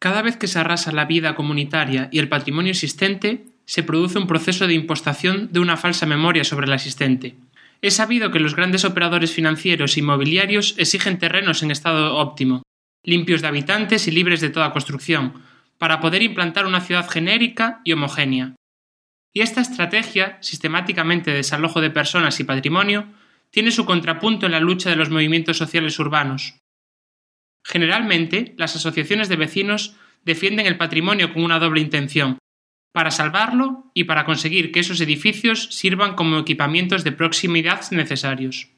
Cada 0.00 0.22
vez 0.22 0.38
que 0.38 0.48
se 0.48 0.58
arrasa 0.58 0.92
la 0.92 1.04
vida 1.04 1.34
comunitaria 1.34 2.08
y 2.10 2.20
el 2.20 2.30
patrimonio 2.30 2.72
existente, 2.72 3.44
se 3.66 3.82
produce 3.82 4.18
un 4.18 4.26
proceso 4.26 4.66
de 4.66 4.72
impostación 4.72 5.52
de 5.52 5.60
una 5.60 5.76
falsa 5.76 6.06
memoria 6.06 6.42
sobre 6.42 6.66
la 6.66 6.76
existente. 6.76 7.36
Es 7.82 7.96
sabido 7.96 8.30
que 8.30 8.40
los 8.40 8.56
grandes 8.56 8.86
operadores 8.86 9.32
financieros 9.32 9.96
e 9.96 10.00
inmobiliarios 10.00 10.74
exigen 10.78 11.18
terrenos 11.18 11.62
en 11.62 11.70
estado 11.70 12.16
óptimo, 12.16 12.62
limpios 13.04 13.42
de 13.42 13.48
habitantes 13.48 14.08
y 14.08 14.10
libres 14.10 14.40
de 14.40 14.48
toda 14.48 14.72
construcción, 14.72 15.42
para 15.76 16.00
poder 16.00 16.22
implantar 16.22 16.66
una 16.66 16.80
ciudad 16.80 17.08
genérica 17.08 17.82
y 17.84 17.92
homogénea. 17.92 18.54
Y 19.34 19.42
esta 19.42 19.60
estrategia, 19.60 20.38
sistemáticamente 20.40 21.30
de 21.30 21.38
desalojo 21.38 21.82
de 21.82 21.90
personas 21.90 22.40
y 22.40 22.44
patrimonio, 22.44 23.06
tiene 23.50 23.70
su 23.70 23.84
contrapunto 23.84 24.46
en 24.46 24.52
la 24.52 24.60
lucha 24.60 24.88
de 24.88 24.96
los 24.96 25.10
movimientos 25.10 25.58
sociales 25.58 25.98
urbanos. 25.98 26.54
Generalmente, 27.62 28.54
las 28.56 28.76
asociaciones 28.76 29.28
de 29.28 29.36
vecinos 29.36 29.96
defienden 30.24 30.66
el 30.66 30.76
patrimonio 30.76 31.32
con 31.32 31.44
una 31.44 31.58
doble 31.58 31.80
intención, 31.80 32.38
para 32.92 33.10
salvarlo 33.10 33.90
y 33.94 34.04
para 34.04 34.24
conseguir 34.24 34.72
que 34.72 34.80
esos 34.80 35.00
edificios 35.00 35.68
sirvan 35.70 36.14
como 36.14 36.38
equipamientos 36.38 37.04
de 37.04 37.12
proximidad 37.12 37.88
necesarios. 37.90 38.68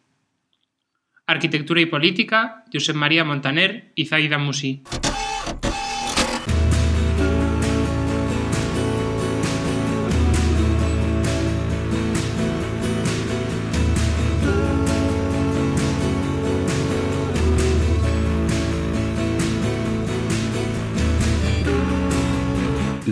Arquitectura 1.27 1.81
y 1.81 1.87
Política, 1.87 2.65
Josep 2.73 2.97
María 2.97 3.25
Montaner 3.25 3.93
y 3.95 4.07
Zaida 4.07 4.39
Musi. 4.39 4.83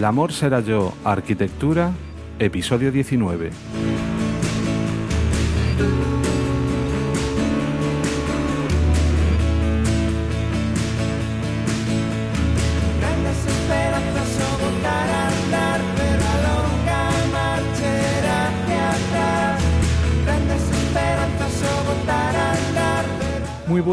El 0.00 0.06
amor 0.06 0.32
será 0.32 0.60
yo, 0.60 0.94
arquitectura, 1.04 1.92
episodio 2.38 2.90
19. 2.90 3.50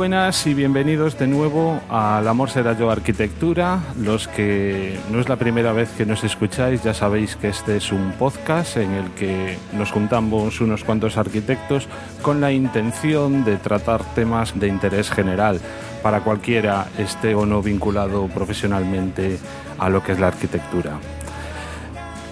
Buenas 0.07 0.47
y 0.47 0.53
bienvenidos 0.53 1.19
de 1.19 1.27
nuevo 1.27 1.81
al 1.89 2.25
Amor 2.29 2.49
será 2.49 2.71
yo 2.79 2.89
arquitectura. 2.89 3.81
Los 3.99 4.29
que 4.29 4.97
no 5.11 5.19
es 5.19 5.27
la 5.27 5.35
primera 5.35 5.73
vez 5.73 5.89
que 5.97 6.05
nos 6.05 6.23
escucháis, 6.23 6.81
ya 6.81 6.93
sabéis 6.93 7.35
que 7.35 7.49
este 7.49 7.75
es 7.75 7.91
un 7.91 8.13
podcast 8.13 8.77
en 8.77 8.91
el 8.91 9.11
que 9.11 9.57
nos 9.73 9.91
juntamos 9.91 10.61
unos 10.61 10.85
cuantos 10.85 11.17
arquitectos 11.17 11.89
con 12.21 12.39
la 12.39 12.53
intención 12.53 13.43
de 13.43 13.57
tratar 13.57 14.01
temas 14.15 14.57
de 14.57 14.69
interés 14.69 15.09
general 15.09 15.59
para 16.01 16.21
cualquiera 16.21 16.87
esté 16.97 17.35
o 17.35 17.45
no 17.45 17.61
vinculado 17.61 18.29
profesionalmente 18.29 19.37
a 19.77 19.89
lo 19.89 20.01
que 20.01 20.13
es 20.13 20.19
la 20.21 20.27
arquitectura. 20.27 20.99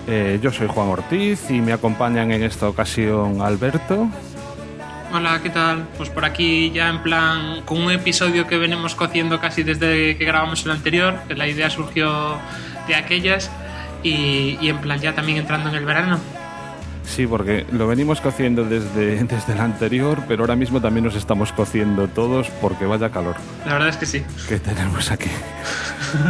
Eh, 0.07 0.39
yo 0.41 0.49
soy 0.53 0.67
Juan 0.67 0.87
Ortiz 0.87 1.51
y 1.51 1.59
me 1.59 1.73
acompañan 1.73 2.31
en 2.31 2.43
esta 2.43 2.69
ocasión 2.69 3.41
Alberto. 3.41 4.07
Hola, 5.14 5.39
¿qué 5.42 5.50
tal? 5.50 5.88
Pues 5.98 6.09
por 6.09 6.25
aquí 6.25 6.72
ya 6.72 6.89
en 6.89 7.02
plan 7.02 7.61
con 7.66 7.81
un 7.81 7.92
episodio 7.92 8.48
que 8.48 8.58
venimos 8.58 8.95
cociendo 8.95 9.39
casi 9.39 9.64
desde 9.64 10.17
que 10.17 10.25
grabamos 10.25 10.66
el 10.66 10.72
anterior, 10.72 11.20
que 11.28 11.36
la 11.36 11.48
idea 11.48 11.70
surgió 11.70 12.38
de 12.88 12.95
aquellas 12.95 13.50
y, 14.03 14.58
y 14.59 14.70
en 14.70 14.80
plan 14.80 15.00
ya 15.00 15.14
también 15.14 15.38
entrando 15.38 15.70
en 15.70 15.76
el 15.76 15.86
verano. 15.86 16.20
Sí, 17.06 17.28
porque 17.28 17.66
lo 17.72 17.88
venimos 17.88 18.20
cociendo 18.20 18.65
desde, 18.65 19.23
desde 19.23 19.54
el 19.54 19.60
anterior, 19.60 20.23
pero 20.27 20.44
ahora 20.44 20.55
mismo 20.55 20.82
también 20.82 21.05
nos 21.05 21.15
estamos 21.15 21.52
cociendo 21.54 22.08
todos 22.08 22.49
porque 22.61 22.86
vaya 22.86 23.10
calor. 23.10 23.36
La 23.65 23.73
verdad 23.73 23.89
es 23.89 23.98
que 23.98 24.05
sí. 24.05 24.23
¿Qué 24.49 24.60
tenemos 24.60 25.11
aquí? 25.11 25.30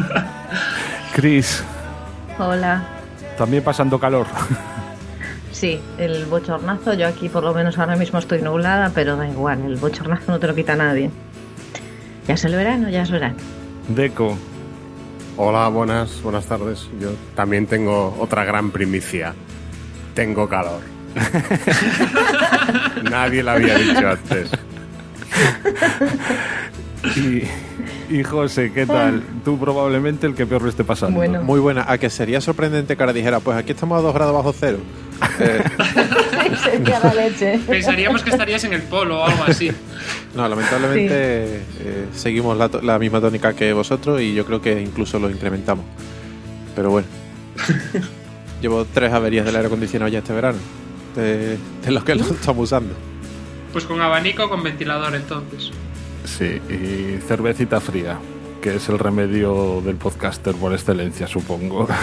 Chris. 1.16 1.64
Hola. 2.38 2.84
También 3.38 3.64
pasando 3.64 4.00
calor. 4.00 4.28
Sí, 5.56 5.80
el 5.98 6.26
bochornazo, 6.26 6.96
yo 6.96 7.08
aquí 7.08 7.30
por 7.30 7.42
lo 7.42 7.54
menos 7.54 7.80
ahora 7.80 7.96
mismo 7.96 8.20
estoy 8.20 8.42
nublada, 8.42 8.92
pero 8.94 9.16
da 9.16 9.26
igual, 9.26 9.62
el 9.62 9.78
bochornazo 9.78 10.34
no 10.34 10.38
te 10.38 10.48
lo 10.48 10.54
quita 10.54 10.76
nadie. 10.76 11.10
Ya 12.28 12.34
es 12.34 12.44
el 12.44 12.56
verano, 12.56 12.90
ya 12.90 13.04
es 13.04 13.10
verano. 13.10 13.38
Deco. 13.88 14.38
Hola, 15.38 15.70
buenas, 15.70 16.22
buenas 16.22 16.46
tardes. 16.46 16.90
Yo 17.00 17.12
también 17.36 17.68
tengo 17.68 18.18
otra 18.20 18.44
gran 18.44 18.70
primicia. 18.70 19.34
Tengo 20.14 20.50
calor. 20.50 20.82
Nadie 23.10 23.42
lo 23.42 23.52
había 23.52 23.78
dicho 23.78 24.10
antes. 24.10 24.52
Y, 27.16 27.44
y 28.10 28.24
José, 28.24 28.72
¿qué 28.74 28.86
tal? 28.86 29.22
Tú 29.44 29.60
probablemente 29.60 30.28
el 30.28 30.36
que 30.36 30.46
peor 30.46 30.62
lo 30.64 30.70
esté 30.70 30.84
pasando. 30.84 31.18
Bueno. 31.18 31.42
Muy 31.44 31.60
buena. 31.60 31.86
A 31.88 31.98
que 31.98 32.10
sería 32.10 32.42
sorprendente 32.42 32.96
que 32.96 33.04
ahora 33.04 33.14
dijera, 33.14 33.40
pues 33.40 33.58
aquí 33.58 33.72
estamos 33.72 34.00
a 34.00 34.02
2 34.02 34.14
grados 34.14 34.34
bajo 34.34 34.54
cero. 34.54 34.78
Eh, 35.40 35.64
Sería 36.62 37.00
la 37.00 37.14
leche. 37.14 37.60
Pensaríamos 37.68 38.22
que 38.24 38.30
estarías 38.30 38.64
en 38.66 38.74
el 38.74 38.82
polo 38.84 39.20
o 39.20 39.26
algo 39.26 39.44
así. 39.48 39.72
no, 40.36 40.48
lamentablemente 40.48 41.62
eh, 41.80 42.06
seguimos 42.14 42.58
la, 42.58 42.70
la 42.84 43.00
misma 43.00 43.20
tónica 43.22 43.54
que 43.54 43.74
vosotros 43.74 44.22
y 44.22 44.34
yo 44.34 44.46
creo 44.46 44.62
que 44.62 44.82
incluso 44.82 45.18
lo 45.20 45.30
incrementamos. 45.30 45.86
Pero 46.76 46.92
bueno. 46.92 47.08
Llevo 48.62 48.86
tres 48.86 49.12
averías 49.14 49.46
del 49.46 49.56
aire 49.56 49.68
acondicionado 49.68 50.10
ya 50.12 50.20
este 50.20 50.34
verano. 50.34 50.58
De, 51.16 51.58
de 51.84 51.92
los 51.92 52.04
que 52.04 52.16
lo 52.16 52.24
estamos 52.32 52.64
usando. 52.64 52.94
Pues 53.72 53.86
con 53.86 54.02
abanico 54.02 54.46
o 54.46 54.50
con 54.50 54.64
ventilador 54.64 55.16
entonces. 55.16 55.72
Sí, 56.26 56.62
y 56.70 57.20
cervecita 57.22 57.80
fría, 57.80 58.20
que 58.62 58.76
es 58.76 58.90
el 58.90 59.00
remedio 59.00 59.82
del 59.82 59.96
podcaster 59.96 60.56
por 60.56 60.74
excelencia, 60.74 61.28
supongo. 61.28 61.88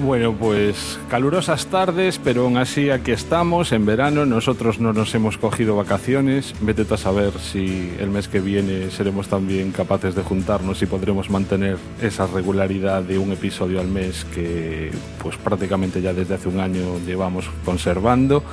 Bueno, 0.00 0.32
pues 0.32 0.96
calurosas 1.10 1.66
tardes, 1.66 2.20
pero 2.22 2.42
aún 2.42 2.56
así 2.56 2.88
aquí 2.88 3.10
estamos 3.10 3.72
en 3.72 3.84
verano. 3.84 4.26
Nosotros 4.26 4.78
no 4.78 4.92
nos 4.92 5.12
hemos 5.16 5.38
cogido 5.38 5.74
vacaciones. 5.74 6.54
Vete 6.60 6.86
a 6.94 6.96
saber 6.96 7.32
si 7.40 7.92
el 7.98 8.08
mes 8.08 8.28
que 8.28 8.38
viene 8.38 8.92
seremos 8.92 9.26
también 9.26 9.72
capaces 9.72 10.14
de 10.14 10.22
juntarnos 10.22 10.80
y 10.82 10.86
podremos 10.86 11.30
mantener 11.30 11.78
esa 12.00 12.28
regularidad 12.28 13.02
de 13.02 13.18
un 13.18 13.32
episodio 13.32 13.80
al 13.80 13.88
mes 13.88 14.24
que 14.32 14.92
pues 15.20 15.36
prácticamente 15.36 16.00
ya 16.00 16.12
desde 16.12 16.34
hace 16.34 16.48
un 16.48 16.60
año 16.60 17.00
llevamos 17.04 17.50
conservando. 17.64 18.44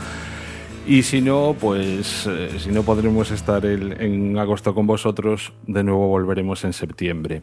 Y 0.87 1.01
si 1.01 1.19
no, 1.21 1.55
pues 1.59 2.27
eh, 2.27 2.49
si 2.59 2.69
no 2.69 2.83
podremos 2.83 3.31
estar 3.31 3.65
en 3.65 4.37
agosto 4.37 4.75
con 4.75 4.85
vosotros, 4.85 5.53
de 5.65 5.83
nuevo 5.83 6.07
volveremos 6.07 6.63
en 6.63 6.73
septiembre. 6.73 7.41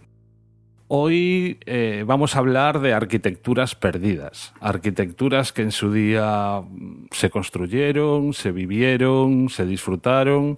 Hoy 0.86 1.58
eh, 1.66 2.04
vamos 2.06 2.36
a 2.36 2.38
hablar 2.38 2.80
de 2.80 2.92
arquitecturas 2.92 3.74
perdidas, 3.74 4.52
arquitecturas 4.60 5.52
que 5.52 5.62
en 5.62 5.72
su 5.72 5.92
día 5.92 6.60
mm, 6.60 7.06
se 7.10 7.30
construyeron, 7.30 8.32
se 8.32 8.52
vivieron, 8.52 9.48
se 9.48 9.66
disfrutaron. 9.66 10.56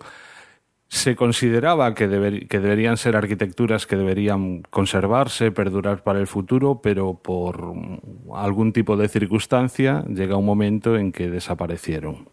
Se 0.89 1.17
consideraba 1.17 1.95
que, 1.95 2.09
deber- 2.09 2.47
que 2.49 2.61
deberían 2.61 2.97
ser 2.99 3.17
arquitecturas 3.17 3.87
que 3.87 3.97
deberían 3.97 4.63
conservarse, 4.71 5.51
perdurar 5.51 6.05
para 6.05 6.21
el 6.21 6.27
futuro, 6.27 6.81
pero 6.83 7.15
por 7.15 7.73
algún 8.35 8.73
tipo 8.73 8.97
de 8.97 9.09
circunstancia 9.09 10.05
llega 10.07 10.37
un 10.37 10.45
momento 10.47 10.97
en 10.97 11.11
que 11.11 11.31
desaparecieron. 11.31 12.29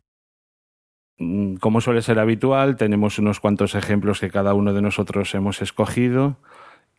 Mm, 1.21 1.57
Como 1.57 1.81
suele 1.81 2.01
ser 2.01 2.17
habitual, 2.19 2.75
tenemos 2.77 3.19
unos 3.19 3.39
cuantos 3.39 3.75
ejemplos 3.75 4.19
que 4.19 4.31
cada 4.31 4.55
uno 4.55 4.73
de 4.73 4.81
nosotros 4.81 5.33
hemos 5.35 5.61
escogido. 5.61 6.37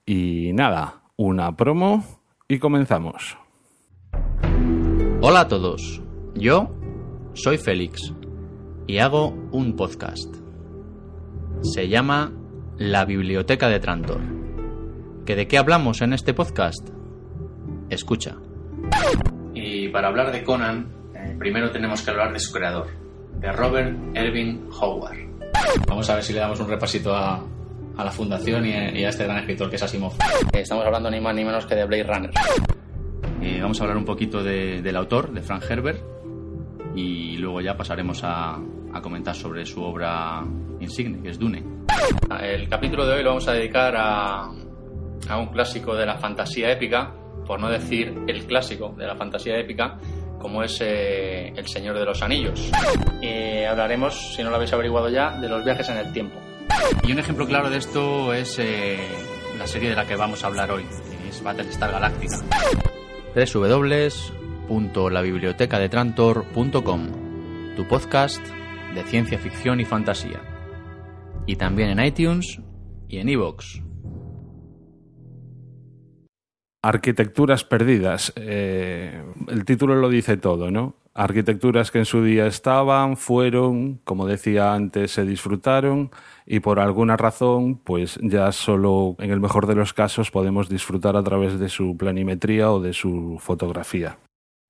Y 0.06 0.52
nada, 0.52 1.02
una 1.17 1.56
promo 1.56 2.05
y 2.49 2.58
comenzamos. 2.61 3.37
Hola 5.20 5.41
a 5.41 5.49
todos, 5.49 6.02
yo 6.35 6.70
soy 7.35 7.58
Félix 7.58 8.12
y 8.87 8.99
hago 8.99 9.29
un 9.52 9.75
podcast. 9.76 10.35
Se 11.62 11.88
llama 11.88 12.32
La 12.76 13.05
Biblioteca 13.05 13.69
de 13.69 13.81
Trantor. 13.81 14.20
¿Que 15.26 15.37
de 15.37 15.46
qué 15.46 15.58
hablamos 15.58 16.00
en 16.00 16.12
este 16.12 16.35
podcast? 16.35 16.91
Escucha. 17.91 18.37
Y 19.55 19.88
para 19.88 20.08
hablar 20.08 20.32
de 20.32 20.43
Conan, 20.43 20.93
eh, 21.14 21.37
primero 21.38 21.70
tenemos 21.70 22.02
que 22.02 22.11
hablar 22.11 22.32
de 22.32 22.41
su 22.41 22.52
creador, 22.52 22.88
de 23.43 23.53
Robert 23.53 23.97
Erving 24.15 24.69
Howard. 24.81 25.19
Vamos 25.89 26.09
a 26.09 26.15
ver 26.15 26.25
si 26.25 26.33
le 26.33 26.41
damos 26.41 26.59
un 26.61 26.69
repasito 26.69 27.15
a, 27.15 27.44
a 27.97 28.05
la 28.05 28.11
fundación 28.11 28.65
y, 28.65 28.71
y 28.71 29.05
a 29.05 29.09
este 29.09 29.25
gran 29.25 29.39
escritor 29.39 29.69
que 29.69 29.77
es 29.77 29.83
Asimov. 29.83 30.12
Estamos 30.53 30.85
hablando 30.87 31.11
ni 31.11 31.21
más 31.21 31.35
ni 31.35 31.44
menos 31.44 31.67
que 31.67 31.75
de 31.75 31.85
Blade 31.85 32.05
Runner. 32.05 32.31
Eh, 33.43 33.59
vamos 33.61 33.81
a 33.81 33.85
hablar 33.85 33.97
un 33.99 34.05
poquito 34.05 34.43
de- 34.43 34.81
del 34.83 34.97
autor, 34.97 35.33
de 35.33 35.43
Frank 35.43 35.65
Herbert, 35.69 36.00
y 36.94 37.37
luego 37.39 37.61
ya 37.61 37.77
pasaremos 37.77 38.23
a, 38.25 38.56
a 38.93 39.00
comentar 39.03 39.35
sobre 39.35 39.67
su 39.67 39.83
obra 39.83 40.43
insigne, 40.81 41.21
que 41.23 41.31
es 41.31 41.39
Dune. 41.39 41.65
El 42.41 42.69
capítulo 42.69 43.06
de 43.06 43.15
hoy 43.15 43.23
lo 43.23 43.31
vamos 43.31 43.49
a 43.49 43.53
dedicar 43.53 43.94
a, 43.97 44.44
a 45.29 45.39
un 45.39 45.47
clásico 45.49 45.94
de 45.97 46.06
la 46.06 46.15
fantasía 46.17 46.71
épica, 46.71 47.12
por 47.47 47.59
no 47.61 47.69
decir 47.69 48.17
el 48.29 48.44
clásico 48.47 48.94
de 48.97 49.06
la 49.06 49.17
fantasía 49.17 49.59
épica, 49.59 49.99
como 50.43 50.62
es 50.65 50.79
eh, 50.81 51.53
El 51.56 51.69
Señor 51.69 51.97
de 51.97 52.05
los 52.05 52.21
Anillos. 52.21 52.69
Eh, 53.23 53.65
hablaremos, 53.67 54.35
si 54.35 54.43
no 54.43 54.50
lo 54.50 54.56
habéis 54.56 54.73
averiguado 54.73 55.09
ya, 55.09 55.39
de 55.39 55.49
los 55.49 55.65
viajes 55.65 55.89
en 55.89 55.99
el 55.99 56.12
tiempo. 56.12 56.41
Y 57.05 57.12
un 57.12 57.21
ejemplo 57.21 57.47
claro 57.47 57.71
de 57.71 57.79
esto 57.79 58.35
es 58.35 58.59
eh, 58.59 58.99
la 59.56 59.69
serie 59.69 59.91
de 59.91 59.97
la 59.97 60.05
que 60.05 60.17
vamos 60.17 60.43
a 60.43 60.49
hablar 60.49 60.73
hoy, 60.73 60.83
que 60.83 61.29
es 61.29 61.41
Battlestar 61.43 61.93
Galactica. 61.93 62.39
www.labibliotecadetrantor.com 64.69 67.06
Tu 67.77 67.87
podcast 67.87 68.44
de 68.94 69.03
ciencia 69.05 69.39
ficción 69.39 69.79
y 69.81 69.85
fantasía. 69.85 70.41
Y 71.47 71.55
también 71.56 71.91
en 71.91 72.03
iTunes 72.05 72.59
y 73.09 73.19
en 73.19 73.29
iVoox. 73.29 73.92
Arquitecturas 76.82 77.62
perdidas. 77.62 78.32
Eh, 78.34 79.23
el 79.49 79.64
título 79.64 79.94
lo 79.94 80.08
dice 80.08 80.37
todo, 80.37 80.73
¿no? 80.73 80.96
Arquitecturas 81.14 81.93
que 81.93 81.99
en 81.99 82.06
su 82.06 82.25
día 82.25 82.46
estaban, 82.46 83.17
fueron, 83.17 84.00
como 84.02 84.26
decía 84.26 84.75
antes, 84.75 85.12
se 85.12 85.25
disfrutaron 85.25 86.11
y 86.44 86.58
por 86.61 86.81
alguna 86.81 87.17
razón, 87.17 87.76
pues 87.76 88.19
ya 88.20 88.50
solo 88.50 89.14
en 89.20 89.31
el 89.31 89.38
mejor 89.38 89.67
de 89.67 89.76
los 89.76 89.93
casos 89.93 90.32
podemos 90.32 90.69
disfrutar 90.69 91.17
a 91.17 91.23
través 91.23 91.61
de 91.61 91.69
su 91.69 91.96
planimetría 91.96 92.73
o 92.73 92.81
de 92.81 92.94
su 92.94 93.38
fotografía. 93.38 94.19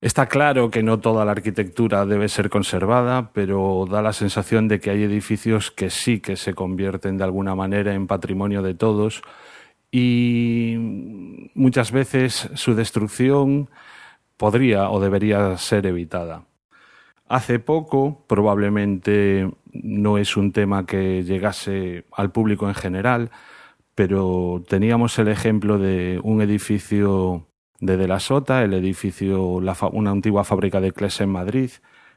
Está 0.03 0.27
claro 0.27 0.69
que 0.69 0.83
no 0.83 0.99
toda 0.99 1.25
la 1.25 1.31
arquitectura 1.31 2.05
debe 2.05 2.29
ser 2.29 2.51
conservada, 2.51 3.31
pero 3.33 3.87
da 3.89 4.03
la 4.03 4.13
sensación 4.13 4.67
de 4.67 4.81
que 4.81 4.91
hay 4.91 5.05
edificios 5.05 5.71
que 5.71 5.91
sí 5.91 6.19
que 6.19 6.37
se 6.37 6.55
convierten 6.55 7.19
de 7.19 7.25
alguna 7.25 7.55
manera 7.55 7.95
en 7.95 8.09
patrimonio 8.09 8.63
de 8.63 8.75
todos 8.75 9.23
y 9.93 10.75
muchas 11.55 11.93
veces 11.93 12.49
su 12.55 12.75
destrucción 12.75 13.69
podría 14.39 14.91
o 14.91 14.99
debería 14.99 15.57
ser 15.59 15.87
evitada. 15.87 16.47
Hace 17.29 17.59
poco, 17.61 18.25
probablemente 18.27 19.51
no 19.73 20.19
es 20.19 20.37
un 20.37 20.53
tema 20.53 20.87
que 20.87 21.23
llegase 21.23 22.05
al 22.13 22.33
público 22.33 22.69
en 22.69 22.75
general, 22.75 23.31
pero 23.95 24.63
teníamos 24.69 25.19
el 25.19 25.29
ejemplo 25.29 25.79
de 25.79 26.19
un 26.23 26.41
edificio 26.43 27.47
de 27.81 27.97
De 27.97 28.09
la 28.09 28.21
Sota, 28.21 28.63
el 28.63 28.75
edificio, 28.75 29.61
una 29.93 30.11
antigua 30.11 30.45
fábrica 30.45 30.81
de 30.81 30.93
Cles 30.93 31.21
en 31.21 31.31
Madrid, 31.31 31.71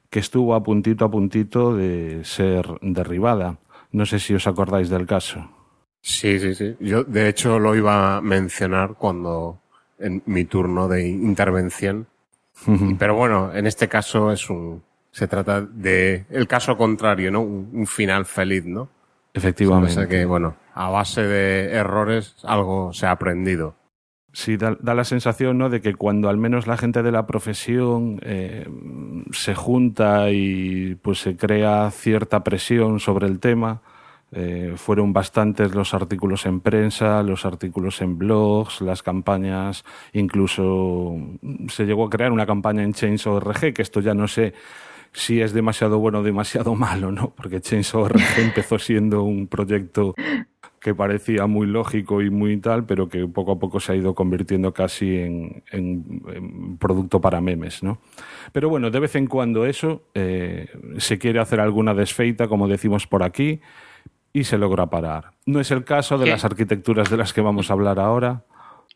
que 0.10 0.20
estuvo 0.20 0.56
a 0.56 0.64
puntito 0.64 1.06
a 1.06 1.12
puntito 1.12 1.76
de 1.76 2.24
ser 2.24 2.66
derribada. 2.82 3.58
No 3.92 4.06
sé 4.06 4.20
si 4.20 4.34
os 4.34 4.48
acordáis 4.48 4.90
del 4.90 5.06
caso. 5.06 5.55
Sí, 6.08 6.38
sí, 6.38 6.54
sí. 6.54 6.76
Yo, 6.80 7.04
de 7.04 7.28
hecho, 7.28 7.58
lo 7.58 7.76
iba 7.76 8.18
a 8.18 8.22
mencionar 8.22 8.94
cuando, 8.94 9.60
en 9.98 10.22
mi 10.28 10.46
turno 10.46 10.88
de 10.88 11.08
intervención. 11.08 12.06
Pero 13.00 13.16
bueno, 13.16 13.52
en 13.56 13.66
este 13.66 13.90
caso 13.90 14.32
es 14.32 14.48
un, 14.48 14.84
se 15.10 15.28
trata 15.28 15.62
de 15.62 16.26
el 16.30 16.48
caso 16.48 16.78
contrario, 16.78 17.32
¿no? 17.32 17.42
Un, 17.42 17.88
final 17.88 18.26
feliz, 18.26 18.66
¿no? 18.66 18.88
Efectivamente. 19.34 20.04
O 20.04 20.08
que, 20.08 20.26
bueno, 20.26 20.56
a 20.76 20.92
base 20.92 21.24
de 21.24 21.72
errores 21.72 22.36
algo 22.44 22.94
se 22.94 23.08
ha 23.08 23.12
aprendido. 23.12 23.74
Sí, 24.32 24.58
da, 24.58 24.78
la 24.82 25.06
sensación 25.06 25.58
¿no? 25.58 25.70
de 25.70 25.82
que 25.82 25.96
cuando 25.96 26.30
al 26.30 26.38
menos 26.38 26.68
la 26.68 26.78
gente 26.78 27.02
de 27.02 27.12
la 27.12 27.26
profesión 27.26 28.20
eh, 28.22 28.68
se 29.32 29.56
junta 29.56 30.30
y 30.30 30.96
pues 31.02 31.20
se 31.20 31.36
crea 31.36 31.90
cierta 31.90 32.44
presión 32.44 33.00
sobre 33.00 33.26
el 33.26 33.40
tema, 33.40 33.82
eh, 34.38 34.74
fueron 34.76 35.14
bastantes 35.14 35.74
los 35.74 35.94
artículos 35.94 36.46
en 36.46 36.60
prensa, 36.60 37.24
los 37.24 37.46
artículos 37.46 38.02
en 38.02 38.18
blogs, 38.18 38.82
las 38.82 39.02
campañas, 39.02 39.86
incluso 40.12 41.16
se 41.70 41.86
llegó 41.86 42.06
a 42.06 42.10
crear 42.10 42.34
una 42.34 42.46
campaña 42.46 42.84
en 42.84 42.92
Change.org, 42.92 43.74
que 43.74 43.82
esto 43.82 44.02
ya 44.02 44.14
no 44.14 44.28
sé 44.28 44.54
si 45.14 45.42
es 45.42 45.54
demasiado 45.54 46.00
bueno 46.00 46.20
o 46.20 46.24
demasiado 46.24 46.76
malo, 46.88 47.14
¿no? 47.14 47.30
Porque 47.30 47.62
Change.org 47.62 48.20
empezó 48.38 48.78
siendo 48.78 49.24
un 49.24 49.48
proyecto 49.48 50.14
que 50.82 50.94
parecía 50.94 51.48
muy 51.48 51.66
lógico 51.66 52.22
y 52.22 52.30
muy 52.30 52.58
tal, 52.58 52.86
pero 52.86 53.08
que 53.08 53.26
poco 53.28 53.54
a 53.54 53.58
poco 53.58 53.80
se 53.80 53.94
ha 53.94 53.96
ido 53.96 54.14
convirtiendo 54.14 54.74
casi 54.74 55.16
en, 55.18 56.78
producto 56.78 57.22
para 57.22 57.40
memes, 57.40 57.82
¿no? 57.84 58.00
Pero 58.52 58.68
bueno, 58.68 58.92
de 58.92 59.00
vez 59.00 59.16
en 59.16 59.28
cuando 59.28 59.66
eso 59.66 60.04
eh, 60.14 60.68
se 60.98 61.18
quiere 61.18 61.40
hacer 61.40 61.62
alguna 61.62 61.94
desfeita, 61.94 62.50
como 62.50 62.68
decimos 62.68 63.08
por 63.08 63.24
aquí, 63.24 63.62
y 64.36 64.44
se 64.44 64.58
logra 64.58 64.88
parar. 64.88 65.32
No 65.46 65.62
es 65.62 65.72
el 65.72 65.86
caso 65.86 66.18
de 66.18 66.30
las 66.30 66.44
arquitecturas 66.44 67.10
de 67.10 67.16
las 67.16 67.32
que 67.32 67.40
vamos 67.40 67.70
a 67.70 67.74
hablar 67.74 68.00
ahora. 68.00 68.44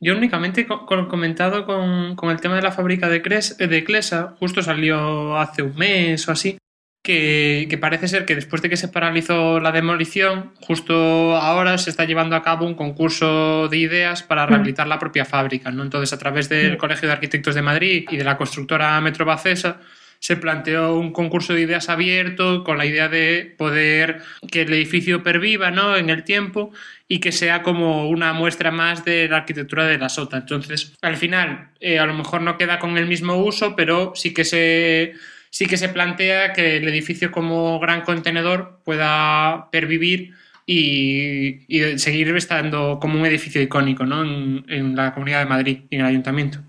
Yo 0.01 0.17
únicamente 0.17 0.61
he 0.61 0.67
comentado 0.67 1.65
con, 1.65 2.29
el 2.29 2.41
tema 2.41 2.57
de 2.57 2.61
la 2.61 2.73
fábrica 2.73 3.07
de, 3.07 3.21
de 3.21 3.83
Clesa, 3.85 4.35
justo 4.37 4.61
salió 4.61 5.37
hace 5.37 5.63
un 5.63 5.77
mes 5.77 6.27
o 6.27 6.33
así, 6.33 6.57
que, 7.01 7.77
parece 7.79 8.09
ser 8.09 8.25
que 8.25 8.35
después 8.35 8.61
de 8.61 8.69
que 8.69 8.75
se 8.75 8.89
paralizó 8.89 9.61
la 9.61 9.71
demolición, 9.71 10.51
justo 10.59 11.37
ahora 11.37 11.77
se 11.77 11.89
está 11.89 12.03
llevando 12.03 12.35
a 12.35 12.43
cabo 12.43 12.65
un 12.65 12.75
concurso 12.75 13.69
de 13.69 13.77
ideas 13.77 14.23
para 14.23 14.45
mm. 14.45 14.49
rehabilitar 14.49 14.87
la 14.87 14.99
propia 14.99 15.23
fábrica. 15.23 15.71
¿no? 15.71 15.83
Entonces, 15.83 16.11
a 16.11 16.19
través 16.19 16.49
del 16.49 16.75
Colegio 16.75 17.07
de 17.07 17.13
Arquitectos 17.13 17.55
de 17.55 17.61
Madrid 17.61 18.05
y 18.11 18.17
de 18.17 18.25
la 18.25 18.35
constructora 18.35 18.99
Metrobacesa, 18.99 19.79
se 20.19 20.35
planteó 20.35 20.95
un 20.95 21.11
concurso 21.11 21.53
de 21.53 21.61
ideas 21.61 21.89
abierto 21.89 22.63
con 22.63 22.77
la 22.77 22.85
idea 22.85 23.07
de 23.07 23.55
poder 23.57 24.21
que 24.51 24.61
el 24.61 24.73
edificio 24.73 25.23
perviva 25.23 25.71
¿no? 25.71 25.95
en 25.95 26.09
el 26.09 26.23
tiempo 26.23 26.71
y 27.07 27.19
que 27.19 27.31
sea 27.31 27.63
como 27.63 28.09
una 28.09 28.33
muestra 28.33 28.71
más 28.71 29.05
de 29.05 29.27
la 29.27 29.37
arquitectura 29.37 29.85
de 29.87 29.97
la 29.97 30.09
sota. 30.09 30.37
Entonces, 30.37 30.93
al 31.01 31.17
final, 31.17 31.71
eh, 31.79 31.99
a 31.99 32.05
lo 32.05 32.13
mejor 32.13 32.41
no 32.41 32.57
queda 32.57 32.79
con 32.79 32.97
el 32.97 33.07
mismo 33.07 33.37
uso, 33.37 33.75
pero 33.75 34.13
sí 34.15 34.33
que 34.33 34.43
se 34.43 35.13
sí 35.49 35.65
que 35.65 35.77
se 35.77 35.89
plantea 35.89 36.53
que 36.53 36.77
el 36.77 36.87
edificio 36.87 37.31
como 37.31 37.79
gran 37.79 38.01
contenedor 38.01 38.81
pueda 38.83 39.69
pervivir 39.71 40.33
y, 40.65 41.61
seguir 41.97 42.35
estando 42.35 42.99
como 43.01 43.19
un 43.19 43.25
edificio 43.25 43.59
icónico 43.61 44.05
¿no? 44.05 44.21
en, 44.23 44.95
la 44.95 45.13
Comunidad 45.13 45.39
de 45.39 45.49
Madrid 45.49 45.79
y 45.89 45.95
en 45.95 46.01
el 46.01 46.07
Ayuntamiento. 46.07 46.59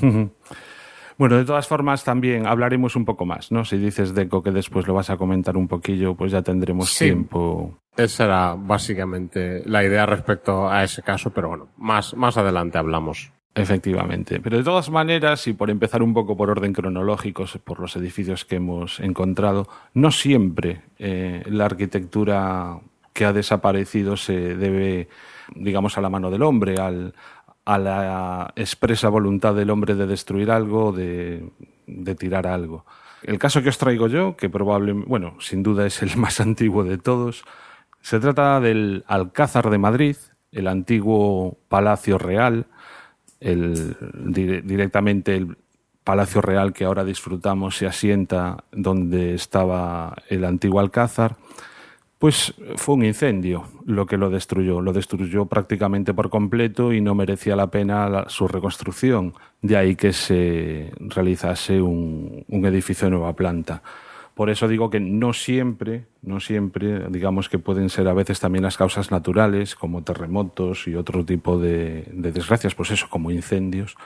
Bueno, 1.18 1.36
de 1.36 1.44
todas 1.44 1.66
formas 1.66 2.04
también 2.04 2.46
hablaremos 2.46 2.96
un 2.96 3.04
poco 3.04 3.26
más, 3.26 3.52
¿no? 3.52 3.64
Si 3.64 3.76
dices 3.76 4.14
Deco 4.14 4.42
que 4.42 4.50
después 4.50 4.86
lo 4.86 4.94
vas 4.94 5.10
a 5.10 5.16
comentar 5.16 5.56
un 5.56 5.68
poquillo, 5.68 6.14
pues 6.14 6.32
ya 6.32 6.42
tendremos 6.42 6.96
tiempo. 6.96 7.78
Esa 7.96 8.24
era 8.24 8.54
básicamente 8.58 9.62
la 9.66 9.84
idea 9.84 10.06
respecto 10.06 10.68
a 10.68 10.82
ese 10.82 11.02
caso, 11.02 11.30
pero 11.30 11.48
bueno, 11.48 11.68
más, 11.76 12.14
más 12.14 12.36
adelante 12.36 12.78
hablamos. 12.78 13.32
Efectivamente. 13.54 14.40
Pero 14.40 14.56
de 14.56 14.64
todas 14.64 14.88
maneras, 14.88 15.46
y 15.46 15.52
por 15.52 15.68
empezar 15.68 16.02
un 16.02 16.14
poco 16.14 16.36
por 16.36 16.48
orden 16.48 16.72
cronológico, 16.72 17.44
por 17.64 17.80
los 17.80 17.94
edificios 17.96 18.46
que 18.46 18.56
hemos 18.56 18.98
encontrado, 19.00 19.68
no 19.92 20.10
siempre 20.10 20.82
eh, 20.98 21.42
la 21.46 21.66
arquitectura 21.66 22.80
que 23.12 23.26
ha 23.26 23.32
desaparecido 23.34 24.16
se 24.16 24.56
debe, 24.56 25.08
digamos, 25.54 25.98
a 25.98 26.00
la 26.00 26.08
mano 26.08 26.30
del 26.30 26.42
hombre, 26.42 26.80
al, 26.80 27.14
a 27.64 27.78
la 27.78 28.52
expresa 28.56 29.08
voluntad 29.08 29.54
del 29.54 29.70
hombre 29.70 29.94
de 29.94 30.06
destruir 30.06 30.50
algo, 30.50 30.92
de, 30.92 31.48
de 31.86 32.14
tirar 32.14 32.46
algo. 32.46 32.84
El 33.22 33.38
caso 33.38 33.62
que 33.62 33.68
os 33.68 33.78
traigo 33.78 34.08
yo, 34.08 34.36
que 34.36 34.50
probablemente, 34.50 35.08
bueno, 35.08 35.36
sin 35.40 35.62
duda 35.62 35.86
es 35.86 36.02
el 36.02 36.16
más 36.16 36.40
antiguo 36.40 36.84
de 36.84 36.98
todos, 36.98 37.44
se 38.00 38.18
trata 38.18 38.60
del 38.60 39.04
Alcázar 39.06 39.70
de 39.70 39.78
Madrid, 39.78 40.16
el 40.50 40.66
antiguo 40.66 41.58
Palacio 41.68 42.18
Real, 42.18 42.66
el, 43.40 43.96
directamente 44.24 45.36
el 45.36 45.56
Palacio 46.04 46.40
Real 46.40 46.72
que 46.72 46.84
ahora 46.84 47.04
disfrutamos 47.04 47.76
se 47.76 47.86
asienta 47.86 48.64
donde 48.72 49.34
estaba 49.34 50.16
el 50.28 50.44
antiguo 50.44 50.80
Alcázar, 50.80 51.36
pues 52.22 52.54
fue 52.76 52.94
un 52.94 53.04
incendio 53.04 53.64
lo 53.84 54.06
que 54.06 54.16
lo 54.16 54.30
destruyó. 54.30 54.80
Lo 54.80 54.92
destruyó 54.92 55.46
prácticamente 55.46 56.14
por 56.14 56.30
completo 56.30 56.92
y 56.92 57.00
no 57.00 57.16
merecía 57.16 57.56
la 57.56 57.66
pena 57.66 58.26
su 58.28 58.46
reconstrucción. 58.46 59.34
De 59.60 59.76
ahí 59.76 59.96
que 59.96 60.12
se 60.12 60.92
realizase 61.00 61.82
un, 61.82 62.44
un 62.46 62.64
edificio 62.64 63.06
de 63.06 63.10
nueva 63.10 63.32
planta. 63.32 63.82
Por 64.36 64.50
eso 64.50 64.68
digo 64.68 64.88
que 64.88 65.00
no 65.00 65.32
siempre, 65.32 66.04
no 66.22 66.38
siempre, 66.38 67.08
digamos 67.08 67.48
que 67.48 67.58
pueden 67.58 67.90
ser 67.90 68.06
a 68.06 68.14
veces 68.14 68.38
también 68.38 68.62
las 68.62 68.76
causas 68.76 69.10
naturales, 69.10 69.74
como 69.74 70.04
terremotos 70.04 70.86
y 70.86 70.94
otro 70.94 71.24
tipo 71.24 71.58
de, 71.58 72.06
desgracias, 72.12 72.76
pues 72.76 72.92
eso, 72.92 73.08
como 73.10 73.32
incendios, 73.32 73.96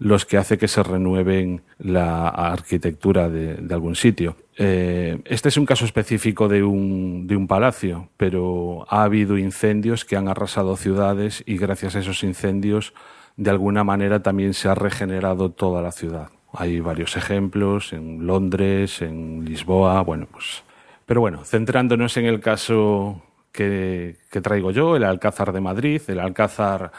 los 0.00 0.24
que 0.24 0.38
hace 0.38 0.58
que 0.58 0.66
se 0.66 0.82
renueven 0.82 1.62
la 1.78 2.28
arquitectura 2.28 3.28
de, 3.28 3.62
algún 3.72 3.94
sitio. 3.94 4.34
Eh, 4.56 5.20
este 5.26 5.50
es 5.50 5.56
un 5.56 5.66
caso 5.66 5.84
específico 5.84 6.48
de 6.48 6.64
un, 6.64 7.26
de 7.26 7.36
un 7.36 7.46
palacio, 7.46 8.08
pero 8.16 8.86
ha 8.88 9.04
habido 9.04 9.38
incendios 9.38 10.04
que 10.04 10.16
han 10.16 10.26
arrasado 10.26 10.76
ciudades 10.76 11.44
y 11.46 11.58
gracias 11.58 11.94
a 11.94 12.00
esos 12.00 12.24
incendios, 12.24 12.94
de 13.36 13.50
alguna 13.50 13.84
manera 13.84 14.22
también 14.22 14.54
se 14.54 14.68
ha 14.68 14.74
regenerado 14.74 15.50
toda 15.50 15.82
la 15.82 15.92
ciudad. 15.92 16.30
Hay 16.52 16.80
varios 16.80 17.16
ejemplos 17.16 17.92
en 17.92 18.26
Londres, 18.26 19.02
en 19.02 19.44
Lisboa, 19.44 20.00
bueno, 20.02 20.26
pues... 20.32 20.64
Pero 21.06 21.20
bueno, 21.20 21.44
centrándonos 21.44 22.16
en 22.16 22.24
el 22.26 22.40
caso 22.40 23.22
que, 23.52 24.16
traigo 24.42 24.70
yo, 24.70 24.96
el 24.96 25.04
Alcázar 25.04 25.52
de 25.52 25.60
Madrid, 25.60 26.00
el 26.08 26.20
Alcázar 26.20 26.92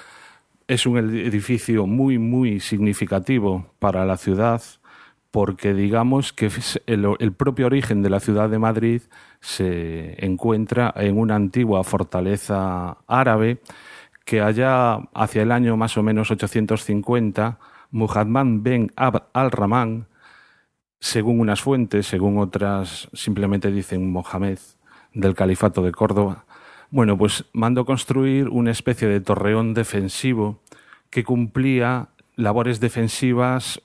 es 0.72 0.86
un 0.86 0.98
edificio 0.98 1.86
muy, 1.86 2.18
muy 2.18 2.62
significativo 2.62 3.66
para 3.80 4.06
la 4.06 4.16
ciudad 4.16 4.62
porque 5.30 5.74
digamos 5.74 6.32
que 6.32 6.50
el, 6.86 7.34
propio 7.34 7.66
origen 7.66 8.02
de 8.02 8.10
la 8.10 8.22
ciudad 8.22 8.50
de 8.50 8.58
Madrid 8.58 9.02
se 9.42 10.26
encuentra 10.26 10.94
en 10.96 11.18
una 11.18 11.36
antigua 11.36 11.84
fortaleza 11.84 13.00
árabe 13.06 13.60
que 14.24 14.40
allá 14.40 14.96
hacia 15.14 15.42
el 15.42 15.52
año 15.52 15.76
más 15.76 15.98
o 15.98 16.04
menos 16.04 16.32
850, 16.32 17.60
Muhammad 17.92 18.46
ben 18.62 18.94
Abd 18.96 19.24
al-Rahman, 19.34 20.08
según 21.02 21.42
unas 21.42 21.60
fuentes, 21.60 22.08
según 22.08 22.38
otras 22.38 23.10
simplemente 23.12 23.72
dicen 23.72 24.10
Mohamed, 24.10 24.60
del 25.14 25.36
califato 25.36 25.82
de 25.82 25.92
Córdoba, 25.92 26.46
bueno, 26.92 27.18
pues 27.18 27.46
mandó 27.54 27.86
construir 27.86 28.50
una 28.50 28.72
especie 28.72 29.08
de 29.08 29.22
torreón 29.22 29.74
defensivo 29.74 30.61
que 31.12 31.24
cumplía 31.24 32.10
labores 32.36 32.80
defensivas 32.80 33.82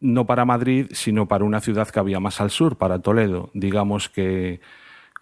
no 0.00 0.26
para 0.26 0.44
Madrid, 0.44 0.88
sino 0.92 1.26
para 1.26 1.44
una 1.44 1.60
ciudad 1.60 1.88
que 1.88 1.98
había 1.98 2.20
más 2.20 2.40
al 2.42 2.50
sur, 2.50 2.76
para 2.76 2.98
Toledo. 2.98 3.48
Digamos 3.54 4.10
que, 4.10 4.60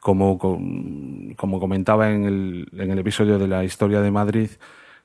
como, 0.01 0.39
como 0.39 1.61
comentaba 1.61 2.11
en 2.11 2.25
el, 2.25 2.69
en 2.73 2.91
el 2.91 2.99
episodio 2.99 3.39
de 3.39 3.47
la 3.47 3.63
historia 3.63 4.01
de 4.01 4.11
Madrid, 4.11 4.51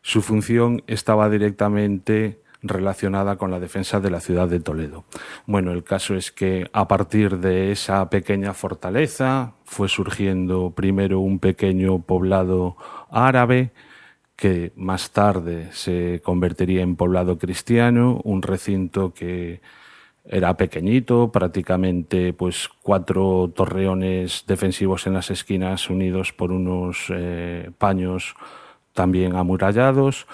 su 0.02 0.24
función 0.24 0.82
estaba 0.88 1.30
directamente 1.30 2.42
relacionada 2.64 3.36
con 3.36 3.52
la 3.52 3.60
defensa 3.60 4.00
de 4.00 4.10
la 4.10 4.20
ciudad 4.20 4.48
de 4.48 4.60
Toledo. 4.60 5.06
Bueno, 5.46 5.72
el 5.72 5.84
caso 5.84 6.16
es 6.16 6.32
que 6.32 6.70
a 6.74 6.88
partir 6.88 7.38
de 7.38 7.72
esa 7.72 8.10
pequeña 8.10 8.54
fortaleza 8.54 9.54
fue 9.64 9.90
surgiendo 9.90 10.72
primero 10.72 11.20
un 11.20 11.38
pequeño 11.38 12.00
poblado 12.00 12.78
árabe, 13.12 13.72
que 14.38 14.72
más 14.76 15.12
tarde 15.12 15.70
se 15.74 16.22
convertiría 16.24 16.84
en 16.84 16.96
poblado 16.96 17.40
cristiano, 17.40 18.22
un 18.24 18.44
recinto 18.44 19.12
que 19.12 19.62
era 20.24 20.56
pequeñito, 20.56 21.32
prácticamente 21.32 22.34
pues 22.34 22.70
cuatro 22.84 23.52
torreones 23.56 24.44
defensivos 24.46 25.08
en 25.08 25.14
las 25.14 25.32
esquinas 25.32 25.90
unidos 25.90 26.34
por 26.34 26.52
unos 26.52 27.08
eh, 27.10 27.72
paños 27.80 28.36
también 28.94 29.36
amurallados, 29.36 30.28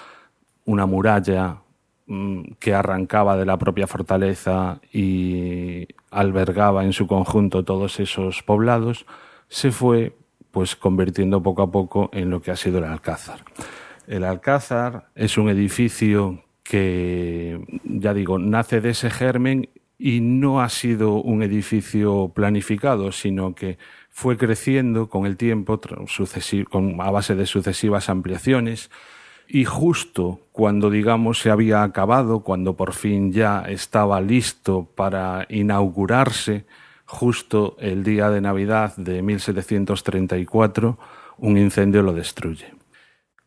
una 0.66 0.84
muralla 0.84 1.58
mm, 2.06 2.42
que 2.58 2.74
arrancaba 2.74 3.38
de 3.38 3.46
la 3.46 3.56
propia 3.56 3.86
fortaleza 3.86 4.80
y 4.92 5.88
albergaba 6.10 6.84
en 6.84 6.92
su 6.92 7.06
conjunto 7.06 7.64
todos 7.64 8.00
esos 8.00 8.42
poblados, 8.42 9.06
se 9.48 9.70
fue 9.70 10.14
pues 10.50 10.76
convirtiendo 10.76 11.42
poco 11.42 11.62
a 11.62 11.70
poco 11.70 12.10
en 12.12 12.28
lo 12.28 12.42
que 12.42 12.50
ha 12.50 12.56
sido 12.56 12.78
el 12.78 12.84
Alcázar. 12.84 13.40
El 14.06 14.24
Alcázar 14.24 15.08
es 15.14 15.38
un 15.38 15.48
edificio 15.48 16.44
que, 16.62 17.60
ya 17.84 18.14
digo, 18.14 18.38
nace 18.38 18.80
de 18.80 18.90
ese 18.90 19.10
germen 19.10 19.68
y 19.98 20.20
no 20.20 20.60
ha 20.60 20.68
sido 20.68 21.14
un 21.14 21.42
edificio 21.42 22.32
planificado, 22.34 23.12
sino 23.12 23.54
que 23.54 23.78
fue 24.10 24.36
creciendo 24.36 25.08
con 25.08 25.26
el 25.26 25.36
tiempo 25.36 25.80
a 27.00 27.10
base 27.10 27.34
de 27.34 27.46
sucesivas 27.46 28.08
ampliaciones 28.08 28.90
y 29.48 29.64
justo 29.64 30.40
cuando 30.52 30.90
digamos 30.90 31.38
se 31.38 31.50
había 31.50 31.82
acabado, 31.82 32.40
cuando 32.40 32.76
por 32.76 32.92
fin 32.92 33.32
ya 33.32 33.60
estaba 33.68 34.20
listo 34.20 34.88
para 34.94 35.46
inaugurarse, 35.48 36.64
justo 37.04 37.76
el 37.78 38.04
día 38.04 38.30
de 38.30 38.40
Navidad 38.40 38.96
de 38.96 39.22
1734, 39.22 40.98
un 41.38 41.58
incendio 41.58 42.02
lo 42.02 42.12
destruye. 42.12 42.83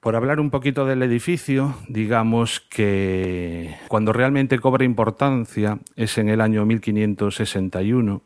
Por 0.07 0.15
hablar 0.15 0.39
un 0.39 0.51
poquito 0.51 0.85
del 0.85 1.03
edificio, 1.03 1.75
digamos 1.89 2.61
que 2.61 3.75
cuando 3.89 4.13
realmente 4.13 4.57
cobra 4.57 4.85
importancia 4.85 5.79
es 5.97 6.17
en 6.17 6.29
el 6.29 6.39
año 6.39 6.65
1561, 6.65 8.21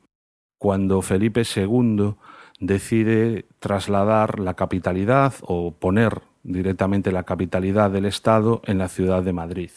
cuando 0.60 1.02
Felipe 1.02 1.42
II 1.42 2.14
decide 2.60 3.48
trasladar 3.58 4.40
la 4.40 4.54
capitalidad 4.54 5.34
o 5.42 5.72
poner 5.72 6.22
directamente 6.44 7.12
la 7.12 7.24
capitalidad 7.24 7.90
del 7.90 8.06
Estado 8.06 8.62
en 8.66 8.78
la 8.78 8.88
ciudad 8.88 9.24
de 9.24 9.34
Madrid. 9.34 9.72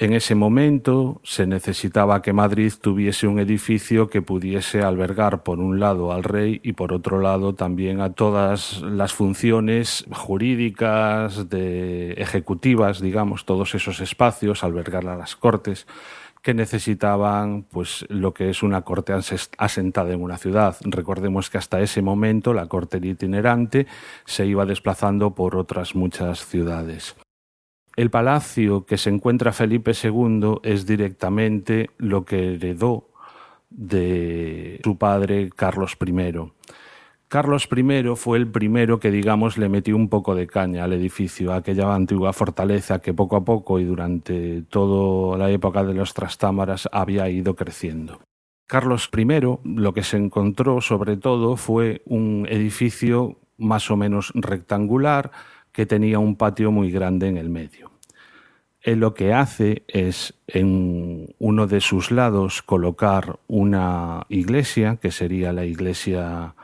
En 0.00 0.14
ese 0.14 0.34
momento 0.34 1.20
se 1.24 1.46
necesitaba 1.46 2.22
que 2.22 2.32
Madrid 2.32 2.72
tuviese 2.80 3.26
un 3.26 3.38
edificio 3.38 4.08
que 4.08 4.22
pudiese 4.22 4.80
albergar 4.80 5.42
por 5.42 5.58
un 5.58 5.78
lado 5.78 6.10
al 6.12 6.24
rey 6.24 6.58
y 6.64 6.72
por 6.72 6.94
otro 6.94 7.20
lado 7.20 7.54
también 7.54 8.00
a 8.00 8.14
todas 8.14 8.80
las 8.80 9.12
funciones 9.12 10.06
jurídicas, 10.10 11.50
de 11.50 12.12
ejecutivas, 12.12 13.02
digamos, 13.02 13.44
todos 13.44 13.74
esos 13.74 14.00
espacios, 14.00 14.64
albergar 14.64 15.06
a 15.06 15.16
las 15.16 15.36
cortes 15.36 15.86
que 16.40 16.54
necesitaban 16.54 17.64
pues 17.64 18.06
lo 18.08 18.32
que 18.32 18.48
es 18.48 18.62
una 18.62 18.80
corte 18.80 19.12
asentada 19.58 20.14
en 20.14 20.22
una 20.22 20.38
ciudad. 20.38 20.78
Recordemos 20.80 21.50
que 21.50 21.58
hasta 21.58 21.78
ese 21.82 22.00
momento 22.00 22.54
la 22.54 22.68
corte 22.68 22.96
itinerante 23.02 23.86
se 24.24 24.46
iba 24.46 24.64
desplazando 24.64 25.34
por 25.34 25.56
otras 25.56 25.94
muchas 25.94 26.46
ciudades. 26.46 27.16
El 27.96 28.10
palacio 28.10 28.86
que 28.86 28.96
se 28.96 29.10
encuentra 29.10 29.52
Felipe 29.52 29.92
II 29.92 30.60
es 30.62 30.86
directamente 30.86 31.90
lo 31.98 32.24
que 32.24 32.54
heredó 32.54 33.08
de 33.70 34.80
su 34.82 34.96
padre 34.96 35.50
Carlos 35.54 35.96
I. 36.04 36.52
Carlos 37.28 37.68
I 37.70 38.02
fue 38.16 38.38
el 38.38 38.48
primero 38.48 38.98
que, 38.98 39.12
digamos, 39.12 39.56
le 39.56 39.68
metió 39.68 39.94
un 39.94 40.08
poco 40.08 40.34
de 40.34 40.48
caña 40.48 40.82
al 40.82 40.92
edificio, 40.92 41.52
a 41.52 41.56
aquella 41.56 41.94
antigua 41.94 42.32
fortaleza 42.32 43.00
que 43.00 43.14
poco 43.14 43.36
a 43.36 43.44
poco 43.44 43.78
y 43.78 43.84
durante 43.84 44.62
toda 44.62 45.38
la 45.38 45.48
época 45.50 45.84
de 45.84 45.94
los 45.94 46.12
trastámaras 46.12 46.88
había 46.90 47.28
ido 47.28 47.54
creciendo. 47.54 48.20
Carlos 48.66 49.10
I 49.16 49.26
lo 49.64 49.92
que 49.94 50.02
se 50.02 50.16
encontró 50.16 50.80
sobre 50.80 51.16
todo 51.16 51.56
fue 51.56 52.02
un 52.04 52.46
edificio 52.48 53.36
más 53.58 53.90
o 53.90 53.96
menos 53.96 54.32
rectangular 54.34 55.30
que 55.80 55.86
tenía 55.86 56.18
un 56.18 56.36
patio 56.36 56.70
muy 56.70 56.90
grande 56.90 57.26
en 57.26 57.38
el 57.38 57.48
medio. 57.48 57.90
Él 58.82 59.00
lo 59.00 59.14
que 59.14 59.32
hace 59.32 59.82
es 59.88 60.34
en 60.46 61.34
uno 61.38 61.66
de 61.66 61.80
sus 61.80 62.10
lados 62.10 62.60
colocar 62.60 63.38
una 63.46 64.26
iglesia, 64.28 64.96
que 64.96 65.10
sería 65.10 65.54
la 65.54 65.64
iglesia 65.64 66.54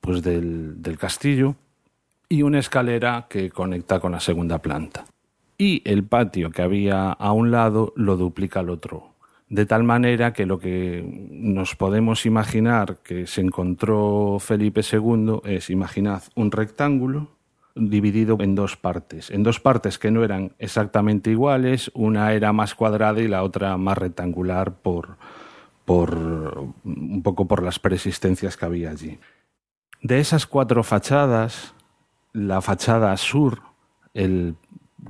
pues, 0.00 0.24
del, 0.24 0.82
del 0.82 0.98
castillo, 0.98 1.54
y 2.28 2.42
una 2.42 2.58
escalera 2.58 3.28
que 3.30 3.48
conecta 3.50 4.00
con 4.00 4.10
la 4.10 4.18
segunda 4.18 4.58
planta. 4.58 5.04
Y 5.56 5.88
el 5.88 6.02
patio 6.02 6.50
que 6.50 6.62
había 6.62 7.12
a 7.12 7.30
un 7.30 7.52
lado 7.52 7.92
lo 7.94 8.16
duplica 8.16 8.58
al 8.58 8.70
otro. 8.70 9.14
De 9.48 9.66
tal 9.66 9.84
manera 9.84 10.32
que 10.32 10.46
lo 10.46 10.58
que 10.58 11.28
nos 11.30 11.76
podemos 11.76 12.26
imaginar 12.26 12.96
que 13.04 13.28
se 13.28 13.40
encontró 13.40 14.38
Felipe 14.40 14.80
II 14.80 15.42
es, 15.44 15.70
imaginad, 15.70 16.24
un 16.34 16.50
rectángulo 16.50 17.37
dividido 17.78 18.36
en 18.40 18.54
dos 18.54 18.76
partes, 18.76 19.30
en 19.30 19.42
dos 19.42 19.60
partes 19.60 19.98
que 19.98 20.10
no 20.10 20.24
eran 20.24 20.52
exactamente 20.58 21.30
iguales, 21.30 21.90
una 21.94 22.32
era 22.32 22.52
más 22.52 22.74
cuadrada 22.74 23.20
y 23.20 23.28
la 23.28 23.42
otra 23.42 23.76
más 23.76 23.96
rectangular 23.96 24.72
por, 24.72 25.16
por 25.84 26.16
un 26.84 27.22
poco 27.22 27.46
por 27.46 27.62
las 27.62 27.78
persistencias 27.78 28.56
que 28.56 28.64
había 28.66 28.90
allí. 28.90 29.18
De 30.02 30.20
esas 30.20 30.46
cuatro 30.46 30.82
fachadas, 30.82 31.74
la 32.32 32.60
fachada 32.60 33.16
sur, 33.16 33.62
el, 34.14 34.56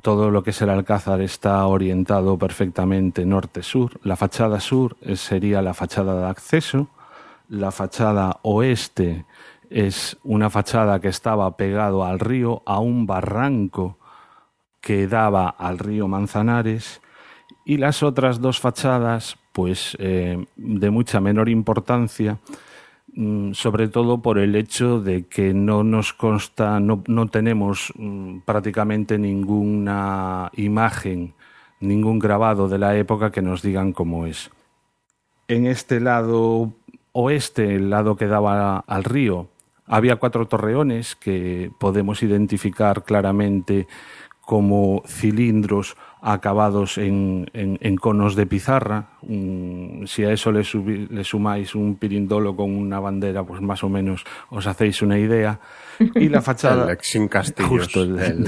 todo 0.02 0.30
lo 0.30 0.42
que 0.42 0.50
es 0.50 0.62
el 0.62 0.70
alcázar 0.70 1.20
está 1.20 1.66
orientado 1.66 2.38
perfectamente 2.38 3.26
norte-sur. 3.26 3.98
La 4.02 4.16
fachada 4.16 4.60
sur 4.60 4.96
sería 5.14 5.62
la 5.62 5.75
fachada 5.75 6.20
de 6.20 6.26
acceso, 6.26 6.88
la 7.48 7.70
fachada 7.70 8.38
oeste 8.42 9.25
es 9.70 10.16
una 10.25 10.50
fachada 10.50 11.00
que 11.00 11.08
estaba 11.08 11.56
pegado 11.56 12.04
al 12.04 12.20
río, 12.20 12.62
a 12.66 12.80
un 12.80 13.06
barranco 13.06 13.98
que 14.80 15.06
daba 15.06 15.48
al 15.48 15.78
río 15.78 16.08
Manzanares, 16.08 17.00
y 17.64 17.76
las 17.76 18.02
otras 18.02 18.40
dos 18.40 18.60
fachadas, 18.60 19.37
pues 19.52 19.96
eh, 20.00 20.46
de 20.56 20.90
mucha 20.90 21.20
menor 21.20 21.48
importancia, 21.48 22.38
mm, 23.12 23.52
sobre 23.52 23.88
todo 23.88 24.22
por 24.22 24.38
el 24.38 24.56
hecho 24.56 25.00
de 25.00 25.26
que 25.26 25.52
no 25.52 25.84
nos 25.84 26.12
consta, 26.14 26.80
no, 26.80 27.02
no 27.06 27.26
tenemos 27.26 27.92
mm, 27.96 28.38
prácticamente 28.46 29.18
ninguna 29.18 30.50
imagen, 30.56 31.34
ningún 31.80 32.18
grabado 32.18 32.68
de 32.68 32.78
la 32.78 32.96
época 32.96 33.30
que 33.30 33.42
nos 33.42 33.60
digan 33.60 33.92
cómo 33.92 34.26
es. 34.26 34.50
En 35.46 35.66
este 35.66 36.00
lado 36.00 36.72
oeste, 37.12 37.75
el 37.75 37.90
lado 37.90 38.16
que 38.16 38.26
daba 38.26 38.78
al 38.78 39.04
río, 39.04 39.48
había 39.88 40.16
cuatro 40.16 40.47
torreones 40.47 41.16
que 41.16 41.71
podemos 41.78 42.23
identificar 42.23 43.04
claramente 43.04 43.87
como 44.49 45.02
cilindros 45.07 45.97
acabados 46.23 46.97
en, 46.97 47.45
conos 48.00 48.35
de 48.35 48.47
pizarra. 48.47 49.11
si 50.07 50.25
a 50.25 50.33
eso 50.33 50.52
le, 50.52 50.64
sumáis 51.25 51.75
un 51.75 51.97
pirindolo 51.97 52.57
con 52.57 52.75
una 52.75 52.99
bandera, 52.99 53.45
pues 53.45 53.61
más 53.61 53.85
o 53.85 53.90
menos 53.90 54.25
os 54.49 54.66
hacéis 54.66 55.02
una 55.02 55.18
idea. 55.18 55.61
Y 56.14 56.30
la 56.30 56.40
fachada... 56.42 56.90
el 56.90 57.28
Castillos. 57.28 57.68
Justo, 57.68 58.02
el, 58.02 58.47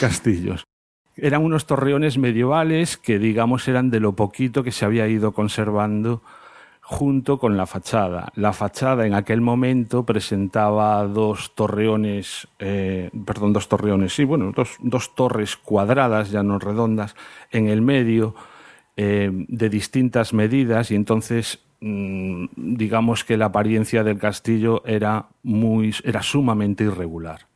Castillos. 0.00 0.64
Eran 1.16 1.44
unos 1.44 1.66
torreones 1.66 2.16
medievales 2.16 2.96
que, 2.96 3.18
digamos, 3.18 3.68
eran 3.68 3.90
de 3.90 4.00
lo 4.00 4.14
poquito 4.14 4.62
que 4.62 4.72
se 4.72 4.86
había 4.86 5.06
ido 5.06 5.32
conservando 5.32 6.22
junto 6.82 7.38
con 7.38 7.56
la 7.56 7.66
fachada. 7.66 8.32
La 8.34 8.52
fachada 8.52 9.06
en 9.06 9.14
aquel 9.14 9.40
momento 9.40 10.04
presentaba 10.04 11.06
dos 11.06 11.54
torreones, 11.54 12.48
eh, 12.58 13.08
perdón, 13.24 13.52
dos 13.52 13.68
torreones, 13.68 14.14
sí, 14.14 14.24
bueno, 14.24 14.52
dos, 14.54 14.76
dos, 14.80 15.14
torres 15.14 15.56
cuadradas, 15.56 16.32
ya 16.32 16.42
no 16.42 16.58
redondas, 16.58 17.14
en 17.52 17.68
el 17.68 17.82
medio, 17.82 18.34
eh, 18.96 19.30
de 19.32 19.68
distintas 19.70 20.34
medidas, 20.34 20.90
y 20.90 20.96
entonces 20.96 21.60
mm, 21.80 22.46
digamos 22.56 23.24
que 23.24 23.36
la 23.36 23.46
apariencia 23.46 24.02
del 24.02 24.18
castillo 24.18 24.82
era, 24.84 25.28
muy, 25.44 25.94
era 26.02 26.22
sumamente 26.22 26.84
irregular. 26.84 27.46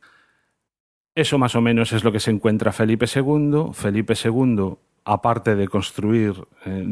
Eso 1.15 1.37
más 1.37 1.55
o 1.55 1.61
menos 1.61 1.91
es 1.93 2.03
lo 2.03 2.11
que 2.11 2.19
se 2.19 2.31
encuentra 2.31 2.71
Felipe 2.71 3.07
II. 3.13 3.71
Felipe 3.73 4.13
II, 4.13 4.75
aparte 5.09 5.55
de 5.55 5.69
construir, 5.69 6.33
eh, 6.65 6.83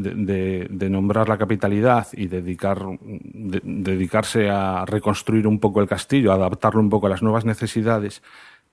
de, 0.70 0.88
nombrar 0.88 1.28
la 1.28 1.36
capitalidad 1.36 2.08
y 2.12 2.28
dedicar, 2.28 2.82
dedicarse 3.02 4.48
a 4.48 4.86
reconstruir 4.86 5.46
un 5.46 5.60
poco 5.60 5.82
el 5.82 5.86
castillo, 5.86 6.32
adaptarlo 6.32 6.80
un 6.80 6.88
poco 6.88 7.08
a 7.08 7.10
las 7.10 7.22
nuevas 7.22 7.44
necesidades, 7.44 8.22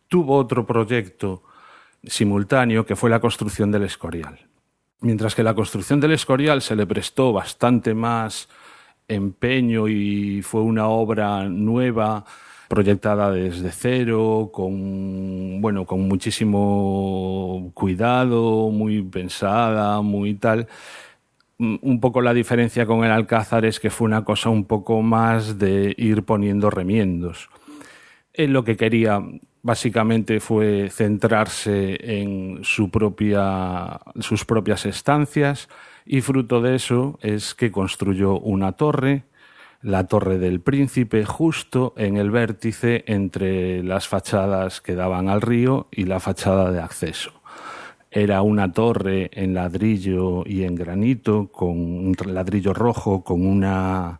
tuvo 0.07 0.37
otro 0.37 0.65
proyecto 0.65 1.43
simultáneo 2.05 2.85
que 2.85 2.95
fue 2.95 3.09
la 3.09 3.19
construcción 3.19 3.69
del 3.69 3.83
Escorial. 3.83 4.39
Mientras 5.01 5.35
que 5.35 5.43
la 5.43 5.53
construcción 5.53 5.99
del 5.99 6.13
Escorial 6.13 6.61
se 6.61 6.77
le 6.77 6.87
prestó 6.87 7.33
bastante 7.33 7.93
más 7.93 8.47
empeño 9.09 9.89
y 9.89 10.41
fue 10.41 10.61
una 10.61 10.87
obra 10.87 11.49
nueva, 11.49 12.23
proyectada 12.73 13.31
desde 13.31 13.69
cero, 13.69 14.49
con 14.51 15.61
bueno, 15.61 15.85
con 15.85 16.07
muchísimo 16.07 17.69
cuidado, 17.75 18.71
muy 18.71 19.03
pensada, 19.03 20.01
muy 20.01 20.33
tal. 20.33 20.67
Mm, 21.59 21.75
un 21.83 21.99
poco 21.99 22.19
la 22.21 22.33
diferencia 22.33 22.87
con 22.87 23.03
el 23.03 23.11
Alcázar 23.11 23.63
es 23.65 23.79
que 23.79 23.91
fue 23.91 24.05
una 24.05 24.23
cosa 24.23 24.49
un 24.49 24.65
poco 24.65 25.03
más 25.03 25.59
de 25.59 25.93
ir 25.99 26.23
poniendo 26.23 26.71
remiendos. 26.71 27.47
Él 28.33 28.53
lo 28.53 28.63
que 28.63 28.75
quería 28.75 29.21
básicamente 29.61 30.39
fue 30.39 30.89
centrarse 30.89 31.99
en 32.01 32.63
su 32.63 32.89
propia, 32.89 33.99
sus 34.19 34.45
propias 34.45 34.87
estancias 34.87 35.69
y 36.07 36.21
fruto 36.21 36.59
de 36.59 36.73
eso 36.73 37.19
es 37.21 37.53
que 37.53 37.71
construyó 37.71 38.39
una 38.39 38.71
torre 38.71 39.25
la 39.83 40.07
Torre 40.07 40.39
del 40.39 40.61
Príncipe 40.61 41.25
justo 41.25 41.93
en 41.97 42.15
el 42.15 42.31
vértice 42.31 43.03
entre 43.05 43.83
las 43.83 44.07
fachadas 44.07 44.79
que 44.79 44.95
daban 44.95 45.27
al 45.27 45.41
río 45.41 45.87
y 45.91 46.05
la 46.05 46.21
fachada 46.21 46.71
de 46.71 46.79
acceso. 46.79 47.31
Era 48.09 48.41
una 48.43 48.71
torre 48.71 49.29
en 49.33 49.53
ladrillo 49.53 50.43
y 50.45 50.63
en 50.63 50.75
granito, 50.75 51.49
con 51.51 51.69
un 51.69 52.15
ladrillo 52.27 52.73
rojo, 52.73 53.23
con 53.23 53.45
una 53.45 54.19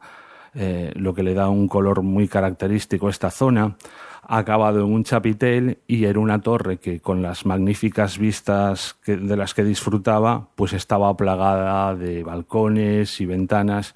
eh, 0.53 0.91
lo 0.96 1.13
que 1.13 1.24
le 1.24 1.34
da 1.34 1.48
un 1.50 1.67
color 1.67 2.01
muy 2.01 2.27
característico 2.27 3.08
a 3.08 3.12
esta 3.12 3.32
zona, 3.32 3.77
acabado 4.24 4.79
en 4.84 4.91
un 4.91 5.03
chapitel 5.03 5.79
y 5.88 6.05
era 6.05 6.20
una 6.20 6.41
torre 6.41 6.77
que 6.77 7.00
con 7.00 7.22
las 7.22 7.46
magníficas 7.46 8.17
vistas 8.17 8.98
de 9.05 9.38
las 9.38 9.53
que 9.53 9.63
disfrutaba, 9.63 10.50
pues 10.55 10.74
estaba 10.74 11.15
plagada 11.15 11.96
de 11.96 12.24
balcones 12.24 13.22
y 13.22 13.25
ventanas 13.25 13.96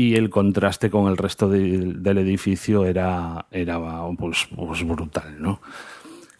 y 0.00 0.16
el 0.16 0.30
contraste 0.30 0.88
con 0.88 1.08
el 1.08 1.18
resto 1.18 1.46
del 1.46 2.18
edificio 2.18 2.86
era, 2.86 3.44
era 3.50 3.78
pues, 4.16 4.48
pues, 4.56 4.82
brutal, 4.88 5.36
¿no? 5.38 5.60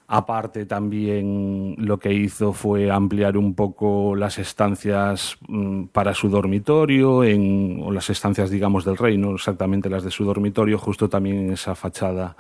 Aparte 0.09 0.65
también 0.65 1.75
lo 1.77 1.99
que 1.99 2.11
hizo 2.11 2.55
fue 2.55 2.91
ampliar 2.91 3.37
un 3.37 3.55
poco 3.55 4.17
las 4.17 4.39
estancias 4.39 5.37
mm, 5.47 5.85
para 5.93 6.15
su 6.15 6.31
dormitorio, 6.31 7.23
en, 7.23 7.81
o 7.85 7.93
las 7.93 8.09
estancias, 8.09 8.49
digamos, 8.49 8.87
del 8.87 8.97
rey, 8.97 9.19
no 9.19 9.35
exactamente 9.35 9.91
las 9.91 10.05
de 10.05 10.11
su 10.11 10.25
dormitorio, 10.25 10.79
justo 10.79 11.11
también 11.11 11.41
en 11.41 11.53
esa 11.53 11.75
fachada 11.75 12.37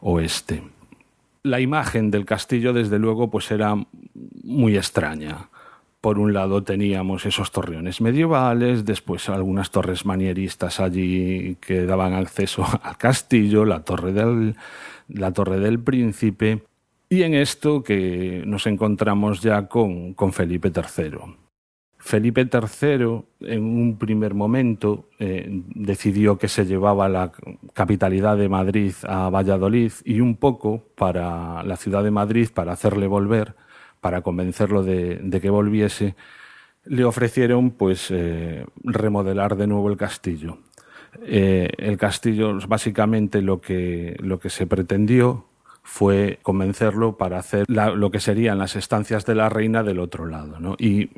oeste. 0.00 0.62
La 1.42 1.60
imagen 1.60 2.10
del 2.10 2.24
castillo, 2.24 2.72
desde 2.72 2.98
luego, 2.98 3.28
pues 3.28 3.50
era 3.50 3.76
muy 4.42 4.78
extraña 4.78 5.50
por 6.02 6.18
un 6.18 6.32
lado 6.32 6.64
teníamos 6.64 7.24
esos 7.26 7.52
torreones 7.52 8.00
medievales, 8.00 8.84
después 8.84 9.28
algunas 9.28 9.70
torres 9.70 10.04
manieristas 10.04 10.80
allí 10.80 11.56
que 11.60 11.86
daban 11.86 12.12
acceso 12.12 12.66
al 12.82 12.98
castillo, 12.98 13.64
la 13.64 13.84
torre 13.84 14.12
del, 14.12 14.56
la 15.08 15.32
torre 15.32 15.60
del 15.60 15.78
príncipe, 15.78 16.64
y 17.08 17.22
en 17.22 17.34
esto 17.34 17.84
que 17.84 18.42
nos 18.44 18.66
encontramos 18.66 19.42
ya 19.42 19.68
con, 19.68 20.14
con 20.14 20.32
Felipe 20.32 20.72
III. 20.74 21.36
Felipe 21.98 22.48
III, 22.52 23.22
en 23.42 23.62
un 23.62 23.96
primer 23.96 24.34
momento, 24.34 25.08
eh, 25.20 25.46
decidió 25.48 26.36
que 26.36 26.48
se 26.48 26.66
llevaba 26.66 27.08
la 27.08 27.30
capitalidad 27.74 28.36
de 28.36 28.48
Madrid 28.48 28.92
a 29.04 29.30
Valladolid 29.30 29.92
y 30.04 30.20
un 30.20 30.34
poco 30.34 30.82
para 30.96 31.62
la 31.62 31.76
ciudad 31.76 32.02
de 32.02 32.10
Madrid, 32.10 32.48
para 32.52 32.72
hacerle 32.72 33.06
volver, 33.06 33.54
para 34.02 34.20
convencerlo 34.22 34.82
de, 34.82 35.38
que 35.40 35.48
volviese, 35.48 36.16
le 36.84 37.04
ofrecieron 37.04 37.70
pues 37.70 38.08
eh, 38.10 38.66
remodelar 38.82 39.54
de 39.54 39.68
nuevo 39.68 39.88
el 39.88 39.96
castillo. 39.96 40.58
Eh, 41.24 41.70
el 41.78 41.96
castillo, 41.98 42.58
básicamente 42.66 43.42
lo 43.42 43.60
que, 43.60 44.16
lo 44.18 44.40
que 44.40 44.50
se 44.50 44.66
pretendió 44.66 45.46
fue 45.84 46.40
convencerlo 46.42 47.16
para 47.16 47.38
hacer 47.38 47.64
lo 47.68 48.10
que 48.10 48.18
serían 48.18 48.58
las 48.58 48.74
estancias 48.74 49.24
de 49.24 49.36
la 49.36 49.48
reina 49.48 49.84
del 49.84 50.00
otro 50.00 50.26
lado, 50.26 50.58
¿no? 50.58 50.74
y 50.80 51.10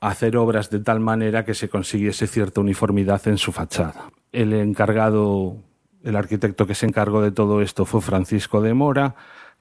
hacer 0.00 0.38
obras 0.38 0.70
de 0.70 0.80
tal 0.80 0.98
manera 0.98 1.44
que 1.44 1.52
se 1.52 1.68
consiguiese 1.68 2.26
cierta 2.26 2.62
uniformidad 2.62 3.20
en 3.28 3.36
su 3.36 3.52
fachada. 3.52 4.10
El 4.32 4.54
encargado, 4.54 5.56
el 6.04 6.16
arquitecto 6.16 6.66
que 6.66 6.74
se 6.74 6.86
encargó 6.86 7.20
de 7.20 7.32
todo 7.32 7.60
esto 7.60 7.84
fue 7.84 8.00
Francisco 8.00 8.62
de 8.62 8.72
Mora, 8.72 9.14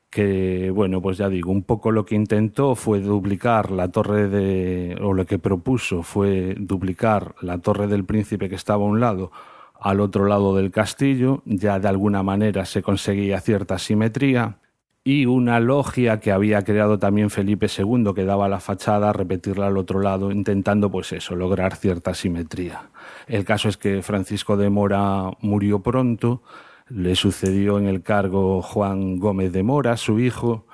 que, 0.10 0.72
bueno, 0.72 1.02
pues 1.02 1.18
ya 1.18 1.30
digo, 1.30 1.52
un 1.52 1.64
poco 1.64 1.92
lo 1.92 2.06
que 2.06 2.16
intentó 2.16 2.76
fue 2.76 3.00
duplicar 3.00 3.72
la 3.72 3.90
torre 3.90 4.28
de, 4.28 4.98
o 5.02 5.14
lo 5.14 5.26
que 5.26 5.40
propuso 5.40 6.04
fue 6.04 6.56
duplicar 6.58 7.36
la 7.42 7.60
torre 7.60 7.88
del 7.88 8.06
príncipe 8.06 8.50
que 8.50 8.56
estaba 8.56 8.84
a 8.84 8.88
un 8.88 9.00
lado 9.00 9.32
al 9.80 10.02
otro 10.02 10.26
lado 10.26 10.56
del 10.56 10.72
castillo, 10.72 11.42
ya 11.46 11.80
de 11.80 11.88
alguna 11.88 12.22
manera 12.22 12.66
se 12.66 12.82
conseguía 12.82 13.40
cierta 13.40 13.78
simetría, 13.78 14.58
y 15.04 15.26
una 15.26 15.60
logia 15.60 16.20
que 16.20 16.32
había 16.32 16.64
creado 16.64 17.00
también 17.00 17.30
Felipe 17.30 17.68
II 17.68 18.12
que 18.14 18.26
daba 18.26 18.50
la 18.50 18.60
fachada, 18.60 19.14
repetirla 19.14 19.68
al 19.68 19.78
otro 19.78 20.02
lado, 20.02 20.32
intentando 20.32 20.92
pues 20.92 21.14
eso, 21.14 21.36
lograr 21.36 21.76
cierta 21.76 22.14
simetría. 22.14 22.90
El 23.28 23.46
caso 23.46 23.70
es 23.70 23.78
que 23.78 24.02
Francisco 24.02 24.58
de 24.58 24.70
Mora 24.70 25.32
murió 25.40 25.80
pronto, 25.80 26.44
le 26.90 27.16
sucedió 27.16 27.78
en 27.78 27.88
el 27.88 28.02
cargo 28.02 28.62
Juan 28.62 29.18
Gómez 29.18 29.52
de 29.52 29.64
Mora, 29.64 29.98
su 29.98 30.20
hijo, 30.20 30.66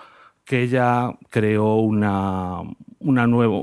que 0.45 0.67
ya 0.67 1.17
creó 1.29 1.75
una, 1.75 2.61
nueva, 2.99 3.57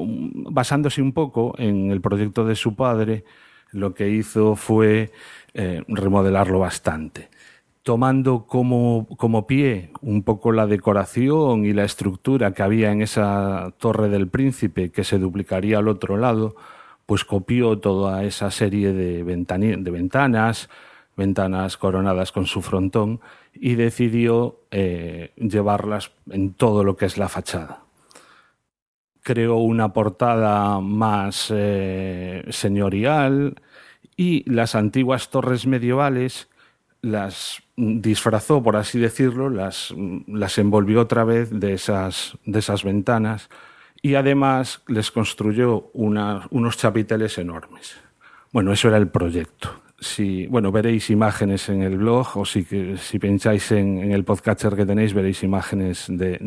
basándose 0.51 1.01
un 1.01 1.13
poco 1.13 1.55
en 1.59 1.91
el 1.91 2.01
proyecto 2.01 2.45
de 2.45 2.57
su 2.57 2.75
padre, 2.75 3.25
lo 3.71 3.95
que 3.95 4.11
hizo 4.11 4.57
fue 4.57 5.13
eh, 5.55 5.83
remodelarlo 5.89 6.59
bastante. 6.59 7.31
Tomando 7.83 8.47
como, 8.47 9.47
pie 9.47 9.91
un 10.03 10.23
poco 10.23 10.53
la 10.53 10.67
decoración 10.67 11.65
y 11.65 11.73
la 11.73 11.85
estructura 11.85 12.53
que 12.53 12.63
había 12.63 12.93
en 12.93 13.03
esa 13.03 13.73
torre 13.79 14.09
del 14.09 14.29
príncipe 14.29 14.93
que 14.93 15.03
se 15.05 15.19
duplicaría 15.19 15.79
al 15.79 15.89
otro 15.89 16.17
lado, 16.17 16.55
pues 17.07 17.25
copió 17.25 17.79
toda 17.81 18.23
esa 18.25 18.51
serie 18.53 18.93
de 18.93 19.25
ventanas, 19.25 20.69
ventanas 21.17 21.77
coronadas 21.77 22.33
con 22.33 22.47
su 22.47 22.63
frontón 22.63 23.21
y 23.55 23.75
decidió 23.75 24.61
eh, 24.71 25.33
llevarlas 25.37 26.13
en 26.31 26.55
todo 26.55 26.85
lo 26.85 26.97
que 26.97 27.07
es 27.07 27.19
la 27.19 27.29
fachada. 27.29 27.83
Creó 29.23 29.57
una 29.57 29.93
portada 29.93 30.81
más 30.81 31.49
eh, 31.51 32.45
señorial 32.51 33.61
y 34.17 34.49
las 34.51 34.75
antiguas 34.75 35.31
torres 35.31 35.67
medievales 35.67 36.49
las 37.03 37.63
disfrazó, 37.77 38.63
por 38.63 38.77
así 38.77 38.99
decirlo, 38.99 39.51
las, 39.51 39.95
las 40.27 40.59
envolvió 40.59 41.01
otra 41.01 41.25
vez 41.25 41.51
de 41.51 41.75
esas, 41.75 42.39
de 42.45 42.61
esas 42.61 42.85
ventanas 42.85 43.49
y 44.03 44.15
además 44.15 44.83
les 44.89 45.11
construyó 45.11 45.91
unos 45.93 46.77
chapiteles 46.77 47.39
enormes. 47.39 47.97
Bueno, 48.53 48.73
eso 48.73 48.89
era 48.89 48.99
el 48.99 49.09
proyecto 49.09 49.82
si, 50.03 50.47
bueno, 50.49 50.73
veréis 50.73 51.11
imágenes 51.11 51.69
en 51.69 51.83
el 51.83 51.97
blog 51.97 52.37
o 52.37 52.45
si, 52.45 52.67
si 52.97 53.19
pincháis 53.21 53.71
en, 53.71 54.11
el 54.11 54.25
podcatcher 54.25 54.75
que 54.75 54.85
tenéis, 54.85 55.15
veréis 55.15 55.45
imágenes 55.45 56.07
de, 56.09 56.39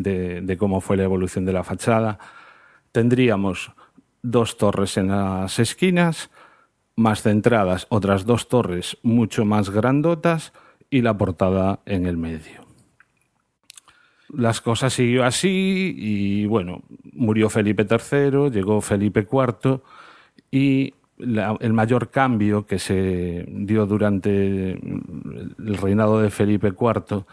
de, 0.43 0.57
cómo 0.57 0.81
fue 0.81 0.97
la 0.97 1.03
evolución 1.03 1.45
de 1.45 1.53
la 1.53 1.63
fachada. 1.63 2.19
Tendríamos 2.91 3.71
dos 4.21 4.57
torres 4.57 4.97
en 4.97 5.07
las 5.07 5.57
esquinas, 5.59 6.29
más 6.97 7.21
centradas, 7.21 7.87
otras 7.89 8.25
dos 8.25 8.49
torres 8.49 8.97
mucho 9.03 9.45
más 9.45 9.69
grandotas 9.69 10.51
y 10.89 11.01
la 11.01 11.17
portada 11.17 11.79
en 11.85 12.05
el 12.05 12.17
medio. 12.17 12.65
las 14.33 14.59
cosas 14.59 14.91
siguió 14.91 15.23
así 15.23 15.95
y 15.97 16.45
bueno, 16.45 16.83
murió 17.13 17.49
Felipe 17.49 17.87
III, 17.89 18.49
llegó 18.49 18.81
Felipe 18.81 19.21
IV 19.21 19.79
y 20.51 20.93
el 21.17 21.73
mayor 21.73 22.09
cambio 22.09 22.65
que 22.65 22.79
se 22.79 23.45
dio 23.47 23.85
durante 23.85 24.73
el 24.73 25.77
reinado 25.79 26.21
de 26.21 26.29
Felipe 26.29 26.69
IV 26.69 27.23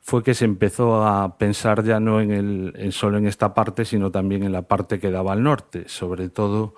fue 0.00 0.22
que 0.22 0.34
se 0.34 0.44
empezó 0.44 1.04
a 1.04 1.36
pensar 1.36 1.82
ya 1.82 1.98
no 1.98 2.20
en 2.20 2.30
el, 2.30 2.92
solo 2.92 3.18
en 3.18 3.26
esta 3.26 3.54
parte, 3.54 3.84
sino 3.84 4.12
también 4.12 4.44
en 4.44 4.52
la 4.52 4.62
parte 4.62 5.00
que 5.00 5.10
daba 5.10 5.32
al 5.32 5.42
norte, 5.42 5.88
sobre 5.88 6.28
todo 6.28 6.74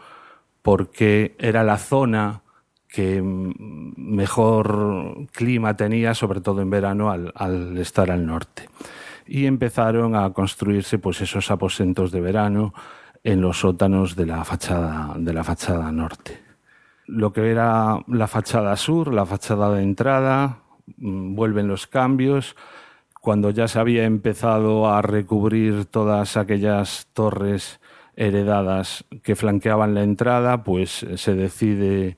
porque 0.63 1.37
era 1.39 1.63
la 1.63 1.77
zona 1.77 2.43
que 2.89 3.23
mejor 3.23 5.27
clima 5.33 5.77
tenía, 5.77 6.15
sobre 6.15 6.41
todo 6.41 6.63
en 6.63 6.71
verano, 6.71 7.11
al, 7.11 7.33
al, 7.35 7.77
estar 7.77 8.11
al 8.11 8.25
norte. 8.25 8.71
Y 9.27 9.45
empezaron 9.45 10.17
a 10.17 10.33
construirse 10.33 10.99
pues, 10.99 11.21
esos 11.21 11.51
aposentos 11.51 12.11
de 12.11 12.23
verano 12.23 12.73
en 13.25 13.41
los 13.41 13.61
sótanos 13.61 14.17
de 14.17 14.27
la 14.27 14.45
fachada, 14.45 15.15
de 15.17 15.33
la 15.33 15.45
fachada 15.45 15.91
norte. 15.93 16.41
Lo 17.07 17.33
que 17.33 17.51
era 17.51 17.99
la 18.07 18.27
fachada 18.27 18.77
sur, 18.77 19.13
la 19.13 19.27
fachada 19.27 19.73
de 19.73 19.83
entrada, 19.83 20.59
mm, 20.97 21.35
vuelven 21.35 21.69
los 21.69 21.87
cambios. 21.87 22.57
Cuando 23.21 23.51
ya 23.51 23.69
se 23.69 23.79
había 23.79 24.05
empezado 24.05 24.89
a 24.89 25.03
recubrir 25.03 25.87
todas 25.87 26.37
aquellas 26.37 27.09
torres 27.13 27.81
heredadas 28.17 29.05
que 29.23 29.37
flanqueaban 29.37 29.95
la 29.95 30.03
entrada, 30.03 30.65
pues 30.65 31.07
se 31.17 31.35
decide 31.35 32.17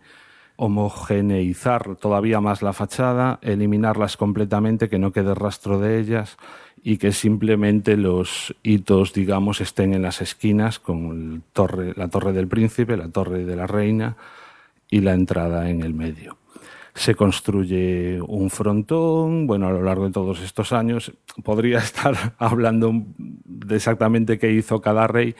homogeneizar 0.57 1.97
todavía 1.97 2.41
más 2.41 2.63
la 2.63 2.73
fachada, 2.73 3.39
eliminarlas 3.43 4.17
completamente, 4.17 4.89
que 4.89 4.99
no 4.99 5.13
quede 5.13 5.35
rastro 5.35 5.79
de 5.79 5.99
ellas 5.99 6.37
y 6.83 6.97
que 6.97 7.13
simplemente 7.13 7.97
los 7.97 8.55
hitos, 8.63 9.13
digamos, 9.13 9.61
estén 9.61 9.93
en 9.95 10.03
las 10.03 10.21
esquinas, 10.21 10.79
con 10.79 11.43
la 11.97 12.09
torre 12.09 12.33
del 12.33 12.49
príncipe, 12.49 12.97
la 12.97 13.09
torre 13.09 13.45
de 13.45 13.57
la 13.57 13.67
reina 13.67 14.17
y 14.89 15.01
la 15.01 15.13
entrada 15.13 15.69
en 15.69 15.83
el 15.83 15.95
medio. 15.95 16.39
Se 16.95 17.15
construye 17.15 18.21
un 18.21 18.51
frontón, 18.51 19.47
bueno, 19.47 19.69
a 19.69 19.73
lo 19.73 19.83
largo 19.83 20.07
de 20.07 20.13
todos 20.13 20.41
estos 20.41 20.73
años, 20.73 21.13
podría 21.45 21.79
estar 21.81 22.35
hablando 22.39 22.93
de 23.17 23.77
exactamente 23.77 24.39
qué 24.39 24.51
hizo 24.51 24.81
cada 24.81 25.07
rey, 25.07 25.35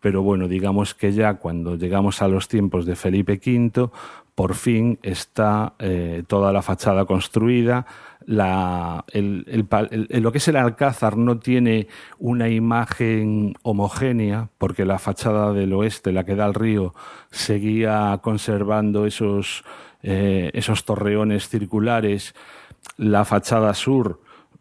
pero 0.00 0.22
bueno, 0.22 0.48
digamos 0.48 0.94
que 0.94 1.12
ya 1.12 1.34
cuando 1.34 1.76
llegamos 1.76 2.22
a 2.22 2.28
los 2.28 2.48
tiempos 2.48 2.86
de 2.86 2.96
Felipe 2.96 3.34
V, 3.44 3.90
por 4.34 4.54
fin 4.54 4.98
está 5.02 5.74
eh, 5.78 6.22
toda 6.26 6.52
la 6.52 6.62
fachada 6.62 7.04
construida. 7.04 7.86
Lo 8.30 10.32
que 10.32 10.38
es 10.38 10.48
el 10.48 10.56
alcázar 10.56 11.16
no 11.16 11.40
tiene 11.40 11.88
una 12.18 12.48
imagen 12.48 13.54
homogénea, 13.62 14.50
porque 14.56 14.84
la 14.84 15.00
fachada 15.00 15.52
del 15.52 15.72
oeste, 15.72 16.12
la 16.12 16.24
que 16.24 16.36
da 16.36 16.44
al 16.44 16.54
río, 16.54 16.94
seguía 17.32 18.18
conservando 18.22 19.04
esos, 19.04 19.64
eh, 20.02 20.50
esos 20.54 20.84
torreones 20.84 21.48
circulares. 21.48 22.34
La 22.96 23.24
fachada 23.24 23.74
sur 23.74 24.20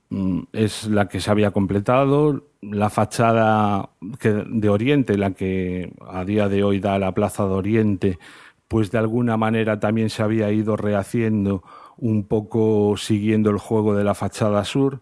mm, 0.10 0.39
es 0.51 0.88
la 0.88 1.08
que 1.08 1.19
se 1.19 1.29
había 1.29 1.51
completado. 1.51 2.45
La 2.62 2.89
fachada 2.89 3.91
de 4.01 4.69
Oriente, 4.69 5.15
la 5.15 5.32
que 5.32 5.93
a 6.08 6.25
día 6.25 6.49
de 6.49 6.63
hoy 6.63 6.79
da 6.79 6.97
la 6.97 7.13
Plaza 7.13 7.45
de 7.45 7.53
Oriente, 7.53 8.19
pues 8.67 8.89
de 8.89 8.97
alguna 8.97 9.38
manera 9.38 9.79
también 9.79 10.10
se 10.10 10.23
había 10.23 10.51
ido 10.51 10.75
rehaciendo 10.75 11.63
un 11.99 12.23
poco 12.23 12.95
siguiendo 12.97 13.49
el 13.49 13.57
juego 13.57 13.95
de 13.95 14.03
la 14.03 14.15
fachada 14.15 14.63
sur. 14.65 15.01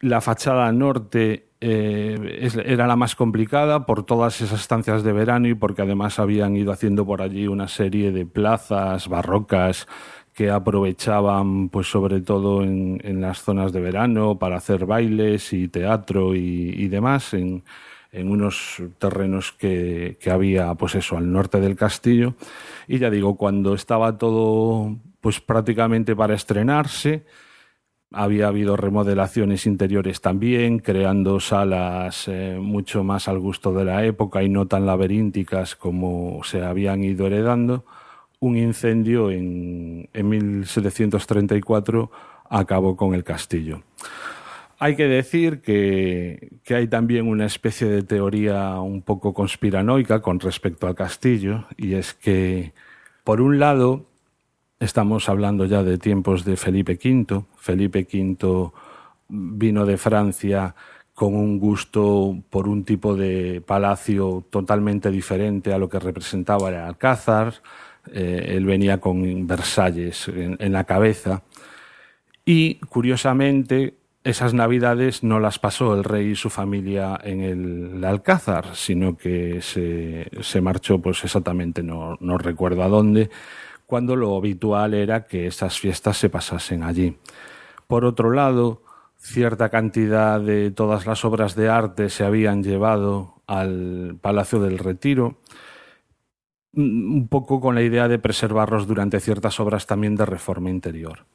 La 0.00 0.20
fachada 0.20 0.70
norte 0.72 1.48
eh, 1.60 2.50
era 2.66 2.86
la 2.86 2.96
más 2.96 3.14
complicada 3.14 3.86
por 3.86 4.04
todas 4.04 4.40
esas 4.40 4.60
estancias 4.60 5.02
de 5.02 5.12
verano 5.12 5.48
y 5.48 5.54
porque 5.54 5.82
además 5.82 6.18
habían 6.18 6.56
ido 6.56 6.72
haciendo 6.72 7.06
por 7.06 7.22
allí 7.22 7.46
una 7.46 7.68
serie 7.68 8.12
de 8.12 8.26
plazas 8.26 9.08
barrocas 9.08 9.86
que 10.34 10.50
aprovechaban 10.50 11.68
pues 11.70 11.86
sobre 11.86 12.20
todo 12.20 12.62
en, 12.62 13.20
las 13.20 13.42
zonas 13.42 13.72
de 13.72 13.80
verano 13.80 14.38
para 14.38 14.56
hacer 14.56 14.84
bailes 14.84 15.52
y 15.52 15.68
teatro 15.68 16.34
y, 16.34 16.88
demás 16.88 17.32
en, 17.34 17.62
en 18.12 18.30
unos 18.30 18.82
terrenos 18.98 19.52
que, 19.52 20.18
que, 20.20 20.30
había 20.30 20.74
pues 20.74 20.96
eso 20.96 21.16
al 21.16 21.32
norte 21.32 21.60
del 21.60 21.76
castillo 21.76 22.34
y 22.88 22.98
ya 22.98 23.10
digo, 23.10 23.36
cuando 23.36 23.74
estaba 23.74 24.18
todo 24.18 24.96
pues 25.24 25.40
prácticamente 25.40 26.14
para 26.14 26.34
estrenarse, 26.34 27.24
había 28.12 28.48
habido 28.48 28.76
remodelaciones 28.76 29.64
interiores 29.64 30.20
también, 30.20 30.80
creando 30.80 31.40
salas 31.40 32.28
eh, 32.28 32.58
mucho 32.60 33.04
más 33.04 33.26
al 33.26 33.38
gusto 33.38 33.72
de 33.72 33.86
la 33.86 34.04
época 34.04 34.42
y 34.42 34.50
no 34.50 34.66
tan 34.66 34.84
laberínticas 34.84 35.76
como 35.76 36.44
se 36.44 36.62
habían 36.62 37.02
ido 37.02 37.26
heredando. 37.26 37.86
Un 38.38 38.58
incendio 38.58 39.30
en, 39.30 40.10
en 40.12 40.28
1734 40.28 42.10
acabó 42.50 42.94
con 42.94 43.14
el 43.14 43.24
castillo. 43.24 43.82
Hay 44.78 44.94
que 44.94 45.08
decir 45.08 45.62
que, 45.62 46.50
hay 46.68 46.86
también 46.88 47.28
una 47.28 47.46
especie 47.46 47.88
de 47.88 48.02
teoría 48.02 48.78
un 48.78 49.00
poco 49.00 49.32
conspiranoica 49.32 50.20
con 50.20 50.38
respecto 50.38 50.86
al 50.86 50.94
castillo, 50.94 51.64
y 51.78 51.94
es 51.94 52.12
que, 52.12 52.74
por 53.24 53.40
un 53.40 53.58
lado, 53.58 54.10
estamos 54.80 55.28
hablando 55.28 55.64
ya 55.64 55.82
de 55.82 55.98
tiempos 55.98 56.44
de 56.44 56.56
Felipe 56.56 56.98
V. 57.02 57.44
Felipe 57.56 58.06
V 58.12 58.70
vino 59.28 59.86
de 59.86 59.96
Francia 59.96 60.74
con 61.14 61.34
un 61.34 61.58
gusto 61.58 62.36
por 62.50 62.68
un 62.68 62.84
tipo 62.84 63.14
de 63.14 63.62
palacio 63.64 64.44
totalmente 64.50 65.10
diferente 65.10 65.72
a 65.72 65.78
lo 65.78 65.88
que 65.88 66.00
representaba 66.00 66.68
el 66.68 66.76
Alcázar. 66.76 67.54
Eh, 68.12 68.54
él 68.56 68.64
venía 68.66 69.00
con 69.00 69.46
Versalles 69.46 70.28
en 70.28 70.72
la 70.72 70.84
cabeza. 70.84 71.42
Y, 72.44 72.74
curiosamente, 72.88 73.94
esas 74.24 74.54
navidades 74.54 75.22
no 75.22 75.38
las 75.38 75.58
pasó 75.58 75.94
el 75.94 76.02
rey 76.02 76.30
y 76.30 76.36
su 76.36 76.50
familia 76.50 77.18
en 77.22 77.40
el 77.42 78.04
Alcázar, 78.04 78.74
sino 78.74 79.16
que 79.16 79.60
se, 79.60 80.30
se 80.40 80.60
marchó, 80.60 80.98
pues 80.98 81.22
exactamente 81.24 81.82
no, 81.82 82.16
no 82.20 82.38
recuerdo 82.38 82.82
a 82.82 82.88
dónde, 82.88 83.30
cuando 83.86 84.16
lo 84.16 84.36
habitual 84.36 84.94
era 84.94 85.26
que 85.26 85.46
esas 85.46 85.78
fiestas 85.78 86.16
se 86.16 86.30
pasasen 86.30 86.82
allí. 86.82 87.16
Por 87.86 88.04
otro 88.04 88.30
lado, 88.30 88.82
cierta 89.16 89.68
cantidad 89.68 90.40
de 90.40 90.70
todas 90.70 91.06
las 91.06 91.24
obras 91.24 91.54
de 91.54 91.68
arte 91.68 92.10
se 92.10 92.24
habían 92.24 92.62
llevado 92.62 93.42
al 93.46 94.16
Palacio 94.20 94.60
del 94.60 94.78
Retiro, 94.78 95.38
un 96.72 97.28
poco 97.28 97.60
con 97.60 97.74
la 97.74 97.82
idea 97.82 98.08
de 98.08 98.18
preservarlos 98.18 98.86
durante 98.86 99.20
ciertas 99.20 99.60
obras 99.60 99.86
también 99.86 100.16
de 100.16 100.26
reforma 100.26 100.70
interior. 100.70 101.26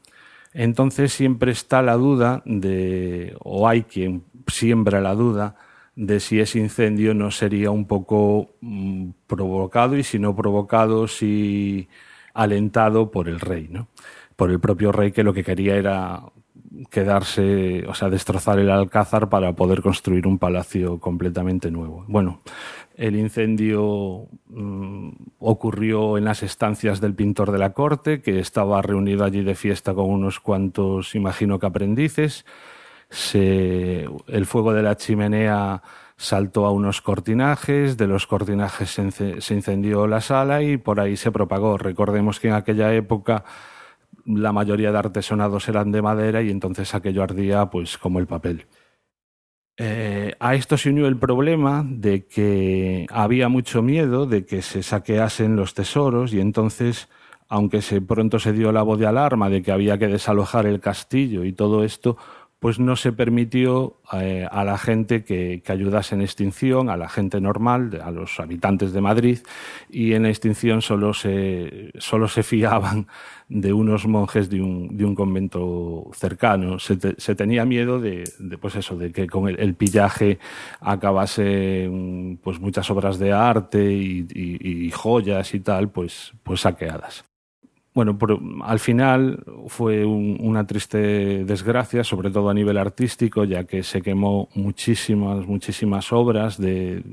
Entonces 0.53 1.13
siempre 1.13 1.51
está 1.51 1.81
la 1.81 1.93
duda 1.93 2.41
de, 2.45 3.35
o 3.39 3.67
hay 3.67 3.83
quien 3.83 4.23
siembra 4.47 4.99
la 4.99 5.13
duda 5.13 5.55
de 5.95 6.19
si 6.19 6.39
ese 6.39 6.59
incendio 6.59 7.13
no 7.13 7.29
sería 7.29 7.71
un 7.71 7.85
poco 7.85 8.55
mm, 8.61 9.09
provocado 9.27 9.97
y 9.97 10.03
si 10.03 10.17
no 10.17 10.35
provocado, 10.35 11.07
si 11.07 11.87
alentado 12.41 13.11
por 13.11 13.27
el 13.27 13.39
rey, 13.39 13.67
¿no? 13.69 13.89
Por 14.35 14.51
el 14.51 14.59
propio 14.59 14.91
rey 14.91 15.11
que 15.11 15.23
lo 15.23 15.33
que 15.33 15.43
quería 15.43 15.75
era 15.75 16.23
quedarse, 16.89 17.85
o 17.87 17.93
sea, 17.93 18.09
destrozar 18.09 18.59
el 18.59 18.69
alcázar 18.69 19.27
para 19.27 19.53
poder 19.53 19.81
construir 19.81 20.25
un 20.25 20.37
palacio 20.37 20.99
completamente 20.99 21.71
nuevo. 21.71 22.05
Bueno, 22.07 22.39
el 22.95 23.15
incendio 23.15 24.27
mm, 24.47 25.09
ocurrió 25.39 26.17
en 26.17 26.25
las 26.25 26.43
estancias 26.43 27.01
del 27.01 27.15
pintor 27.15 27.51
de 27.51 27.57
la 27.57 27.73
corte, 27.73 28.21
que 28.21 28.39
estaba 28.39 28.81
reunido 28.81 29.25
allí 29.25 29.43
de 29.43 29.55
fiesta 29.55 29.93
con 29.93 30.09
unos 30.09 30.39
cuantos, 30.39 31.15
imagino 31.15 31.59
que 31.59 31.65
aprendices. 31.65 32.45
el 33.33 34.45
fuego 34.45 34.73
de 34.73 34.83
la 34.83 34.95
chimenea 34.95 35.81
saltó 36.19 36.65
a 36.65 36.71
unos 36.71 37.01
cortinajes, 37.01 37.95
de 37.95 38.05
los 38.05 38.27
cortinajes 38.27 38.89
se, 38.89 39.53
incendió 39.53 40.05
la 40.05 40.19
sala 40.19 40.61
y 40.61 40.75
por 40.75 40.99
ahí 40.99 41.15
se 41.15 41.31
propagó. 41.31 41.77
Recordemos 41.77 42.41
que 42.41 42.49
en 42.49 42.55
aquella 42.55 42.93
época 42.93 43.45
la 44.25 44.51
mayoría 44.51 44.91
de 44.91 44.97
artesonados 44.97 45.69
eran 45.69 45.93
de 45.93 46.01
madera 46.01 46.41
y 46.41 46.51
entonces 46.51 46.93
aquello 46.93 47.23
ardía 47.23 47.67
pues 47.67 47.97
como 47.97 48.19
el 48.19 48.27
papel. 48.27 48.65
Eh, 49.77 50.35
a 50.41 50.55
esto 50.55 50.77
se 50.77 50.89
unió 50.89 51.07
el 51.07 51.17
problema 51.17 51.85
de 51.87 52.27
que 52.27 53.07
había 53.09 53.47
mucho 53.47 53.81
miedo 53.81 54.25
de 54.25 54.45
que 54.45 54.61
se 54.61 54.83
saqueasen 54.83 55.55
los 55.55 55.73
tesoros 55.73 56.33
y 56.33 56.41
entonces, 56.41 57.07
aunque 57.47 57.81
se, 57.81 58.01
pronto 58.01 58.39
se 58.39 58.51
dio 58.51 58.73
la 58.73 58.83
voz 58.83 58.99
de 58.99 59.07
alarma 59.07 59.49
de 59.49 59.61
que 59.61 59.71
había 59.71 59.97
que 59.97 60.09
desalojar 60.09 60.65
el 60.65 60.81
castillo 60.81 61.45
y 61.45 61.53
todo 61.53 61.85
esto, 61.85 62.17
pues 62.59 62.77
no 62.77 62.97
se 62.97 63.13
permitió 63.13 64.01
eh, 64.11 64.45
a 64.51 64.65
la 64.65 64.77
gente 64.77 65.23
que, 65.23 65.63
ayudase 65.67 66.15
en 66.15 66.21
extinción, 66.21 66.89
a 66.89 66.97
la 66.97 67.07
gente 67.07 67.39
normal, 67.39 68.01
a 68.03 68.11
los 68.11 68.39
habitantes 68.39 68.91
de 68.91 69.01
Madrid, 69.01 69.39
y 69.89 70.13
en 70.13 70.25
extinción 70.25 70.81
solo 70.81 71.13
se, 71.13 71.91
solo 71.99 72.27
se 72.27 72.43
fiaban 72.43 73.07
de 73.47 73.71
unos 73.71 74.07
monjes 74.07 74.49
de 74.49 74.61
un, 74.61 74.97
de 74.97 75.05
un 75.05 75.15
convento 75.15 76.09
cercano. 76.13 76.79
Se, 76.79 76.97
tenía 77.35 77.65
miedo 77.65 77.99
de, 77.99 78.25
pues 78.59 78.75
eso, 78.75 78.97
de 78.97 79.11
que 79.11 79.27
con 79.27 79.47
el, 79.47 79.75
pillaje 79.75 80.39
acabase 80.81 81.89
pues 82.43 82.59
muchas 82.59 82.89
obras 82.91 83.17
de 83.19 83.31
arte 83.31 83.91
y, 83.91 84.27
y 84.33 84.91
joyas 84.91 85.53
y 85.53 85.61
tal, 85.61 85.89
pues, 85.89 86.33
pues 86.43 86.61
saqueadas 86.61 87.28
bueno, 87.93 88.17
al 88.63 88.79
final 88.79 89.43
fue 89.67 90.05
una 90.05 90.65
triste 90.67 91.43
desgracia, 91.43 92.03
sobre 92.03 92.29
todo 92.29 92.49
a 92.49 92.53
nivel 92.53 92.77
artístico, 92.77 93.43
ya 93.43 93.63
que 93.63 93.83
se 93.83 94.01
quemó 94.01 94.47
muchísimas, 94.53 95.45
muchísimas 95.47 96.13
obras 96.13 96.57
de, 96.59 97.03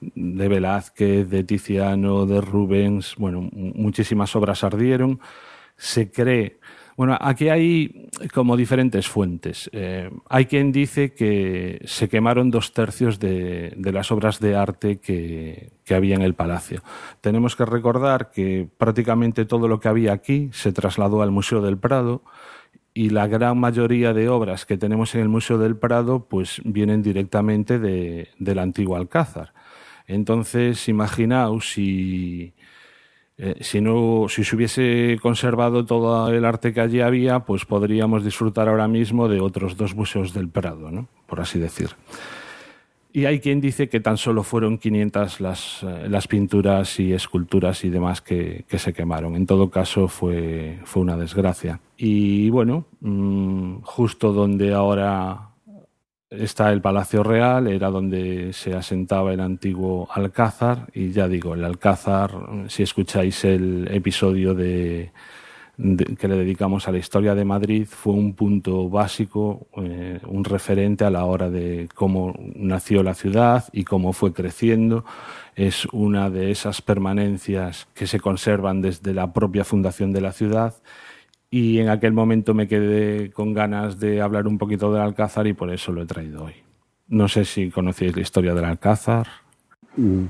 de 0.00 0.48
Velázquez, 0.48 1.30
de 1.30 1.44
Tiziano, 1.44 2.26
de 2.26 2.40
Rubens, 2.40 3.14
bueno, 3.16 3.48
muchísimas 3.52 4.34
obras 4.34 4.64
ardieron. 4.64 5.20
Se 5.76 6.10
cree 6.10 6.58
bueno, 6.98 7.16
aquí 7.20 7.48
hay 7.48 8.10
como 8.34 8.56
diferentes 8.56 9.06
fuentes. 9.06 9.70
Eh, 9.72 10.10
hay 10.28 10.46
quien 10.46 10.72
dice 10.72 11.14
que 11.14 11.80
se 11.84 12.08
quemaron 12.08 12.50
dos 12.50 12.72
tercios 12.72 13.20
de, 13.20 13.72
las 13.76 14.10
obras 14.10 14.40
de 14.40 14.56
arte 14.56 14.98
que, 14.98 15.70
había 15.94 16.16
en 16.16 16.22
el 16.22 16.34
palacio. 16.34 16.82
Tenemos 17.20 17.54
que 17.54 17.64
recordar 17.64 18.32
que 18.32 18.68
prácticamente 18.78 19.44
todo 19.44 19.68
lo 19.68 19.78
que 19.78 19.86
había 19.86 20.12
aquí 20.12 20.50
se 20.52 20.72
trasladó 20.72 21.22
al 21.22 21.30
Museo 21.30 21.62
del 21.62 21.78
Prado 21.78 22.24
y 22.94 23.10
la 23.10 23.28
gran 23.28 23.58
mayoría 23.58 24.12
de 24.12 24.28
obras 24.28 24.66
que 24.66 24.76
tenemos 24.76 25.14
en 25.14 25.20
el 25.20 25.28
Museo 25.28 25.56
del 25.56 25.76
Prado 25.76 26.26
pues 26.28 26.60
vienen 26.64 27.04
directamente 27.04 27.78
de, 27.78 28.30
del 28.40 28.58
antiguo 28.58 28.96
Alcázar. 28.96 29.54
Entonces, 30.08 30.88
imaginaos 30.88 31.70
si 31.70 32.54
eh, 33.38 33.54
si, 33.60 33.80
no, 33.80 34.26
si 34.28 34.42
se 34.42 34.56
hubiese 34.56 35.16
conservado 35.22 35.84
todo 35.86 36.28
el 36.28 36.44
arte 36.44 36.72
que 36.72 36.80
allí 36.80 37.00
había, 37.00 37.40
pues 37.40 37.64
podríamos 37.64 38.24
disfrutar 38.24 38.68
ahora 38.68 38.88
mismo 38.88 39.28
de 39.28 39.40
otros 39.40 39.76
dos 39.76 39.94
museos 39.94 40.34
del 40.34 40.48
Prado, 40.48 41.06
por 41.26 41.40
así 41.40 41.60
decir. 41.60 41.90
Y 43.12 43.24
hay 43.24 43.40
quien 43.40 43.60
dice 43.60 43.88
que 43.88 44.00
tan 44.00 44.16
solo 44.16 44.42
fueron 44.42 44.76
500 44.76 45.40
las, 45.40 45.82
eh, 45.82 46.08
las 46.08 46.28
pinturas 46.28 47.00
y 47.00 47.12
esculturas 47.12 47.84
y 47.84 47.88
demás 47.88 48.20
que, 48.20 48.64
que, 48.68 48.78
se 48.78 48.92
quemaron. 48.92 49.34
En 49.34 49.46
todo 49.46 49.70
caso, 49.70 50.08
fue, 50.08 50.78
fue 50.84 51.02
una 51.02 51.16
desgracia. 51.16 51.80
Y 51.96 52.50
bueno, 52.50 52.84
mm, 53.00 53.78
justo 53.82 54.32
donde 54.32 54.74
ahora 54.74 55.47
está 56.30 56.72
el 56.72 56.80
Palacio 56.80 57.22
Real, 57.22 57.66
era 57.68 57.88
donde 57.88 58.52
se 58.52 58.74
asentaba 58.74 59.32
el 59.32 59.40
antiguo 59.40 60.08
Alcázar, 60.12 60.88
y 60.92 61.10
ya 61.10 61.28
digo, 61.28 61.54
el 61.54 61.64
Alcázar, 61.64 62.30
si 62.68 62.82
escucháis 62.82 63.44
el 63.44 63.88
episodio 63.90 64.54
que 64.56 65.10
le 66.28 66.36
dedicamos 66.36 66.88
a 66.88 66.92
la 66.92 66.98
historia 66.98 67.34
de 67.34 67.44
Madrid, 67.44 67.86
fue 67.88 68.12
un 68.12 68.34
punto 68.34 68.88
básico, 68.90 69.68
eh, 69.76 70.20
un 70.26 70.44
referente 70.44 71.04
a 71.04 71.10
la 71.10 71.24
hora 71.24 71.48
de 71.50 71.88
cómo 71.94 72.34
nació 72.56 73.02
la 73.02 73.14
ciudad 73.14 73.64
y 73.72 73.84
cómo 73.84 74.12
fue 74.12 74.32
creciendo. 74.32 75.04
Es 75.54 75.86
una 75.92 76.30
de 76.30 76.50
esas 76.50 76.82
permanencias 76.82 77.88
que 77.94 78.06
se 78.06 78.20
conservan 78.20 78.80
desde 78.82 79.14
la 79.14 79.32
propia 79.32 79.64
fundación 79.64 80.12
de 80.12 80.20
la 80.20 80.32
ciudad 80.32 80.74
y 81.50 81.78
en 81.78 81.88
aquel 81.88 82.12
momento 82.12 82.54
me 82.54 82.68
quedé 82.68 83.30
con 83.30 83.54
ganas 83.54 83.98
de 83.98 84.20
hablar 84.20 84.46
un 84.46 84.58
poquito 84.58 84.92
del 84.92 85.02
Alcázar 85.02 85.46
y 85.46 85.54
por 85.54 85.72
eso 85.72 85.92
lo 85.92 86.02
he 86.02 86.06
traído 86.06 86.44
hoy. 86.44 86.54
No 87.08 87.26
sé 87.28 87.44
si 87.44 87.70
conocéis 87.70 88.14
la 88.14 88.22
historia 88.22 88.54
del 88.54 88.66
Alcázar. 88.66 89.26
Mm, 89.96 90.24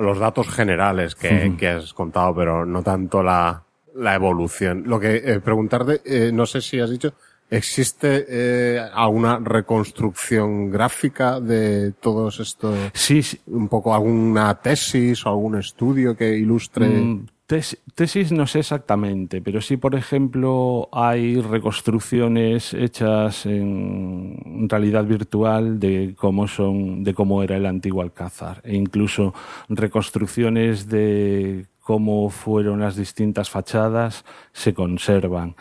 los 0.00 0.18
datos 0.18 0.48
generales 0.48 1.14
que, 1.14 1.68
has 1.68 1.92
contado, 1.92 2.34
pero 2.34 2.64
no 2.64 2.82
tanto 2.82 3.22
la, 3.22 3.62
evolución. 3.94 4.84
Lo 4.86 4.98
que 4.98 5.16
eh, 5.16 5.40
preguntarte, 5.40 6.00
eh, 6.04 6.30
no 6.32 6.46
sé 6.46 6.62
si 6.62 6.80
has 6.80 6.90
dicho, 6.90 7.12
¿existe 7.50 8.24
eh, 8.28 8.80
alguna 8.94 9.38
reconstrucción 9.38 10.70
gráfica 10.70 11.38
de 11.38 11.92
todos 11.92 12.40
estos? 12.40 12.74
Sí, 12.94 13.22
sí, 13.22 13.38
Un 13.46 13.68
poco 13.68 13.94
alguna 13.94 14.54
tesis 14.54 15.24
o 15.26 15.28
algún 15.28 15.58
estudio 15.58 16.16
que 16.16 16.34
ilustre. 16.34 16.88
Mm, 16.88 17.26
tesis 17.46 18.32
no 18.32 18.46
sé 18.46 18.58
exactamente, 18.60 19.40
pero 19.40 19.60
sí, 19.60 19.76
por 19.76 19.94
ejemplo, 19.94 20.88
hay 20.92 21.40
reconstrucciones 21.40 22.74
hechas 22.74 23.46
en 23.46 24.68
realidad 24.68 25.04
virtual 25.04 25.78
de 25.78 26.14
cómo 26.16 26.48
son, 26.48 27.04
de 27.04 27.14
cómo 27.14 27.42
era 27.42 27.56
el 27.56 27.66
antiguo 27.66 28.02
Alcázar, 28.02 28.60
e 28.64 28.74
incluso 28.74 29.32
reconstrucciones 29.68 30.88
de 30.88 31.66
cómo 31.80 32.30
fueron 32.30 32.80
las 32.80 32.96
distintas 32.96 33.48
fachadas 33.48 34.24
se 34.52 34.74
conservan. 34.74 35.54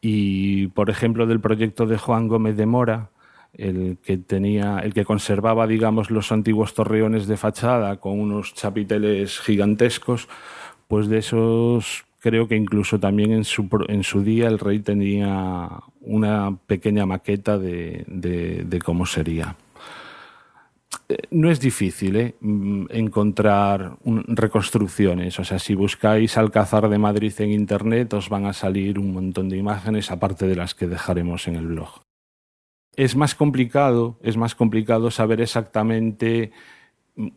Y, 0.00 0.68
por 0.68 0.88
ejemplo, 0.88 1.26
del 1.26 1.40
proyecto 1.40 1.84
de 1.86 1.98
Juan 1.98 2.28
Gómez 2.28 2.56
de 2.56 2.64
Mora, 2.64 3.10
el 3.52 3.98
que 4.02 4.16
tenía, 4.16 4.78
el 4.78 4.94
que 4.94 5.04
conservaba, 5.04 5.66
digamos, 5.66 6.10
los 6.10 6.32
antiguos 6.32 6.72
torreones 6.72 7.26
de 7.26 7.36
fachada 7.36 7.96
con 7.98 8.18
unos 8.18 8.54
chapiteles 8.54 9.40
gigantescos, 9.40 10.28
pues 10.88 11.08
de 11.08 11.18
esos 11.18 12.04
creo 12.20 12.48
que 12.48 12.56
incluso 12.56 12.98
también 12.98 13.32
en 13.32 13.44
su, 13.44 13.68
en 13.88 14.02
su 14.02 14.22
día 14.22 14.48
el 14.48 14.58
rey 14.58 14.80
tenía 14.80 15.68
una 16.00 16.56
pequeña 16.66 17.06
maqueta 17.06 17.58
de, 17.58 18.04
de, 18.06 18.78
cómo 18.80 19.06
sería. 19.06 19.56
Eh, 21.08 21.16
no 21.30 21.50
es 21.50 21.60
difícil 21.60 22.16
¿eh? 22.16 22.34
Mm, 22.40 22.86
encontrar 22.90 23.96
reconstrucciones. 24.04 25.38
O 25.38 25.44
sea, 25.44 25.58
si 25.58 25.74
buscáis 25.74 26.36
Alcázar 26.36 26.88
de 26.88 26.98
Madrid 26.98 27.32
en 27.38 27.52
Internet, 27.52 28.12
os 28.14 28.28
van 28.28 28.46
a 28.46 28.52
salir 28.52 28.98
un 28.98 29.12
montón 29.12 29.48
de 29.48 29.56
imágenes, 29.56 30.10
aparte 30.10 30.46
de 30.46 30.56
las 30.56 30.74
que 30.74 30.86
dejaremos 30.86 31.46
en 31.46 31.56
el 31.56 31.68
blog. 31.68 32.00
Es 32.96 33.14
más 33.14 33.36
complicado, 33.36 34.18
es 34.22 34.36
más 34.36 34.56
complicado 34.56 35.12
saber 35.12 35.40
exactamente 35.40 36.50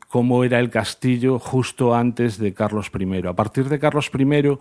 cómo 0.07 0.43
era 0.43 0.59
el 0.59 0.69
castillo 0.69 1.39
justo 1.39 1.95
antes 1.95 2.37
de 2.37 2.53
Carlos 2.53 2.91
I. 2.97 3.27
A 3.27 3.33
partir 3.33 3.69
de 3.69 3.79
Carlos 3.79 4.11
I, 4.13 4.57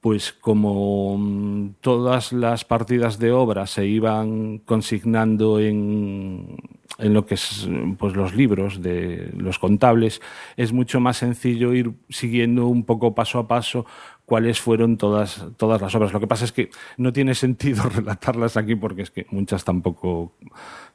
pues 0.00 0.32
como 0.32 1.16
mm, 1.18 1.74
todas 1.80 2.32
las 2.32 2.64
partidas 2.64 3.18
de 3.18 3.32
obra 3.32 3.66
se 3.66 3.86
iban 3.86 4.58
consignando 4.58 5.60
en, 5.60 6.56
en 6.98 7.14
lo 7.14 7.26
que 7.26 7.34
es 7.34 7.68
pues 7.98 8.14
los 8.14 8.34
libros 8.34 8.82
de 8.82 9.30
los 9.36 9.58
contables, 9.58 10.20
es 10.56 10.72
mucho 10.72 11.00
más 11.00 11.18
sencillo 11.18 11.74
ir 11.74 11.92
siguiendo 12.08 12.66
un 12.66 12.84
poco 12.84 13.14
paso 13.14 13.38
a 13.38 13.48
paso 13.48 13.86
cuáles 14.24 14.60
fueron 14.60 14.96
todas, 14.96 15.44
todas 15.56 15.80
las 15.82 15.94
obras. 15.94 16.12
Lo 16.12 16.20
que 16.20 16.28
pasa 16.28 16.44
es 16.44 16.52
que 16.52 16.70
no 16.96 17.12
tiene 17.12 17.34
sentido 17.44 17.82
relatarlas 17.94 18.56
aquí 18.56 18.76
porque 18.76 19.02
es 19.02 19.10
que 19.10 19.26
muchas 19.30 19.64
tampoco 19.64 20.34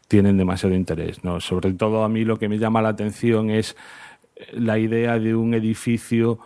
tienen 0.07 0.37
demasiado 0.37 0.75
interés. 0.75 1.19
Sobre 1.39 1.73
todo 1.73 2.03
a 2.03 2.09
mí 2.09 2.25
lo 2.25 2.37
que 2.37 2.49
me 2.49 2.57
llama 2.57 2.81
la 2.81 2.89
atención 2.89 3.49
es 3.49 3.75
la 4.51 4.77
idea 4.77 5.19
de 5.19 5.35
un 5.35 5.53
edificio 5.53 6.39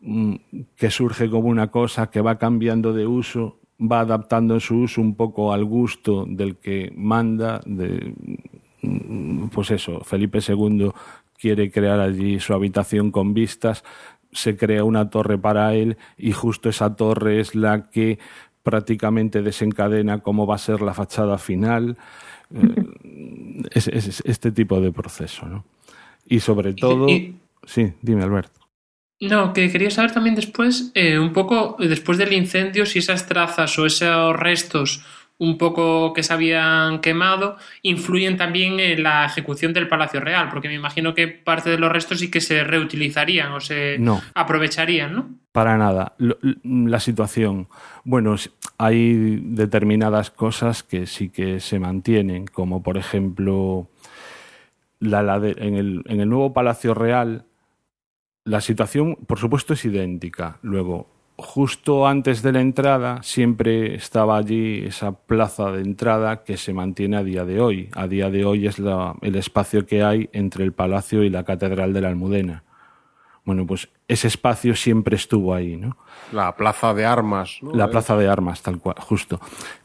mm, 0.00 0.34
que 0.76 0.90
surge 0.90 1.28
como 1.30 1.48
una 1.48 1.70
cosa 1.70 2.10
que 2.10 2.20
va 2.20 2.38
cambiando 2.38 2.92
de 2.92 3.06
uso, 3.06 3.58
va 3.80 4.00
adaptando 4.00 4.58
su 4.60 4.80
uso 4.80 5.00
un 5.00 5.14
poco 5.14 5.52
al 5.52 5.64
gusto 5.64 6.24
del 6.28 6.56
que 6.56 6.92
manda, 6.96 7.60
mm, 7.66 9.48
pues 9.48 9.70
eso, 9.70 10.00
Felipe 10.00 10.38
II 10.46 10.90
quiere 11.38 11.70
crear 11.70 12.00
allí 12.00 12.40
su 12.40 12.54
habitación 12.54 13.10
con 13.10 13.34
vistas, 13.34 13.84
se 14.32 14.56
crea 14.56 14.84
una 14.84 15.10
torre 15.10 15.38
para 15.38 15.74
él 15.74 15.96
y 16.16 16.32
justo 16.32 16.68
esa 16.68 16.96
torre 16.96 17.40
es 17.40 17.54
la 17.54 17.88
que 17.90 18.18
prácticamente 18.62 19.42
desencadena 19.42 20.20
cómo 20.20 20.46
va 20.46 20.56
a 20.56 20.58
ser 20.58 20.80
la 20.80 20.94
fachada 20.94 21.38
final. 21.38 21.96
Eh, 22.52 23.62
es, 23.70 24.22
este 24.24 24.52
tipo 24.52 24.80
de 24.80 24.92
proceso, 24.92 25.46
¿no? 25.46 25.64
Y 26.26 26.40
sobre 26.40 26.74
todo... 26.74 27.06
Sí, 27.66 27.92
dime, 28.02 28.22
Alberto. 28.22 28.60
No, 29.20 29.52
que 29.52 29.70
quería 29.70 29.90
saber 29.90 30.12
también 30.12 30.34
después, 30.34 30.90
eh, 30.94 31.18
un 31.18 31.32
poco 31.32 31.76
después 31.78 32.18
del 32.18 32.32
incendio, 32.32 32.84
si 32.84 32.98
esas 32.98 33.26
trazas 33.26 33.78
o 33.78 33.86
esos 33.86 34.36
restos 34.36 35.04
un 35.38 35.58
poco 35.58 36.12
que 36.12 36.22
se 36.22 36.32
habían 36.32 37.00
quemado 37.00 37.56
influyen 37.82 38.36
también 38.36 38.78
en 38.78 39.02
la 39.02 39.26
ejecución 39.26 39.72
del 39.72 39.88
Palacio 39.88 40.20
Real, 40.20 40.48
porque 40.48 40.68
me 40.68 40.74
imagino 40.74 41.14
que 41.14 41.26
parte 41.28 41.70
de 41.70 41.78
los 41.78 41.90
restos 41.90 42.20
sí 42.20 42.30
que 42.30 42.40
se 42.40 42.62
reutilizarían 42.62 43.52
o 43.52 43.60
se 43.60 43.98
aprovecharían, 44.34 45.14
¿no? 45.14 45.28
Para 45.50 45.76
nada. 45.76 46.14
La 46.62 47.00
situación, 47.00 47.68
bueno, 48.04 48.36
hay 48.78 49.40
determinadas 49.42 50.30
cosas 50.30 50.82
que 50.82 51.06
sí 51.06 51.28
que 51.28 51.60
se 51.60 51.78
mantienen, 51.78 52.46
como 52.46 52.82
por 52.82 52.96
ejemplo 52.96 53.88
en, 55.00 55.74
el, 56.06 56.28
nuevo 56.28 56.52
Palacio 56.52 56.94
Real 56.94 57.44
la 58.44 58.60
situación, 58.60 59.16
por 59.26 59.38
supuesto, 59.38 59.72
es 59.72 59.84
idéntica. 59.84 60.58
Luego, 60.60 61.06
justo 61.36 62.06
antes 62.06 62.42
de 62.42 62.52
la 62.52 62.60
entrada 62.60 63.22
siempre 63.22 63.94
estaba 63.94 64.36
allí 64.36 64.84
esa 64.84 65.12
plaza 65.12 65.72
de 65.72 65.80
entrada 65.80 66.44
que 66.44 66.58
se 66.58 66.74
mantiene 66.74 67.16
a 67.16 67.24
día 67.24 67.44
de 67.44 67.60
hoy. 67.60 67.88
A 67.94 68.06
día 68.06 68.30
de 68.30 68.44
hoy 68.44 68.66
es 68.66 68.78
el 68.78 69.36
espacio 69.36 69.86
que 69.86 70.02
hay 70.02 70.28
entre 70.32 70.64
el 70.64 70.72
palacio 70.72 71.22
y 71.22 71.30
la 71.30 71.44
catedral 71.44 71.94
de 71.94 72.00
la 72.02 72.08
Almudena. 72.08 72.64
Bueno, 73.44 73.66
pues 73.66 73.88
ese 74.08 74.28
espacio 74.28 74.74
siempre 74.74 75.16
estuvo 75.16 75.54
ahí, 75.54 75.76
¿no? 75.76 75.96
La 76.32 76.56
plaza 76.56 76.94
de 76.94 77.04
armas. 77.04 77.58
¿no? 77.60 77.72
La 77.72 77.88
plaza 77.88 78.16
de 78.16 78.26
armas, 78.26 78.62
tal 78.62 78.78
cual, 78.78 78.96
justo. 78.98 79.38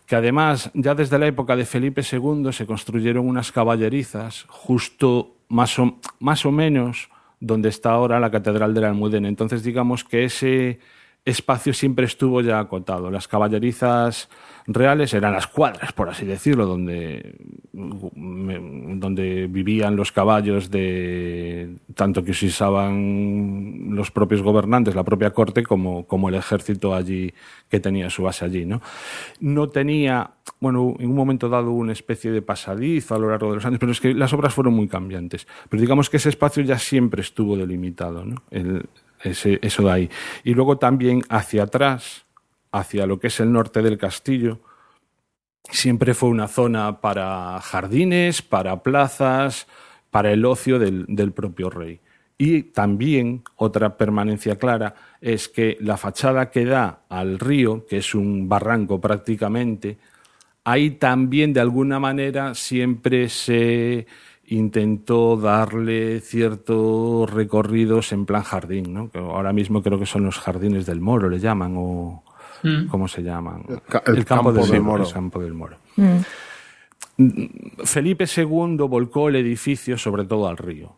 Que 0.06 0.16
además, 0.16 0.72
ya 0.74 0.96
desde 0.96 1.20
la 1.20 1.28
época 1.28 1.56
de 1.56 1.66
Felipe 1.66 2.02
II 2.10 2.52
se 2.54 2.66
construyeron 2.66 3.28
unas 3.28 3.52
caballerizas 3.52 4.46
justo 4.48 5.36
más 5.50 5.78
o, 5.78 6.00
más 6.20 6.46
o 6.46 6.52
menos 6.52 7.10
donde 7.42 7.70
está 7.70 7.92
ahora 7.92 8.20
la 8.20 8.32
Catedral 8.32 8.74
de 8.74 8.82
la 8.82 8.90
Almudena. 8.90 9.28
Entonces, 9.28 9.64
digamos 9.64 10.04
que 10.04 10.26
ese 10.26 10.80
espacio 11.26 11.74
siempre 11.74 12.06
estuvo 12.06 12.42
ya 12.42 12.60
acotado. 12.60 13.12
Las 13.12 13.28
caballerizas 13.28 14.30
reales 14.68 15.14
eran 15.14 15.34
las 15.34 15.48
cuadras, 15.48 15.94
por 15.94 16.10
así 16.10 16.26
decirlo, 16.26 16.66
donde, 16.66 17.36
donde 17.74 19.48
vivían 19.48 19.96
los 19.96 20.12
caballos 20.12 20.70
de 20.70 21.76
tanto 21.96 22.24
que 22.24 22.32
usaban 22.32 23.96
los 23.96 24.12
propios 24.12 24.42
gobernantes, 24.42 24.96
la 24.96 25.04
propia 25.04 25.32
corte, 25.32 25.64
como, 25.64 26.06
como 26.06 26.30
el 26.30 26.36
ejército 26.36 26.94
allí 26.94 27.34
que 27.68 27.80
tenía 27.80 28.10
su 28.10 28.24
base 28.24 28.46
allí. 28.46 28.66
¿no? 28.66 28.82
no 29.40 29.70
tenía, 29.70 30.32
bueno, 30.60 30.96
en 31.00 31.10
un 31.10 31.16
momento 31.16 31.50
dado 31.50 31.72
una 31.72 31.94
especie 31.94 32.32
de 32.32 32.42
pasadizo 32.42 33.16
a 33.16 33.20
lo 33.20 33.30
largo 33.30 33.50
de 33.50 33.56
los 33.56 33.66
años, 33.66 33.80
pero 33.80 33.92
es 33.92 34.00
que 34.00 34.14
las 34.14 34.34
obras 34.34 34.54
fueron 34.54 34.74
muy 34.74 34.88
cambiantes. 34.88 35.48
Pero 35.70 35.82
digamos 35.82 36.10
que 36.10 36.18
ese 36.18 36.30
espacio 36.30 36.64
ya 36.64 36.78
siempre 36.78 37.22
estuvo 37.22 37.58
delimitado, 37.58 38.24
¿no? 38.24 38.44
El, 38.52 38.86
ese, 39.24 39.60
eso 39.62 39.84
de 39.84 39.92
ahí. 39.92 40.10
Y 40.44 40.54
luego 40.54 40.78
también 40.78 41.24
hacia 41.30 41.64
atrás, 41.64 42.26
hacia 42.72 43.06
lo 43.06 43.20
que 43.20 43.28
es 43.28 43.40
el 43.40 43.52
norte 43.52 43.82
del 43.82 43.98
castillo, 43.98 44.60
siempre 45.70 46.14
fue 46.14 46.30
una 46.30 46.48
zona 46.48 47.02
para 47.02 47.60
jardines, 47.62 48.42
para 48.42 48.82
plazas, 48.82 49.68
para 50.12 50.32
el 50.32 50.46
ocio 50.46 50.80
del, 50.80 51.06
del, 51.08 51.32
propio 51.32 51.70
rey. 51.70 52.00
Y 52.38 52.64
también 52.64 53.44
otra 53.58 53.98
permanencia 53.98 54.58
clara 54.58 54.96
es 55.22 55.50
que 55.50 55.78
la 55.82 55.98
fachada 55.98 56.50
que 56.50 56.66
da 56.66 57.02
al 57.10 57.38
río, 57.38 57.86
que 57.86 57.98
es 57.98 58.16
un 58.16 58.48
barranco 58.48 59.02
prácticamente, 59.02 59.98
ahí 60.64 60.92
también 60.92 61.54
de 61.54 61.60
alguna 61.60 62.00
manera 62.00 62.56
siempre 62.56 63.30
se 63.30 64.08
intentó 64.50 65.38
darle 65.38 66.20
ciertos 66.22 67.30
recorridos 67.30 68.12
en 68.12 68.26
plan 68.26 68.44
jardín, 68.44 68.94
¿no? 68.94 69.10
Que 69.10 69.20
ahora 69.20 69.54
mismo 69.54 69.82
creo 69.82 70.00
que 70.00 70.06
son 70.06 70.24
los 70.26 70.38
jardines 70.40 70.86
del 70.86 71.02
Moro, 71.02 71.30
le 71.30 71.40
llaman, 71.40 71.76
o 71.78 72.24
mm. 72.64 72.88
¿cómo 72.88 73.08
se 73.08 73.24
llaman? 73.24 73.64
El, 73.68 73.82
el, 74.06 74.18
el 74.18 74.26
campo, 74.26 74.46
campo, 74.46 74.54
del, 74.54 74.72
del 74.72 74.82
Moro. 74.82 75.04
El 75.04 75.14
campo 75.14 75.40
del 75.40 75.54
Moro. 75.54 75.78
Mm. 75.96 76.18
Felipe 77.84 78.26
II 78.26 78.78
volcó 78.88 79.30
el 79.30 79.36
edificio 79.36 79.98
sobre 79.98 80.26
todo 80.26 80.48
al 80.48 80.58
río. 80.58 80.96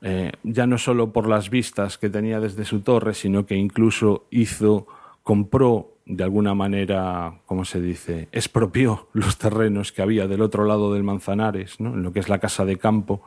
Eh, 0.00 0.32
ya 0.44 0.66
no 0.66 0.78
solo 0.78 1.12
por 1.12 1.28
las 1.28 1.50
vistas 1.50 1.98
que 1.98 2.08
tenía 2.08 2.40
desde 2.40 2.64
su 2.64 2.80
torre, 2.80 3.14
sino 3.14 3.44
que 3.44 3.56
incluso 3.56 4.26
hizo, 4.30 4.86
compró 5.28 5.98
de 6.06 6.24
alguna 6.24 6.54
manera, 6.54 7.34
¿cómo 7.44 7.66
se 7.66 7.82
dice?, 7.82 8.30
expropió 8.32 9.10
los 9.12 9.36
terrenos 9.36 9.92
que 9.92 10.00
había 10.00 10.26
del 10.26 10.40
otro 10.40 10.64
lado 10.64 10.94
del 10.94 11.02
Manzanares, 11.02 11.80
¿no? 11.80 11.92
en 11.92 12.02
lo 12.02 12.14
que 12.14 12.20
es 12.20 12.30
la 12.30 12.38
casa 12.38 12.64
de 12.64 12.78
campo, 12.78 13.22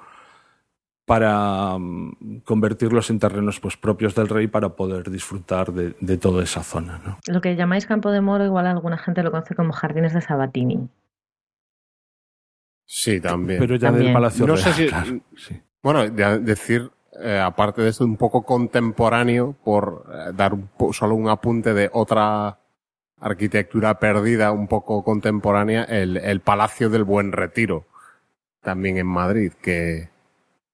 para 1.06 1.76
um, 1.76 2.42
convertirlos 2.44 3.12
en 3.12 3.20
terrenos 3.20 3.60
pues, 3.60 3.78
propios 3.78 4.16
del 4.16 4.30
rey 4.30 4.48
para 4.48 4.70
poder 4.70 5.12
disfrutar 5.12 5.74
de, 5.74 5.96
de, 6.02 6.18
toda 6.18 6.42
esa 6.42 6.64
zona. 6.64 7.00
¿no? 7.06 7.20
Lo 7.28 7.40
que 7.40 7.56
llamáis 7.56 7.86
Campo 7.86 8.10
de 8.10 8.22
Moro, 8.22 8.46
igual 8.46 8.66
alguna 8.66 8.98
gente 8.98 9.22
lo 9.22 9.30
conoce 9.30 9.54
como 9.54 9.72
Jardines 9.72 10.16
de 10.16 10.22
Sabatini. 10.22 10.90
Sí, 12.84 13.22
también. 13.22 13.60
Pero 13.60 13.76
ya 13.76 13.90
también. 13.90 14.06
del 14.06 14.14
Palacio 14.16 14.48
no 14.48 14.56
Real, 14.56 14.74
sé 14.74 14.74
si, 14.74 14.88
claro, 14.88 15.20
sí. 15.36 15.62
Bueno, 15.84 16.10
de 16.10 16.40
decir 16.40 16.90
eh, 17.20 17.40
aparte 17.40 17.82
de 17.82 17.90
esto, 17.90 18.06
un 18.06 18.18
poco 18.18 18.44
contemporáneo, 18.44 19.56
por 19.64 20.06
eh, 20.12 20.32
dar 20.34 20.54
un 20.54 20.70
solo 20.94 21.16
un 21.16 21.30
apunte 21.30 21.74
de 21.74 21.90
otra 21.92 22.60
arquitectura 23.20 24.00
perdida, 24.00 24.52
un 24.52 24.68
poco 24.68 25.04
contemporánea, 25.04 25.84
el, 25.84 26.40
Palacio 26.42 26.90
del 26.90 27.04
Buen 27.04 27.32
Retiro, 27.32 27.86
también 28.62 28.98
en 28.98 29.08
Madrid, 29.08 29.52
que, 29.62 30.10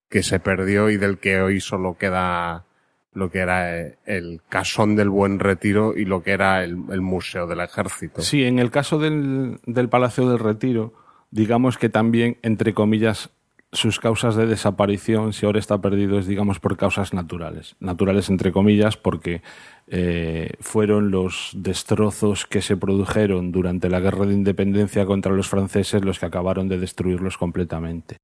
que 0.10 0.24
se 0.24 0.40
perdió 0.40 0.90
y 0.90 0.98
del 0.98 1.18
que 1.18 1.42
hoy 1.42 1.60
solo 1.60 1.98
queda 1.98 2.66
lo 3.14 3.32
que 3.32 3.40
era 3.40 3.80
eh, 3.80 3.98
el 4.06 4.42
casón 4.48 4.96
del 4.96 5.10
Buen 5.10 5.40
Retiro 5.40 5.98
y 5.98 6.06
lo 6.06 6.22
que 6.22 6.32
era 6.32 6.64
el, 6.64 6.78
Museo 7.02 7.48
del 7.48 7.62
Ejército. 7.62 8.22
Sí, 8.22 8.44
en 8.44 8.60
el 8.60 8.70
caso 8.70 9.00
del 9.00 9.90
Palacio 9.90 10.30
del 10.30 10.40
Retiro, 10.40 10.94
digamos 11.32 11.78
que 11.78 11.90
también, 11.90 12.38
entre 12.44 12.74
comillas, 12.74 13.32
sus 13.72 14.00
causas 14.00 14.36
de 14.36 14.46
desaparición, 14.46 15.34
si 15.34 15.46
ahora 15.46 15.60
está 15.60 15.82
perdido, 15.82 16.20
es 16.20 16.28
digamos 16.28 16.60
por 16.60 16.78
causas 16.78 17.14
naturales. 17.14 17.76
Naturales 17.80 18.30
entre 18.30 18.52
comillas, 18.52 18.98
porque 18.98 19.42
eh, 19.88 20.52
fueron 20.60 21.12
los 21.12 21.52
destrozos 21.54 22.46
que 22.46 22.62
se 22.62 22.78
produjeron 22.78 23.52
durante 23.52 23.90
la 23.90 24.00
guerra 24.00 24.26
de 24.26 24.34
independencia 24.34 25.06
contra 25.06 25.34
los 25.34 25.48
franceses 25.48 26.04
los 26.04 26.20
que 26.20 26.26
acabaron 26.26 26.70
de 26.70 26.80
destruirlos 26.80 27.38
completamente. 27.38 28.18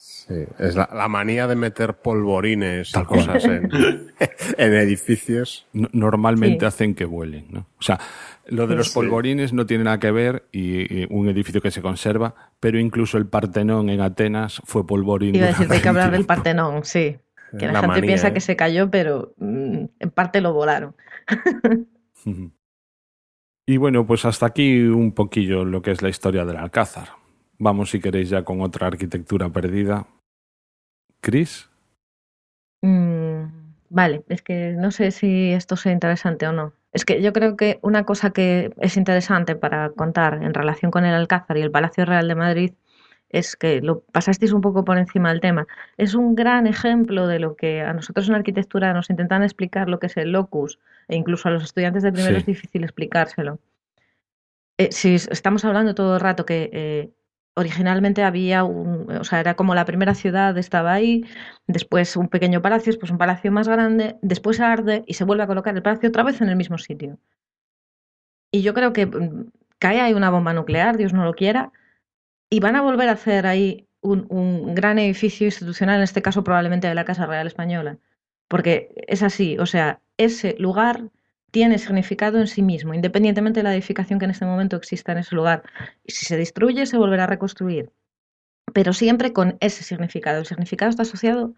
Sí, 0.00 0.44
es 0.60 0.76
la, 0.76 0.88
la 0.94 1.08
manía 1.08 1.48
de 1.48 1.56
meter 1.56 1.94
polvorines 1.94 2.92
y 2.94 3.04
cosas 3.04 3.44
en, 3.44 3.68
en, 4.56 4.74
edificios. 4.74 5.66
No, 5.72 5.88
normalmente 5.92 6.60
sí. 6.60 6.66
hacen 6.66 6.94
que 6.94 7.04
vuelen, 7.04 7.46
¿no? 7.50 7.66
O 7.80 7.82
sea, 7.82 7.98
lo 8.46 8.68
de 8.68 8.76
los 8.76 8.90
polvorines 8.90 9.52
no 9.52 9.66
tiene 9.66 9.82
nada 9.82 9.98
que 9.98 10.12
ver 10.12 10.44
y, 10.52 11.02
y, 11.02 11.06
un 11.10 11.28
edificio 11.28 11.60
que 11.60 11.72
se 11.72 11.82
conserva, 11.82 12.36
pero 12.60 12.78
incluso 12.78 13.18
el 13.18 13.26
Partenón 13.26 13.90
en 13.90 14.00
Atenas 14.00 14.62
fue 14.64 14.86
polvorín. 14.86 15.34
Iba 15.34 15.46
a 15.46 15.48
decir, 15.48 15.66
hay 15.68 15.80
que 15.80 15.88
hablar 15.88 16.12
del 16.12 16.26
Partenón, 16.26 16.84
sí. 16.84 17.18
Que 17.58 17.66
la, 17.66 17.72
la 17.72 17.80
gente 17.80 17.88
manía, 17.88 18.06
piensa 18.06 18.28
¿eh? 18.28 18.32
que 18.34 18.40
se 18.40 18.54
cayó, 18.54 18.90
pero 18.90 19.34
mm, 19.38 19.84
en 19.98 20.10
parte 20.10 20.40
lo 20.40 20.52
volaron. 20.52 20.94
y 23.66 23.76
bueno, 23.78 24.06
pues 24.06 24.24
hasta 24.24 24.46
aquí 24.46 24.80
un 24.80 25.10
poquillo 25.10 25.64
lo 25.64 25.82
que 25.82 25.90
es 25.90 26.02
la 26.02 26.08
historia 26.08 26.44
del 26.44 26.56
Alcázar. 26.56 27.17
Vamos, 27.58 27.90
si 27.90 28.00
queréis, 28.00 28.30
ya 28.30 28.44
con 28.44 28.60
otra 28.60 28.86
arquitectura 28.86 29.48
perdida. 29.48 30.06
¿Cris? 31.20 31.68
Mm, 32.82 33.44
vale, 33.90 34.22
es 34.28 34.42
que 34.42 34.74
no 34.76 34.90
sé 34.92 35.10
si 35.10 35.50
esto 35.50 35.76
sea 35.76 35.92
interesante 35.92 36.46
o 36.46 36.52
no. 36.52 36.72
Es 36.92 37.04
que 37.04 37.20
yo 37.20 37.32
creo 37.32 37.56
que 37.56 37.80
una 37.82 38.04
cosa 38.04 38.30
que 38.30 38.72
es 38.78 38.96
interesante 38.96 39.56
para 39.56 39.90
contar 39.90 40.42
en 40.42 40.54
relación 40.54 40.90
con 40.90 41.04
el 41.04 41.14
Alcázar 41.14 41.58
y 41.58 41.62
el 41.62 41.70
Palacio 41.70 42.04
Real 42.04 42.28
de 42.28 42.34
Madrid 42.34 42.72
es 43.28 43.56
que 43.56 43.82
lo 43.82 44.00
pasasteis 44.00 44.52
un 44.52 44.62
poco 44.62 44.84
por 44.84 44.96
encima 44.96 45.30
del 45.30 45.40
tema. 45.40 45.66
Es 45.98 46.14
un 46.14 46.34
gran 46.34 46.66
ejemplo 46.66 47.26
de 47.26 47.40
lo 47.40 47.56
que 47.56 47.82
a 47.82 47.92
nosotros 47.92 48.28
en 48.28 48.36
arquitectura 48.36 48.94
nos 48.94 49.10
intentan 49.10 49.42
explicar 49.42 49.88
lo 49.88 49.98
que 49.98 50.06
es 50.06 50.16
el 50.16 50.32
locus, 50.32 50.78
e 51.08 51.16
incluso 51.16 51.48
a 51.48 51.52
los 51.52 51.64
estudiantes 51.64 52.02
de 52.02 52.12
primero 52.12 52.34
sí. 52.36 52.40
es 52.40 52.46
difícil 52.46 52.84
explicárselo. 52.84 53.58
Eh, 54.78 54.92
si 54.92 55.16
estamos 55.16 55.64
hablando 55.64 55.94
todo 55.94 56.14
el 56.14 56.20
rato 56.20 56.46
que 56.46 56.70
eh, 56.72 57.10
originalmente 57.58 58.22
había 58.22 58.64
un, 58.64 59.10
o 59.10 59.24
sea, 59.24 59.40
era 59.40 59.54
como 59.54 59.74
la 59.74 59.84
primera 59.84 60.14
ciudad 60.14 60.56
estaba 60.56 60.92
ahí, 60.92 61.24
después 61.66 62.16
un 62.16 62.28
pequeño 62.28 62.62
palacio, 62.62 62.92
después 62.92 63.10
un 63.10 63.18
palacio 63.18 63.50
más 63.50 63.68
grande, 63.68 64.16
después 64.22 64.60
arde 64.60 65.04
y 65.06 65.14
se 65.14 65.24
vuelve 65.24 65.42
a 65.42 65.48
colocar 65.48 65.74
el 65.74 65.82
palacio 65.82 66.08
otra 66.08 66.22
vez 66.22 66.40
en 66.40 66.48
el 66.48 66.56
mismo 66.56 66.78
sitio. 66.78 67.18
Y 68.52 68.62
yo 68.62 68.74
creo 68.74 68.92
que 68.92 69.06
mm, 69.06 69.50
cae 69.78 70.00
ahí 70.00 70.14
una 70.14 70.30
bomba 70.30 70.52
nuclear, 70.52 70.96
Dios 70.96 71.12
no 71.12 71.24
lo 71.24 71.34
quiera, 71.34 71.72
y 72.50 72.60
van 72.60 72.76
a 72.76 72.82
volver 72.82 73.08
a 73.08 73.12
hacer 73.12 73.46
ahí 73.46 73.88
un, 74.00 74.26
un 74.30 74.74
gran 74.74 74.98
edificio 74.98 75.46
institucional, 75.46 75.96
en 75.96 76.04
este 76.04 76.22
caso 76.22 76.44
probablemente 76.44 76.88
de 76.88 76.94
la 76.94 77.04
Casa 77.04 77.26
Real 77.26 77.46
Española, 77.48 77.98
porque 78.48 78.94
es 79.08 79.22
así, 79.24 79.58
o 79.58 79.66
sea, 79.66 80.00
ese 80.16 80.54
lugar 80.58 81.10
tiene 81.50 81.78
significado 81.78 82.38
en 82.38 82.46
sí 82.46 82.62
mismo, 82.62 82.94
independientemente 82.94 83.60
de 83.60 83.64
la 83.64 83.74
edificación 83.74 84.18
que 84.18 84.26
en 84.26 84.32
este 84.32 84.44
momento 84.44 84.76
exista 84.76 85.12
en 85.12 85.18
ese 85.18 85.34
lugar. 85.34 85.62
Y 86.04 86.12
si 86.12 86.26
se 86.26 86.36
destruye, 86.36 86.86
se 86.86 86.98
volverá 86.98 87.24
a 87.24 87.28
reconstruir. 87.28 87.90
Pero 88.74 88.92
siempre 88.92 89.32
con 89.32 89.56
ese 89.60 89.82
significado. 89.82 90.38
El 90.38 90.46
significado 90.46 90.90
está 90.90 91.02
asociado 91.02 91.54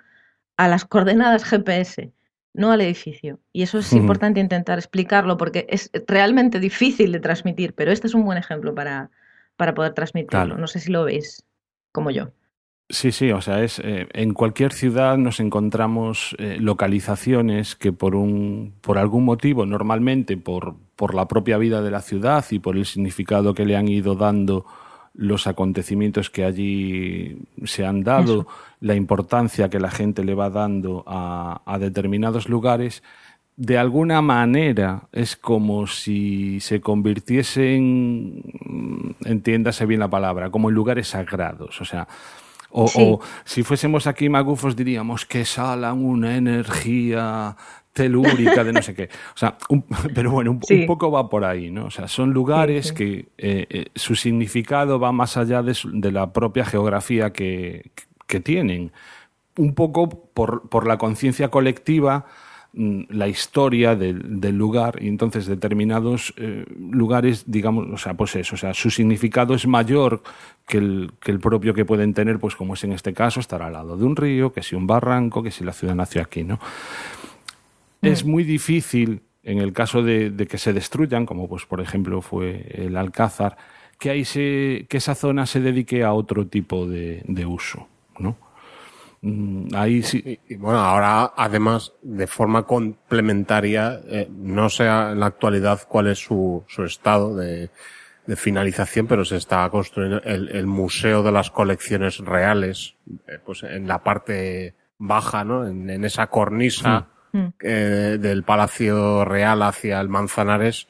a 0.57 0.69
las 0.69 0.85
coordenadas 0.85 1.45
GPS, 1.45 2.13
no 2.55 2.71
al 2.71 2.81
edificio. 2.81 3.41
Y 3.53 3.63
eso 3.63 3.79
es 3.79 3.93
uh 3.93 3.97
-huh. 3.97 4.01
importante 4.01 4.41
intentar 4.41 4.79
explicarlo 4.79 5.37
porque 5.37 5.67
es 5.69 5.91
realmente 6.07 6.61
difícil 6.61 7.13
de 7.13 7.21
transmitir, 7.21 7.75
pero 7.75 7.91
este 7.91 8.07
es 8.07 8.15
un 8.15 8.25
buen 8.25 8.39
ejemplo 8.39 8.75
para, 8.75 9.11
para 9.57 9.75
poder 9.75 9.95
transmitirlo. 9.95 10.47
Claro. 10.47 10.61
No 10.61 10.67
sé 10.67 10.79
si 10.79 10.93
lo 10.93 11.05
veis 11.05 11.45
como 11.93 12.11
yo. 12.11 12.33
Sí, 12.91 13.13
sí, 13.13 13.31
o 13.31 13.41
sea, 13.41 13.63
es 13.63 13.79
eh, 13.79 14.09
en 14.13 14.35
cualquier 14.35 14.73
ciudad 14.73 15.17
nos 15.17 15.39
encontramos 15.39 16.35
eh, 16.39 16.57
localizaciones 16.59 17.77
que 17.77 17.93
por 17.93 18.17
un 18.17 18.73
por 18.81 18.99
algún 18.99 19.25
motivo, 19.25 19.65
normalmente 19.65 20.37
por, 20.37 20.75
por 20.97 21.15
la 21.15 21.29
propia 21.29 21.57
vida 21.57 21.83
de 21.83 21.93
la 21.93 22.01
ciudad 22.01 22.45
y 22.51 22.59
por 22.59 22.77
el 22.77 22.85
significado 22.85 23.55
que 23.55 23.65
le 23.65 23.77
han 23.77 23.87
ido 23.87 24.17
dando 24.17 24.67
los 25.15 25.47
acontecimientos 25.47 26.31
que 26.31 26.45
allí 26.45 27.39
se 27.65 27.87
han 27.87 28.03
dado, 28.03 28.41
Eso. 28.41 28.47
la 28.81 28.97
importancia 28.97 29.69
que 29.69 29.79
la 29.79 29.91
gente 29.91 30.25
le 30.25 30.35
va 30.35 30.51
dando 30.51 31.05
a, 31.07 31.63
a 31.65 31.79
determinados 31.79 32.49
lugares, 32.49 33.05
de 33.57 33.79
alguna 33.79 34.21
manera 34.21 35.03
es 35.13 35.37
como 35.37 35.87
si 35.87 36.59
se 36.59 36.81
convirtiesen, 36.81 38.43
entiéndase 39.25 39.87
bien 39.87 40.01
la 40.01 40.11
palabra, 40.11 40.51
como 40.51 40.71
en 40.71 40.75
lugares 40.75 41.09
sagrados. 41.09 41.81
O 41.81 41.85
sea, 41.85 42.09
o, 42.73 43.21
si 43.45 43.63
fuésemos 43.63 44.07
aquí 44.07 44.29
magufos 44.29 44.77
diríamos 44.77 45.27
que 45.27 45.45
salan 45.45 46.05
una 46.05 46.37
energía 46.37 47.57
telúrica 47.93 48.63
de 48.65 48.73
no 48.73 48.83
sé 48.83 48.95
qué. 48.95 49.09
O 49.35 49.39
sea, 49.39 49.57
pero 50.15 50.31
bueno, 50.31 50.53
un, 50.53 50.87
poco 50.87 51.11
va 51.11 51.29
por 51.29 51.45
ahí, 51.45 51.71
¿no? 51.71 51.87
O 51.87 51.91
sea, 51.91 52.09
son 52.09 52.33
lugares 52.33 52.93
que 52.93 53.29
eh, 53.39 53.67
eh, 53.69 53.87
su 53.95 54.15
significado 54.15 54.99
va 55.01 55.13
más 55.13 55.37
allá 55.37 55.63
de, 55.63 55.75
la 56.13 56.33
propia 56.33 56.65
geografía 56.65 57.33
que, 57.33 57.91
tienen. 58.45 58.93
Un 59.57 59.75
poco 59.75 60.09
por, 60.09 60.69
por 60.69 60.87
la 60.87 60.97
conciencia 60.99 61.49
colectiva 61.49 62.27
la 62.73 63.27
historia 63.27 63.97
del, 63.97 64.57
lugar 64.57 65.03
y 65.03 65.09
entonces 65.09 65.47
determinados 65.47 66.33
eh, 66.37 66.65
lugares, 66.79 67.45
digamos, 67.47 67.89
o 67.93 67.97
sea, 67.97 68.15
pues 68.15 68.37
eso, 68.37 68.55
o 68.55 68.59
sea, 68.59 68.75
su 68.75 68.91
significado 68.91 69.55
es 69.55 69.67
mayor 69.67 70.23
que 70.69 70.79
el, 70.79 71.11
que 71.21 71.33
el, 71.33 71.41
propio 71.41 71.75
que 71.75 71.85
pueden 71.85 72.15
tener, 72.15 72.39
pues 72.39 72.55
como 72.55 72.75
es 72.75 72.85
en 72.85 72.93
este 72.93 73.13
caso, 73.13 73.41
estar 73.41 73.63
al 73.63 73.73
lado 73.73 73.97
de 73.97 74.05
un 74.05 74.15
río, 74.15 74.53
que 74.53 74.63
si 74.63 74.77
un 74.77 74.87
barranco, 74.87 75.43
que 75.43 75.51
si 75.51 75.65
la 75.65 75.73
ciudad 75.73 75.97
nació 75.97 76.23
aquí, 76.23 76.45
¿no? 76.45 76.61
Es 78.03 78.25
mm. 78.25 78.31
muy 78.31 78.45
difícil, 78.45 79.23
en 79.43 79.59
el 79.59 79.73
caso 79.73 80.03
de, 80.03 80.47
que 80.49 80.59
se 80.59 80.73
destruyan, 80.73 81.27
como 81.27 81.49
pues 81.49 81.67
por 81.67 81.81
ejemplo 81.81 82.23
fue 82.23 82.67
el 82.73 82.97
Alcázar, 82.97 83.57
que, 83.99 84.11
ahí 84.11 84.25
se, 84.25 84.87
que 84.89 84.99
esa 84.99 85.17
zona 85.17 85.45
se 85.47 85.61
dedique 85.61 86.05
a 86.05 86.13
otro 86.13 86.47
tipo 86.47 86.87
de, 86.87 87.23
de 87.27 87.47
uso, 87.47 87.89
¿no? 88.19 88.37
Mm, 89.23 89.75
ahí 89.75 90.03
sí. 90.03 90.41
Y, 90.49 90.57
bueno, 90.57 90.79
ahora 90.81 91.33
además, 91.37 91.93
de 92.03 92.27
forma 92.27 92.65
complementaria, 92.65 94.01
eh, 94.07 94.29
no 94.31 94.71
sé 94.71 94.85
en 94.87 95.21
la 95.21 95.27
actualidad 95.27 95.81
cuál 95.89 96.09
es 96.09 96.19
su, 96.19 96.65
su 96.69 96.85
estado 96.85 97.37
de, 97.37 97.71
de 98.27 98.37
finalización, 98.37 99.07
pero 99.07 99.25
se 99.25 99.37
está 99.37 99.69
construyendo 99.69 100.23
el, 100.23 100.49
el 100.49 100.67
Museo 100.67 101.23
de 101.23 101.33
las 101.33 101.51
Colecciones 101.51 102.19
Reales, 102.19 102.97
eh, 103.27 103.39
pues 103.45 103.63
en 103.63 103.87
la 103.87 104.03
parte 104.03 104.75
baja, 104.99 105.45
¿no? 105.45 105.67
En, 105.67 105.89
en 105.91 106.05
esa 106.05 106.27
cornisa. 106.29 107.09
Mm. 107.33 107.47
eh, 107.61 108.19
del 108.21 108.43
Palacio 108.43 109.25
Real 109.25 109.63
hacia 109.63 110.01
el 110.01 110.09
Manzanares 110.09 110.89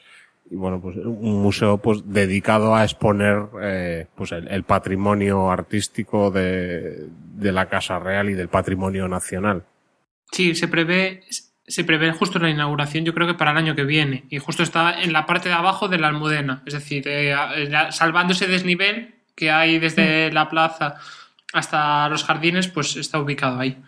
y 0.51 0.57
bueno, 0.57 0.81
pues 0.81 0.97
un 0.97 1.43
museo 1.43 1.79
pues 1.79 2.03
dedicado 2.05 2.75
a 2.75 2.83
exponer 2.83 3.45
eh, 3.63 4.07
pues 4.17 4.33
el, 4.33 4.65
patrimonio 4.65 5.51
artístico 5.51 6.33
de, 6.33 7.07
de, 7.37 7.53
la 7.53 7.67
Casa 7.67 8.01
Real 8.01 8.29
y 8.31 8.35
del 8.35 8.49
patrimonio 8.49 9.07
nacional. 9.07 9.65
Sí, 10.33 10.57
se 10.57 10.67
prevé, 10.67 11.23
se 11.67 11.85
prevé 11.85 12.11
justo 12.13 12.41
la 12.41 12.51
inauguración, 12.51 13.05
yo 13.05 13.15
creo 13.15 13.29
que 13.29 13.35
para 13.35 13.53
el 13.53 13.59
año 13.59 13.77
que 13.77 13.85
viene, 13.85 14.25
y 14.29 14.39
justo 14.39 14.65
está 14.65 15.01
en 15.01 15.13
la 15.13 15.25
parte 15.25 15.49
de 15.49 15.55
abajo 15.55 15.87
de 15.87 15.99
la 15.99 16.09
Almudena, 16.09 16.65
es 16.67 16.75
decir, 16.75 17.05
eh, 17.07 17.33
salvando 17.91 18.33
ese 18.33 18.49
desnivel 18.49 19.15
que 19.37 19.53
hay 19.53 19.79
desde 19.79 20.31
mm. 20.31 20.35
la 20.35 20.49
plaza 20.49 20.97
hasta 21.53 22.09
los 22.09 22.25
jardines, 22.25 22.67
pues 22.67 22.97
está 22.97 23.21
ubicado 23.21 23.61
ahí 23.61 23.81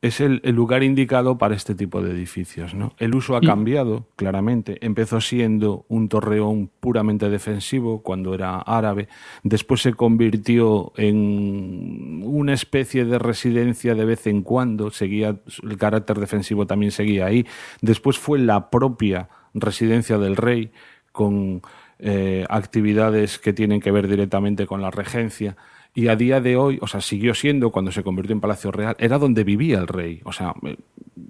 es 0.00 0.20
el, 0.20 0.40
lugar 0.44 0.84
indicado 0.84 1.38
para 1.38 1.56
este 1.56 1.74
tipo 1.74 2.00
de 2.00 2.12
edificios. 2.12 2.72
¿no? 2.72 2.92
El 2.98 3.14
uso 3.16 3.36
ha 3.36 3.40
cambiado, 3.40 4.06
claramente. 4.14 4.78
Empezó 4.80 5.20
siendo 5.20 5.86
un 5.88 6.08
torreón 6.08 6.70
puramente 6.80 7.28
defensivo 7.28 8.02
cuando 8.02 8.32
era 8.32 8.58
árabe. 8.60 9.08
Después 9.42 9.82
se 9.82 9.94
convirtió 9.94 10.92
en 10.96 12.22
una 12.24 12.54
especie 12.54 13.04
de 13.04 13.18
residencia 13.18 13.96
de 13.96 14.04
vez 14.04 14.26
en 14.28 14.42
cuando. 14.42 14.90
Seguía, 14.90 15.40
el 15.64 15.76
carácter 15.78 16.20
defensivo 16.20 16.66
también 16.66 16.92
seguía 16.92 17.26
ahí. 17.26 17.44
Después 17.80 18.18
fue 18.18 18.38
la 18.38 18.70
propia 18.70 19.28
residencia 19.52 20.16
del 20.18 20.36
rey 20.36 20.70
con 21.10 21.62
eh, 21.98 22.44
actividades 22.48 23.40
que 23.40 23.52
tienen 23.52 23.80
que 23.80 23.90
ver 23.90 24.06
directamente 24.06 24.68
con 24.68 24.80
la 24.80 24.92
regencia 24.92 25.56
y 25.98 26.06
a 26.06 26.14
día 26.14 26.40
de 26.40 26.56
hoy, 26.56 26.78
o 26.80 26.86
sea, 26.86 27.00
siguió 27.00 27.34
siendo 27.34 27.72
cuando 27.72 27.90
se 27.90 28.04
convirtió 28.04 28.32
en 28.32 28.40
Palacio 28.40 28.70
Real, 28.70 28.94
era 29.00 29.18
donde 29.18 29.42
vivía 29.42 29.78
el 29.78 29.88
rey. 29.88 30.20
O 30.22 30.30
sea, 30.30 30.54
eh, 30.62 30.76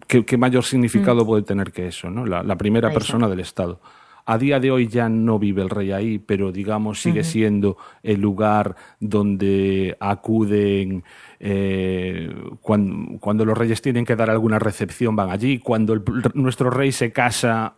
¿qué, 0.06 0.36
mayor 0.36 0.62
significado 0.62 1.24
mm. 1.24 1.26
puede 1.26 1.42
tener 1.42 1.72
que 1.72 1.86
eso, 1.86 2.10
¿no? 2.10 2.26
La, 2.26 2.56
primera 2.56 2.92
persona 2.92 3.30
del 3.30 3.40
Estado. 3.40 3.80
A 4.26 4.36
día 4.36 4.60
de 4.60 4.70
hoy 4.70 4.86
ya 4.86 5.08
no 5.08 5.38
vive 5.38 5.62
el 5.62 5.70
rey 5.70 5.90
ahí, 5.90 6.18
pero 6.18 6.52
digamos 6.52 7.00
sigue 7.00 7.24
siendo 7.24 7.78
el 8.02 8.20
lugar 8.20 8.76
donde 9.00 9.96
acuden 10.00 11.02
eh, 11.40 12.30
cuando, 12.60 13.46
los 13.46 13.56
reyes 13.56 13.80
tienen 13.80 14.04
que 14.04 14.16
dar 14.16 14.28
alguna 14.28 14.58
recepción, 14.58 15.16
van 15.16 15.30
allí. 15.30 15.60
Cuando 15.60 15.94
nuestro 16.34 16.68
rey 16.68 16.92
se 16.92 17.10
casa, 17.10 17.76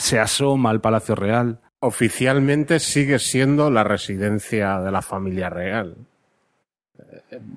se 0.00 0.18
asoma 0.18 0.68
al 0.68 0.82
Palacio 0.82 1.14
Real. 1.14 1.60
Oficialmente 1.80 2.78
sigue 2.78 3.18
siendo 3.18 3.70
la 3.70 3.84
residencia 3.84 4.80
de 4.80 4.92
la 4.92 5.00
familia 5.00 5.48
real. 5.48 5.96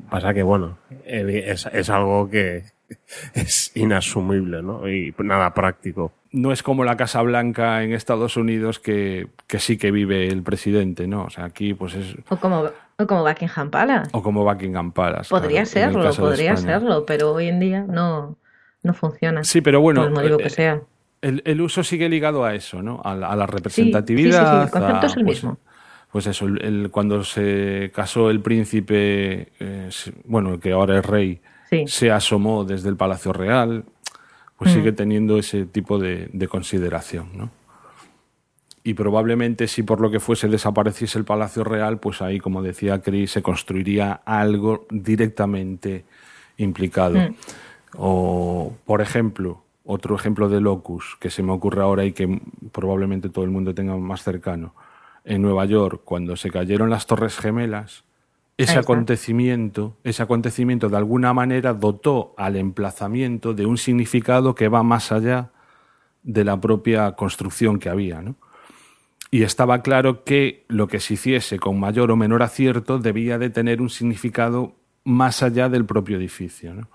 Pasa 0.10 0.34
que, 0.34 0.44
bueno, 0.44 0.78
es, 1.06 1.66
es 1.72 1.90
algo 1.90 2.30
que 2.30 2.64
es 3.34 3.76
inasumible, 3.76 4.62
¿no? 4.62 4.88
Y 4.90 5.14
nada 5.20 5.54
práctico. 5.54 6.14
No 6.32 6.52
es 6.52 6.62
como 6.62 6.84
la 6.84 6.96
Casa 6.96 7.22
Blanca 7.22 7.84
en 7.84 7.94
Estados 7.94 8.38
Unidos 8.38 8.80
que, 8.80 9.28
que 9.48 9.60
sí 9.60 9.78
que 9.78 9.92
vive 9.92 10.28
el 10.28 10.44
presidente, 10.44 11.08
¿no? 11.08 11.24
O 11.26 11.30
sea, 11.30 11.46
aquí 11.46 11.74
pues 11.74 11.96
es... 11.96 12.16
O 12.30 12.38
como, 12.38 12.70
o 12.98 13.08
como 13.08 13.24
Buckingham 13.24 13.72
Palace. 13.72 14.10
O 14.14 14.22
como 14.22 14.44
Buckingham 14.44 14.92
Palace. 14.92 15.30
Podría 15.30 15.66
serlo, 15.66 16.14
podría 16.14 16.56
serlo, 16.56 17.06
pero 17.06 17.34
hoy 17.34 17.48
en 17.48 17.60
día 17.60 17.82
no, 17.82 18.38
no 18.84 18.94
funciona. 18.94 19.44
Sí, 19.44 19.62
pero 19.62 19.82
bueno... 19.82 20.02
Por 20.02 20.10
el 20.10 20.16
motivo 20.16 20.38
que 20.38 20.48
eh, 20.48 20.52
sea. 20.52 20.82
El, 21.22 21.42
el, 21.46 21.62
uso 21.62 21.84
sigue 21.84 22.08
ligado 22.08 22.46
a 22.46 22.54
eso, 22.54 22.82
¿no? 22.82 23.02
A 23.04 23.16
la, 23.16 23.46
representatividad. 23.46 24.40
Sí, 24.40 24.58
sí, 24.58 24.64
el 24.64 24.70
concepto 24.70 25.06
es 25.08 25.18
el 25.18 25.26
pues, 25.26 25.44
mismo 25.44 25.58
pues 26.12 26.26
eso, 26.26 26.48
el, 26.48 26.90
cuando 26.92 27.24
se 27.24 27.92
casó 27.94 28.30
el 28.30 28.42
príncipe, 28.42 29.50
eh, 29.60 29.90
bueno, 30.26 30.54
el 30.56 30.60
que 30.60 30.72
ahora 30.72 31.00
es 31.00 31.06
rey, 31.06 31.40
se 31.86 32.10
asomó 32.10 32.66
desde 32.66 32.90
el 32.90 32.96
Palacio 32.96 33.32
Real, 33.32 33.86
pues 34.58 34.72
mm. 34.72 34.74
sigue 34.74 34.92
teniendo 34.92 35.38
ese 35.38 35.66
tipo 35.66 36.00
de, 36.00 36.48
consideración, 36.50 37.30
¿no? 37.36 37.52
Y 38.82 38.96
probablemente 38.96 39.68
si 39.68 39.84
por 39.84 40.02
lo 40.02 40.10
que 40.10 40.20
fuese 40.20 40.48
desapareciese 40.48 41.20
el 41.20 41.26
Palacio 41.26 41.64
Real, 41.64 42.00
pues 42.00 42.24
ahí, 42.24 42.40
como 42.40 42.64
decía 42.64 43.02
Cris, 43.02 43.32
se 43.32 43.44
construiría 43.44 44.14
algo 44.26 44.88
directamente 44.90 46.06
implicado. 46.58 47.20
Mm. 47.20 47.36
O, 47.98 48.74
por 48.86 49.02
ejemplo, 49.02 49.62
otro 49.84 50.16
ejemplo 50.16 50.50
de 50.50 50.62
locus 50.62 51.18
que 51.20 51.30
se 51.30 51.44
me 51.44 51.52
ocurre 51.52 51.84
ahora 51.84 52.04
y 52.06 52.14
que 52.14 52.42
probablemente 52.72 53.30
todo 53.30 53.46
el 53.46 53.52
mundo 53.52 53.76
tenga 53.76 53.96
más 53.96 54.24
cercano 54.24 54.74
en 55.30 55.44
Nueva 55.44 55.66
York, 55.66 56.02
cuando 56.04 56.36
se 56.36 56.50
cayeron 56.50 56.90
las 56.90 57.06
Torres 57.06 57.38
Gemelas, 57.38 58.04
ese 58.58 58.78
acontecimiento, 58.78 59.96
ese 60.04 60.24
acontecimiento 60.24 60.90
de 60.90 60.98
alguna 60.98 61.34
manera 61.34 61.74
dotó 61.74 62.34
al 62.36 62.58
emplazamiento 62.58 63.54
de 63.54 63.66
un 63.66 63.78
significado 63.78 64.56
que 64.56 64.68
va 64.68 64.84
más 64.84 65.14
allá 65.14 65.52
de 66.24 66.44
la 66.44 66.60
propia 66.60 67.14
construcción 67.14 67.80
que 67.80 67.90
había, 67.90 68.22
¿no? 68.22 68.36
Y 69.32 69.44
estaba 69.44 69.84
claro 69.84 70.24
que 70.24 70.66
lo 70.68 70.88
que 70.88 71.00
se 71.00 71.14
hiciese 71.14 71.60
con 71.60 71.80
mayor 71.80 72.10
o 72.10 72.18
menor 72.18 72.42
acierto 72.42 72.98
debía 72.98 73.38
de 73.38 73.52
tener 73.52 73.82
un 73.82 73.92
significado 73.92 74.76
más 75.04 75.44
allá 75.44 75.70
del 75.70 75.86
propio 75.86 76.18
edificio, 76.18 76.74
¿no? 76.74 76.90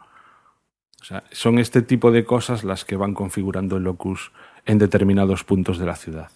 O 1.01 1.05
sea, 1.05 1.23
son 1.31 1.59
este 1.59 1.83
tipo 1.83 2.11
de 2.11 2.25
cosas 2.25 2.65
las 2.65 2.85
que 2.85 2.97
van 2.97 3.15
configurando 3.15 3.77
el 3.77 3.85
locus 3.85 4.33
en 4.67 4.79
determinados 4.79 5.45
puntos 5.45 5.79
de 5.79 5.87
la 5.87 5.95
ciudad. 5.95 6.31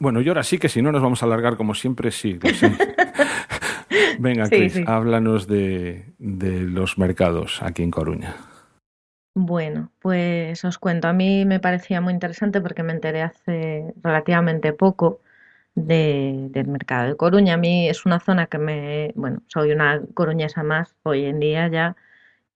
Bueno, 0.00 0.20
y 0.20 0.28
ahora 0.28 0.42
sí 0.42 0.58
que 0.58 0.68
si 0.68 0.82
no 0.82 0.92
nos 0.92 1.02
vamos 1.02 1.22
a 1.22 1.26
alargar 1.26 1.56
como 1.56 1.74
siempre, 1.74 2.10
sí. 2.10 2.38
Venga, 4.18 4.48
Cris, 4.48 4.80
háblanos 4.86 5.46
de, 5.46 6.14
los 6.18 6.98
mercados 6.98 7.62
aquí 7.62 7.82
en 7.82 7.90
Coruña. 7.90 8.36
Bueno, 9.34 9.90
pues 10.00 10.64
os 10.64 10.78
cuento. 10.78 11.08
A 11.08 11.12
mí 11.12 11.44
me 11.44 11.60
parecía 11.60 12.00
muy 12.00 12.12
interesante 12.12 12.60
porque 12.60 12.82
me 12.82 12.92
enteré 12.92 13.22
hace 13.22 13.92
relativamente 14.02 14.72
poco 14.72 15.20
del 15.74 16.66
mercado 16.66 17.08
de 17.08 17.16
Coruña. 17.16 17.54
A 17.54 17.58
mí 17.58 17.88
es 17.88 18.06
una 18.06 18.20
zona 18.20 18.46
que 18.46 18.58
me, 18.58 19.12
bueno, 19.16 19.42
soy 19.48 19.72
una 19.72 20.00
coruñesa 20.14 20.62
más 20.62 20.96
hoy 21.02 21.24
en 21.24 21.40
día 21.40 21.66
ya 21.68 21.96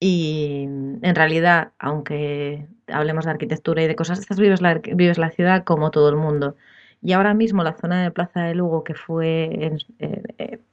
y 0.00 0.62
en 1.02 1.14
realidad, 1.14 1.72
aunque 1.78 2.66
hablemos 2.86 3.24
de 3.24 3.32
arquitectura 3.32 3.82
y 3.82 3.88
de 3.88 3.96
cosas, 3.96 4.20
estas 4.20 4.38
vives 4.38 4.60
la, 4.60 4.74
vives 4.74 5.18
la 5.18 5.30
ciudad 5.30 5.64
como 5.64 5.90
todo 5.90 6.08
el 6.08 6.16
mundo. 6.16 6.56
Y 7.00 7.12
ahora 7.12 7.34
mismo 7.34 7.62
la 7.62 7.74
zona 7.74 8.02
de 8.02 8.10
Plaza 8.10 8.42
de 8.42 8.54
Lugo, 8.54 8.82
que 8.84 8.94
fue 8.94 9.66
en, 9.66 9.78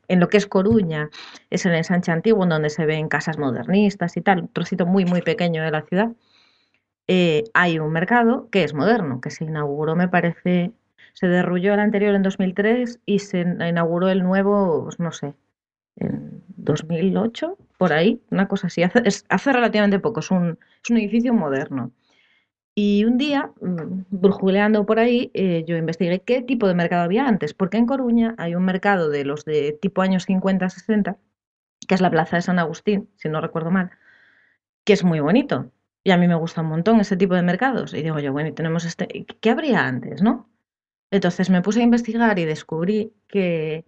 en, 0.07 0.19
lo 0.19 0.27
que 0.27 0.37
es 0.37 0.47
Coruña, 0.47 1.09
es 1.49 1.65
el 1.65 1.75
ensanche 1.75 2.11
antiguo, 2.11 2.45
donde 2.45 2.69
se 2.69 2.85
ven 2.85 3.09
casas 3.09 3.37
modernistas 3.37 4.17
y 4.17 4.21
tal, 4.21 4.41
un 4.41 4.47
trocito 4.47 4.85
muy, 4.85 5.05
muy 5.05 5.21
pequeño 5.21 5.63
de 5.63 5.71
la 5.71 5.83
ciudad. 5.83 6.11
Eh, 7.07 7.43
hay 7.53 7.77
un 7.79 7.91
mercado 7.91 8.49
que 8.49 8.63
es 8.63 8.73
moderno, 8.73 9.21
que 9.21 9.29
se 9.29 9.43
inauguró, 9.43 9.95
me 9.95 10.07
parece, 10.07 10.71
se 11.13 11.27
derrulló 11.27 11.73
el 11.75 11.79
anterior 11.79 12.15
en 12.15 12.23
2003 12.23 12.99
y 13.05 13.19
se 13.19 13.41
inauguró 13.41 14.09
el 14.09 14.23
nuevo, 14.23 14.85
pues 14.85 14.99
no 14.99 15.11
sé, 15.11 15.35
en 15.97 16.43
2008, 16.57 17.57
por 17.77 17.93
ahí, 17.93 18.21
una 18.31 18.47
cosa 18.47 18.67
así. 18.67 18.81
Hace, 18.83 19.03
hace 19.29 19.53
relativamente 19.53 19.99
poco, 19.99 20.21
es 20.21 20.31
un, 20.31 20.57
es 20.83 20.89
un 20.89 20.97
edificio 20.97 21.33
moderno. 21.33 21.91
Y 22.75 23.05
un 23.05 23.17
día, 23.17 23.53
mm, 23.61 24.03
brujuleando 24.09 24.85
por 24.85 24.99
ahí, 24.99 25.31
eh, 25.33 25.63
yo 25.65 25.77
investigué 25.77 26.21
qué 26.21 26.41
tipo 26.41 26.67
de 26.67 26.75
mercado 26.75 27.03
había 27.03 27.25
antes, 27.27 27.53
porque 27.53 27.77
en 27.77 27.85
Coruña 27.85 28.35
hay 28.37 28.53
un 28.55 28.65
mercado 28.65 29.09
de 29.09 29.23
los 29.23 29.45
de 29.45 29.71
tipo 29.81 30.01
años 30.01 30.25
50-60, 30.25 31.17
que 31.87 31.95
es 31.95 32.01
la 32.01 32.11
Plaza 32.11 32.37
de 32.37 32.41
San 32.43 32.59
Agustín, 32.59 33.09
si 33.15 33.29
no 33.29 33.41
recuerdo 33.41 33.71
mal, 33.71 33.91
que 34.85 34.93
es 34.93 35.03
muy 35.03 35.19
bonito. 35.21 35.71
Y 36.03 36.11
a 36.11 36.17
mí 36.17 36.27
me 36.27 36.35
gusta 36.35 36.61
un 36.61 36.67
montón 36.69 36.99
ese 36.99 37.17
tipo 37.17 37.35
de 37.35 37.43
mercados. 37.43 37.93
Y 37.93 38.03
digo 38.03 38.19
yo, 38.19 38.33
bueno, 38.33 38.49
y 38.49 38.53
tenemos 38.53 38.85
este, 38.85 39.07
¿qué 39.41 39.49
habría 39.49 39.85
antes, 39.87 40.21
no? 40.21 40.49
Entonces 41.11 41.49
me 41.49 41.61
puse 41.61 41.81
a 41.81 41.83
investigar 41.83 42.39
y 42.39 42.45
descubrí 42.45 43.13
que 43.27 43.85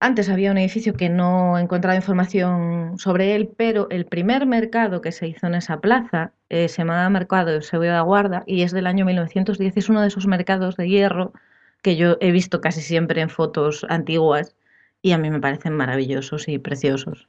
antes 0.00 0.30
había 0.30 0.50
un 0.50 0.56
edificio 0.56 0.94
que 0.94 1.10
no 1.10 1.58
he 1.58 1.60
encontrado 1.60 1.94
información 1.94 2.98
sobre 2.98 3.34
él, 3.36 3.50
pero 3.54 3.86
el 3.90 4.06
primer 4.06 4.46
mercado 4.46 5.02
que 5.02 5.12
se 5.12 5.28
hizo 5.28 5.46
en 5.46 5.54
esa 5.54 5.80
plaza 5.80 6.32
eh, 6.48 6.68
se 6.68 6.78
llamaba 6.78 7.08
Mercado 7.10 7.50
de 7.50 7.56
Eusebio 7.56 7.92
de 7.92 8.00
Guarda 8.00 8.42
y 8.46 8.62
es 8.62 8.72
del 8.72 8.86
año 8.86 9.04
1910. 9.04 9.76
Es 9.76 9.88
uno 9.90 10.00
de 10.00 10.08
esos 10.08 10.26
mercados 10.26 10.76
de 10.76 10.88
hierro 10.88 11.34
que 11.82 11.96
yo 11.96 12.16
he 12.20 12.32
visto 12.32 12.62
casi 12.62 12.80
siempre 12.80 13.20
en 13.20 13.28
fotos 13.28 13.84
antiguas 13.90 14.56
y 15.02 15.12
a 15.12 15.18
mí 15.18 15.30
me 15.30 15.38
parecen 15.38 15.74
maravillosos 15.74 16.48
y 16.48 16.58
preciosos. 16.58 17.28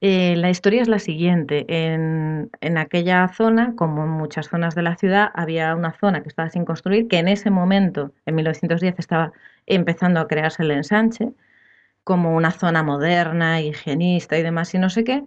Eh, 0.00 0.34
la 0.36 0.50
historia 0.50 0.82
es 0.82 0.88
la 0.88 0.98
siguiente. 0.98 1.64
En, 1.68 2.50
en, 2.60 2.78
aquella 2.78 3.28
zona, 3.28 3.76
como 3.76 4.02
en 4.02 4.10
muchas 4.10 4.48
zonas 4.48 4.74
de 4.74 4.82
la 4.82 4.96
ciudad, 4.96 5.30
había 5.34 5.76
una 5.76 5.92
zona 5.92 6.22
que 6.22 6.28
estaba 6.28 6.50
sin 6.50 6.64
construir, 6.64 7.06
que 7.06 7.18
en 7.18 7.28
ese 7.28 7.50
momento, 7.50 8.12
en 8.26 8.34
1910, 8.34 8.96
estaba 8.98 9.32
empezando 9.66 10.18
a 10.18 10.26
crearse 10.26 10.64
el 10.64 10.72
ensanche 10.72 11.32
como 12.04 12.34
una 12.36 12.50
zona 12.50 12.82
moderna, 12.82 13.60
higienista 13.60 14.38
y 14.38 14.42
demás 14.42 14.74
y 14.74 14.78
no 14.78 14.90
sé 14.90 15.04
qué. 15.04 15.24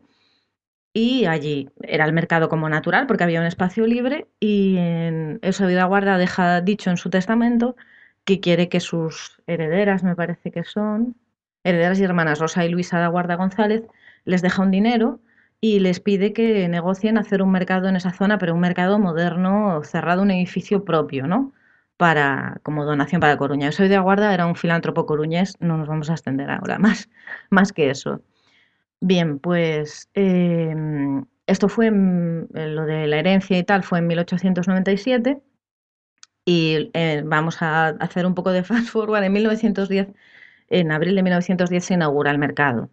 Y 0.93 1.25
allí 1.25 1.69
era 1.81 2.05
el 2.05 2.13
mercado 2.13 2.47
como 2.49 2.69
natural 2.69 3.05
porque 3.07 3.25
había 3.25 3.41
un 3.41 3.45
espacio 3.45 3.85
libre 3.85 4.27
y 4.39 4.77
en 4.77 5.41
vida 5.41 5.85
guarda 5.85 6.17
deja 6.17 6.61
dicho 6.61 6.89
en 6.89 6.97
su 6.97 7.09
testamento 7.09 7.75
que 8.23 8.39
quiere 8.39 8.69
que 8.69 8.79
sus 8.79 9.41
herederas, 9.47 10.03
me 10.03 10.15
parece 10.15 10.51
que 10.51 10.63
son, 10.63 11.15
herederas 11.63 11.99
y 11.99 12.03
hermanas 12.03 12.39
Rosa 12.39 12.65
y 12.65 12.69
Luisa 12.69 12.99
de 13.01 13.07
Guarda 13.07 13.35
González, 13.35 13.83
les 14.25 14.41
deja 14.41 14.61
un 14.63 14.71
dinero 14.71 15.21
y 15.61 15.79
les 15.79 15.99
pide 15.99 16.33
que 16.33 16.67
negocien 16.69 17.17
hacer 17.17 17.41
un 17.41 17.51
mercado 17.51 17.87
en 17.89 17.95
esa 17.95 18.11
zona, 18.11 18.37
pero 18.37 18.53
un 18.53 18.61
mercado 18.61 18.99
moderno, 18.99 19.81
cerrado, 19.83 20.21
un 20.21 20.31
edificio 20.31 20.85
propio, 20.85 21.27
¿no? 21.27 21.53
Para, 21.97 22.59
como 22.63 22.85
donación 22.85 23.21
para 23.21 23.37
Coruña. 23.37 23.69
Yo 23.69 23.71
soy 23.73 23.87
de 23.87 23.95
Aguarda, 23.95 24.33
era 24.33 24.45
un 24.45 24.55
filántropo 24.55 25.05
coruñés, 25.05 25.55
no 25.59 25.77
nos 25.77 25.87
vamos 25.87 26.09
a 26.09 26.13
extender 26.13 26.49
ahora 26.49 26.79
más, 26.79 27.09
más 27.49 27.73
que 27.73 27.89
eso. 27.89 28.21
Bien, 29.01 29.39
pues 29.39 30.09
em, 30.13 31.25
esto 31.47 31.69
fue, 31.69 31.91
lo 31.91 32.85
de 32.85 33.07
la 33.07 33.17
herencia 33.17 33.57
y 33.57 33.63
tal, 33.63 33.83
fue 33.83 33.99
en 33.99 34.07
1897 34.07 35.41
y 36.45 36.91
eh, 36.93 37.23
vamos 37.25 37.61
a 37.61 37.87
hacer 37.89 38.25
un 38.25 38.35
poco 38.35 38.51
de 38.51 38.63
fast 38.65 38.87
forward. 38.89 39.23
En 39.23 39.33
1910, 39.33 40.09
en 40.69 40.91
abril 40.91 41.15
de 41.15 41.23
1910 41.23 41.85
se 41.85 41.93
inaugura 41.95 42.31
el 42.31 42.37
mercado. 42.39 42.89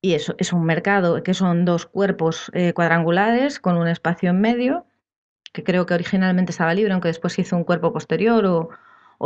Y 0.00 0.14
eso 0.14 0.34
es 0.38 0.52
un 0.52 0.64
mercado 0.64 1.22
que 1.22 1.34
son 1.34 1.64
dos 1.64 1.86
cuerpos 1.86 2.50
eh, 2.54 2.72
cuadrangulares 2.72 3.60
con 3.60 3.76
un 3.76 3.88
espacio 3.88 4.30
en 4.30 4.40
medio 4.40 4.86
que 5.52 5.64
creo 5.64 5.86
que 5.86 5.94
originalmente 5.94 6.52
estaba 6.52 6.74
libre, 6.74 6.92
aunque 6.92 7.08
después 7.08 7.38
hizo 7.38 7.56
un 7.56 7.64
cuerpo 7.64 7.92
posterior 7.92 8.44
o, 8.46 8.70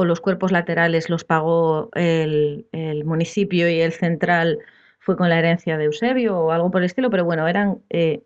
los 0.04 0.20
cuerpos 0.20 0.52
laterales 0.52 1.10
los 1.10 1.24
pagó 1.24 1.90
el, 1.94 2.66
municipio 3.04 3.68
y 3.68 3.80
el 3.80 3.92
central 3.92 4.58
fue 4.98 5.16
con 5.16 5.28
la 5.28 5.38
herencia 5.38 5.76
de 5.76 5.84
Eusebio 5.84 6.38
o 6.38 6.50
algo 6.52 6.70
por 6.70 6.80
el 6.80 6.86
estilo, 6.86 7.10
pero 7.10 7.24
bueno, 7.24 7.46
eran 7.46 7.82
eh, 7.90 8.22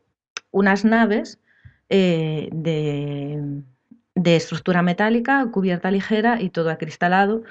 unas 0.52 0.84
naves 0.84 1.40
eh, 1.88 2.48
de, 2.52 4.36
estructura 4.36 4.82
metálica, 4.82 5.50
cubierta 5.52 5.90
ligera 5.90 6.40
y 6.40 6.50
todo 6.50 6.70
acristalado, 6.70 7.42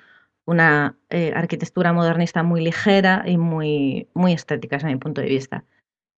una 0.45 0.97
eh, 1.09 1.33
arquitectura 1.35 1.93
modernista 1.93 2.43
muy 2.43 2.63
ligera 2.63 3.23
y 3.25 3.37
muy, 3.37 4.07
muy 4.13 4.33
estética 4.33 4.77
desde 4.77 4.89
mi 4.89 4.97
punto 4.97 5.21
de 5.21 5.27
vista. 5.27 5.65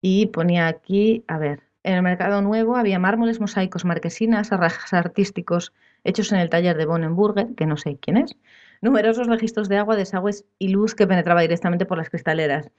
Y 0.02 0.28
ponía 0.28 0.68
aquí, 0.68 1.24
a 1.28 1.38
ver, 1.38 1.67
en 1.84 1.94
el 1.96 2.02
Mercado 2.02 2.42
Nuevo 2.42 2.76
había 2.76 3.00
mármoles, 3.00 3.40
mosaicos, 3.40 3.86
marquesinas, 3.86 4.52
arrajas 4.52 4.94
artísticos 4.94 5.74
hechos 6.04 6.32
en 6.32 6.40
el 6.40 6.50
taller 6.50 6.78
de 6.78 6.86
Bonenburger, 6.86 7.56
que 7.56 7.66
no 7.66 7.78
sé 7.78 7.98
quién 8.00 8.18
es, 8.18 8.36
numerosos 8.82 9.28
registros 9.28 9.70
de 9.70 9.78
agua, 9.78 9.96
desagües 9.96 10.46
y 10.60 10.70
luz 10.70 10.96
que 10.96 11.08
penetraba 11.08 11.42
directamente 11.42 11.86
por 11.86 11.98
las 11.98 12.10
cristaleras. 12.10 12.72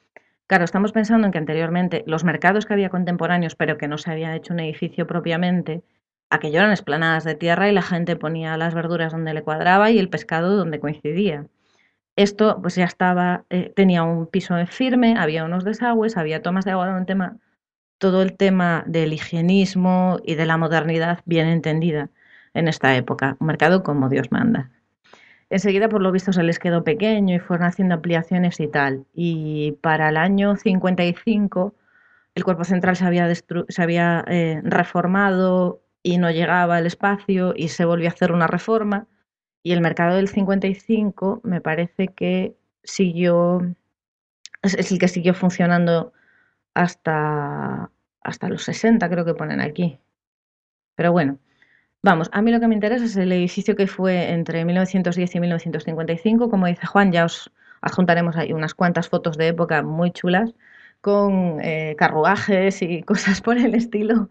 Claro, 0.47 0.65
estamos 0.65 0.93
pensando 0.93 1.27
en 1.27 1.33
que 1.33 1.39
anteriormente 1.39 2.05
los 2.07 2.25
mercados 2.25 2.65
que 2.65 2.73
había 2.73 2.89
contemporáneos, 2.89 3.55
pero 3.55 3.77
que 3.77 3.89
no 3.89 3.99
se 3.99 4.11
había 4.11 4.35
hecho 4.35 4.55
un 4.55 4.61
edificio 4.61 5.07
propiamente, 5.07 5.83
aquello 6.31 6.61
eran 6.61 6.73
esplanadas 6.73 7.25
de 7.25 7.35
tierra 7.35 7.69
y 7.69 7.73
la 7.73 7.83
gente 7.83 8.17
ponía 8.17 8.57
las 8.57 8.75
verduras 8.75 9.13
donde 9.13 9.35
le 9.35 9.43
cuadraba 9.43 9.91
y 9.91 9.99
el 9.99 10.09
pescado 10.09 10.57
donde 10.57 10.81
coincidía. 10.81 11.47
Esto 12.17 12.61
pues 12.61 12.75
ya 12.75 12.85
estaba, 12.85 13.45
eh, 13.51 13.73
tenía 13.77 14.03
un 14.03 14.27
piso 14.27 14.55
firme, 14.67 15.17
había 15.19 15.45
unos 15.45 15.65
desagües, 15.65 16.17
había 16.17 16.43
tomas 16.43 16.65
de 16.65 16.73
agua, 16.73 16.97
un 16.97 17.07
tema 17.07 17.37
todo 17.99 18.23
el 18.23 18.37
tema 18.37 18.85
del 18.87 19.13
higienismo 19.13 20.19
y 20.25 20.35
de 20.37 20.47
la 20.47 20.57
modernidad 20.57 21.21
bien 21.25 21.49
entendida 21.49 22.11
en 22.55 22.69
esta 22.69 22.97
época, 22.97 23.37
un 23.41 23.47
mercado 23.49 23.83
como 23.83 24.09
Dios 24.09 24.31
manda. 24.31 24.71
Enseguida, 25.51 25.89
por 25.89 26.03
lo 26.03 26.13
visto, 26.13 26.33
se 26.33 26.43
les 26.43 26.59
quedó 26.59 26.85
pequeño 26.85 27.35
y 27.37 27.39
fueron 27.39 27.67
haciendo 27.67 27.95
ampliaciones 27.95 28.61
y 28.61 28.69
tal. 28.69 29.07
Y 29.15 29.73
para 29.81 30.11
el 30.11 30.17
año 30.17 30.57
55 30.57 31.75
el 32.35 32.45
cuerpo 32.45 32.65
central 32.65 32.97
se 32.97 33.05
había, 33.83 34.25
eh, 34.29 34.61
reformado 34.63 35.83
y 36.05 36.19
no 36.19 36.31
llegaba 36.31 36.79
el 36.79 36.87
espacio 36.87 37.53
y 37.57 37.69
se 37.69 37.85
volvió 37.85 38.09
a 38.09 38.13
hacer 38.13 38.31
una 38.31 38.47
reforma. 38.47 39.09
Y 39.65 39.73
el 39.73 39.81
mercado 39.81 40.17
del 40.17 40.29
55 40.29 41.41
me 41.43 41.61
parece 41.61 42.09
que 42.09 42.57
siguió, 42.85 43.75
es 44.63 44.93
el 44.93 44.99
que 44.99 45.09
siguió 45.09 45.35
funcionando 45.35 46.13
hasta, 46.75 47.91
hasta 48.23 48.49
los 48.49 48.63
60, 48.65 49.09
creo 49.09 49.25
que 49.25 49.35
ponen 49.35 49.61
aquí. 49.61 49.99
Pero 50.95 51.13
bueno, 51.13 51.39
vamos, 52.03 52.29
a 52.33 52.43
mí 52.43 52.51
lo 52.51 52.61
que 52.61 52.69
me 52.69 52.75
interesa 52.75 53.05
es 53.05 53.17
el 53.17 53.33
edificio 53.33 53.77
que 53.77 53.87
fue 53.87 54.31
entre 54.33 54.65
1910 54.65 55.35
y 55.35 55.41
1955. 55.41 56.51
Como 56.51 56.67
dice 56.67 56.87
Juan, 56.87 57.13
ya 57.13 57.25
os 57.25 57.51
adjuntaremos 57.81 58.37
ahí 58.37 58.53
unas 58.53 58.75
cuantas 58.75 59.09
fotos 59.09 59.37
de 59.37 59.49
época 59.49 59.83
muy 59.83 60.11
chulas 60.11 60.55
con 61.01 61.61
eh, 61.63 61.95
carruajes 61.99 62.83
y 62.83 63.03
cosas 63.05 63.41
por 63.41 63.59
el 63.59 63.75
estilo. 63.75 64.31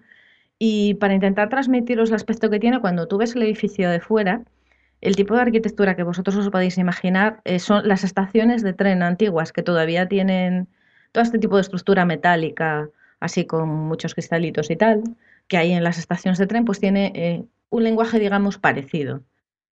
Y 0.59 0.95
para 0.95 1.13
intentar 1.13 1.49
transmitiros 1.49 2.09
el 2.09 2.15
aspecto 2.15 2.49
que 2.49 2.59
tiene, 2.59 2.81
cuando 2.81 3.07
tú 3.07 3.17
ves 3.17 3.35
el 3.35 3.43
edificio 3.43 3.89
de 3.89 3.99
fuera, 3.99 4.43
el 5.01 5.15
tipo 5.15 5.35
de 5.35 5.41
arquitectura 5.41 5.95
que 5.95 6.03
vosotros 6.03 6.35
os 6.37 6.49
podéis 6.49 6.77
imaginar 6.77 7.41
eh, 7.45 7.59
son 7.59 7.87
las 7.87 8.03
estaciones 8.03 8.63
de 8.63 8.73
tren 8.73 9.03
antiguas 9.03 9.51
que 9.53 9.63
todavía 9.63 10.07
tienen 10.07 10.67
todo 11.17 11.23
este 11.23 11.39
tipo 11.39 11.55
de 11.55 11.61
estructura 11.61 12.05
metálica, 12.05 12.91
así 13.19 13.47
con 13.47 13.69
muchos 13.69 14.13
cristalitos 14.13 14.69
y 14.69 14.75
tal, 14.75 15.01
que 15.47 15.57
hay 15.57 15.71
en 15.71 15.83
las 15.83 15.97
estaciones 15.97 16.37
de 16.37 16.45
tren, 16.45 16.63
pues 16.63 16.79
tiene 16.79 17.11
eh, 17.15 17.43
un 17.71 17.83
lenguaje, 17.83 18.19
digamos, 18.19 18.59
parecido. 18.59 19.23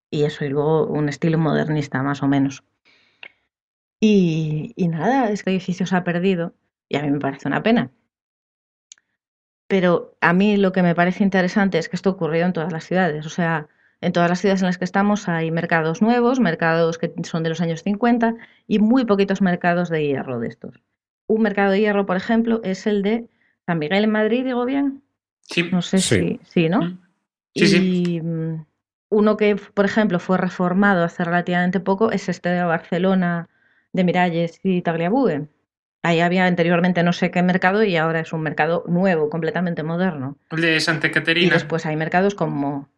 Y 0.10 0.24
eso, 0.24 0.44
y 0.44 0.50
luego 0.50 0.88
un 0.88 1.08
estilo 1.08 1.38
modernista, 1.38 2.02
más 2.02 2.24
o 2.24 2.28
menos. 2.28 2.64
Y, 4.00 4.74
y 4.76 4.88
nada, 4.88 5.30
este 5.30 5.52
edificio 5.52 5.86
se 5.86 5.96
ha 5.96 6.04
perdido 6.04 6.56
y 6.90 6.98
a 6.98 7.04
mí 7.04 7.12
me 7.12 7.20
parece 7.20 7.48
una 7.48 7.62
pena. 7.62 7.92
Pero 9.68 10.18
a 10.22 10.34
mí 10.34 10.58
lo 10.58 10.72
que 10.72 10.82
me 10.82 10.96
parece 10.96 11.24
interesante 11.24 11.78
es 11.78 11.90
que 11.90 11.96
esto 11.96 12.10
ocurrido 12.10 12.48
en 12.48 12.54
todas 12.54 12.74
las 12.74 12.86
ciudades. 12.86 13.24
O 13.28 13.30
sea, 13.30 13.68
en 14.02 14.14
todas 14.14 14.32
las 14.32 14.40
ciudades 14.40 14.64
en 14.64 14.66
las 14.66 14.80
que 14.80 14.86
estamos 14.86 15.30
hay 15.30 15.52
mercados 15.52 16.02
nuevos, 16.02 16.40
mercados 16.40 16.98
que 16.98 17.14
son 17.24 17.44
de 17.44 17.50
los 17.50 17.62
años 17.62 17.84
50 17.84 18.34
y 18.66 18.80
muy 18.80 19.06
poquitos 19.06 19.44
mercados 19.44 19.90
de 19.90 20.08
hierro 20.08 20.40
de 20.40 20.48
estos 20.48 20.82
un 21.28 21.42
mercado 21.42 21.72
de 21.72 21.80
hierro, 21.80 22.06
por 22.06 22.18
ejemplo, 22.18 22.62
es 22.64 22.88
el 22.88 23.02
de 23.02 23.28
San 23.66 23.80
Miguel 23.80 24.04
en 24.04 24.12
Madrid, 24.12 24.46
digo 24.46 24.66
bien. 24.66 25.04
Sí. 25.42 25.64
No 25.72 25.82
sé 25.82 26.00
si, 26.00 26.40
sí, 26.44 26.70
¿no? 26.70 26.82
Mm. 26.82 27.00
Sí, 27.56 28.14
y 28.16 28.22
mm, 28.22 28.66
uno 29.10 29.38
que, 29.38 29.56
por 29.56 29.86
ejemplo, 29.86 30.20
fue 30.20 30.38
reformado 30.38 31.04
hace 31.04 31.24
relativamente 31.24 31.80
poco 31.80 32.12
es 32.12 32.28
este 32.28 32.50
de 32.50 32.64
Barcelona, 32.64 33.48
de 33.94 34.04
Miralles 34.04 34.60
y 34.64 34.82
Tagliabue. 34.82 35.48
Ahí 36.04 36.20
había 36.20 36.46
anteriormente 36.46 37.02
no 37.02 37.14
sé 37.14 37.32
qué 37.32 37.42
mercado 37.42 37.84
y 37.84 37.96
ahora 37.98 38.20
es 38.20 38.34
un 38.34 38.42
mercado 38.42 38.84
nuevo, 38.88 39.30
completamente 39.30 39.82
moderno. 39.84 40.38
El 40.52 40.62
de 40.62 40.80
Santa 40.80 41.10
Caterina. 41.12 41.48
Y 41.48 41.50
después 41.50 41.86
hay 41.86 41.96
mercados 41.96 42.36
como 42.36 42.90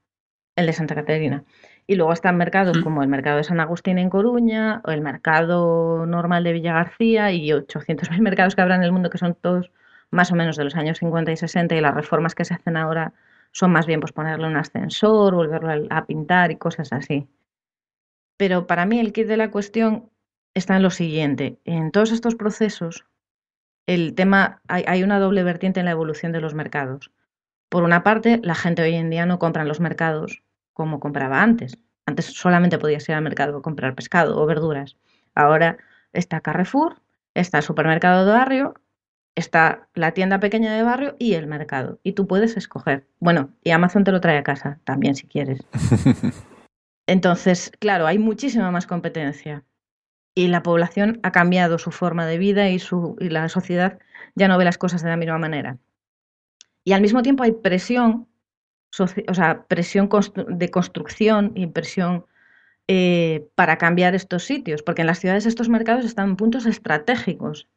el 0.56 0.66
de 0.66 0.74
Santa 0.74 0.96
Caterina. 0.96 1.46
Y 1.88 1.96
luego 1.96 2.14
están 2.14 2.38
mercados 2.38 2.78
mm. 2.78 2.84
como 2.84 3.02
el 3.02 3.08
mercado 3.08 3.38
de 3.38 3.44
San 3.44 3.60
Agustín 3.60 3.98
en 3.98 4.10
Coruña, 4.10 4.82
o 4.86 4.92
el 4.92 5.02
mercado 5.02 6.06
normal 6.06 6.44
de 6.44 6.54
Villa 6.54 6.74
García 6.74 7.32
y 7.32 7.50
800.000 7.50 8.20
mercados 8.22 8.56
que 8.56 8.62
habrá 8.62 8.76
en 8.76 8.84
el 8.84 8.92
mundo 8.92 9.10
que 9.10 9.18
son 9.18 9.36
todos 9.36 9.72
más 10.12 10.32
o 10.32 10.36
menos 10.36 10.58
de 10.58 10.64
los 10.66 10.76
años 10.76 11.00
50 11.00 11.32
y 11.32 11.38
60 11.38 11.76
y 11.76 11.82
las 11.82 11.96
reformas 11.96 12.36
que 12.36 12.46
se 12.46 12.54
hacen 12.54 12.78
ahora 12.78 13.14
son 13.52 13.72
más 13.72 13.86
bien 13.88 14.00
pues 14.00 14.12
ponerle 14.12 14.48
un 14.48 14.58
ascensor, 14.58 15.34
volverlo 15.34 15.88
a 15.90 16.06
pintar 16.06 16.52
y 16.52 16.58
cosas 16.58 16.94
así. 16.94 17.28
Pero 18.38 18.68
para 18.68 18.86
mí 18.86 19.00
el 19.00 19.14
kit 19.14 19.28
de 19.28 19.38
la 19.38 19.52
cuestión 19.52 20.10
está 20.54 20.76
en 20.76 20.84
lo 20.84 20.92
siguiente. 20.92 21.60
En 21.66 21.92
todos 21.92 22.12
estos 22.12 22.36
procesos 22.36 23.06
el 23.88 24.16
tema, 24.16 24.62
hay, 24.68 25.02
una 25.02 25.18
doble 25.18 25.44
vertiente 25.44 25.80
en 25.80 25.86
la 25.86 25.94
evolución 25.94 26.34
de 26.34 26.42
los 26.42 26.54
mercados. 26.54 27.12
Por 27.70 27.84
una 27.84 28.04
parte, 28.04 28.40
la 28.44 28.54
gente 28.54 28.82
hoy 28.82 28.94
en 28.96 29.10
día 29.10 29.26
no 29.26 29.40
compra 29.40 29.62
en 29.62 29.70
los 29.70 29.80
mercados 29.80 30.44
como 30.78 31.00
compraba 31.00 31.42
antes. 31.42 31.80
Antes 32.06 32.26
solamente 32.26 32.78
podías 32.78 33.10
ir 33.10 33.16
al 33.16 33.24
mercado 33.24 33.58
a 33.58 33.62
comprar 33.64 33.96
pescado 33.96 34.40
o 34.40 34.46
verduras. 34.46 34.96
Ahora 35.34 35.78
está 36.14 36.40
Carrefour, 36.40 37.02
está 37.34 37.58
el 37.58 37.64
supermercado 37.64 38.28
de 38.28 38.32
barrio, 38.32 38.76
está 39.34 39.90
la 39.96 40.12
tienda 40.12 40.40
pequeña 40.40 40.76
de 40.76 40.84
barrio 40.84 41.16
y 41.18 41.34
el 41.34 41.48
mercado. 41.48 42.00
Y 42.04 42.14
tú 42.14 42.28
puedes 42.28 42.58
escoger. 42.58 43.08
Bueno, 43.20 43.50
y 43.64 43.72
Amazon 43.72 44.04
te 44.04 44.12
lo 44.12 44.22
trae 44.22 44.38
a 44.38 44.44
casa 44.44 44.80
también 44.84 45.16
si 45.16 45.26
quieres. 45.26 45.60
Entonces, 47.08 47.72
claro, 47.80 48.06
hay 48.06 48.20
muchísima 48.20 48.70
más 48.70 48.86
competencia 48.86 49.64
y 50.36 50.48
la 50.48 50.62
población 50.62 51.20
ha 51.24 51.32
cambiado 51.32 51.80
su 51.80 51.90
forma 51.90 52.28
de 52.28 52.38
vida 52.38 52.70
y, 52.70 52.78
su, 52.78 53.16
y 53.20 53.30
la 53.30 53.50
sociedad 53.50 53.98
ya 54.36 54.48
no 54.48 54.60
ve 54.60 54.66
las 54.66 54.78
cosas 54.78 55.02
de 55.02 55.10
la 55.10 55.18
misma 55.18 55.40
manera. 55.40 55.80
Y 56.84 56.94
al 56.94 57.02
mismo 57.02 57.24
tiempo 57.24 57.42
hay 57.42 57.54
presión, 57.54 58.28
o 59.00 59.34
sea, 59.34 59.66
presión 59.68 60.10
de 60.48 60.70
construcción 60.70 61.52
y 61.56 61.68
presión 61.68 62.26
eh, 62.88 63.48
para 63.56 63.78
cambiar 63.78 64.16
estos 64.16 64.44
sitios, 64.44 64.82
porque 64.82 65.02
en 65.02 65.08
las 65.08 65.20
ciudades 65.20 65.46
estos 65.46 65.70
mercados 65.70 66.06
están 66.06 66.30
en 66.30 66.36
puntos 66.38 66.66
estratégicos, 66.66 67.68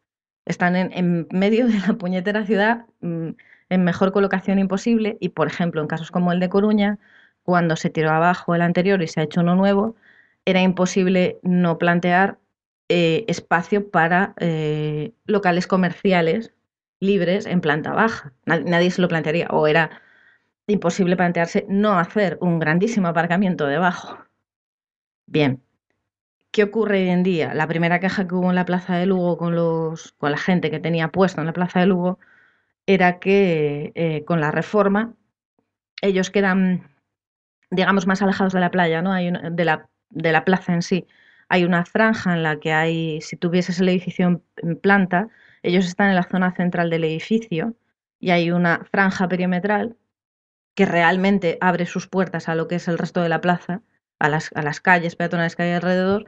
están 0.46 0.76
en, 0.76 1.26
medio 1.30 1.66
de 1.66 1.78
la 1.80 1.94
puñetera 1.94 2.46
ciudad 2.46 2.86
mm, 3.00 3.30
en 3.70 3.84
mejor 3.84 4.12
colocación 4.12 4.58
imposible 4.58 5.16
y, 5.20 5.30
por 5.30 5.46
ejemplo, 5.48 5.80
en 5.80 5.88
casos 5.88 6.10
como 6.10 6.32
el 6.32 6.40
de 6.40 6.48
Coruña, 6.48 6.98
cuando 7.42 7.76
se 7.76 7.90
tiró 7.90 8.10
abajo 8.10 8.54
el 8.54 8.62
anterior 8.62 9.02
y 9.02 9.08
se 9.08 9.20
ha 9.20 9.24
hecho 9.24 9.40
uno 9.40 9.56
nuevo, 9.56 9.96
era 10.44 10.62
imposible 10.62 11.38
no 11.42 11.78
plantear 11.78 12.38
eh, 12.88 13.24
espacio 13.28 13.90
para 13.90 14.34
eh, 14.38 15.12
locales 15.26 15.66
comerciales 15.66 16.52
libres 17.00 17.46
en 17.46 17.60
planta 17.60 17.92
baja. 17.92 18.32
Nadie, 18.46 18.90
se 18.90 19.00
lo 19.00 19.08
plantearía. 19.08 19.48
O 19.50 19.66
era 19.66 19.90
imposible 20.70 21.16
plantearse 21.16 21.66
no 21.68 21.98
hacer 21.98 22.38
un 22.40 22.58
grandísimo 22.58 23.08
aparcamiento 23.08 23.66
debajo. 23.66 24.18
Bien. 25.26 25.62
¿Qué 26.50 26.64
ocurre 26.64 27.02
hoy 27.02 27.08
en 27.10 27.22
día? 27.22 27.54
La 27.54 27.68
primera 27.68 28.00
queja 28.00 28.26
que 28.26 28.34
hubo 28.34 28.50
en 28.50 28.56
la 28.56 28.64
Plaza 28.64 28.96
de 28.96 29.06
Lugo 29.06 29.38
con, 29.38 29.54
los, 29.54 30.12
con 30.12 30.32
la 30.32 30.36
gente 30.36 30.70
que 30.70 30.80
tenía 30.80 31.08
puesto 31.08 31.40
en 31.40 31.46
la 31.46 31.52
Plaza 31.52 31.80
de 31.80 31.86
Lugo 31.86 32.18
era 32.86 33.20
que 33.20 33.92
eh, 33.94 34.24
con 34.24 34.40
la 34.40 34.50
reforma 34.50 35.14
ellos 36.02 36.30
quedan, 36.30 36.90
digamos, 37.70 38.06
más 38.06 38.22
alejados 38.22 38.52
de 38.52 38.60
la 38.60 38.70
playa, 38.70 39.02
¿no? 39.02 39.12
Hay 39.12 39.30
de, 39.30 39.64
la, 39.64 39.88
de 40.10 40.32
la 40.32 40.44
plaza 40.44 40.74
en 40.74 40.82
sí 40.82 41.06
hay 41.50 41.64
una 41.64 41.84
franja 41.84 42.32
en 42.34 42.44
la 42.44 42.60
que 42.60 42.72
hay, 42.72 43.20
si 43.20 43.36
tuvieses 43.36 43.80
el 43.80 43.88
edificio 43.88 44.40
en 44.56 44.76
planta, 44.76 45.28
ellos 45.64 45.84
están 45.84 46.08
en 46.08 46.14
la 46.14 46.22
zona 46.22 46.54
central 46.54 46.90
del 46.90 47.02
edificio 47.02 47.74
y 48.20 48.30
hay 48.30 48.52
una 48.52 48.84
franja 48.92 49.28
perimetral 49.28 49.96
que 50.74 50.86
realmente 50.86 51.58
abre 51.60 51.86
sus 51.86 52.06
puertas 52.06 52.48
a 52.48 52.54
lo 52.54 52.68
que 52.68 52.76
es 52.76 52.88
el 52.88 52.98
resto 52.98 53.22
de 53.22 53.28
la 53.28 53.40
plaza, 53.40 53.82
a 54.18 54.28
las, 54.28 54.50
a 54.54 54.62
las 54.62 54.80
calles 54.80 55.16
peatonales 55.16 55.56
que 55.56 55.64
hay 55.64 55.72
alrededor, 55.72 56.26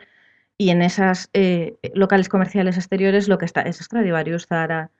y 0.59 0.71
en 0.71 0.83
esas 0.83 1.31
eh, 1.33 1.77
locales 1.95 2.29
comerciales 2.29 2.77
exteriores 2.77 3.29
lo 3.29 3.39
que 3.39 3.47
está 3.47 3.63
es 3.63 3.79
Stradivarius, 3.79 4.47
Zara, 4.47 4.91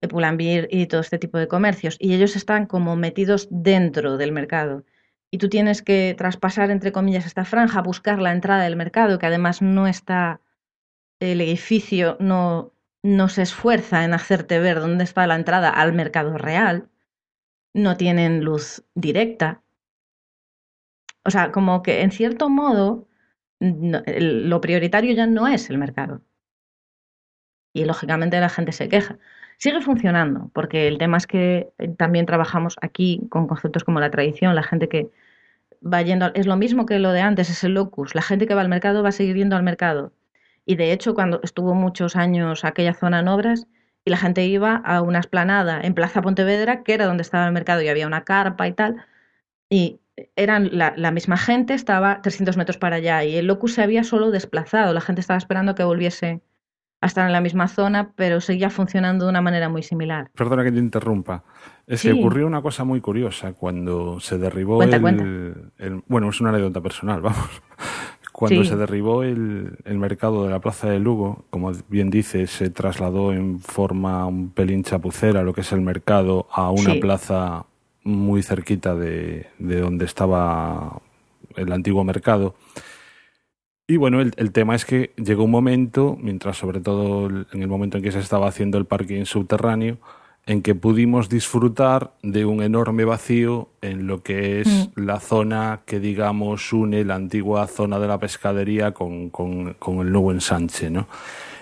Pull&Bear 0.00 0.68
y 0.70 0.86
todo 0.86 1.00
este 1.00 1.18
tipo 1.18 1.38
de 1.38 1.48
comercios, 1.48 1.96
y 1.98 2.14
ellos 2.14 2.36
están 2.36 2.66
como 2.66 2.96
metidos 2.96 3.48
dentro 3.50 4.16
del 4.16 4.32
mercado. 4.32 4.84
Y 5.30 5.38
tú 5.38 5.48
tienes 5.48 5.82
que 5.82 6.14
traspasar, 6.16 6.70
entre 6.70 6.92
comillas, 6.92 7.26
esta 7.26 7.44
franja, 7.44 7.82
buscar 7.82 8.20
la 8.20 8.32
entrada 8.32 8.64
del 8.64 8.76
mercado, 8.76 9.18
que 9.18 9.26
además 9.26 9.62
no 9.62 9.88
está, 9.88 10.40
el 11.20 11.40
edificio 11.40 12.16
no, 12.20 12.72
no 13.02 13.28
se 13.28 13.42
esfuerza 13.42 14.04
en 14.04 14.14
hacerte 14.14 14.60
ver 14.60 14.80
dónde 14.80 15.04
está 15.04 15.26
la 15.26 15.34
entrada 15.34 15.70
al 15.70 15.92
mercado 15.92 16.38
real, 16.38 16.88
no 17.74 17.96
tienen 17.96 18.44
luz 18.44 18.84
directa. 18.94 19.62
O 21.24 21.30
sea, 21.30 21.52
como 21.52 21.82
que 21.82 22.02
en 22.02 22.10
cierto 22.10 22.48
modo 22.48 23.06
lo 23.60 24.60
prioritario 24.60 25.14
ya 25.14 25.26
no 25.26 25.48
es 25.48 25.70
el 25.70 25.78
mercado. 25.78 26.22
Y 27.72 27.84
lógicamente 27.84 28.40
la 28.40 28.48
gente 28.48 28.72
se 28.72 28.88
queja. 28.88 29.18
Sigue 29.58 29.80
funcionando, 29.80 30.50
porque 30.52 30.88
el 30.88 30.98
tema 30.98 31.16
es 31.16 31.26
que 31.26 31.70
también 31.98 32.26
trabajamos 32.26 32.76
aquí 32.80 33.20
con 33.30 33.46
conceptos 33.46 33.84
como 33.84 34.00
la 34.00 34.10
tradición, 34.10 34.54
la 34.54 34.62
gente 34.62 34.88
que 34.88 35.10
va 35.84 36.02
yendo, 36.02 36.32
es 36.34 36.46
lo 36.46 36.56
mismo 36.56 36.86
que 36.86 36.98
lo 36.98 37.12
de 37.12 37.20
antes, 37.20 37.50
es 37.50 37.64
el 37.64 37.74
locus. 37.74 38.14
La 38.14 38.22
gente 38.22 38.46
que 38.46 38.54
va 38.54 38.60
al 38.62 38.68
mercado 38.68 39.02
va 39.02 39.10
a 39.10 39.12
seguir 39.12 39.36
yendo 39.36 39.56
al 39.56 39.62
mercado. 39.62 40.12
Y 40.66 40.76
de 40.76 40.92
hecho, 40.92 41.14
cuando 41.14 41.40
estuvo 41.42 41.74
muchos 41.74 42.16
años 42.16 42.64
aquella 42.64 42.94
zona 42.94 43.20
en 43.20 43.28
obras, 43.28 43.66
y 44.04 44.10
la 44.10 44.16
gente 44.16 44.44
iba 44.44 44.76
a 44.76 45.02
una 45.02 45.18
esplanada 45.18 45.80
en 45.80 45.94
Plaza 45.94 46.22
Pontevedra, 46.22 46.82
que 46.82 46.94
era 46.94 47.06
donde 47.06 47.22
estaba 47.22 47.46
el 47.46 47.52
mercado 47.52 47.82
y 47.82 47.88
había 47.88 48.06
una 48.06 48.24
carpa 48.24 48.68
y 48.68 48.72
tal, 48.72 49.04
y 49.70 50.00
eran 50.36 50.70
la, 50.72 50.94
la, 50.96 51.10
misma 51.10 51.36
gente, 51.36 51.74
estaba 51.74 52.22
300 52.22 52.56
metros 52.56 52.78
para 52.78 52.96
allá, 52.96 53.24
y 53.24 53.36
el 53.36 53.46
locus 53.46 53.74
se 53.74 53.82
había 53.82 54.04
solo 54.04 54.30
desplazado, 54.30 54.92
la 54.92 55.00
gente 55.00 55.20
estaba 55.20 55.38
esperando 55.38 55.74
que 55.74 55.84
volviese 55.84 56.42
a 57.04 57.06
estar 57.06 57.26
en 57.26 57.32
la 57.32 57.42
misma 57.42 57.68
zona, 57.68 58.12
pero 58.16 58.40
seguía 58.40 58.70
funcionando 58.70 59.26
de 59.26 59.30
una 59.30 59.42
manera 59.42 59.68
muy 59.68 59.82
similar. 59.82 60.30
Perdona 60.34 60.64
que 60.64 60.72
te 60.72 60.78
interrumpa. 60.78 61.44
Es 61.86 62.00
que 62.00 62.12
ocurrió 62.12 62.46
una 62.46 62.62
cosa 62.62 62.84
muy 62.84 63.02
curiosa 63.02 63.52
cuando 63.52 64.20
se 64.20 64.38
derribó 64.38 64.82
el, 64.82 66.02
Bueno, 66.06 66.30
es 66.30 66.40
una 66.40 66.48
anécdota 66.48 66.80
personal, 66.80 67.20
vamos. 67.20 67.62
Cuando 68.36 68.64
se 68.64 68.74
derribó 68.74 69.22
el, 69.22 69.78
mercado 69.86 70.42
de 70.42 70.50
la 70.50 70.58
Plaza 70.58 70.90
de 70.90 70.98
Lugo, 70.98 71.44
como 71.50 71.70
bien 71.88 72.10
dice, 72.10 72.48
se 72.48 72.68
trasladó 72.68 73.32
en 73.32 73.60
forma 73.60 74.26
un 74.26 74.50
pelín 74.50 74.82
chapucera 74.82 75.44
lo 75.44 75.54
que 75.54 75.60
es 75.60 75.70
el 75.70 75.82
mercado 75.82 76.48
a 76.50 76.72
una 76.72 76.96
plaza 77.00 77.66
muy 78.02 78.42
cerquita 78.42 78.96
de, 78.96 79.46
de 79.60 79.80
donde 79.80 80.04
estaba 80.04 81.00
el 81.54 81.72
antiguo 81.72 82.02
mercado. 82.02 82.56
Y 83.86 83.98
bueno, 83.98 84.20
el, 84.20 84.52
tema 84.52 84.74
es 84.74 84.84
que 84.84 85.12
llegó 85.16 85.44
un 85.44 85.52
momento, 85.52 86.18
mientras 86.20 86.56
sobre 86.56 86.80
todo 86.80 87.28
en 87.28 87.62
el 87.62 87.68
momento 87.68 87.98
en 87.98 88.02
que 88.02 88.10
se 88.10 88.18
estaba 88.18 88.48
haciendo 88.48 88.78
el 88.78 88.86
parking 88.86 89.26
subterráneo, 89.26 89.98
en 90.46 90.62
que 90.62 90.74
pudimos 90.74 91.28
disfrutar 91.28 92.12
de 92.22 92.44
un 92.44 92.62
enorme 92.62 93.04
vacío 93.04 93.70
en 93.80 94.06
lo 94.06 94.22
que 94.22 94.60
es 94.60 94.68
mm. 94.68 95.00
la 95.00 95.20
zona 95.20 95.80
que, 95.86 96.00
digamos, 96.00 96.72
une 96.72 97.04
la 97.04 97.14
antigua 97.14 97.66
zona 97.66 97.98
de 97.98 98.08
la 98.08 98.18
pescadería 98.18 98.92
con, 98.92 99.30
con, 99.30 99.76
el 100.00 100.12
nuevo 100.12 100.32
ensanche. 100.32 100.90
¿no? 100.90 101.08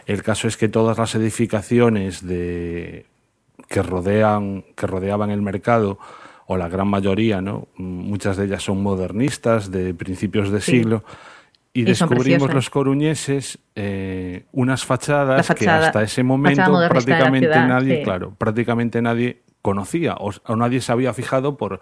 El 0.06 0.22
caso 0.22 0.48
es 0.48 0.56
que 0.56 0.68
todas 0.68 0.98
las 0.98 1.14
edificaciones 1.14 2.26
de, 2.26 3.06
que, 3.68 3.82
rodean, 3.82 4.64
que 4.76 4.86
rodeaban 4.88 5.30
el 5.30 5.42
mercado, 5.42 5.98
o 6.46 6.56
la 6.56 6.68
gran 6.68 6.88
mayoría, 6.88 7.40
¿no? 7.40 7.68
muchas 7.76 8.36
de 8.36 8.46
ellas 8.46 8.64
son 8.64 8.82
modernistas 8.82 9.70
de 9.70 9.94
principios 9.94 10.50
de 10.50 10.60
siglo, 10.60 11.04
y, 11.74 11.84
descubrimos 11.84 12.52
los 12.52 12.68
coruñeses 12.68 13.58
eh, 13.74 14.44
unas 14.52 14.84
fachadas 14.84 15.48
que 15.54 15.68
hasta 15.68 16.02
ese 16.02 16.22
momento 16.22 16.78
prácticamente 16.88 17.48
nadie, 17.48 18.02
claro, 18.02 18.34
prácticamente 18.36 19.00
nadie 19.00 19.42
conocía 19.62 20.16
o, 20.18 20.32
nadie 20.56 20.80
se 20.80 20.92
había 20.92 21.14
fijado 21.14 21.56
por, 21.56 21.80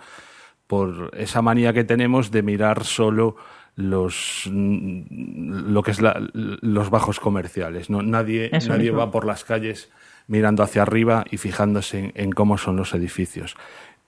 por 0.67 1.11
esa 1.17 1.43
manía 1.43 1.73
que 1.73 1.83
tenemos 1.83 2.31
de 2.31 2.43
mirar 2.43 2.85
solo 2.85 3.37
los 3.75 4.49
lo 4.51 5.83
que 5.83 5.91
es 5.91 6.01
los 6.01 6.91
bajos 6.91 7.19
comerciales. 7.19 7.91
¿no? 7.91 8.03
Nadie, 8.03 8.51
nadie 8.69 8.91
va 8.91 9.11
por 9.11 9.25
las 9.25 9.45
calles 9.45 9.91
mirando 10.27 10.63
hacia 10.63 10.83
arriba 10.83 11.25
y 11.31 11.39
fijándose 11.39 12.13
en, 12.15 12.31
cómo 12.31 12.59
son 12.59 12.77
los 12.77 12.95
edificios. 12.95 13.57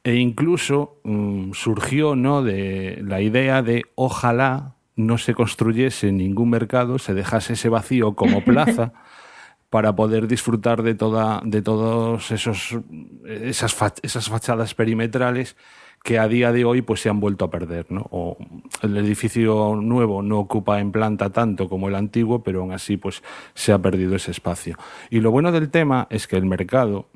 E 0.05 0.15
incluso 0.15 1.01
mm, 1.05 1.53
surgió 1.53 2.15
¿no? 2.15 2.43
de 2.43 3.01
la 3.05 3.21
idea 3.21 3.63
de 3.63 3.85
ojalá 3.95 4.75
no 4.97 5.19
se 5.19 5.35
construyese 5.35 6.13
ningún 6.13 6.51
mercado, 6.51 6.99
se 6.99 7.15
dejase 7.15 7.55
ese 7.55 7.69
vacío 7.69 8.15
como 8.15 8.45
plaza 8.45 8.93
para 9.71 9.97
poder 9.97 10.29
disfrutar 10.29 10.83
de 10.83 10.95
toda, 10.95 11.41
de 11.45 11.63
todos 11.63 12.31
esos 12.31 12.77
esas, 13.25 13.77
esas 14.03 14.29
fachadas 14.29 14.75
perimetrales 14.75 15.57
que 16.03 16.19
a 16.19 16.29
día 16.29 16.53
de 16.53 16.65
hoy 16.65 16.83
pues 16.83 17.01
se 17.01 17.09
han 17.09 17.21
vuelto 17.21 17.45
a 17.45 17.51
perder, 17.51 17.87
¿no? 17.91 18.07
O 18.11 18.37
el 18.83 18.97
edificio 18.97 19.77
nuevo 19.77 20.21
no 20.21 20.41
ocupa 20.41 20.81
en 20.81 20.91
planta 20.91 21.31
tanto 21.31 21.69
como 21.69 21.89
el 21.89 21.95
antiguo, 21.95 22.43
pero 22.43 22.61
aún 22.61 22.73
así 22.73 22.97
pues 22.97 23.23
se 23.55 23.73
ha 23.73 23.79
perdido 23.79 24.17
ese 24.17 24.33
espacio. 24.33 24.77
Y 25.11 25.21
lo 25.21 25.31
bueno 25.31 25.53
del 25.53 25.71
tema 25.71 26.09
es 26.11 26.27
que 26.27 26.37
el 26.37 26.45
mercado 26.45 27.09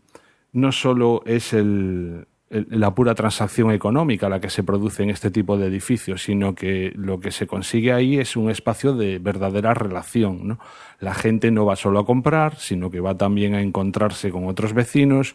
no 0.52 0.72
solo 0.72 1.22
es 1.26 1.52
el, 1.52 2.26
la 2.48 2.94
pura 2.94 3.14
transacción 3.14 3.72
económica 3.72 4.28
la 4.28 4.40
que 4.40 4.50
se 4.50 4.62
produce 4.62 5.02
en 5.02 5.10
este 5.10 5.30
tipo 5.30 5.58
de 5.58 5.66
edificios, 5.66 6.22
sino 6.22 6.54
que 6.54 6.92
lo 6.94 7.18
que 7.18 7.32
se 7.32 7.46
consigue 7.46 7.92
ahí 7.92 8.18
es 8.18 8.36
un 8.36 8.50
espacio 8.50 8.94
de 8.94 9.18
verdadera 9.18 9.74
relación. 9.74 10.46
¿no? 10.46 10.58
La 11.00 11.14
gente 11.14 11.50
no 11.50 11.66
va 11.66 11.74
solo 11.74 11.98
a 11.98 12.06
comprar, 12.06 12.56
sino 12.56 12.90
que 12.90 13.00
va 13.00 13.16
también 13.16 13.54
a 13.54 13.62
encontrarse 13.62 14.30
con 14.30 14.46
otros 14.46 14.74
vecinos, 14.74 15.34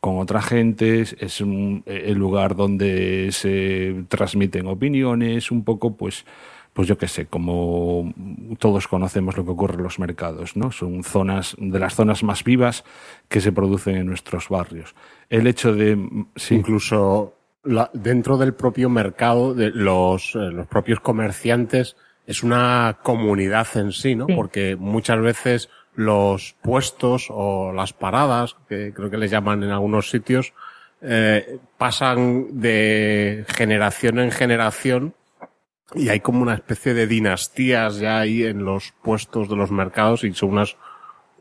con 0.00 0.18
otra 0.18 0.42
gente, 0.42 1.02
es 1.02 1.40
un, 1.40 1.82
el 1.86 2.14
lugar 2.14 2.56
donde 2.56 3.28
se 3.30 4.04
transmiten 4.08 4.66
opiniones, 4.66 5.50
un 5.50 5.64
poco 5.64 5.96
pues 5.96 6.24
pues 6.72 6.88
yo 6.88 6.96
qué 6.96 7.06
sé, 7.06 7.26
como 7.26 8.12
todos 8.58 8.88
conocemos 8.88 9.36
lo 9.36 9.44
que 9.44 9.50
ocurre 9.50 9.74
en 9.74 9.82
los 9.82 9.98
mercados, 9.98 10.56
¿no? 10.56 10.72
Son 10.72 11.04
zonas, 11.04 11.54
de 11.58 11.78
las 11.78 11.94
zonas 11.94 12.22
más 12.22 12.44
vivas 12.44 12.84
que 13.28 13.40
se 13.40 13.52
producen 13.52 13.96
en 13.96 14.06
nuestros 14.06 14.48
barrios. 14.48 14.94
El 15.28 15.46
hecho 15.46 15.74
de... 15.74 15.98
Incluso 16.50 17.36
dentro 17.92 18.38
del 18.38 18.54
propio 18.54 18.88
mercado, 18.88 19.54
de 19.54 19.70
los, 19.70 20.34
eh, 20.34 20.50
los 20.50 20.66
propios 20.66 21.00
comerciantes, 21.00 21.96
es 22.26 22.42
una 22.42 22.98
comunidad 23.02 23.66
en 23.74 23.92
sí, 23.92 24.14
¿no? 24.14 24.26
Porque 24.26 24.76
muchas 24.76 25.20
veces 25.20 25.68
los 25.94 26.56
puestos 26.62 27.26
o 27.30 27.72
las 27.72 27.92
paradas, 27.92 28.56
que 28.68 28.92
creo 28.94 29.10
que 29.10 29.18
les 29.18 29.30
llaman 29.30 29.62
en 29.62 29.70
algunos 29.70 30.08
sitios, 30.08 30.54
eh, 31.02 31.58
pasan 31.76 32.60
de 32.60 33.44
generación 33.48 34.18
en 34.20 34.30
generación 34.30 35.14
y 35.94 36.08
hay 36.08 36.20
como 36.20 36.42
una 36.42 36.54
especie 36.54 36.94
de 36.94 37.06
dinastías 37.06 37.98
ya 37.98 38.20
ahí 38.20 38.44
en 38.44 38.64
los 38.64 38.92
puestos 39.02 39.48
de 39.48 39.56
los 39.56 39.70
mercados 39.70 40.24
y 40.24 40.32
son 40.32 40.50
unas 40.50 40.76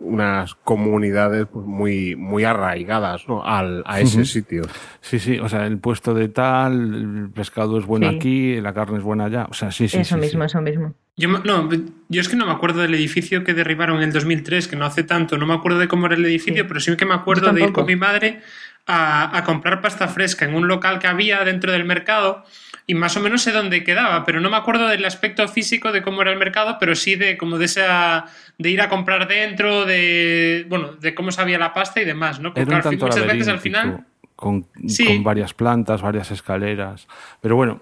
unas 0.01 0.55
comunidades 0.55 1.45
pues, 1.51 1.65
muy 1.65 2.15
muy 2.15 2.43
arraigadas 2.43 3.27
¿no? 3.27 3.45
Al, 3.45 3.83
a 3.85 4.01
ese 4.01 4.25
sitio. 4.25 4.63
Sí, 4.99 5.19
sí, 5.19 5.37
o 5.37 5.47
sea, 5.47 5.67
el 5.67 5.77
puesto 5.77 6.13
de 6.13 6.27
tal, 6.27 6.73
el 6.95 7.29
pescado 7.29 7.77
es 7.77 7.85
bueno 7.85 8.07
aquí, 8.07 8.59
la 8.59 8.73
carne 8.73 8.97
es 8.97 9.03
buena 9.03 9.25
allá, 9.25 9.47
o 9.49 9.53
sea, 9.53 9.71
sí, 9.71 9.87
sí. 9.87 9.99
Eso 9.99 10.17
mismo, 10.17 10.43
eso 10.43 10.59
mismo. 10.59 10.95
Yo, 11.17 11.27
no, 11.29 11.69
yo 12.09 12.21
es 12.21 12.29
que 12.29 12.35
no 12.35 12.47
me 12.47 12.51
acuerdo 12.51 12.81
del 12.81 12.95
edificio 12.95 13.43
que 13.43 13.53
derribaron 13.53 13.97
en 13.97 14.03
el 14.03 14.11
2003, 14.11 14.67
que 14.67 14.75
no 14.75 14.85
hace 14.85 15.03
tanto, 15.03 15.37
no 15.37 15.45
me 15.45 15.53
acuerdo 15.53 15.77
de 15.77 15.87
cómo 15.87 16.07
era 16.07 16.15
el 16.15 16.25
edificio, 16.25 16.67
pero 16.67 16.79
sí 16.79 16.95
que 16.97 17.05
me 17.05 17.13
acuerdo 17.13 17.53
de 17.53 17.61
ir 17.61 17.71
con 17.71 17.85
mi 17.85 17.95
madre 17.95 18.41
a, 18.87 19.37
a 19.37 19.43
comprar 19.43 19.81
pasta 19.81 20.07
fresca 20.07 20.45
en 20.45 20.55
un 20.55 20.67
local 20.67 20.97
que 20.97 21.07
había 21.07 21.43
dentro 21.43 21.71
del 21.71 21.85
mercado 21.85 22.43
y 22.91 22.93
más 22.93 23.15
o 23.15 23.21
menos 23.21 23.41
sé 23.41 23.53
dónde 23.53 23.85
quedaba, 23.85 24.25
pero 24.25 24.41
no 24.41 24.49
me 24.49 24.57
acuerdo 24.57 24.85
del 24.89 25.05
aspecto 25.05 25.47
físico 25.47 25.93
de 25.93 26.01
cómo 26.01 26.23
era 26.23 26.31
el 26.31 26.37
mercado, 26.37 26.75
pero 26.77 26.93
sí 26.93 27.15
de 27.15 27.37
como 27.37 27.57
de 27.57 27.63
esa 27.63 28.25
de 28.57 28.69
ir 28.69 28.81
a 28.81 28.89
comprar 28.89 29.29
dentro, 29.29 29.85
de 29.85 30.65
bueno, 30.67 30.91
de 30.95 31.15
cómo 31.15 31.31
sabía 31.31 31.57
la 31.57 31.73
pasta 31.73 32.01
y 32.01 32.05
demás, 32.05 32.41
¿no? 32.41 32.53
Porque 32.53 32.97
muchas 32.97 33.25
veces 33.25 33.47
al 33.47 33.59
final 33.59 34.03
con, 34.35 34.63
con, 34.63 35.23
varias 35.23 35.53
plantas, 35.53 36.01
varias 36.01 36.31
escaleras, 36.31 37.07
pero 37.39 37.55
bueno, 37.55 37.81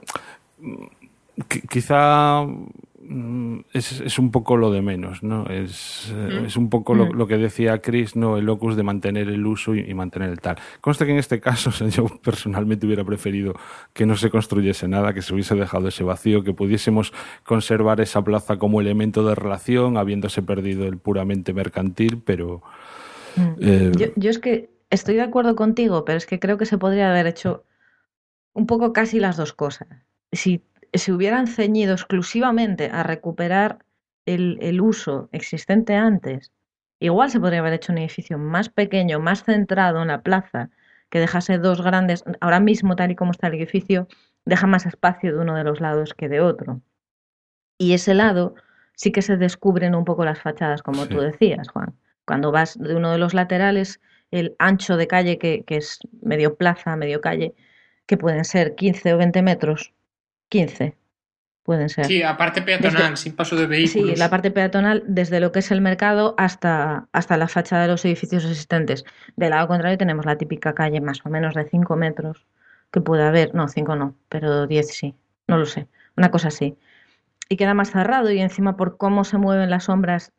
quizá 1.72 2.44
Mm, 2.44 2.68
es, 3.74 4.02
es, 4.02 4.20
un 4.20 4.30
poco 4.30 4.56
lo 4.56 4.72
de 4.72 4.84
menos, 4.84 5.24
¿no? 5.24 5.48
Es, 5.48 6.14
eh, 6.16 6.44
es 6.46 6.56
un 6.58 6.70
poco 6.70 6.94
lo, 6.94 7.28
que 7.28 7.38
decía 7.38 7.80
Chris, 7.82 8.16
¿no? 8.16 8.38
El 8.38 8.46
locus 8.46 8.76
de 8.76 8.84
mantener 8.84 9.30
el 9.30 9.46
uso 9.48 9.74
y, 9.74 9.94
mantener 9.96 10.30
el 10.30 10.40
tal. 10.40 10.58
Consta 10.80 11.06
que 11.06 11.12
en 11.12 11.18
este 11.18 11.40
caso 11.40 11.72
yo 11.90 12.06
personalmente 12.24 12.86
hubiera 12.86 13.04
preferido 13.04 13.54
que 13.94 14.06
no 14.06 14.16
se 14.16 14.30
construyese 14.30 14.88
nada, 14.88 15.14
que 15.14 15.24
se 15.24 15.34
hubiese 15.34 15.56
dejado 15.56 15.88
ese 15.88 16.04
vacío, 16.04 16.44
que 16.44 16.54
pudiésemos 16.54 17.12
conservar 17.44 18.00
esa 18.00 18.24
plaza 18.24 18.58
como 18.58 18.80
elemento 18.80 19.26
de 19.26 19.34
relación, 19.34 19.98
habiéndose 19.98 20.44
perdido 20.44 20.86
el 20.86 20.98
puramente 20.98 21.52
mercantil, 21.54 22.22
pero... 22.24 22.62
Mm. 23.36 23.42
Eh, 23.60 23.92
yo, 23.98 24.08
yo 24.16 24.30
es 24.30 24.38
que 24.38 24.70
estoy 24.92 25.16
de 25.16 25.24
acuerdo 25.24 25.56
contigo, 25.56 26.06
pero 26.06 26.18
es 26.18 26.28
que 26.28 26.40
creo 26.40 26.58
que 26.58 26.66
se 26.68 26.78
podría 26.78 27.10
haber 27.10 27.26
hecho 27.26 27.64
un 28.54 28.68
poco 28.68 28.94
casi 28.94 29.20
las 29.20 29.36
dos 29.36 29.54
cosas. 29.54 29.88
Si 30.32 30.64
se 30.94 31.12
hubieran 31.12 31.48
ceñido 31.48 31.94
exclusivamente 31.94 32.90
a 32.92 33.04
recuperar 33.04 33.80
el, 34.26 34.58
el, 34.62 34.82
uso 34.82 35.30
existente 35.32 35.96
antes, 35.96 36.52
igual 37.00 37.32
se 37.32 37.40
podría 37.40 37.60
haber 37.60 37.74
hecho 37.74 37.92
un 37.92 37.98
edificio 38.00 38.38
más 38.38 38.70
pequeño, 38.70 39.20
más 39.20 39.44
centrado 39.44 40.02
en 40.02 40.10
la 40.10 40.22
plaza, 40.22 40.70
que 41.10 41.20
dejase 41.20 41.58
dos 41.58 41.82
grandes. 41.82 42.24
Ahora 42.40 42.60
mismo, 42.60 42.96
tal 42.96 43.12
y 43.12 43.16
como 43.16 43.32
está 43.32 43.48
el 43.48 43.56
edificio, 43.56 44.08
deja 44.46 44.68
más 44.68 44.86
espacio 44.86 45.34
de 45.34 45.40
uno 45.40 45.56
de 45.56 45.64
los 45.64 45.80
lados 45.80 46.14
que 46.14 46.30
de 46.30 46.42
otro. 46.42 46.82
Y 47.78 47.94
ese 47.94 48.14
lado 48.14 48.56
sí 48.96 49.12
que 49.12 49.22
se 49.22 49.38
descubren 49.38 49.96
un 49.96 50.06
poco 50.06 50.26
las 50.26 50.42
fachadas, 50.42 50.84
como 50.84 51.08
tú 51.08 51.20
decías, 51.20 51.70
Juan. 51.70 51.96
Cuando 52.26 52.52
vas 52.52 52.78
de 52.78 52.96
uno 52.96 53.12
de 53.12 53.18
los 53.18 53.34
laterales, 53.34 54.00
el 54.30 54.56
ancho 54.60 54.98
de 54.98 55.08
calle, 55.08 55.40
que, 55.40 55.64
que 55.66 55.78
es 55.78 56.00
medio 56.22 56.56
plaza, 56.56 56.96
medio 56.96 57.22
calle, 57.22 57.56
que 58.06 58.18
pueden 58.18 58.46
ser 58.46 58.76
15 58.76 59.14
o 59.14 59.18
20 59.18 59.42
metros, 59.42 59.94
15 60.50 60.96
pueden 61.64 61.90
ser. 61.90 62.06
Sí, 62.06 62.24
aparte 62.24 62.64
peatonal, 62.64 63.16
sin 63.16 63.36
paso 63.36 63.56
de 63.56 63.68
vehículos. 63.68 64.10
Sí, 64.10 64.16
la 64.16 64.30
parte 64.30 64.50
peatonal 64.50 65.04
desde 65.06 65.40
lo 65.40 65.52
que 65.52 65.60
es 65.60 65.70
el 65.70 65.82
mercado 65.82 66.34
hasta, 66.38 67.08
hasta 67.12 67.38
la 67.38 67.48
fachada 67.48 67.84
de 67.84 67.90
los 67.90 68.04
edificios 68.06 68.44
existentes. 68.44 69.06
Del 69.36 69.52
lado 69.52 69.68
contrario 69.68 69.98
tenemos 69.98 70.26
la 70.26 70.38
típica 70.38 70.74
calle 70.74 71.00
más 71.00 71.24
o 71.26 71.30
menos 71.30 71.54
de 71.54 71.66
5 71.66 71.96
metros 71.96 72.48
que 72.92 73.02
puede 73.02 73.24
haber, 73.24 73.54
no, 73.54 73.68
5 73.68 73.96
no, 73.96 74.16
pero 74.30 74.66
10 74.66 74.88
sí, 74.88 75.16
no 75.48 75.58
lo 75.58 75.68
sé, 75.68 75.88
una 76.18 76.32
cosa 76.32 76.48
así. 76.48 76.76
Y 77.50 77.56
queda 77.56 77.76
más 77.76 77.92
cerrado 77.92 78.32
y 78.32 78.40
encima 78.40 78.76
por 78.76 78.98
cómo 78.98 79.24
se 79.24 79.38
mueven 79.38 79.70
las 79.70 79.84
sombras 79.86 80.34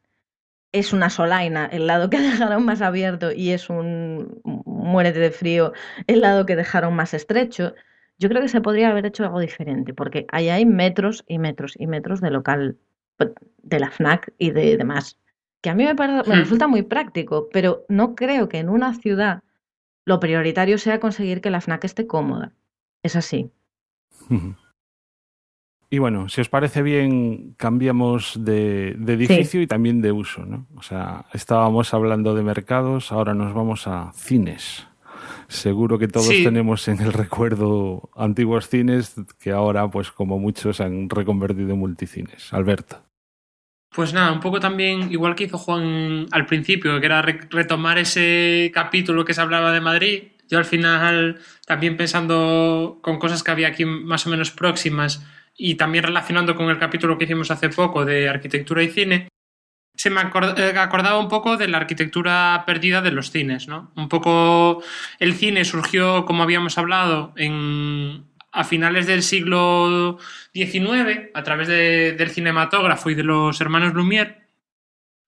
es 0.72 0.92
una 0.92 1.11
solaina 1.11 1.66
el 1.66 1.86
lado 1.86 2.11
que 2.11 2.18
dejaron 2.20 2.64
más 2.64 2.80
abierto 2.80 3.32
y 3.32 3.50
es 3.50 3.70
un 3.70 4.40
muérete 4.44 5.18
de 5.18 5.30
frío 5.30 5.72
el 6.06 6.20
lado 6.20 6.46
que 6.46 6.56
dejaron 6.56 6.94
más 6.94 7.14
estrecho. 7.14 7.74
Yo 8.20 8.28
creo 8.28 8.42
que 8.42 8.48
se 8.48 8.60
podría 8.60 8.90
haber 8.90 9.06
hecho 9.06 9.24
algo 9.24 9.40
diferente, 9.40 9.94
porque 9.94 10.26
ahí 10.30 10.50
hay 10.50 10.66
metros 10.66 11.24
y 11.26 11.38
metros 11.38 11.74
y 11.78 11.86
metros 11.86 12.20
de 12.20 12.30
local 12.30 12.76
de 13.62 13.80
la 13.80 13.90
FNAC 13.90 14.34
y 14.36 14.50
de 14.50 14.76
demás. 14.76 15.18
Que 15.62 15.70
a 15.70 15.74
mí 15.74 15.84
me, 15.84 15.94
me 15.94 16.22
hmm. 16.22 16.24
resulta 16.26 16.68
muy 16.68 16.82
práctico, 16.82 17.48
pero 17.50 17.86
no 17.88 18.14
creo 18.14 18.50
que 18.50 18.58
en 18.58 18.68
una 18.68 18.94
ciudad 18.94 19.42
lo 20.04 20.20
prioritario 20.20 20.76
sea 20.76 21.00
conseguir 21.00 21.40
que 21.40 21.48
la 21.48 21.62
FNAC 21.62 21.84
esté 21.84 22.06
cómoda. 22.06 22.52
Es 23.02 23.16
así. 23.16 23.50
Y 25.88 25.98
bueno, 25.98 26.28
si 26.28 26.42
os 26.42 26.50
parece 26.50 26.82
bien, 26.82 27.54
cambiamos 27.56 28.38
de, 28.44 28.90
edificio 28.90 29.62
y 29.62 29.66
también 29.66 30.02
de 30.02 30.12
uso, 30.12 30.44
¿no? 30.44 30.66
O 30.76 30.82
sea, 30.82 31.24
estábamos 31.32 31.94
hablando 31.94 32.34
de 32.34 32.42
mercados, 32.42 33.12
ahora 33.12 33.32
nos 33.32 33.54
vamos 33.54 33.86
a 33.86 34.12
cines. 34.12 34.86
Seguro 35.51 35.98
que 35.98 36.07
todos 36.07 36.28
tenemos 36.28 36.86
en 36.86 37.01
el 37.01 37.12
recuerdo 37.12 38.09
antiguos 38.14 38.68
cines 38.68 39.16
que 39.40 39.51
ahora, 39.51 39.90
pues 39.90 40.12
como 40.12 40.38
muchos, 40.38 40.76
se 40.76 40.84
han 40.84 41.11
reconvertido 41.11 41.70
en 41.70 41.78
multicines. 41.78 42.53
Alberto. 42.53 43.03
Pues 43.92 44.14
nada, 44.14 44.30
un 44.30 44.38
poco 44.38 44.61
también, 44.61 45.11
igual 45.11 45.34
que 45.34 45.44
hizo 45.44 45.59
Juan 45.59 46.26
al 46.30 46.46
principio, 46.46 47.01
que 47.01 47.07
era 47.07 47.20
retomar 47.22 47.98
ese 47.98 48.70
capítulo 48.72 49.24
que 49.24 49.34
se 49.34 49.40
hablaba 49.40 49.72
de 49.72 49.80
Madrid. 49.80 50.22
Yo 50.48 50.59
al 50.59 50.64
final, 50.64 51.40
también 51.66 51.96
pensando 51.96 53.01
con 53.03 53.18
cosas 53.18 53.42
que 53.42 53.51
había 53.51 53.68
aquí 53.68 53.84
más 53.84 54.28
o 54.28 54.30
menos 54.30 54.53
próximas 54.53 55.26
y 55.57 55.74
también 55.74 56.05
relacionando 56.05 56.55
con 56.55 56.70
el 56.70 56.78
capítulo 56.78 57.18
que 57.18 57.24
hicimos 57.24 57.51
hace 57.51 57.70
poco 57.70 58.05
de 58.05 58.28
arquitectura 58.28 58.84
y 58.84 58.88
cine, 58.88 59.28
se 60.01 60.09
me 60.09 60.22
eh, 60.22 60.78
acordaba 60.78 61.18
un 61.18 61.28
poco 61.28 61.59
de 61.59 61.68
la 61.68 61.76
arquitectura 61.76 62.64
perdida 62.66 63.03
de 63.03 63.11
los 63.11 63.30
cines, 63.30 63.68
¿no? 63.68 63.92
Un 63.96 64.09
poco 64.09 64.82
el 65.18 65.34
cine 65.34 65.62
surgió, 65.66 66.24
como 66.24 66.42
habíamos 66.42 66.78
hablado, 66.78 67.34
en, 67.36 68.24
a 68.51 68.64
finales 68.64 69.07
del 69.07 69.22
siglo 69.22 70.16
XIX 70.55 71.28
a 71.34 71.42
través 71.42 71.68
del 71.68 72.30
cinematógrafo 72.30 73.11
y 73.11 73.14
de 73.14 73.24
los 73.24 73.61
hermanos 73.61 73.92
Lumière. 73.92 74.46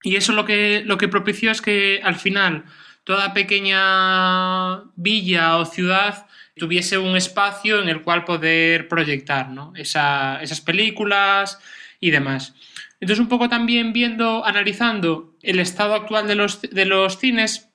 Y 0.02 0.16
eso 0.16 0.32
lo 0.32 0.46
que, 0.46 0.82
lo 0.86 0.96
que 0.96 1.08
propició 1.08 1.50
es 1.50 1.60
que 1.60 2.00
al 2.02 2.16
final 2.16 2.64
toda 3.04 3.34
pequeña 3.34 4.84
villa 4.96 5.58
o 5.58 5.66
ciudad 5.66 6.26
tuviese 6.56 6.96
un 6.96 7.14
espacio 7.14 7.82
en 7.82 7.90
el 7.90 8.00
cual 8.00 8.24
poder 8.24 8.88
proyectar 8.88 9.50
¿no? 9.50 9.74
esas 9.76 10.62
películas 10.62 11.58
y 12.00 12.10
demás. 12.10 12.54
Entonces, 13.02 13.20
un 13.20 13.28
poco 13.28 13.48
también 13.48 13.92
viendo, 13.92 14.46
analizando 14.46 15.34
el 15.42 15.58
estado 15.58 15.94
actual 15.96 16.28
de 16.28 16.36
los, 16.36 16.62
de 16.62 16.84
los 16.84 17.18
cines, 17.18 17.68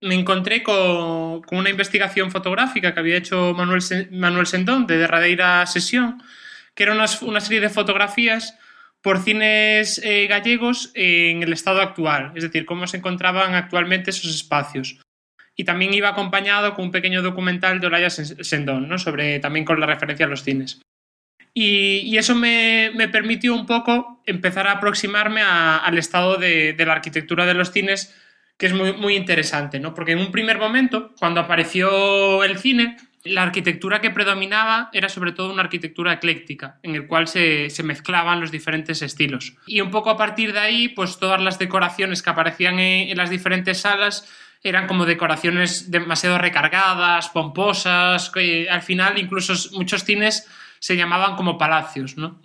me 0.00 0.14
encontré 0.14 0.62
con, 0.62 1.42
una 1.50 1.70
investigación 1.70 2.30
fotográfica 2.30 2.94
que 2.94 3.00
había 3.00 3.16
hecho 3.16 3.52
Manuel, 3.52 3.82
Manuel 4.12 4.46
Sendón 4.46 4.86
de 4.86 4.96
Derradeira 4.96 5.66
Sesión, 5.66 6.22
que 6.76 6.84
era 6.84 6.92
una, 6.92 7.08
serie 7.40 7.60
de 7.60 7.68
fotografías 7.68 8.56
por 9.02 9.18
cines 9.18 10.00
eh, 10.04 10.28
gallegos 10.28 10.92
en 10.94 11.42
el 11.42 11.52
estado 11.52 11.80
actual, 11.80 12.30
es 12.36 12.44
decir, 12.44 12.64
cómo 12.64 12.86
se 12.86 12.98
encontraban 12.98 13.56
actualmente 13.56 14.10
esos 14.10 14.32
espacios. 14.32 15.00
Y 15.56 15.64
también 15.64 15.92
iba 15.94 16.10
acompañado 16.10 16.74
con 16.74 16.84
un 16.84 16.90
pequeño 16.92 17.22
documental 17.22 17.80
de 17.80 17.88
Olaya 17.88 18.08
Sendón, 18.08 18.88
¿no? 18.88 18.98
sobre, 18.98 19.40
también 19.40 19.64
con 19.64 19.80
la 19.80 19.86
referencia 19.86 20.26
a 20.26 20.28
los 20.28 20.44
cines. 20.44 20.80
Y, 21.54 22.18
eso 22.18 22.34
me, 22.34 22.92
permitió 23.12 23.54
un 23.54 23.64
poco 23.64 24.20
empezar 24.26 24.66
a 24.66 24.72
aproximarme 24.72 25.40
al 25.40 25.96
estado 25.96 26.36
de, 26.36 26.74
la 26.76 26.92
arquitectura 26.92 27.46
de 27.46 27.54
los 27.54 27.70
cines, 27.70 28.12
que 28.58 28.66
es 28.66 28.72
muy, 28.72 28.92
muy 28.92 29.14
interesante, 29.14 29.78
¿no? 29.78 29.94
Porque 29.94 30.12
en 30.12 30.18
un 30.18 30.32
primer 30.32 30.58
momento, 30.58 31.14
cuando 31.18 31.40
apareció 31.40 32.42
el 32.42 32.58
cine, 32.58 32.96
la 33.24 33.42
arquitectura 33.42 34.00
que 34.00 34.10
predominaba 34.10 34.90
era 34.92 35.08
sobre 35.08 35.32
todo 35.32 35.52
una 35.52 35.62
arquitectura 35.62 36.12
ecléctica, 36.12 36.78
en 36.82 36.94
el 36.94 37.06
cual 37.06 37.26
se, 37.26 37.70
mezclaban 37.82 38.40
los 38.40 38.50
diferentes 38.50 39.00
estilos. 39.00 39.56
Y 39.66 39.80
un 39.80 39.90
poco 39.90 40.10
a 40.10 40.16
partir 40.16 40.52
de 40.52 40.58
ahí, 40.58 40.88
pues 40.88 41.18
todas 41.18 41.40
las 41.40 41.58
decoraciones 41.58 42.22
que 42.22 42.30
aparecían 42.30 42.78
en 42.78 43.16
las 43.16 43.30
diferentes 43.30 43.80
salas 43.80 44.28
eran 44.62 44.86
como 44.86 45.06
decoraciones 45.06 45.90
demasiado 45.90 46.38
recargadas, 46.38 47.28
pomposas, 47.28 48.30
al 48.70 48.82
final 48.82 49.18
incluso 49.18 49.54
muchos 49.76 50.04
cines 50.04 50.48
se 50.84 50.98
llamaban 50.98 51.34
como 51.34 51.56
palacios, 51.56 52.18
¿no? 52.18 52.42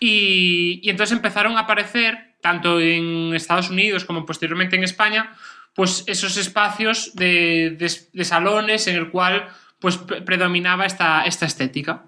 Y, 0.00 0.80
entonces 0.90 1.16
empezaron 1.16 1.56
a 1.56 1.60
aparecer, 1.60 2.34
tanto 2.42 2.80
en 2.80 3.32
Estados 3.32 3.70
Unidos 3.70 4.04
como 4.04 4.26
posteriormente 4.26 4.74
en 4.74 4.82
España, 4.82 5.36
pues 5.72 6.02
esos 6.08 6.36
espacios 6.36 7.14
de, 7.14 7.78
salones 8.24 8.88
en 8.88 8.96
el 8.96 9.10
cual 9.10 9.50
pues 9.78 9.98
predominaba 9.98 10.84
esta, 10.84 11.22
esta 11.22 11.46
estética. 11.46 12.06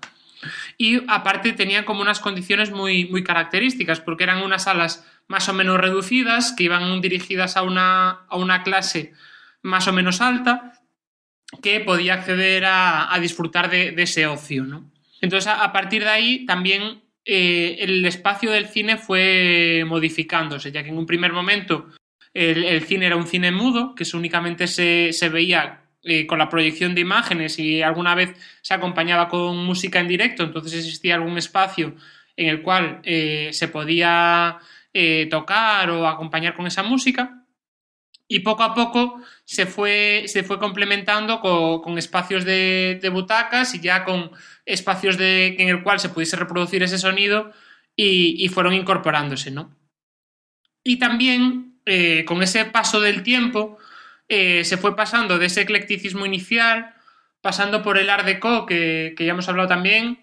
Y 0.78 1.08
aparte 1.08 1.52
tenían 1.52 1.84
como 1.84 2.02
unas 2.02 2.18
condiciones 2.18 2.72
muy, 2.72 3.04
muy 3.04 3.22
características, 3.22 4.00
porque 4.00 4.24
eran 4.24 4.42
unas 4.42 4.64
salas 4.64 5.06
más 5.28 5.48
o 5.48 5.52
menos 5.52 5.78
reducidas, 5.78 6.54
que 6.56 6.64
iban 6.64 7.00
dirigidas 7.00 7.56
a 7.56 7.62
una, 7.62 8.26
a 8.28 8.36
una 8.36 8.64
clase 8.64 9.12
más 9.62 9.86
o 9.86 9.92
menos 9.92 10.20
alta, 10.20 10.72
que 11.62 11.78
podía 11.78 12.14
acceder 12.14 12.64
a, 12.66 13.16
disfrutar 13.20 13.70
de, 13.70 13.94
ese 13.96 14.26
ocio. 14.26 14.64
¿no? 14.64 14.91
Entonces, 15.22 15.50
a, 15.56 15.72
partir 15.72 16.02
de 16.02 16.10
ahí, 16.10 16.46
también 16.46 17.00
eh, 17.24 17.76
el 17.78 18.04
espacio 18.04 18.50
del 18.50 18.66
cine 18.66 18.96
fue 18.96 19.84
modificándose, 19.86 20.72
ya 20.72 20.82
que 20.82 20.88
en 20.90 20.98
un 20.98 21.06
primer 21.06 21.32
momento 21.32 21.86
el, 22.34 22.82
cine 22.82 23.06
era 23.06 23.16
un 23.16 23.28
cine 23.28 23.52
mudo, 23.52 23.94
que 23.94 24.04
únicamente 24.14 24.66
se, 24.66 25.12
se 25.12 25.28
veía 25.28 25.84
eh, 26.02 26.26
con 26.26 26.40
la 26.40 26.48
proyección 26.48 26.96
de 26.96 27.02
imágenes 27.02 27.60
y 27.60 27.82
alguna 27.82 28.16
vez 28.16 28.34
se 28.62 28.74
acompañaba 28.74 29.28
con 29.28 29.64
música 29.64 30.00
en 30.00 30.08
directo, 30.08 30.42
entonces 30.42 30.74
existía 30.74 31.14
algún 31.14 31.38
espacio 31.38 31.94
en 32.36 32.48
el 32.48 32.60
cual 32.60 33.00
eh, 33.04 33.50
se 33.52 33.68
podía 33.68 34.58
tocar 35.30 35.88
o 35.88 36.06
acompañar 36.06 36.54
con 36.54 36.66
esa 36.66 36.82
música. 36.82 37.42
Y 38.32 38.40
poco 38.40 38.62
a 38.62 38.74
poco 38.74 39.20
se 39.44 39.66
fue, 39.66 40.24
se 40.26 40.42
fue 40.42 40.58
complementando 40.58 41.40
con, 41.40 41.98
espacios 41.98 42.46
de, 42.46 43.10
butacas 43.12 43.74
y 43.74 43.80
ya 43.80 44.04
con 44.04 44.30
espacios 44.64 45.18
de, 45.18 45.56
en 45.58 45.68
el 45.68 45.82
cual 45.82 46.00
se 46.00 46.08
pudiese 46.08 46.36
reproducir 46.36 46.82
ese 46.82 46.98
sonido 46.98 47.52
y, 47.96 48.48
fueron 48.48 48.72
incorporándose, 48.74 49.50
¿no? 49.50 49.76
Y 50.84 50.98
también 50.98 51.80
con 52.26 52.42
ese 52.42 52.64
paso 52.64 53.00
del 53.00 53.22
tiempo 53.22 53.78
eh, 54.34 54.64
se 54.64 54.78
fue 54.78 54.96
pasando 54.96 55.38
de 55.38 55.44
ese 55.44 55.60
eclecticismo 55.60 56.24
inicial, 56.24 56.94
pasando 57.42 57.82
por 57.82 57.98
el 57.98 58.08
Art 58.08 58.24
Deco, 58.24 58.64
que, 58.64 59.14
ya 59.18 59.32
hemos 59.32 59.46
hablado 59.48 59.68
también, 59.68 60.20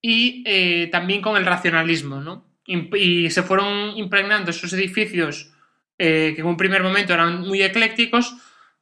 y 0.00 0.42
eh, 0.46 0.88
también 0.90 1.20
con 1.20 1.36
el 1.36 1.44
racionalismo, 1.44 2.22
¿no? 2.22 2.46
Y, 2.64 3.28
se 3.28 3.42
fueron 3.42 3.96
impregnando 3.98 4.50
esos 4.50 4.72
edificios 4.72 5.52
eh, 5.98 6.32
que 6.34 6.40
en 6.40 6.46
un 6.46 6.56
primer 6.56 6.82
momento 6.82 7.12
eran 7.12 7.42
muy 7.42 7.62
eclécticos 7.62 8.36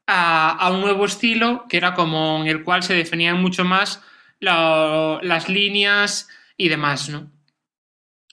a, 0.06 0.70
un 0.72 0.82
nuevo 0.82 1.04
estilo 1.04 1.66
que 1.68 1.76
era 1.76 1.94
como 1.94 2.40
en 2.40 2.46
el 2.46 2.62
cual 2.62 2.84
se 2.84 2.94
definían 2.94 3.42
mucho 3.42 3.64
más 3.64 4.04
las 4.40 5.48
líneas 5.48 6.28
y 6.56 6.68
demás, 6.68 7.08
¿no? 7.08 7.30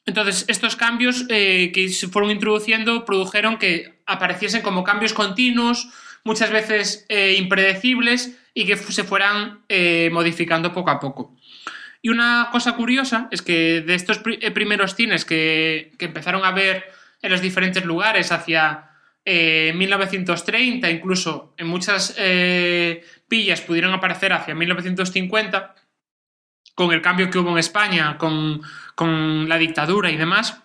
Entonces, 0.06 0.46
estos 0.48 0.78
cambios 0.78 1.26
que 1.28 1.90
se 1.92 2.08
fueron 2.08 2.32
introduciendo 2.32 3.04
produjeron 3.04 3.58
que 3.58 4.02
apareciesen 4.06 4.62
como 4.62 4.86
cambios 4.86 5.14
continuos, 5.14 5.90
muchas 6.28 6.52
veces 6.52 7.06
eh, 7.10 7.36
impredecibles 7.38 8.38
y 8.54 8.66
que 8.66 8.76
se 8.76 9.04
fueran 9.04 9.62
eh, 9.70 10.10
modificando 10.12 10.74
poco 10.74 10.90
a 10.90 11.00
poco. 11.00 11.36
Y 12.02 12.10
una 12.10 12.50
cosa 12.52 12.76
curiosa 12.76 13.28
es 13.32 13.42
que 13.42 13.82
de 13.82 13.96
estos 13.96 14.22
eh, 14.26 14.52
primeros 14.52 14.96
cines 14.96 15.26
que, 15.26 15.94
empezaron 16.00 16.46
a 16.46 16.52
ver 16.52 16.86
en 17.22 17.32
los 17.32 17.42
diferentes 17.42 17.84
lugares 17.86 18.32
hacia 18.32 18.84
1930, 19.26 20.90
incluso 20.90 21.54
en 21.58 21.68
muchas 21.68 22.16
villas 23.28 23.60
pudieron 23.60 23.94
aparecer 23.94 24.32
hacia 24.32 24.56
1950, 24.56 25.76
con 26.78 26.94
el 26.94 27.02
cambio 27.02 27.32
que 27.32 27.40
hubo 27.40 27.50
en 27.50 27.58
España, 27.58 28.20
con, 28.20 28.62
con 28.94 29.50
la 29.50 29.58
dictadura 29.58 30.12
y 30.12 30.16
demás, 30.16 30.62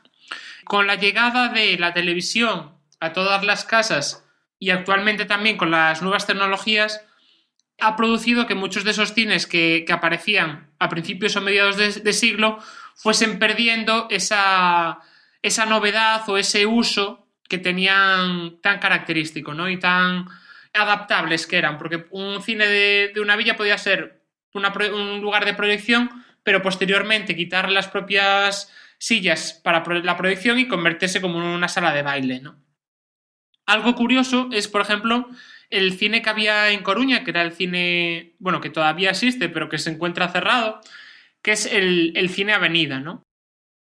con 0.66 0.86
la 0.86 0.96
llegada 0.96 1.48
de 1.48 1.78
la 1.78 1.94
televisión 1.94 2.72
a 3.00 3.14
todas 3.14 3.42
las 3.44 3.64
casas 3.64 4.22
y 4.58 4.68
actualmente 4.68 5.24
también 5.24 5.56
con 5.56 5.70
las 5.70 6.02
nuevas 6.02 6.26
tecnologías 6.26 7.00
ha 7.80 7.96
producido 7.96 8.46
que 8.46 8.54
muchos 8.54 8.84
de 8.84 8.90
esos 8.90 9.14
cines 9.14 9.46
que, 9.46 9.86
aparecían 9.90 10.70
a 10.78 10.90
principios 10.90 11.34
o 11.36 11.40
mediados 11.40 11.78
de, 11.78 12.12
siglo 12.12 12.58
fuesen 12.94 13.38
perdiendo 13.38 14.06
esa, 14.10 14.98
esa, 15.40 15.64
novedad 15.64 16.28
o 16.28 16.36
ese 16.36 16.66
uso 16.66 17.26
que 17.48 17.56
tenían 17.56 18.60
tan 18.60 18.80
característico 18.80 19.54
¿no? 19.54 19.70
y 19.70 19.78
tan 19.78 20.26
adaptables 20.74 21.46
que 21.46 21.56
eran, 21.56 21.78
porque 21.78 22.06
un 22.10 22.42
cine 22.42 22.66
de, 22.66 23.12
una 23.18 23.34
villa 23.36 23.56
podía 23.56 23.78
ser 23.78 24.21
un 24.54 25.20
lugar 25.20 25.44
de 25.44 25.54
proyección, 25.54 26.10
pero 26.42 26.62
posteriormente 26.62 27.36
quitar 27.36 27.70
las 27.70 27.88
propias 27.88 28.72
sillas 28.98 29.60
para 29.64 29.84
la 30.02 30.16
proyección 30.16 30.60
y 30.60 30.68
convertirse 30.68 31.20
como 31.20 31.38
en 31.38 31.48
una 31.48 31.68
sala 31.68 31.92
de 31.92 32.02
baile. 32.02 32.40
¿no? 32.40 32.56
Algo 33.66 33.94
curioso 33.94 34.48
es, 34.52 34.68
por 34.68 34.80
ejemplo, 34.80 35.28
el 35.70 35.98
cine 35.98 36.22
que 36.22 36.30
había 36.30 36.70
en 36.70 36.82
Coruña, 36.82 37.24
que 37.24 37.30
era 37.30 37.42
el 37.42 37.52
cine, 37.52 38.34
bueno, 38.38 38.60
que 38.60 38.70
todavía 38.70 39.10
existe, 39.10 39.48
pero 39.48 39.68
que 39.68 39.78
se 39.78 39.90
encuentra 39.90 40.28
cerrado, 40.28 40.80
que 41.42 41.52
es 41.52 41.66
el, 41.66 42.28
cine 42.28 42.52
Avenida, 42.52 43.00
¿no? 43.00 43.24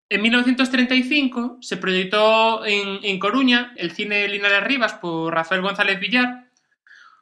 En 0.09 0.21
1935 0.21 1.57
se 1.61 1.77
proyectó 1.77 2.65
en, 2.65 3.19
Coruña 3.19 3.73
el 3.77 3.91
cine 3.91 4.27
Linares 4.27 4.63
Rivas 4.63 4.93
por 4.93 5.33
Rafael 5.33 5.61
González 5.61 5.99
Villar, 5.99 6.42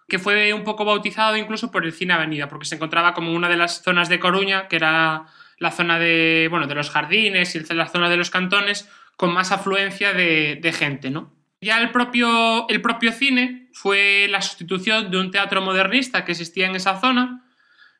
que 0.07 0.19
fue 0.19 0.53
un 0.53 0.63
poco 0.63 0.85
bautizado 0.85 1.37
incluso 1.37 1.71
por 1.71 1.85
el 1.85 1.93
cine 1.93 2.13
Avenida, 2.13 2.49
porque 2.49 2.65
se 2.65 2.75
encontraba 2.75 3.13
como 3.13 3.33
una 3.33 3.49
de 3.49 3.57
las 3.57 3.81
zonas 3.81 4.09
de 4.09 4.19
Coruña, 4.19 4.67
que 4.67 4.75
era 4.75 5.25
la 5.57 5.71
zona 5.71 5.99
de, 5.99 6.47
bueno, 6.49 6.67
de 6.67 6.75
los 6.75 6.89
jardines 6.89 7.55
y 7.55 7.73
la 7.73 7.87
zona 7.87 8.09
de 8.09 8.17
los 8.17 8.29
cantones, 8.29 8.89
con 9.15 9.33
más 9.33 9.51
afluencia 9.51 10.13
de, 10.13 10.59
de 10.61 10.73
gente, 10.73 11.11
¿no? 11.11 11.33
Ya 11.61 11.79
el 11.79 11.91
propio, 11.91 12.67
el 12.69 12.81
propio 12.81 13.11
cine 13.11 13.69
fue 13.73 14.27
la 14.29 14.41
sustitución 14.41 15.11
de 15.11 15.19
un 15.19 15.29
teatro 15.29 15.61
modernista 15.61 16.25
que 16.25 16.31
existía 16.31 16.65
en 16.65 16.75
esa 16.75 16.99
zona, 16.99 17.45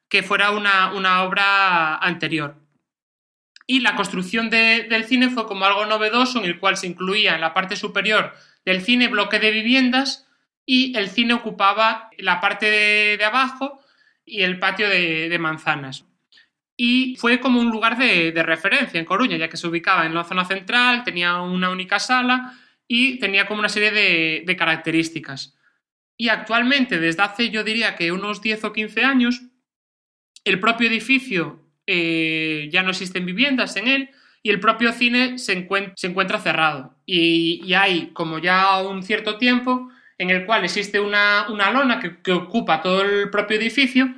que 0.10 0.24
fuera 0.24 0.52
una, 0.52 1.24
obra 1.24 1.95
anterior. 1.97 2.56
Y 3.68 3.80
la 3.80 3.95
construcción 3.95 4.49
del 4.49 5.06
cine 5.06 5.30
fue 5.30 5.45
como 5.45 5.66
algo 5.66 5.86
novedoso 5.86 6.39
en 6.39 6.45
el 6.45 6.60
cual 6.60 6.76
se 6.76 6.88
incluía 6.88 7.36
en 7.36 7.41
la 7.41 7.54
parte 7.54 7.76
superior 7.76 8.34
del 8.66 8.82
cine 8.82 9.08
bloque 9.08 9.39
de 9.39 9.52
viviendas 9.52 10.28
y 10.66 10.95
el 10.97 11.09
cine 11.09 11.34
ocupaba 11.34 12.09
la 12.18 12.39
parte 12.39 12.68
de, 12.70 13.24
abajo 13.24 13.82
y 14.26 14.41
el 14.41 14.59
patio 14.59 14.89
de, 14.89 15.38
manzanas. 15.39 16.05
Y 16.78 17.16
fue 17.18 17.39
como 17.39 17.59
un 17.59 17.70
lugar 17.70 17.97
de, 17.97 18.32
referencia 18.43 18.99
en 18.99 19.05
Coruña, 19.05 19.38
ya 19.38 19.49
que 19.49 19.57
se 19.57 19.68
ubicaba 19.68 20.05
en 20.05 20.14
la 20.14 20.24
zona 20.24 20.45
central, 20.45 21.03
tenía 21.03 21.41
una 21.41 21.70
única 21.70 21.99
sala 21.99 22.53
y 22.88 23.20
tenía 23.20 23.47
como 23.47 23.59
una 23.59 23.70
serie 23.70 23.91
de, 23.91 24.55
características. 24.55 25.55
Y 26.18 26.30
actualmente, 26.30 26.99
desde 26.99 27.24
hace 27.24 27.49
yo 27.49 27.64
diría 27.64 27.95
que 27.95 28.12
unos 28.12 28.41
10 28.41 28.64
o 28.66 28.74
15 28.74 29.03
años, 29.03 29.41
el 30.43 30.59
propio 30.59 30.88
edificio 30.88 31.59
eh, 31.88 32.70
ya 32.72 32.84
no 32.84 32.91
existen 32.91 33.26
viviendas 33.26 33.76
en 33.76 33.88
él 33.88 34.09
y 34.43 34.49
el 34.49 34.59
propio 34.59 34.91
cine 34.91 35.38
se, 35.38 35.53
encuentra, 35.53 36.39
cerrado. 36.39 36.95
Y, 37.05 37.74
hay 37.74 38.07
como 38.07 38.39
ya 38.39 38.82
un 38.82 39.03
cierto 39.03 39.38
tiempo 39.38 39.89
en 40.22 40.30
el 40.30 40.45
cual 40.45 40.63
existe 40.63 40.99
una, 40.99 41.47
lona 41.49 41.99
que, 41.99 42.32
ocupa 42.32 42.82
todo 42.82 43.01
el 43.01 43.30
propio 43.30 43.57
edificio 43.57 44.13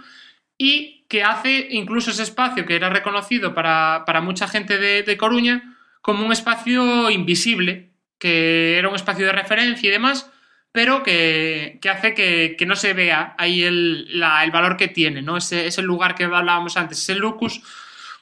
y 0.58 1.06
que 1.08 1.24
hace 1.24 1.68
incluso 1.72 2.12
ese 2.12 2.24
espacio 2.24 2.66
que 2.66 2.76
era 2.76 2.90
reconocido 2.90 3.54
para, 3.54 4.22
mucha 4.22 4.48
gente 4.48 4.78
de, 4.78 5.04
de 5.04 5.18
Coruña 5.18 5.78
como 6.02 6.26
un 6.26 6.32
espacio 6.32 7.10
invisible 7.10 7.94
que 8.24 8.78
era 8.78 8.88
un 8.88 8.96
espacio 8.96 9.26
de 9.26 9.34
referencia 9.34 9.86
y 9.86 9.92
demás, 9.92 10.32
pero 10.72 11.04
que, 11.04 11.78
hace 11.92 12.14
que, 12.14 12.66
no 12.66 12.78
se 12.78 12.94
vea 12.94 13.36
ahí 13.38 13.64
el, 13.64 14.08
valor 14.52 14.78
que 14.78 14.88
tiene, 14.88 15.22
¿no? 15.22 15.36
Ese, 15.36 15.68
ese, 15.68 15.82
lugar 15.82 16.16
que 16.16 16.24
hablábamos 16.24 16.78
antes, 16.78 17.00
ese 17.00 17.16
lucus, 17.16 17.62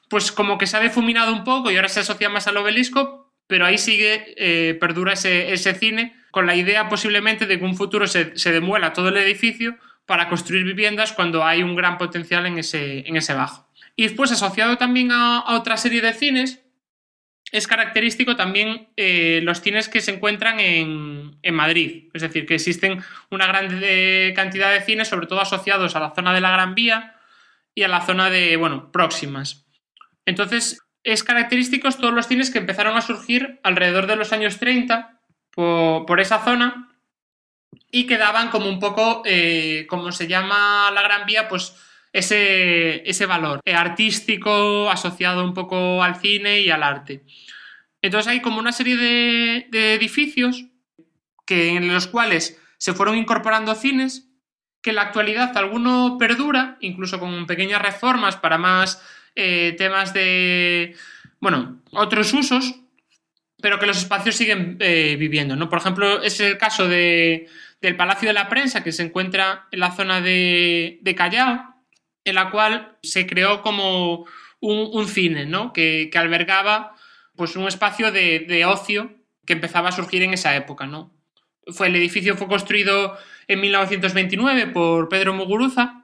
pues 0.09 0.31
como 0.31 0.57
que 0.57 0.65
se 0.65 0.75
ha 0.75 0.79
difuminado 0.79 1.31
un 1.31 1.43
poco 1.43 1.69
y 1.69 1.75
ahora 1.75 1.87
se 1.87 1.99
asocia 1.99 2.29
más 2.29 2.47
al 2.47 2.57
obelisco, 2.57 3.20
pero 3.51 3.65
ahí 3.65 3.77
sigue, 3.77 4.33
eh, 4.37 4.75
perdura 4.75 5.11
ese, 5.11 5.73
cine, 5.73 6.15
con 6.31 6.45
la 6.45 6.55
idea 6.55 6.87
posiblemente 6.87 7.45
de 7.45 7.59
que 7.59 7.65
un 7.65 7.75
futuro 7.75 8.07
se, 8.07 8.31
demuela 8.45 8.93
todo 8.93 9.09
el 9.09 9.17
edificio 9.17 9.75
para 10.05 10.29
construir 10.29 10.63
viviendas 10.63 11.11
cuando 11.11 11.43
hay 11.43 11.61
un 11.61 11.75
gran 11.75 11.97
potencial 11.97 12.45
en 12.45 12.59
ese, 12.59 13.05
en 13.05 13.17
ese 13.17 13.33
bajo. 13.33 13.67
Y 13.97 14.03
después, 14.03 14.31
asociado 14.31 14.77
también 14.77 15.11
a 15.11 15.43
otra 15.49 15.75
serie 15.75 15.99
de 15.99 16.13
cines, 16.13 16.61
es 17.51 17.67
característico 17.67 18.37
también 18.37 18.87
eh, 18.95 19.41
los 19.43 19.59
cines 19.59 19.89
que 19.89 19.99
se 19.99 20.13
encuentran 20.13 20.61
en, 20.61 21.53
Madrid. 21.53 22.05
Es 22.13 22.21
decir, 22.21 22.45
que 22.45 22.55
existen 22.55 23.03
una 23.31 23.47
gran 23.47 23.67
cantidad 24.33 24.71
de 24.71 24.79
cines, 24.79 25.09
sobre 25.09 25.27
todo 25.27 25.41
asociados 25.41 25.93
a 25.97 25.99
la 25.99 26.15
zona 26.15 26.33
de 26.33 26.39
la 26.39 26.51
Gran 26.51 26.73
Vía 26.73 27.17
y 27.75 27.83
a 27.83 27.89
la 27.89 27.99
zona 28.05 28.29
de, 28.29 28.55
bueno, 28.55 28.93
próximas. 28.93 29.65
Entonces, 30.25 30.81
es 31.03 31.23
característico 31.23 31.89
todos 31.91 32.13
los 32.13 32.27
cines 32.27 32.49
que 32.49 32.59
empezaron 32.59 32.95
a 32.97 33.01
surgir 33.01 33.59
alrededor 33.63 34.07
de 34.07 34.15
los 34.15 34.33
años 34.33 34.57
30 34.57 35.19
por, 35.51 36.19
esa 36.19 36.43
zona 36.43 36.89
y 37.91 38.05
que 38.05 38.17
daban 38.17 38.49
como 38.49 38.69
un 38.69 38.79
poco, 38.79 39.23
eh, 39.25 39.85
como 39.89 40.11
se 40.11 40.27
llama 40.27 40.91
la 40.91 41.01
Gran 41.01 41.25
Vía, 41.25 41.47
pues 41.47 41.75
ese, 42.13 43.07
ese 43.09 43.25
valor 43.25 43.61
artístico 43.65 44.89
asociado 44.89 45.43
un 45.43 45.53
poco 45.53 46.03
al 46.03 46.15
cine 46.15 46.61
y 46.61 46.69
al 46.69 46.83
arte. 46.83 47.23
Entonces 48.01 48.31
hay 48.31 48.41
como 48.41 48.59
una 48.59 48.71
serie 48.71 48.97
de, 48.97 49.67
de 49.69 49.95
edificios 49.95 50.65
que, 51.45 51.75
en 51.75 51.93
los 51.93 52.07
cuales 52.07 52.59
se 52.77 52.93
fueron 52.93 53.17
incorporando 53.17 53.75
cines, 53.75 54.29
que 54.81 54.91
en 54.91 54.95
la 54.95 55.03
actualidad 55.03 55.55
alguno 55.57 56.17
perdura, 56.17 56.77
incluso 56.81 57.19
con 57.19 57.45
pequeñas 57.45 57.81
reformas 57.81 58.37
para 58.37 58.57
más 58.57 59.01
eh, 59.35 59.75
temas 59.77 60.13
de, 60.13 60.95
bueno, 61.39 61.81
otros 61.91 62.33
usos, 62.33 62.75
pero 63.61 63.79
que 63.79 63.85
los 63.85 63.97
espacios 63.97 64.35
siguen 64.35 64.77
eh, 64.79 65.15
viviendo, 65.17 65.55
¿no? 65.55 65.69
Por 65.69 65.79
ejemplo, 65.79 66.21
es 66.21 66.39
el 66.39 66.57
caso 66.57 66.87
de, 66.87 67.47
del 67.79 67.95
Palacio 67.95 68.29
de 68.29 68.33
la 68.33 68.49
Prensa, 68.49 68.83
que 68.83 68.91
se 68.91 69.03
encuentra 69.03 69.67
en 69.71 69.79
la 69.79 69.91
zona 69.91 70.21
de, 70.21 70.99
de 71.01 71.15
Callao, 71.15 71.75
en 72.23 72.35
la 72.35 72.49
cual 72.49 72.97
se 73.01 73.25
creó 73.25 73.61
como 73.61 74.25
un, 74.59 74.89
un 74.91 75.07
cine, 75.07 75.45
¿no? 75.45 75.73
Que, 75.73 76.09
que, 76.11 76.17
albergaba 76.17 76.95
pues 77.35 77.55
un 77.55 77.67
espacio 77.67 78.11
de, 78.11 78.39
de, 78.39 78.65
ocio 78.65 79.11
que 79.45 79.53
empezaba 79.53 79.89
a 79.89 79.93
surgir 79.93 80.21
en 80.23 80.33
esa 80.33 80.55
época, 80.55 80.85
¿no? 80.85 81.13
Fue, 81.67 81.87
el 81.87 81.95
edificio 81.95 82.35
fue 82.35 82.47
construido 82.47 83.17
en 83.47 83.61
1929 83.61 84.67
por 84.67 85.09
Pedro 85.09 85.33
Muguruza 85.33 86.00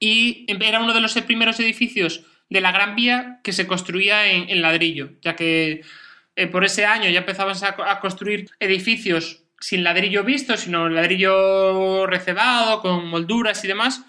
y 0.00 0.46
era 0.48 0.80
uno 0.80 0.94
de 0.94 1.00
los 1.00 1.12
primeros 1.20 1.60
edificios 1.60 2.24
de 2.48 2.60
la 2.60 2.72
Gran 2.72 2.96
Vía 2.96 3.38
que 3.44 3.52
se 3.52 3.66
construía 3.66 4.26
en, 4.26 4.60
ladrillo, 4.62 5.12
ya 5.22 5.36
que 5.36 5.82
eh, 6.34 6.46
por 6.48 6.64
ese 6.64 6.86
año 6.86 7.08
ya 7.08 7.20
empezaban 7.20 7.54
a, 7.62 8.00
construir 8.00 8.50
edificios 8.58 9.44
sin 9.60 9.84
ladrillo 9.84 10.24
visto, 10.24 10.56
sino 10.56 10.88
ladrillo 10.88 12.06
recebado, 12.06 12.80
con 12.80 13.06
molduras 13.06 13.62
y 13.62 13.68
demás, 13.68 14.04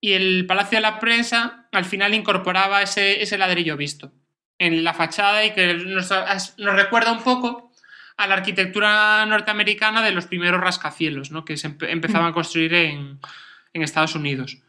y 0.00 0.14
el 0.14 0.46
Palacio 0.46 0.78
de 0.78 0.82
la 0.82 0.98
Prensa 0.98 1.68
al 1.72 1.84
final 1.84 2.14
incorporaba 2.14 2.82
ese, 2.82 3.38
ladrillo 3.38 3.76
visto 3.76 4.12
en 4.58 4.82
la 4.82 4.94
fachada 4.94 5.44
y 5.44 5.52
que 5.52 5.74
nos, 5.74 6.10
recuerda 6.56 7.12
un 7.12 7.22
poco 7.22 7.72
a 8.16 8.26
la 8.26 8.34
arquitectura 8.34 9.26
norteamericana 9.26 10.02
de 10.02 10.12
los 10.12 10.26
primeros 10.26 10.60
rascacielos, 10.60 11.30
¿no? 11.30 11.44
que 11.44 11.56
se 11.56 11.66
empe 11.66 11.90
empezaban 11.90 12.30
a 12.30 12.32
construir 12.32 12.72
en 12.74 13.18
Estados 13.72 14.14
Unidos. 14.14 14.63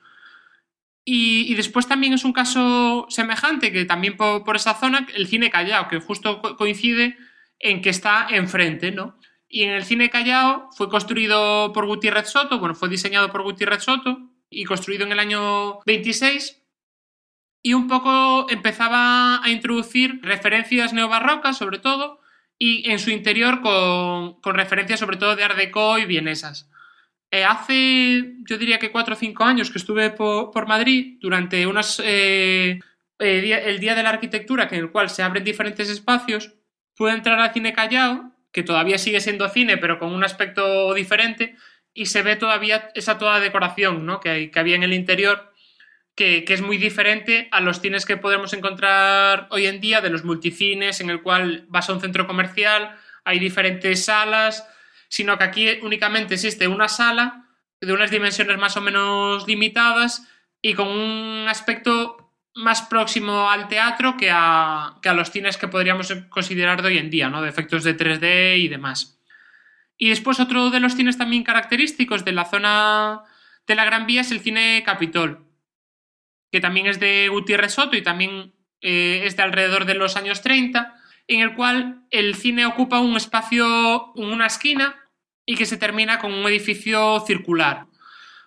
Y, 1.08 1.52
y, 1.52 1.54
después 1.54 1.88
también 1.88 2.14
es 2.14 2.26
un 2.26 2.34
caso 2.34 3.06
semejante, 3.10 3.72
que 3.72 3.86
también 3.86 4.18
por, 4.18 4.44
por, 4.44 4.56
esa 4.56 4.74
zona, 4.74 5.06
el 5.14 5.28
cine 5.28 5.52
Callao, 5.52 5.88
que 5.88 6.00
justo 6.00 6.42
co 6.42 6.58
coincide 6.58 7.16
en 7.60 7.82
que 7.84 7.92
está 7.92 8.28
enfrente, 8.32 8.92
¿no? 8.92 9.20
Y 9.48 9.64
en 9.64 9.72
el 9.72 9.86
cine 9.86 10.10
Callao 10.10 10.70
fue 10.76 10.90
construido 10.90 11.72
por 11.74 11.86
Gutiérrez 11.86 12.30
Soto, 12.30 12.60
bueno, 12.60 12.76
fue 12.76 12.90
diseñado 12.90 13.32
por 13.32 13.44
Gutiérrez 13.44 13.84
Soto 13.84 14.32
y 14.50 14.66
construido 14.66 15.06
en 15.06 15.12
el 15.12 15.20
año 15.20 15.80
26. 15.86 16.62
Y 17.62 17.74
un 17.74 17.88
poco 17.88 18.48
empezaba 18.50 19.44
a 19.44 19.50
introducir 19.50 20.20
referencias 20.24 20.94
neobarrocas, 20.94 21.58
sobre 21.58 21.80
todo, 21.80 22.20
y 22.58 22.90
en 22.90 23.00
su 23.00 23.12
interior 23.12 23.62
con, 23.62 24.40
con 24.42 24.56
referencias 24.56 25.00
sobre 25.00 25.18
todo 25.18 25.36
de 25.36 25.44
Art 25.44 25.58
Deco 25.58 25.98
y 25.98 26.06
vienesas. 26.06 26.70
Eh, 27.32 27.44
hace, 27.44 28.36
yo 28.48 28.58
diría 28.58 28.80
que 28.80 28.92
cuatro 28.92 29.16
o 29.16 29.18
cinco 29.18 29.44
años 29.44 29.70
que 29.70 29.78
estuve 29.78 30.10
por, 30.12 30.52
por 30.52 30.68
Madrid 30.68 31.18
durante 31.20 31.66
unas, 31.68 32.00
eh, 32.04 32.80
eh, 33.20 33.62
el 33.66 33.80
Día 33.80 33.96
de 33.96 34.04
la 34.04 34.10
Arquitectura, 34.10 34.68
en 34.72 34.80
el 34.80 34.92
cual 34.92 35.10
se 35.10 35.24
abren 35.24 35.44
diferentes 35.44 35.90
espacios, 35.90 36.54
pude 36.96 37.12
entrar 37.12 37.40
al 37.40 37.54
Cine 37.54 37.74
Callao, 37.74 38.32
que 38.52 38.64
todavía 38.64 38.98
sigue 38.98 39.20
siendo 39.20 39.50
cine, 39.50 39.78
pero 39.78 40.00
con 40.00 40.14
un 40.14 40.24
aspecto 40.24 40.94
diferente, 40.94 41.56
y 41.94 42.06
se 42.06 42.22
ve 42.22 42.36
todavía 42.36 42.90
esa 42.96 43.18
toda 43.18 43.40
decoración 43.40 44.06
¿no? 44.06 44.20
que, 44.20 44.30
hay, 44.30 44.52
que 44.52 44.60
había 44.60 44.76
en 44.76 44.84
el 44.84 44.94
interior, 44.94 45.52
que, 46.16 46.46
que, 46.46 46.54
es 46.54 46.62
muy 46.62 46.78
diferente 46.78 47.50
a 47.52 47.60
los 47.60 47.82
cines 47.82 48.06
que 48.06 48.16
podemos 48.16 48.54
encontrar 48.54 49.48
hoy 49.50 49.66
en 49.66 49.82
día, 49.82 50.00
de 50.00 50.10
los 50.10 50.24
multicines, 50.24 51.02
en 51.02 51.10
el 51.10 51.22
cual 51.22 51.66
vas 51.68 51.90
a 51.90 51.94
un 51.94 52.00
centro 52.00 52.28
comercial, 52.28 52.96
hay 53.26 53.40
diferentes 53.40 54.06
salas, 54.06 54.66
sino 55.16 55.38
que 55.38 55.46
aquí 55.46 55.70
únicamente 55.82 56.34
existe 56.34 56.68
una 56.68 56.90
sala 56.90 57.48
de 57.80 57.94
unas 57.94 58.12
dimensiones 58.12 58.58
más 58.58 58.76
o 58.76 58.82
menos 58.82 59.48
limitadas 59.48 60.28
y 60.62 60.74
con 60.74 60.90
un 60.90 61.46
aspecto 61.48 62.34
más 62.54 62.82
próximo 62.82 63.50
al 63.50 63.70
teatro 63.70 64.18
que 64.18 64.30
a, 64.30 64.98
que 65.02 65.08
a 65.08 65.14
los 65.14 65.32
cines 65.32 65.56
que 65.56 65.70
podríamos 65.70 66.14
considerar 66.28 66.82
de 66.82 66.90
hoy 66.90 66.98
en 66.98 67.10
día, 67.10 67.30
¿no? 67.30 67.42
de 67.42 67.48
efectos 67.48 67.86
de 67.86 67.96
3D 67.96 68.58
y 68.60 68.68
demás. 68.68 69.18
Y 69.98 70.10
después 70.10 70.42
otro 70.42 70.70
de 70.70 70.82
los 70.82 70.96
cines 70.96 71.18
también 71.18 71.44
característicos 71.44 72.26
de 72.26 72.34
la 72.34 72.44
zona 72.44 73.22
de 73.66 73.76
la 73.76 73.86
Gran 73.86 74.08
Vía 74.08 74.20
es 74.20 74.32
el 74.32 74.42
cine 74.42 74.84
Capitol, 74.86 75.46
que 76.52 76.60
también 76.60 76.88
es 76.88 77.00
de 77.00 77.30
Gutiérrez 77.30 77.72
Soto 77.72 77.96
y 77.96 78.02
también 78.02 78.54
eh, 78.82 79.22
es 79.24 79.38
de 79.38 79.44
alrededor 79.44 79.86
de 79.86 79.96
los 79.96 80.18
años 80.18 80.42
30 80.42 80.94
en 81.28 81.40
el 81.40 81.56
cual 81.56 82.06
el 82.12 82.36
cine 82.36 82.66
ocupa 82.66 83.00
un 83.00 83.16
espacio, 83.16 84.12
una 84.14 84.48
esquina, 84.48 85.05
y 85.46 85.56
que 85.56 85.66
se 85.66 85.78
termina 85.78 86.20
con 86.20 86.34
un 86.34 86.48
edificio 86.48 87.20
circular. 87.26 87.86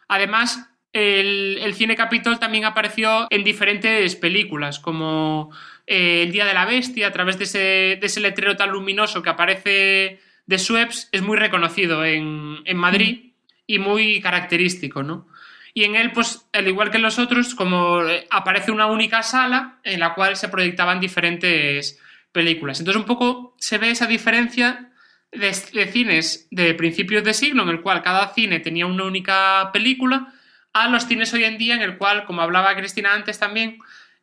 Además, 0.08 0.70
el, 0.92 1.58
el 1.60 1.74
cine 1.74 1.96
Capitol 1.96 2.38
también 2.38 2.64
apareció 2.64 3.26
en 3.30 3.44
diferentes 3.44 4.16
películas, 4.16 4.78
como 4.78 5.50
eh, 5.86 6.22
El 6.22 6.32
Día 6.32 6.44
de 6.44 6.54
la 6.54 6.64
Bestia, 6.64 7.08
a 7.08 7.12
través 7.12 7.38
de 7.38 7.44
ese, 7.44 7.58
de 7.58 8.00
ese, 8.02 8.20
letrero 8.20 8.56
tan 8.56 8.70
luminoso 8.70 9.22
que 9.22 9.30
aparece 9.30 10.20
de 10.46 10.58
Sueps, 10.58 11.08
es 11.12 11.22
muy 11.22 11.36
reconocido 11.36 12.04
en, 12.04 12.58
en 12.64 12.76
Madrid 12.76 13.32
y 13.66 13.78
muy 13.78 14.20
característico, 14.20 15.02
¿no? 15.02 15.28
Y 15.74 15.84
en 15.84 15.94
él, 15.94 16.10
pues, 16.12 16.48
al 16.52 16.66
igual 16.66 16.90
que 16.90 16.96
en 16.96 17.04
los 17.04 17.18
otros, 17.18 17.54
como 17.54 18.00
aparece 18.30 18.72
una 18.72 18.86
única 18.86 19.22
sala 19.22 19.78
en 19.84 20.00
la 20.00 20.14
cual 20.14 20.36
se 20.36 20.48
proyectaban 20.48 20.98
diferentes 20.98 22.00
películas. 22.32 22.80
Entonces 22.80 23.00
un 23.00 23.06
poco 23.06 23.54
se 23.58 23.78
ve 23.78 23.90
esa 23.90 24.06
diferencia 24.06 24.87
de, 25.32 25.54
de, 25.72 25.92
cines 25.92 26.48
de 26.50 26.74
principios 26.74 27.24
de 27.24 27.34
siglo 27.34 27.62
en 27.62 27.68
el 27.68 27.80
cual 27.80 28.02
cada 28.02 28.32
cine 28.34 28.60
tenía 28.60 28.86
una 28.86 29.04
única 29.04 29.70
película 29.72 30.32
a 30.72 30.88
los 30.88 31.06
cines 31.06 31.32
hoy 31.34 31.44
en 31.44 31.58
día 31.58 31.74
en 31.74 31.82
el 31.82 31.98
cual, 31.98 32.24
como 32.24 32.42
hablaba 32.42 32.76
Cristina 32.76 33.14
antes 33.14 33.38
también, 33.38 33.78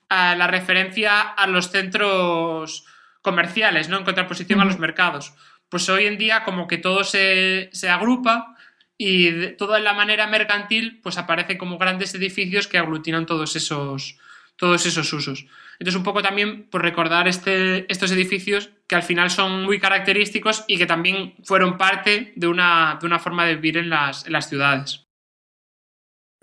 a 0.09 0.35
la 0.35 0.47
referencia 0.47 1.21
a 1.21 1.47
los 1.47 1.71
centros 1.71 2.85
comerciales, 3.21 3.89
¿no? 3.89 3.97
En 3.97 4.03
contraposición 4.05 4.61
a 4.61 4.65
los 4.65 4.79
mercados. 4.79 5.33
Pues 5.69 5.89
hoy 5.89 6.05
en 6.05 6.17
día 6.17 6.43
como 6.43 6.67
que 6.67 6.77
todo 6.77 7.03
se, 7.03 7.69
se 7.73 7.89
agrupa 7.89 8.55
y 8.97 9.31
de, 9.31 9.47
toda 9.49 9.79
la 9.79 9.93
manera 9.93 10.27
mercantil 10.27 10.99
pues 11.01 11.17
aparecen 11.17 11.57
como 11.57 11.77
grandes 11.77 12.13
edificios 12.15 12.67
que 12.67 12.77
aglutinan 12.77 13.25
todos 13.25 13.55
esos, 13.55 14.17
todos 14.55 14.85
esos 14.85 15.11
usos. 15.11 15.45
Entonces, 15.79 15.97
un 15.97 16.03
poco 16.03 16.21
también 16.21 16.69
por 16.69 16.81
recordar 16.81 17.27
este, 17.27 17.91
estos 17.91 18.11
edificios 18.11 18.71
que 18.87 18.95
al 18.95 19.03
final 19.03 19.29
son 19.29 19.63
muy 19.63 19.79
característicos 19.79 20.63
y 20.67 20.77
que 20.77 20.85
también 20.85 21.33
fueron 21.43 21.77
parte 21.77 22.33
de 22.35 22.47
una, 22.47 22.97
de 22.99 23.07
una 23.07 23.19
forma 23.19 23.45
de 23.45 23.55
vivir 23.55 23.77
en 23.77 23.89
las, 23.89 24.25
en 24.25 24.33
las 24.33 24.47
ciudades. 24.47 25.05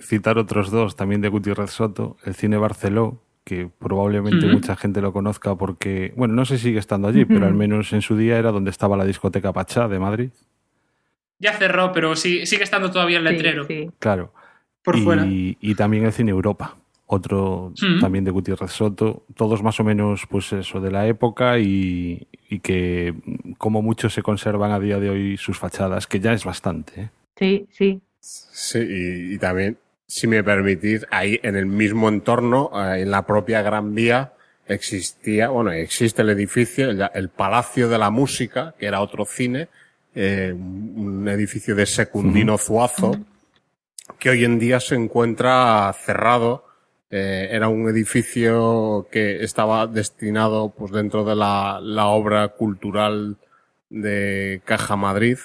Citar 0.00 0.38
otros 0.38 0.70
dos, 0.70 0.96
también 0.96 1.20
de 1.20 1.28
Gutiérrez 1.28 1.70
Soto, 1.70 2.16
el 2.24 2.34
cine 2.34 2.56
Barceló, 2.56 3.22
que 3.44 3.68
probablemente 3.78 4.46
uh 4.46 4.48
-huh. 4.48 4.52
mucha 4.54 4.76
gente 4.76 5.00
lo 5.00 5.12
conozca 5.12 5.54
porque, 5.54 6.12
bueno, 6.16 6.34
no 6.34 6.44
sé 6.44 6.58
si 6.58 6.64
sigue 6.64 6.78
estando 6.78 7.08
allí, 7.08 7.22
uh 7.22 7.24
-huh. 7.24 7.28
pero 7.34 7.46
al 7.46 7.54
menos 7.54 7.92
en 7.92 8.02
su 8.02 8.16
día 8.16 8.38
era 8.38 8.50
donde 8.50 8.70
estaba 8.70 8.96
la 8.96 9.04
discoteca 9.04 9.52
Pachá 9.52 9.88
de 9.88 9.98
Madrid. 9.98 10.30
Ya 11.38 11.52
cerró, 11.54 11.92
pero 11.92 12.14
sí, 12.16 12.46
sigue 12.46 12.64
estando 12.64 12.90
todavía 12.90 13.18
el 13.18 13.24
letrero. 13.24 13.64
Sí, 13.66 13.84
sí. 13.84 13.90
Claro. 13.98 14.32
Por 14.82 14.96
y, 14.96 15.02
fuera. 15.02 15.24
Y 15.26 15.74
también 15.74 16.04
el 16.04 16.12
cine 16.12 16.30
Europa, 16.30 16.76
otro 17.12 17.72
mm. 17.80 18.00
también 18.00 18.24
de 18.24 18.30
Gutiérrez 18.30 18.72
Soto, 18.72 19.24
todos 19.34 19.62
más 19.62 19.78
o 19.80 19.84
menos 19.84 20.26
pues 20.28 20.52
eso 20.52 20.80
de 20.80 20.90
la 20.90 21.06
época 21.06 21.58
y, 21.58 22.26
y, 22.48 22.60
que 22.60 23.14
como 23.58 23.82
muchos 23.82 24.14
se 24.14 24.22
conservan 24.22 24.72
a 24.72 24.80
día 24.80 24.98
de 24.98 25.10
hoy 25.10 25.36
sus 25.36 25.58
fachadas, 25.58 26.06
que 26.06 26.20
ya 26.20 26.32
es 26.32 26.44
bastante. 26.44 27.00
¿eh? 27.00 27.10
Sí, 27.36 27.66
sí. 27.70 28.00
Sí, 28.20 28.78
y, 28.78 29.34
y, 29.34 29.38
también, 29.38 29.78
si 30.06 30.26
me 30.26 30.44
permitís, 30.44 31.04
ahí 31.10 31.40
en 31.42 31.56
el 31.56 31.66
mismo 31.66 32.08
entorno, 32.08 32.70
eh, 32.74 33.02
en 33.02 33.10
la 33.10 33.26
propia 33.26 33.62
Gran 33.62 33.94
Vía, 33.94 34.32
existía, 34.66 35.48
bueno, 35.48 35.72
existe 35.72 36.22
el 36.22 36.30
edificio, 36.30 36.90
el, 36.90 37.08
el 37.12 37.28
Palacio 37.28 37.88
de 37.88 37.98
la 37.98 38.10
Música, 38.10 38.74
que 38.78 38.86
era 38.86 39.00
otro 39.00 39.24
cine, 39.24 39.68
eh, 40.14 40.52
un 40.54 41.26
edificio 41.28 41.74
de 41.74 41.86
Secundino 41.86 42.58
Zuazo, 42.58 43.18
que 44.18 44.30
hoy 44.30 44.44
en 44.44 44.58
día 44.58 44.78
se 44.78 44.94
encuentra 44.94 45.92
cerrado. 46.04 46.66
Eh, 47.14 47.50
era 47.54 47.68
un 47.68 47.86
edificio 47.90 49.06
que 49.10 49.44
estaba 49.44 49.86
destinado 49.86 50.70
pues 50.70 50.92
dentro 50.92 51.24
de 51.26 51.36
la, 51.36 52.06
obra 52.06 52.48
cultural 52.48 53.36
de 53.90 54.62
Caja 54.64 54.96
Madrid, 54.96 55.36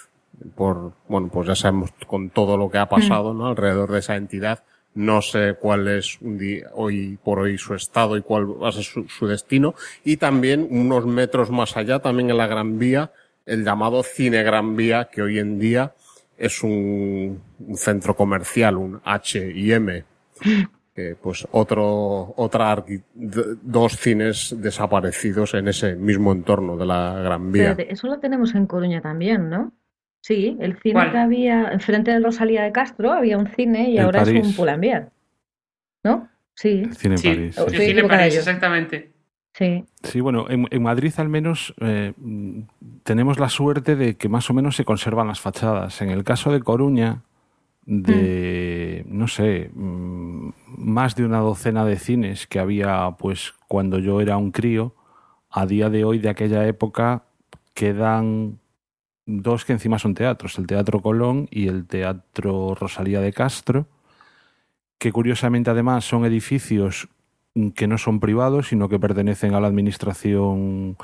por, 0.56 0.94
bueno, 1.10 1.28
pues 1.28 1.50
ya 1.50 1.56
sabemos 1.56 1.92
con 2.08 2.30
todo 2.30 2.56
lo 2.56 2.72
que 2.72 2.78
ha 2.78 2.88
pasado, 2.88 3.34
¿no? 3.34 3.48
Alrededor 3.48 3.92
de 3.92 4.00
esa 4.00 4.16
entidad. 4.16 4.64
No 4.96 5.22
sé 5.22 5.58
cuál 5.60 5.90
es 5.90 6.22
un 6.22 6.38
día, 6.38 6.70
hoy 6.74 7.20
por 7.22 7.40
hoy 7.40 7.58
su 7.58 7.76
estado 7.76 8.16
y 8.16 8.22
cuál 8.22 8.64
va 8.64 8.70
a 8.70 8.72
ser 8.72 8.86
su, 8.86 9.28
destino. 9.28 9.76
Y 10.06 10.16
también 10.16 10.66
unos 10.72 11.06
metros 11.06 11.52
más 11.52 11.76
allá, 11.76 12.00
también 12.00 12.30
en 12.30 12.38
la 12.38 12.48
Gran 12.48 12.80
Vía, 12.80 13.12
el 13.46 13.66
llamado 13.66 14.04
Cine 14.04 14.42
Gran 14.42 14.78
Vía, 14.78 15.10
que 15.12 15.22
hoy 15.22 15.38
en 15.38 15.60
día 15.60 15.94
es 16.38 16.64
un, 16.64 17.42
un 17.60 17.78
centro 17.78 18.16
comercial, 18.16 18.78
un 18.78 19.02
H&M, 19.04 20.06
eh, 21.00 21.16
pues 21.22 21.48
otro, 21.52 22.34
otra, 22.38 22.84
dos 23.14 23.98
cines 23.98 24.56
desaparecidos 24.58 25.54
en 25.54 25.68
ese 25.68 25.96
mismo 25.96 26.32
entorno 26.32 26.76
de 26.76 26.88
la 26.88 27.20
Gran 27.24 27.52
Vía. 27.52 27.76
eso 27.78 28.08
lo 28.08 28.18
tenemos 28.18 28.56
en 28.56 28.66
Coruña 28.66 29.00
también, 29.00 29.48
¿no? 29.48 29.74
Sí, 30.22 30.58
el 30.60 30.76
cine 30.80 31.12
que 31.12 31.18
había 31.20 31.70
enfrente 31.72 32.10
de 32.10 32.20
Rosalía 32.20 32.64
de 32.64 32.72
Castro 32.72 33.14
había 33.14 33.38
un 33.38 33.46
cine 33.46 33.92
y 33.92 34.00
ahora 34.00 34.24
es 34.24 34.30
un 34.30 34.56
Pull&Bear. 34.56 35.12
¿No? 36.04 36.30
Sí. 36.56 36.82
El 36.84 36.96
cine 36.96 37.16
en 37.16 37.22
París. 37.22 37.58
El 37.60 37.78
cine 37.78 38.04
París, 38.04 38.36
exactamente. 38.36 39.12
Sí. 39.54 39.86
Sí, 40.02 40.20
bueno, 40.20 40.48
en, 40.50 40.82
Madrid 40.82 41.14
al 41.18 41.30
menos 41.30 41.76
eh, 41.80 42.14
tenemos 43.04 43.40
la 43.40 43.50
suerte 43.50 43.96
de 43.96 44.16
que 44.16 44.30
más 44.30 44.50
o 44.50 44.54
menos 44.56 44.76
se 44.76 44.84
conservan 44.84 45.28
las 45.28 45.40
fachadas. 45.40 46.02
En 46.02 46.10
el 46.10 46.24
caso 46.24 46.52
de 46.52 46.60
Coruña, 46.60 47.22
de, 47.88 49.06
mm. 49.08 49.18
no 49.18 49.28
sé, 49.28 49.72
mm, 49.74 50.50
más 50.78 51.16
de 51.16 51.26
una 51.26 51.40
docena 51.40 51.86
de 51.86 51.98
cines 51.98 52.46
que 52.46 52.60
había 52.60 53.16
pues 53.18 53.54
cuando 53.68 53.98
yo 53.98 54.22
era 54.22 54.38
un 54.38 54.52
crío, 54.52 54.94
a 55.50 55.66
día 55.66 55.90
de 55.90 56.04
hoy 56.04 56.20
de 56.20 56.30
aquella 56.30 56.68
época 56.68 57.24
quedan 57.74 58.60
dos 59.26 59.66
que 59.66 59.74
encima 59.74 60.00
son 60.00 60.14
teatros, 60.14 60.60
el 60.60 60.68
Teatro 60.68 61.02
Colón 61.02 61.48
y 61.50 61.68
el 61.68 61.88
Teatro 61.88 62.76
Rosalía 62.76 63.22
de 63.22 63.34
Castro, 63.34 63.88
que 65.00 65.12
curiosamente 65.12 65.70
además 65.70 66.06
son 66.06 66.26
edificios 66.26 67.08
que 67.74 67.88
no 67.88 67.98
son 67.98 68.20
privados, 68.20 68.68
sino 68.68 68.90
que 68.90 69.00
pertenecen 69.00 69.54
a 69.54 69.60
la 69.62 69.68
administración 69.68 70.98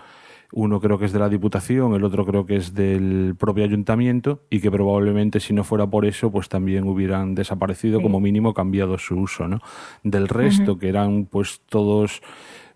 uno 0.56 0.80
creo 0.80 1.00
que 1.00 1.06
es 1.06 1.14
de 1.14 1.20
la 1.20 1.30
Diputación, 1.30 1.96
el 1.96 2.04
otro 2.04 2.26
creo 2.26 2.46
que 2.46 2.56
es 2.56 2.76
del 2.76 3.36
propio 3.38 3.64
ayuntamiento 3.64 4.44
y 4.52 4.62
que 4.62 4.70
probablemente 4.70 5.40
si 5.40 5.52
no 5.52 5.64
fuera 5.64 5.88
por 5.88 6.06
eso 6.06 6.32
pues 6.32 6.48
también 6.48 6.88
hubieran 6.88 7.34
desaparecido, 7.34 8.02
como 8.02 8.20
mínimo 8.20 8.54
cambiado 8.54 8.98
su 9.00 9.16
uso. 9.16 9.48
¿no? 9.48 9.62
Del 10.04 10.28
resto, 10.28 10.78
que 10.78 10.90
eran 10.90 11.26
pues 11.26 11.62
todos 11.68 12.22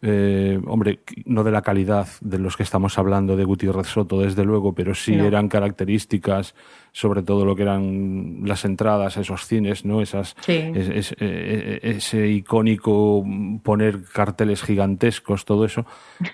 eh, 0.01 0.59
hombre, 0.67 0.99
no 1.25 1.43
de 1.43 1.51
la 1.51 1.63
calidad 1.63 2.07
de 2.21 2.37
los 2.37 2.55
que 2.55 2.63
estamos 2.63 2.99
hablando 2.99 3.35
de 3.35 3.45
Gutiérrez 3.45 3.87
Soto, 3.87 4.21
desde 4.21 4.43
luego, 4.43 4.73
pero 4.73 4.93
sí 4.93 5.15
eran 5.15 5.49
características, 5.49 6.53
sobre 6.97 7.21
todo 7.21 7.45
lo 7.45 7.55
que 7.55 7.61
eran 7.61 8.39
las 8.45 8.65
entradas 8.65 9.17
a 9.17 9.21
esos 9.21 9.45
cines, 9.45 9.85
¿no? 9.85 10.01
Esas, 10.01 10.35
eh, 10.47 11.05
eh, 11.19 11.79
ese 11.83 12.27
icónico 12.27 13.23
poner 13.61 14.01
carteles 14.05 14.63
gigantescos, 14.63 15.45
todo 15.45 15.63
eso, 15.65 15.85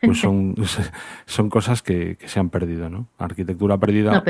pues 0.01 0.21
son, 0.21 0.55
son 1.25 1.49
cosas 1.49 1.81
que, 1.81 2.17
se 2.23 2.39
han 2.39 2.49
perdido, 2.49 2.89
¿no? 2.89 3.09
Arquitectura 3.17 3.77
perdida. 3.77 4.23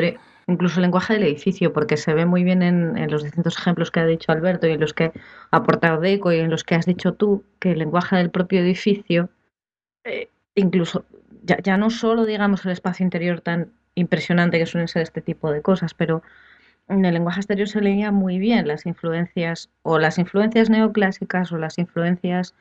Incluso 0.47 0.77
el 0.79 0.81
lenguaje 0.81 1.13
del 1.13 1.21
edificio, 1.21 1.71
porque 1.71 1.97
se 1.97 2.15
ve 2.15 2.25
muy 2.25 2.43
bien 2.43 2.63
en, 2.63 3.11
los 3.11 3.21
distintos 3.21 3.55
ejemplos 3.55 3.91
que 3.91 3.99
ha 3.99 4.05
dicho 4.07 4.31
Alberto 4.31 4.65
y 4.65 4.71
en 4.71 4.79
los 4.79 4.95
que 4.95 5.11
ha 5.51 5.57
aportado 5.57 6.01
Deco 6.01 6.31
y 6.31 6.39
en 6.39 6.49
los 6.49 6.63
que 6.63 6.73
has 6.73 6.87
dicho 6.87 7.13
tú, 7.13 7.43
que 7.59 7.73
el 7.73 7.77
lenguaje 7.77 8.15
del 8.15 8.31
propio 8.31 8.59
edificio, 8.59 9.29
eh, 10.03 10.29
incluso 10.55 11.05
ya, 11.43 11.59
ya 11.61 11.77
no 11.77 11.91
solo, 11.91 12.25
digamos, 12.25 12.65
el 12.65 12.71
espacio 12.71 13.03
interior 13.03 13.41
tan 13.41 13.71
impresionante 13.95 14.59
que 14.59 14.65
suelen 14.65 14.87
ser 14.87 15.01
este 15.01 15.21
tipo 15.21 15.51
de 15.51 15.61
cosas, 15.61 15.93
pero 15.93 16.23
en 16.89 17.05
el 17.05 17.13
lenguaje 17.13 17.39
exterior 17.39 17.67
se 17.67 17.81
leía 17.81 18.11
muy 18.11 18.39
bien 18.39 18.67
las 18.67 18.85
influencias 18.85 19.69
o 19.83 19.99
las 19.99 20.17
influencias 20.17 20.69
neoclásicas 20.69 21.51
o 21.51 21.57
las 21.57 21.77
influencias 21.77 22.53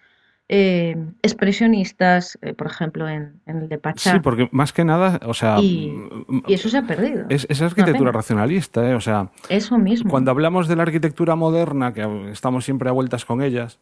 eh, 0.48 0.96
expresionistas, 1.22 2.38
eh, 2.42 2.52
por 2.52 2.66
ejemplo, 2.66 3.08
en, 3.08 3.40
el 3.46 3.68
de 3.68 3.78
Pachá. 3.78 4.12
Sí, 4.12 4.20
porque 4.20 4.48
más 4.52 4.72
que 4.72 4.84
nada, 4.84 5.18
o 5.24 5.34
sea... 5.34 5.58
Y, 5.60 5.88
mm, 6.28 6.42
eso 6.48 6.68
se 6.68 6.78
ha 6.78 6.82
perdido. 6.82 7.24
Es, 7.30 7.62
arquitectura 7.62 8.12
racionalista, 8.12 8.88
¿eh? 8.88 8.94
O 8.94 9.00
sea... 9.00 9.30
Eso 9.48 9.78
mismo. 9.78 10.10
Cuando 10.10 10.30
hablamos 10.30 10.68
de 10.68 10.76
la 10.76 10.82
arquitectura 10.82 11.36
moderna, 11.36 11.94
que 11.94 12.30
estamos 12.30 12.64
siempre 12.64 12.90
a 12.90 12.92
vueltas 12.92 13.24
con 13.24 13.42
ellas, 13.42 13.78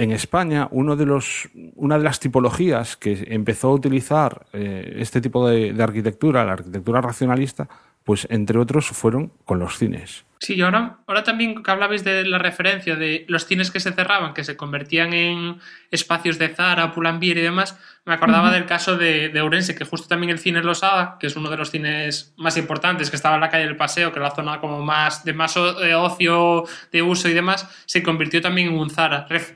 en 0.00 0.12
España, 0.12 0.66
uno 0.70 0.96
de 0.96 1.04
los, 1.04 1.50
una 1.76 1.98
de 1.98 2.04
las 2.04 2.20
tipologías 2.20 2.96
que 2.96 3.26
empezó 3.28 3.68
a 3.68 3.74
utilizar 3.74 4.46
eh, 4.54 4.94
este 4.96 5.20
tipo 5.20 5.46
de, 5.46 5.74
de 5.74 5.82
arquitectura, 5.82 6.42
la 6.42 6.52
arquitectura 6.52 7.02
racionalista, 7.02 7.68
pues 8.10 8.26
entre 8.28 8.58
otros 8.58 8.88
fueron 8.88 9.32
con 9.44 9.60
los 9.60 9.78
cines. 9.78 10.24
Sí, 10.40 10.54
y 10.54 10.62
ahora, 10.62 10.98
ahora 11.06 11.22
también 11.22 11.62
que 11.62 11.70
hablabais 11.70 12.02
de 12.02 12.24
la 12.24 12.38
referencia 12.38 12.96
de 12.96 13.24
los 13.28 13.46
cines 13.46 13.70
que 13.70 13.78
se 13.78 13.92
cerraban, 13.92 14.34
que 14.34 14.42
se 14.42 14.56
convertían 14.56 15.12
en 15.12 15.60
espacios 15.92 16.36
de 16.36 16.48
Zara, 16.48 16.90
Pull&Bear 16.90 17.38
y 17.38 17.40
demás, 17.40 17.78
me 18.04 18.14
acordaba 18.14 18.50
del 18.50 18.66
caso 18.66 18.96
de, 18.96 19.28
de 19.28 19.40
Ourense, 19.40 19.76
que 19.76 19.84
justo 19.84 20.08
también 20.08 20.30
el 20.30 20.40
cine 20.40 20.60
Losada, 20.60 21.18
que 21.20 21.28
es 21.28 21.36
uno 21.36 21.50
de 21.50 21.56
los 21.56 21.70
cines 21.70 22.34
más 22.36 22.56
importantes, 22.56 23.10
que 23.10 23.14
estaba 23.14 23.36
en 23.36 23.42
la 23.42 23.48
calle 23.48 23.66
del 23.66 23.76
Paseo, 23.76 24.10
que 24.10 24.18
es 24.18 24.24
la 24.24 24.34
zona 24.34 24.58
como 24.58 24.82
más 24.82 25.24
de 25.24 25.32
más 25.32 25.56
ocio, 25.56 26.64
de 26.90 27.02
uso 27.02 27.28
y 27.28 27.32
demás, 27.32 27.68
se 27.86 28.02
convirtió 28.02 28.40
también 28.40 28.70
en 28.70 28.74
un 28.76 28.90
Zara, 28.90 29.28
eh, 29.30 29.48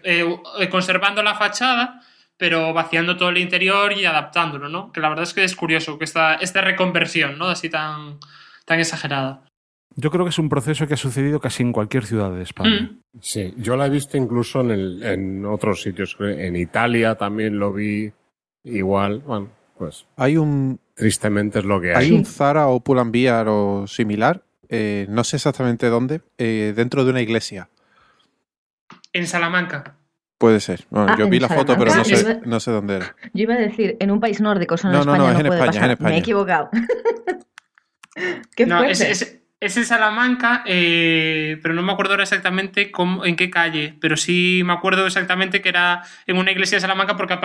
eh, 0.61 0.69
conservando 0.69 1.25
la 1.25 1.35
fachada, 1.35 2.03
pero 2.37 2.73
vaciando 2.73 3.17
todo 3.17 3.31
el 3.31 3.39
interior 3.39 3.93
y 3.93 4.05
adaptándolo, 4.05 4.69
¿no? 4.69 4.93
Que 4.93 5.01
la 5.01 5.09
verdad 5.09 5.25
es 5.25 5.35
que 5.35 5.45
es 5.45 5.55
curioso 5.57 5.99
que 5.99 6.05
esta, 6.05 6.35
esta 6.35 6.61
reconversión, 6.61 7.39
¿no? 7.39 7.49
Así 7.49 7.71
tan, 7.71 8.19
tan 8.65 8.81
exagerada. 8.81 9.45
Yo 9.97 10.11
creo 10.11 10.25
que 10.25 10.31
es 10.31 10.39
un 10.39 10.49
proceso 10.49 10.87
que 10.87 10.95
ha 10.95 10.99
sucedido 10.99 11.41
casi 11.41 11.63
en 11.63 11.73
cualquier 11.73 12.05
ciudad 12.05 12.33
de 12.33 12.43
España. 12.43 12.83
Mm. 12.83 13.19
Sí, 13.21 13.55
yo 13.59 13.77
la 13.77 13.87
he 13.87 13.91
visto 13.91 14.17
incluso 14.17 14.61
en, 14.61 14.71
el, 14.73 15.03
en 15.05 15.47
otros 15.47 15.83
sitios. 15.83 16.17
En 16.19 16.57
Italia 16.57 17.15
también 17.15 17.59
lo 17.59 17.73
vi 17.73 18.13
igual. 18.65 19.21
Bueno, 19.21 19.51
pues. 19.79 20.07
Hay 20.17 20.37
un. 20.37 20.81
Tristemente 20.95 21.61
es 21.61 21.65
lo 21.65 21.81
que 21.81 21.95
hay. 21.95 22.07
Hay 22.07 22.13
un 22.13 22.25
Zara 22.25 22.69
o 22.69 22.81
Pull&Bear 22.81 23.47
o 23.49 23.87
similar, 23.87 24.43
eh, 24.69 25.07
no 25.09 25.25
sé 25.25 25.37
exactamente 25.37 25.89
dónde, 25.89 26.21
eh, 26.39 26.73
dentro 26.75 27.05
de 27.05 27.11
una 27.11 27.21
iglesia. 27.21 27.69
En 29.13 29.27
Salamanca. 29.27 29.97
Puede 30.39 30.61
ser. 30.61 30.85
Ah, 30.93 31.17
yo 31.19 31.29
vi 31.29 31.39
la 31.39 31.49
foto, 31.49 31.77
pero 31.79 31.95
no 31.95 32.05
sé, 32.05 32.41
no 32.45 32.61
sé 32.61 32.71
dónde 32.71 32.97
era. 32.97 33.17
Yo 33.33 33.45
iba 33.45 33.55
a 33.55 33.59
decir, 33.59 33.97
en 34.01 34.11
un 34.11 34.21
país 34.21 34.41
nórdico, 34.41 34.75
eso 34.75 34.89
no, 34.89 34.95
en 34.95 35.01
España 35.01 35.19
no, 35.19 35.31
es 35.31 35.41
en 35.41 35.47
España, 35.47 35.85
en 35.85 35.91
España. 35.93 36.11
Me 36.11 36.17
he 36.17 36.19
equivocado. 36.19 36.71
¿Qué 38.55 38.67
no, 38.67 38.85
es, 38.85 39.01
es, 39.01 39.41
es, 39.61 39.77
en 39.77 39.85
Salamanca, 39.85 40.63
eh, 40.67 41.59
pero 41.63 41.75
no 41.75 41.83
me 41.83 41.93
acuerdo 41.93 42.13
ahora 42.13 42.23
exactamente 42.23 42.91
cómo, 42.91 43.25
en 43.25 43.37
qué 43.37 43.51
calle, 43.51 43.97
pero 44.01 44.17
sí 44.17 44.63
me 44.65 44.73
acuerdo 44.73 45.07
exactamente 45.07 45.61
que 45.61 45.69
era 45.69 46.03
en 46.27 46.39
una 46.39 46.53
iglesia 46.53 46.77
de 46.77 46.81
Salamanca 46.81 47.17
porque, 47.17 47.39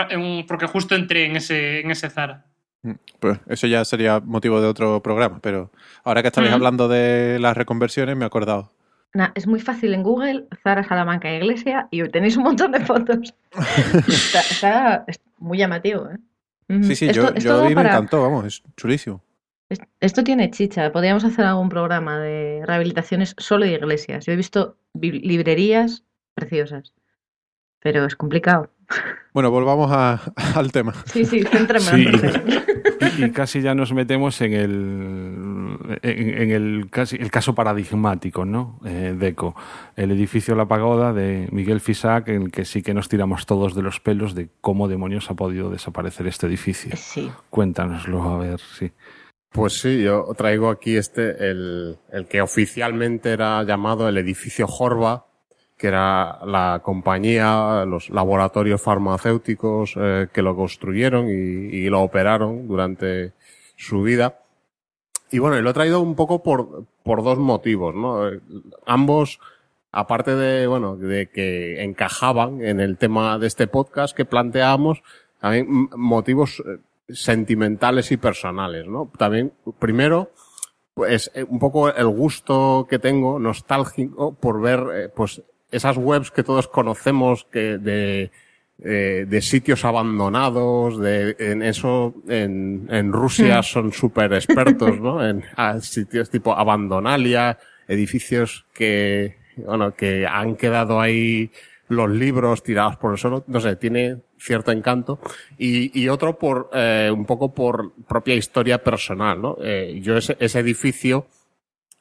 porque 0.47 0.67
justo 0.67 0.95
entré 0.95 1.25
en 1.25 1.37
ese, 1.37 1.79
en 1.79 1.91
ese 1.91 2.09
Zara. 2.09 2.45
Mm, 2.83 2.91
pues 3.19 3.39
eso 3.47 3.67
ya 3.67 3.83
sería 3.83 4.19
motivo 4.19 4.61
de 4.61 4.67
otro 4.67 5.01
programa, 5.01 5.39
pero 5.41 5.71
ahora 6.03 6.21
que 6.21 6.27
estabais 6.27 6.53
hablando 6.53 6.87
de 6.87 7.37
las 7.39 7.57
reconversiones 7.57 8.15
me 8.15 8.23
he 8.23 8.27
acordado. 8.27 8.71
es 9.35 9.47
muy 9.47 9.59
fácil 9.59 9.93
en 9.93 10.03
Google, 10.03 10.45
Zara 10.63 10.83
Salamanca 10.83 11.33
Iglesia, 11.33 11.87
y 11.91 12.07
tenéis 12.09 12.37
un 12.37 12.43
montón 12.43 12.71
de 12.71 12.79
fotos. 12.81 13.33
está, 14.07 15.05
muy 15.39 15.57
llamativo. 15.57 16.07
¿eh? 16.09 16.17
Sí, 16.83 16.95
sí, 16.95 17.11
yo, 17.11 17.33
yo 17.35 17.67
vi 17.67 17.75
me 17.75 17.81
encantó, 17.81 18.21
vamos, 18.21 18.45
es 18.45 18.63
chulísimo. 18.77 19.23
Esto 19.99 20.23
tiene 20.23 20.49
chicha. 20.49 20.91
Podríamos 20.91 21.23
hacer 21.23 21.45
algún 21.45 21.69
programa 21.69 22.19
de 22.19 22.63
rehabilitaciones 22.65 23.35
solo 23.37 23.65
de 23.65 23.73
iglesias. 23.73 24.25
Yo 24.25 24.33
he 24.33 24.35
visto 24.35 24.77
librerías 24.93 26.03
preciosas, 26.33 26.93
pero 27.79 28.05
es 28.05 28.15
complicado. 28.15 28.71
Bueno, 29.33 29.51
volvamos 29.51 29.91
al 30.55 30.71
tema. 30.71 30.93
Sí, 31.05 31.23
sí, 31.25 31.43
céntrame 31.43 32.11
y, 33.17 33.31
casi 33.31 33.61
ya 33.61 33.75
nos 33.75 33.93
metemos 33.93 34.41
en 34.41 34.53
el, 34.53 35.99
en, 36.01 36.51
el, 36.51 36.89
casi, 36.89 37.17
el 37.17 37.31
caso 37.31 37.53
paradigmático, 37.55 38.45
¿no? 38.45 38.79
Eh, 38.85 39.15
Deco, 39.17 39.55
el 39.95 40.11
edificio 40.11 40.55
La 40.55 40.67
Pagoda 40.67 41.13
de 41.13 41.47
Miguel 41.51 41.79
Fisac, 41.79 42.27
en 42.29 42.43
el 42.43 42.51
que 42.51 42.65
sí 42.65 42.81
que 42.81 42.93
nos 42.93 43.09
tiramos 43.09 43.45
todos 43.45 43.75
de 43.75 43.81
los 43.81 43.99
pelos 43.99 44.35
de 44.35 44.49
cómo 44.61 44.87
demonios 44.87 45.29
ha 45.29 45.35
podido 45.35 45.69
desaparecer 45.69 46.27
este 46.27 46.47
edificio. 46.47 46.91
Sí. 46.95 47.31
Cuéntanoslo, 47.49 48.23
a 48.23 48.37
ver, 48.37 48.59
sí. 48.59 48.91
Pues 49.51 49.81
sí, 49.81 50.03
yo 50.03 50.27
traigo 50.37 50.69
aquí 50.69 50.95
este, 50.95 51.49
el, 51.49 51.97
el 52.11 52.27
que 52.27 52.41
oficialmente 52.41 53.31
era 53.31 53.63
llamado 53.63 54.07
el 54.07 54.17
edificio 54.17 54.67
Jorba, 54.67 55.25
que 55.75 55.87
era 55.87 56.39
la 56.45 56.81
compañía, 56.83 57.85
los 57.85 58.09
laboratorios 58.09 58.81
farmacéuticos 58.81 59.95
eh, 59.95 60.27
que 60.31 60.41
lo 60.41 60.55
construyeron 60.55 61.29
y, 61.29 61.31
y, 61.31 61.89
lo 61.89 62.01
operaron 62.01 62.67
durante 62.67 63.33
su 63.75 64.03
vida. 64.03 64.39
Y 65.31 65.39
bueno, 65.39 65.57
y 65.57 65.61
lo 65.61 65.69
he 65.69 65.73
traído 65.73 66.01
un 66.01 66.15
poco 66.15 66.43
por, 66.43 66.85
por 67.03 67.23
dos 67.23 67.39
motivos, 67.39 67.95
¿no? 67.95 68.29
Ambos, 68.85 69.39
aparte 69.91 70.35
de, 70.35 70.67
bueno, 70.67 70.95
de 70.97 71.29
que 71.29 71.81
encajaban 71.83 72.61
en 72.61 72.81
el 72.81 72.97
tema 72.97 73.39
de 73.39 73.47
este 73.47 73.67
podcast 73.67 74.15
que 74.15 74.25
planteamos, 74.25 75.01
también 75.39 75.89
motivos 75.95 76.61
eh, 76.67 76.79
sentimentales 77.11 78.11
y 78.11 78.17
personales, 78.17 78.87
¿no? 78.87 79.11
También, 79.17 79.53
primero, 79.79 80.31
pues 80.93 81.31
eh, 81.33 81.43
un 81.47 81.59
poco 81.59 81.93
el 81.93 82.07
gusto 82.07 82.87
que 82.89 82.99
tengo 82.99 83.39
nostálgico 83.39 84.33
por 84.33 84.61
ver, 84.61 84.83
eh, 84.93 85.09
pues, 85.15 85.41
esas 85.71 85.97
webs 85.97 86.31
que 86.31 86.43
todos 86.43 86.67
conocemos 86.67 87.45
que 87.45 87.77
de, 87.77 88.31
eh, 88.83 89.25
de 89.27 89.41
sitios 89.41 89.85
abandonados, 89.85 90.99
de, 90.99 91.35
en 91.39 91.61
eso, 91.61 92.13
en, 92.27 92.87
en 92.89 93.11
Rusia 93.13 93.61
son 93.61 93.91
súper 93.91 94.33
expertos, 94.33 94.99
¿no? 94.99 95.25
En 95.27 95.43
sitios 95.81 96.29
tipo 96.29 96.53
Abandonalia, 96.53 97.57
edificios 97.87 98.65
que, 98.73 99.37
bueno, 99.57 99.93
que 99.95 100.25
han 100.25 100.55
quedado 100.55 100.99
ahí 100.99 101.51
los 101.89 102.09
libros 102.09 102.63
tirados 102.63 102.95
por 102.97 103.11
el 103.11 103.17
suelo, 103.17 103.43
no 103.47 103.59
sé, 103.59 103.75
tiene 103.75 104.17
cierto 104.37 104.71
encanto. 104.71 105.19
Y, 105.57 105.99
y 105.99 106.07
otro 106.07 106.37
por, 106.37 106.69
eh, 106.73 107.11
un 107.13 107.25
poco 107.25 107.53
por 107.53 107.93
propia 108.07 108.35
historia 108.35 108.83
personal, 108.83 109.41
¿no? 109.41 109.57
Eh, 109.61 109.99
yo 110.01 110.15
ese, 110.15 110.37
ese 110.39 110.59
edificio 110.59 111.27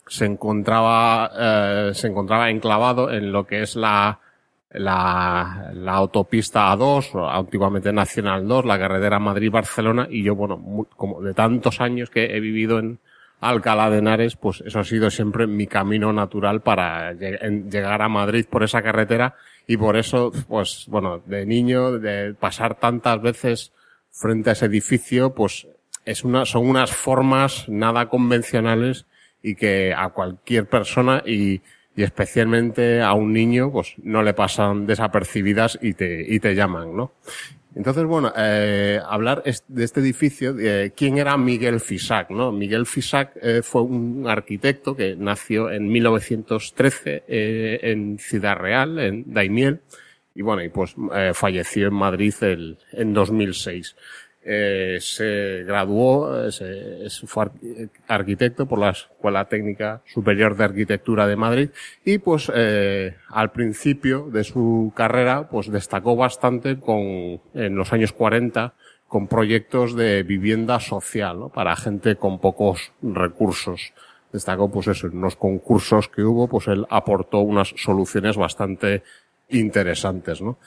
se 0.06 0.27
encontraba, 0.27 1.31
eh, 1.36 1.94
se 1.94 2.06
encontraba 2.06 2.51
enclavado 2.51 3.10
en 3.10 3.32
lo 3.32 3.47
que 3.47 3.62
es 3.62 3.77
la, 3.77 4.20
la, 4.70 5.70
la 5.74 5.93
autopista 5.93 6.73
A2, 6.74 7.31
antiguamente 7.31 7.93
Nacional 7.93 8.47
2, 8.47 8.65
la 8.66 8.78
carretera 8.78 9.19
Madrid-Barcelona, 9.19 10.06
y 10.10 10.23
yo, 10.23 10.35
bueno, 10.35 10.86
como 10.97 11.23
de 11.23 11.35
tantos 11.35 11.81
años 11.81 12.10
que 12.10 12.36
he 12.36 12.40
vivido 12.40 12.78
en 12.78 12.98
Alcalá 13.40 13.89
de 13.90 13.98
Henares, 13.98 14.36
pues 14.36 14.62
eso 14.66 14.81
ha 14.81 14.85
sido 14.85 15.10
siempre 15.10 15.47
mi 15.47 15.66
camino 15.66 16.12
natural 16.12 16.60
para 16.60 17.12
llegar 17.12 18.02
a 18.02 18.09
Madrid 18.09 18.47
por 18.51 18.65
esa 18.65 18.82
carretera 18.82 19.36
y 19.66 19.77
por 19.77 19.97
eso, 19.97 20.32
pues 20.48 20.86
bueno, 20.89 21.23
de 21.27 21.47
niño, 21.47 21.98
de 21.98 22.35
pasar 22.35 22.77
tantas 22.77 23.23
veces 23.23 23.73
frente 24.10 24.51
a 24.51 24.52
ese 24.55 24.66
edificio, 24.66 25.35
pues 25.35 25.69
es 26.05 26.24
una, 26.24 26.44
son 26.47 26.69
unas 26.69 26.90
formas 26.90 27.69
nada 27.69 28.09
convencionales 28.09 29.06
y 29.43 29.55
que 29.55 29.94
a 29.97 30.09
cualquier 30.09 30.66
persona 30.66 31.23
y, 31.24 31.60
y 31.98 32.04
especialmente 32.04 33.02
a 33.02 33.12
un 33.12 33.32
niño, 33.32 33.72
pues 33.72 33.94
no 34.04 34.22
le 34.22 34.32
pasan 34.32 34.86
desapercibidas 34.86 35.80
y 35.82 35.94
te, 35.94 36.24
y 36.32 36.38
te 36.38 36.54
llaman, 36.54 36.96
¿no? 36.96 37.14
Entonces, 37.74 38.04
bueno, 38.04 38.32
eh, 38.36 39.00
hablar 39.04 39.42
de 39.42 39.84
este 39.84 39.98
edificio, 39.98 40.54
de 40.54 40.92
quién 40.96 41.18
era 41.18 41.36
Miguel 41.36 41.80
Fisac, 41.80 42.30
¿no? 42.30 42.52
Miguel 42.52 42.86
Fisac 42.86 43.32
eh, 43.42 43.62
fue 43.64 43.82
un 43.82 44.26
arquitecto 44.28 44.94
que 44.94 45.16
nació 45.16 45.72
en 45.72 45.88
1913 45.88 47.24
eh, 47.26 47.80
en 47.82 48.16
Ciudad 48.20 48.56
Real, 48.56 49.00
en 49.00 49.34
Daimiel, 49.34 49.80
y 50.36 50.42
bueno, 50.42 50.62
y 50.62 50.68
pues 50.68 50.94
eh, 51.12 51.32
falleció 51.34 51.88
en 51.88 51.94
Madrid 51.94 52.34
el, 52.42 52.78
en 52.92 53.12
2006 53.12 53.96
eh, 54.44 54.98
se 55.01 55.65
graduó, 55.65 56.47
eh, 56.47 56.52
se, 56.52 57.27
fue 57.27 57.47
arquitecto 58.06 58.66
por 58.66 58.78
la 58.78 58.90
Escuela 58.90 59.44
Técnica 59.47 60.01
Superior 60.06 60.56
de 60.56 60.65
Arquitectura 60.65 61.27
de 61.27 61.36
Madrid 61.36 61.70
y 62.05 62.19
pues 62.19 62.51
eh, 62.55 63.16
al 63.28 63.51
principio 63.51 64.31
de 64.31 64.44
su 64.44 64.93
carrera 64.94 65.48
pues 65.48 65.70
destacó 65.70 66.16
bastante 66.16 66.78
con 66.78 67.40
en 67.52 67.74
los 67.74 67.93
años 67.93 68.12
40 68.12 68.74
con 69.09 69.27
proyectos 69.27 69.97
de 69.97 70.23
vivienda 70.23 70.81
social 70.81 71.40
¿no? 71.40 71.48
para 71.48 71.74
gente 71.77 72.16
con 72.16 72.39
pocos 72.39 72.93
recursos. 73.02 73.93
Destacó 74.32 74.70
pues 74.70 74.86
eso, 74.86 75.09
en 75.09 75.19
unos 75.19 75.36
concursos 75.36 76.09
que 76.09 76.23
hubo 76.23 76.48
pues 76.48 76.69
él 76.69 76.86
aportó 76.90 77.40
unas 77.40 77.74
soluciones 77.77 78.36
bastante 78.36 79.02
interesantes, 79.48 80.40
¿no? 80.40 80.59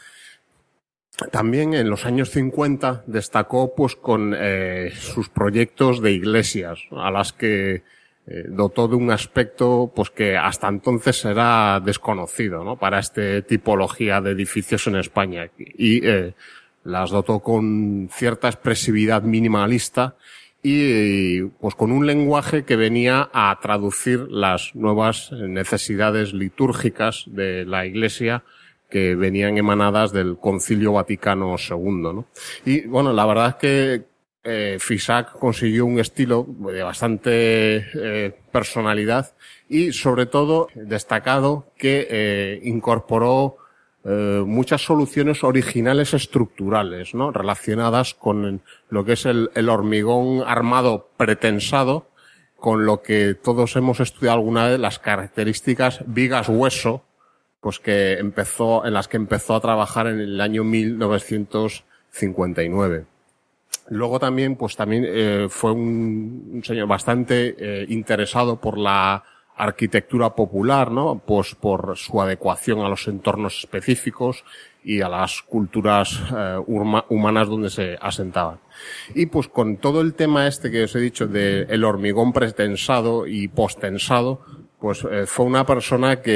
También 1.31 1.73
en 1.73 1.89
los 1.89 2.05
años 2.05 2.31
50 2.31 3.03
destacó 3.05 3.75
pues 3.75 3.95
con 3.95 4.33
eh, 4.35 4.91
sus 4.95 5.29
proyectos 5.29 6.01
de 6.01 6.11
iglesias 6.13 6.79
a 6.91 7.11
las 7.11 7.31
que 7.33 7.83
eh, 8.27 8.45
dotó 8.47 8.87
de 8.87 8.95
un 8.95 9.11
aspecto 9.11 9.91
pues 9.95 10.09
que 10.09 10.37
hasta 10.37 10.67
entonces 10.67 11.23
era 11.25 11.79
desconocido 11.79 12.63
¿no? 12.63 12.77
para 12.77 12.99
esta 12.99 13.41
tipología 13.41 14.21
de 14.21 14.31
edificios 14.31 14.87
en 14.87 14.95
España 14.95 15.49
y 15.57 16.05
eh, 16.07 16.33
las 16.83 17.11
dotó 17.11 17.39
con 17.39 18.09
cierta 18.11 18.47
expresividad 18.47 19.21
minimalista 19.21 20.15
y 20.63 21.41
pues 21.43 21.75
con 21.75 21.91
un 21.91 22.05
lenguaje 22.05 22.63
que 22.63 22.75
venía 22.75 23.29
a 23.33 23.57
traducir 23.61 24.27
las 24.29 24.75
nuevas 24.75 25.31
necesidades 25.31 26.33
litúrgicas 26.33 27.25
de 27.27 27.65
la 27.65 27.85
iglesia 27.85 28.43
que 28.91 29.15
venían 29.15 29.57
emanadas 29.57 30.11
del 30.11 30.37
Concilio 30.37 30.93
Vaticano 30.93 31.55
II, 31.57 31.91
¿no? 32.13 32.25
Y 32.65 32.81
bueno, 32.81 33.13
la 33.13 33.25
verdad 33.25 33.47
es 33.49 33.55
que 33.55 34.03
eh, 34.43 34.77
Fisac 34.79 35.33
consiguió 35.39 35.85
un 35.85 35.99
estilo 35.99 36.45
de 36.47 36.83
bastante 36.83 37.77
eh, 37.77 38.35
personalidad 38.51 39.33
y 39.69 39.93
sobre 39.93 40.25
todo 40.25 40.67
destacado 40.75 41.67
que 41.77 42.07
eh, 42.09 42.59
incorporó 42.63 43.57
eh, 44.03 44.43
muchas 44.45 44.81
soluciones 44.81 45.43
originales 45.43 46.13
estructurales, 46.13 47.13
¿no? 47.13 47.31
Relacionadas 47.31 48.15
con 48.15 48.61
lo 48.89 49.05
que 49.05 49.13
es 49.13 49.25
el, 49.25 49.51
el 49.53 49.69
hormigón 49.69 50.43
armado 50.45 51.09
pretensado, 51.17 52.07
con 52.57 52.85
lo 52.85 53.03
que 53.03 53.35
todos 53.35 53.75
hemos 53.75 53.99
estudiado 53.99 54.37
alguna 54.37 54.67
vez 54.67 54.79
las 54.79 54.97
características 54.97 56.01
vigas 56.07 56.49
hueso, 56.49 57.03
pues 57.61 57.79
que 57.79 58.13
empezó, 58.13 58.85
en 58.85 58.93
las 58.93 59.07
que 59.07 59.17
empezó 59.17 59.55
a 59.55 59.61
trabajar 59.61 60.07
en 60.07 60.19
el 60.19 60.41
año 60.41 60.63
1959. 60.63 63.05
Luego 63.89 64.19
también, 64.19 64.55
pues 64.55 64.75
también 64.75 65.05
eh, 65.07 65.47
fue 65.49 65.71
un, 65.71 66.61
señor 66.65 66.87
bastante 66.87 67.55
eh, 67.57 67.85
interesado 67.89 68.59
por 68.59 68.77
la 68.77 69.23
arquitectura 69.55 70.33
popular, 70.33 70.91
¿no? 70.91 71.21
Pues 71.25 71.55
por 71.55 71.97
su 71.97 72.21
adecuación 72.21 72.79
a 72.79 72.89
los 72.89 73.07
entornos 73.07 73.59
específicos 73.59 74.43
y 74.83 75.01
a 75.01 75.09
las 75.09 75.43
culturas 75.43 76.19
eh, 76.35 76.57
humanas 77.09 77.47
donde 77.47 77.69
se 77.69 77.97
asentaban. 78.01 78.59
Y 79.13 79.27
pues 79.27 79.47
con 79.47 79.77
todo 79.77 80.01
el 80.01 80.15
tema 80.15 80.47
este 80.47 80.71
que 80.71 80.85
os 80.85 80.95
he 80.95 80.99
dicho 80.99 81.27
de 81.27 81.67
el 81.69 81.83
hormigón 81.83 82.33
pretensado 82.33 83.27
y 83.27 83.47
postensado, 83.49 84.43
pues 84.81 85.05
eh, 85.09 85.27
fue 85.27 85.45
una 85.45 85.63
persona 85.63 86.23
que 86.23 86.31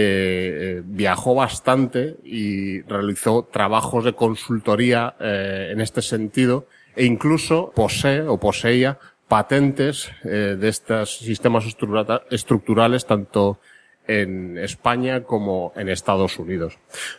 eh, 0.78 0.82
viajó 0.86 1.34
bastante 1.34 2.18
y 2.24 2.84
realizó 2.84 3.50
trabajos 3.52 4.06
de 4.06 4.14
consultoría 4.14 5.16
eh, 5.20 5.70
en 5.72 5.82
este 5.82 6.04
sentido 6.04 6.68
e 6.96 7.06
incluso 7.06 7.72
posee 7.76 8.22
o 8.22 8.40
poseía 8.40 9.00
patentes 9.28 10.12
de 10.24 10.70
estos 10.70 11.18
sistemas 11.18 11.66
estructurales 12.30 13.08
tanto 13.08 13.60
en 14.08 14.60
España 14.60 15.24
como 15.24 15.74
en 15.76 15.90
Estados 15.90 16.38
Unidos. 16.38 16.78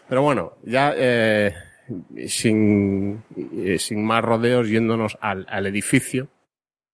Pero 0.09 0.23
bueno, 0.23 0.53
ya 0.63 0.95
sin, 2.29 3.25
sin 3.79 4.05
más 4.05 4.25
rodeos 4.25 4.69
yéndonos 4.69 5.19
al, 5.21 5.47
al 5.51 5.67
edificio. 5.67 6.29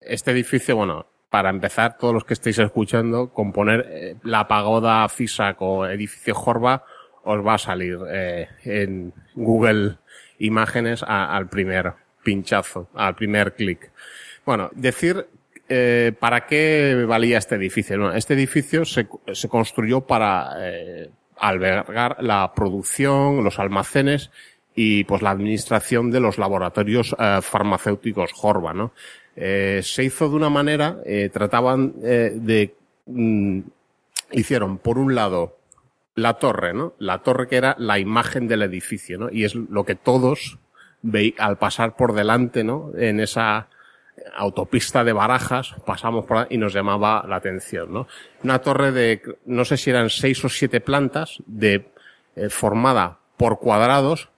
Este 0.00 0.30
edificio, 0.30 0.76
bueno, 0.76 1.11
para 1.32 1.48
empezar, 1.48 1.96
todos 1.96 2.12
los 2.12 2.26
que 2.26 2.34
estéis 2.34 2.58
escuchando, 2.58 3.32
con 3.32 3.52
poner 3.52 3.86
eh, 3.88 4.16
la 4.22 4.46
pagoda 4.46 5.08
FISAC 5.08 5.62
o 5.62 5.86
edificio 5.86 6.34
Jorba, 6.34 6.84
os 7.24 7.38
va 7.44 7.54
a 7.54 7.58
salir 7.58 7.96
eh, 8.10 8.48
en 8.64 9.14
Google 9.34 9.96
Imágenes 10.40 11.02
al 11.02 11.48
primer 11.48 11.94
pinchazo, 12.22 12.90
al 12.94 13.14
primer 13.14 13.54
clic. 13.54 13.92
Bueno, 14.44 14.68
decir 14.74 15.26
eh, 15.70 16.12
para 16.20 16.44
qué 16.44 17.02
valía 17.08 17.38
este 17.38 17.54
edificio. 17.54 18.12
Este 18.12 18.34
edificio 18.34 18.84
se, 18.84 19.08
se 19.32 19.48
construyó 19.48 20.02
para 20.02 20.50
albergar 21.38 22.22
la 22.22 22.52
producción, 22.54 23.42
los 23.42 23.58
almacenes 23.58 24.30
y 24.74 25.04
pues 25.04 25.22
la 25.22 25.30
administración 25.30 26.10
de 26.10 26.20
los 26.20 26.36
laboratorios 26.36 27.16
farmacéuticos 27.40 28.32
Jorba, 28.34 28.74
¿no? 28.74 28.92
Eh, 29.36 29.80
se 29.82 30.04
hizo 30.04 30.28
de 30.28 30.36
una 30.36 30.50
manera, 30.50 30.98
eh, 31.04 31.30
trataban 31.32 31.94
eh, 32.02 32.32
de, 32.34 32.74
mm, 33.06 33.60
hicieron 34.32 34.78
por 34.78 34.98
un 34.98 35.14
lado 35.14 35.56
la 36.14 36.34
torre, 36.34 36.74
¿no? 36.74 36.94
La 36.98 37.18
torre 37.22 37.48
que 37.48 37.56
era 37.56 37.74
la 37.78 37.98
imagen 37.98 38.46
del 38.46 38.62
edificio, 38.62 39.18
¿no? 39.18 39.30
Y 39.30 39.44
es 39.44 39.54
lo 39.54 39.84
que 39.84 39.94
todos 39.94 40.58
veis 41.00 41.34
al 41.38 41.56
pasar 41.56 41.96
por 41.96 42.12
delante, 42.12 42.62
¿no? 42.62 42.92
En 42.96 43.20
esa 43.20 43.68
autopista 44.36 45.04
de 45.04 45.14
barajas, 45.14 45.74
pasamos 45.86 46.26
por 46.26 46.46
y 46.50 46.58
nos 46.58 46.74
llamaba 46.74 47.24
la 47.26 47.36
atención, 47.36 47.92
¿no? 47.92 48.06
Una 48.44 48.58
torre 48.58 48.92
de, 48.92 49.22
no 49.46 49.64
sé 49.64 49.78
si 49.78 49.88
eran 49.88 50.10
seis 50.10 50.44
o 50.44 50.50
siete 50.50 50.80
plantas, 50.80 51.38
de, 51.46 51.90
formada 52.50 53.18
por 53.38 53.58
cuadrados, 53.58 54.28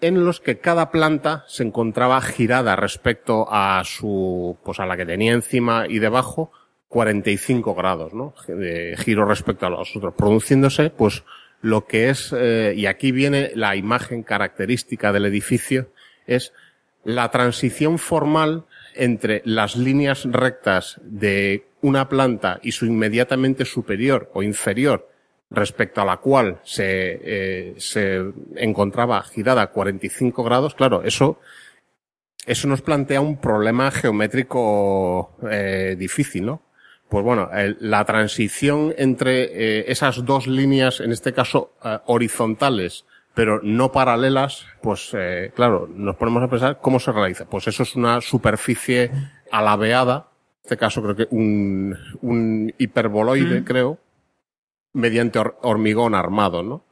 en 0.00 0.24
los 0.24 0.40
que 0.40 0.58
cada 0.58 0.90
planta 0.90 1.44
se 1.46 1.62
encontraba 1.62 2.20
girada 2.20 2.76
respecto 2.76 3.46
a 3.50 3.82
su, 3.84 4.56
pues 4.64 4.80
a 4.80 4.86
la 4.86 4.96
que 4.96 5.06
tenía 5.06 5.32
encima 5.32 5.86
y 5.88 5.98
debajo, 5.98 6.52
45 6.88 7.74
grados, 7.74 8.14
¿no? 8.14 8.34
De 8.46 8.96
giro 8.96 9.24
respecto 9.24 9.66
a 9.66 9.70
los 9.70 9.94
otros, 9.94 10.14
produciéndose, 10.14 10.90
pues, 10.90 11.24
lo 11.60 11.86
que 11.86 12.08
es, 12.08 12.32
eh, 12.36 12.72
y 12.76 12.86
aquí 12.86 13.12
viene 13.12 13.50
la 13.54 13.76
imagen 13.76 14.22
característica 14.22 15.12
del 15.12 15.26
edificio, 15.26 15.90
es 16.26 16.52
la 17.04 17.30
transición 17.30 17.98
formal 17.98 18.64
entre 18.94 19.42
las 19.44 19.76
líneas 19.76 20.24
rectas 20.24 21.00
de 21.02 21.66
una 21.80 22.08
planta 22.08 22.60
y 22.62 22.72
su 22.72 22.86
inmediatamente 22.86 23.64
superior 23.64 24.30
o 24.34 24.42
inferior 24.42 25.08
respecto 25.50 26.00
a 26.00 26.04
la 26.04 26.18
cual 26.18 26.60
se, 26.62 27.20
eh, 27.22 27.74
se 27.78 28.22
encontraba 28.56 29.22
girada 29.22 29.62
a 29.62 29.70
45 29.70 30.44
grados, 30.44 30.74
claro, 30.74 31.02
eso, 31.02 31.40
eso 32.46 32.68
nos 32.68 32.82
plantea 32.82 33.20
un 33.20 33.38
problema 33.38 33.90
geométrico 33.90 35.36
eh, 35.50 35.96
difícil, 35.98 36.46
¿no? 36.46 36.62
Pues 37.08 37.24
bueno, 37.24 37.48
la 37.80 38.04
transición 38.04 38.94
entre 38.98 39.44
eh, 39.44 39.84
esas 39.88 40.26
dos 40.26 40.46
líneas, 40.46 41.00
en 41.00 41.10
este 41.10 41.32
caso 41.32 41.72
eh, 41.82 41.98
horizontales, 42.04 43.06
pero 43.32 43.60
no 43.62 43.92
paralelas, 43.92 44.66
pues 44.82 45.12
eh, 45.16 45.50
claro, 45.54 45.88
nos 45.90 46.16
ponemos 46.16 46.42
a 46.42 46.48
pensar 46.48 46.80
cómo 46.82 47.00
se 47.00 47.12
realiza. 47.12 47.46
Pues 47.46 47.66
eso 47.66 47.82
es 47.82 47.96
una 47.96 48.20
superficie 48.20 49.10
alabeada, 49.50 50.28
en 50.56 50.60
este 50.64 50.76
caso 50.76 51.02
creo 51.02 51.16
que 51.16 51.28
un, 51.30 51.96
un 52.20 52.74
hiperboloide, 52.76 53.64
creo, 53.64 53.98
mediante 54.92 55.38
hormigón 55.62 56.14
armado, 56.14 56.62
¿no? 56.62 56.84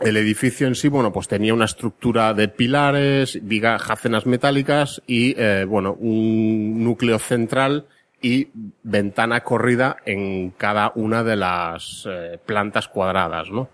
El 0.00 0.16
edificio 0.16 0.66
en 0.66 0.74
sí, 0.74 0.88
bueno, 0.88 1.12
pues 1.12 1.28
tenía 1.28 1.52
una 1.52 1.66
estructura 1.66 2.32
de 2.32 2.48
pilares, 2.48 3.38
vigas, 3.42 3.82
jacenas 3.82 4.24
metálicas 4.24 5.02
y, 5.06 5.34
eh, 5.38 5.66
bueno, 5.68 5.92
un 5.92 6.82
núcleo 6.82 7.18
central 7.18 7.86
y 8.22 8.48
ventana 8.82 9.42
corrida 9.42 9.98
en 10.06 10.50
cada 10.50 10.92
una 10.94 11.22
de 11.22 11.36
las 11.36 12.06
eh, 12.08 12.38
plantas 12.44 12.88
cuadradas, 12.88 13.50
¿no? 13.50 13.68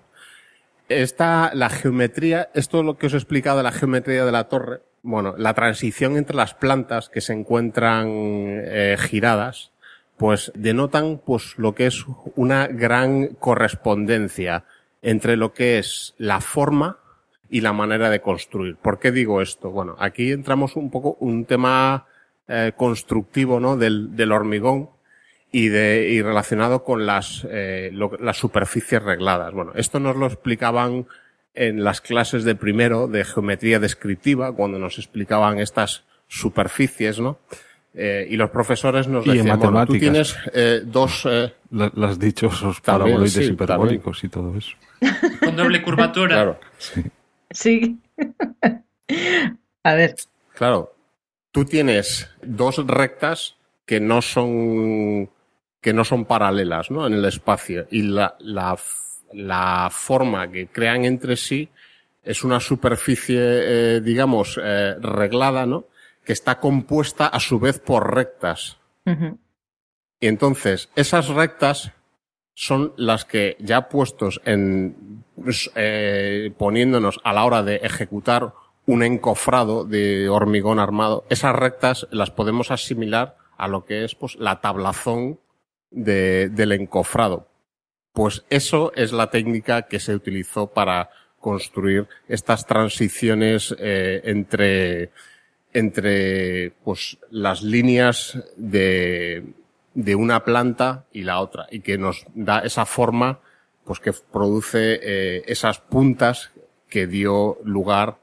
Esta, 0.89 1.51
la 1.55 1.69
geometría, 1.69 2.49
esto 2.55 2.81
es 2.81 2.85
lo 2.85 2.97
que 2.97 3.07
os 3.07 3.15
he 3.15 3.17
explicado 3.17 3.59
de 3.59 3.65
la 3.65 3.73
geometría 3.73 4.25
de 4.25 4.33
la 4.33 4.45
torre, 4.45 4.83
bueno, 5.03 5.35
la 5.37 5.55
transición 5.55 6.17
entre 6.17 6.37
las 6.37 6.55
plantas 6.55 7.09
que 7.09 7.21
se 7.21 7.33
encuentran 7.33 8.09
eh, 8.09 8.97
giradas, 8.99 9.73
pues 10.17 10.53
denotan 10.55 11.21
pues 11.25 11.59
lo 11.59 11.75
que 11.75 11.87
es 11.87 12.05
una 12.35 12.67
gran 12.67 13.29
correspondencia 13.35 14.65
entre 15.03 15.37
lo 15.37 15.53
que 15.53 15.79
es 15.79 16.15
la 16.19 16.41
forma 16.41 16.99
y 17.49 17.61
la 17.61 17.73
manera 17.73 18.11
de 18.11 18.21
construir. 18.21 18.77
¿Por 18.77 18.99
qué 18.99 19.13
digo 19.13 19.41
esto? 19.41 19.71
Bueno, 19.71 19.97
aquí 19.99 20.33
entramos 20.33 20.77
un 20.77 20.91
poco 20.91 21.17
un 21.21 21.45
tema 21.45 22.07
eh, 22.49 22.73
constructivo, 22.77 23.61
¿no? 23.61 23.77
Del, 23.77 24.17
del 24.17 24.33
hormigón 24.33 24.91
y 25.53 25.69
de 25.69 26.09
y 26.11 26.23
relacionado 26.23 26.83
con 26.83 27.07
las 27.07 27.47
eh, 27.49 27.91
las 28.21 28.37
superficies 28.37 29.03
regladas. 29.03 29.53
Bueno, 29.53 29.73
esto 29.75 30.01
nos 30.01 30.17
lo 30.17 30.27
explicaban 30.27 31.07
en 31.55 31.85
las 31.85 32.01
clases 32.01 32.45
de 32.45 32.55
primero 32.55 33.09
de 33.09 33.25
geometría 33.25 33.79
descriptiva 33.79 34.53
cuando 34.53 34.79
nos 34.79 34.99
explicaban 34.99 35.59
estas 35.59 36.05
superficies, 36.29 37.21
¿no? 37.21 37.39
Eh, 37.99 38.27
y 38.29 38.37
los 38.37 38.51
profesores 38.51 39.09
nos 39.09 39.25
decían, 39.25 39.59
bueno, 39.59 39.87
tú 39.87 39.99
tienes 39.99 40.37
eh, 40.53 40.83
dos... 40.85 41.27
Eh, 41.27 41.51
las 41.71 42.19
dichosos 42.19 42.81
paraboloides 42.83 43.49
hiperbólicos 43.49 44.23
y 44.23 44.29
todo 44.29 44.57
eso. 44.57 44.77
Con 45.41 45.57
doble 45.57 45.83
curvatura. 45.83 46.35
Claro. 46.35 46.61
Sí. 46.79 47.03
sí. 47.51 47.99
A 49.83 49.95
ver. 49.95 50.15
Claro. 50.55 50.93
Tú 51.53 51.65
tienes 51.65 52.31
dos 52.43 52.87
rectas 52.87 53.57
que 53.87 53.99
no 53.99 54.21
son 54.21 55.31
que 55.81 55.93
no 55.93 56.05
son 56.05 56.25
paralelas, 56.25 56.91
¿no? 56.91 57.07
En 57.07 57.15
el 57.15 57.25
espacio. 57.25 57.87
Y 57.91 58.03
la, 58.03 58.35
la, 58.41 58.77
la 59.33 59.89
forma 59.91 60.51
que 60.51 60.67
crean 60.67 61.05
entre 61.05 61.37
sí 61.37 61.69
es 62.25 62.43
una 62.43 62.59
superficie, 62.59 63.39
eh, 63.39 64.01
digamos, 64.01 64.59
eh, 64.61 64.97
reglada, 65.01 65.65
¿no? 65.65 65.85
Que 66.27 66.33
está 66.33 66.59
compuesta 66.59 67.29
a 67.29 67.41
su 67.41 67.59
vez 67.61 67.79
por 67.79 68.15
rectas. 68.15 68.79
Y 70.21 70.27
entonces, 70.27 70.91
esas 70.97 71.29
rectas 71.29 71.93
son 72.53 72.93
las 72.97 73.25
que 73.25 73.57
ya 73.61 73.89
puestos 73.89 74.41
en, 74.45 75.25
pues, 75.37 75.71
eh, 75.77 76.53
poniéndonos 76.59 77.21
a 77.23 77.33
la 77.33 77.45
hora 77.45 77.63
de 77.63 77.77
ejecutar 77.77 78.53
un 78.87 79.03
encofrado 79.03 79.85
de 79.85 80.29
hormigón 80.29 80.81
armado, 80.81 81.25
esas 81.29 81.55
rectas 81.55 82.09
las 82.11 82.31
podemos 82.31 82.71
asimilar 82.71 83.37
a 83.57 83.69
lo 83.69 83.85
que 83.85 84.05
es 84.05 84.15
pues 84.15 84.37
la 84.37 84.61
tablazón 84.61 85.39
de, 85.91 86.49
del 86.49 86.73
encofrado. 86.73 87.49
Pues 88.13 88.45
eso 88.51 88.93
es 88.97 89.13
la 89.13 89.31
técnica 89.31 89.83
que 89.83 90.01
se 90.01 90.15
utilizó 90.15 90.69
para 90.69 91.11
construir 91.39 92.09
estas 92.29 92.67
transiciones 92.67 93.75
eh, 93.79 94.23
entre 94.25 95.11
entre 95.73 96.73
pues 96.85 97.19
las 97.31 97.63
líneas 97.63 98.39
de, 98.57 99.45
de 99.95 100.15
una 100.15 100.45
planta 100.45 101.05
y 101.13 101.23
la 101.23 101.41
otra 101.41 101.67
y 101.71 101.81
que 101.81 101.99
nos 101.99 102.27
da 102.35 102.61
esa 102.61 102.85
forma 102.87 103.41
pues 103.87 104.01
que 104.01 104.13
produce 104.13 105.01
eh, 105.03 105.43
esas 105.47 105.79
puntas 105.79 106.51
que 106.89 107.07
dio 107.07 107.59
lugar 107.65 108.19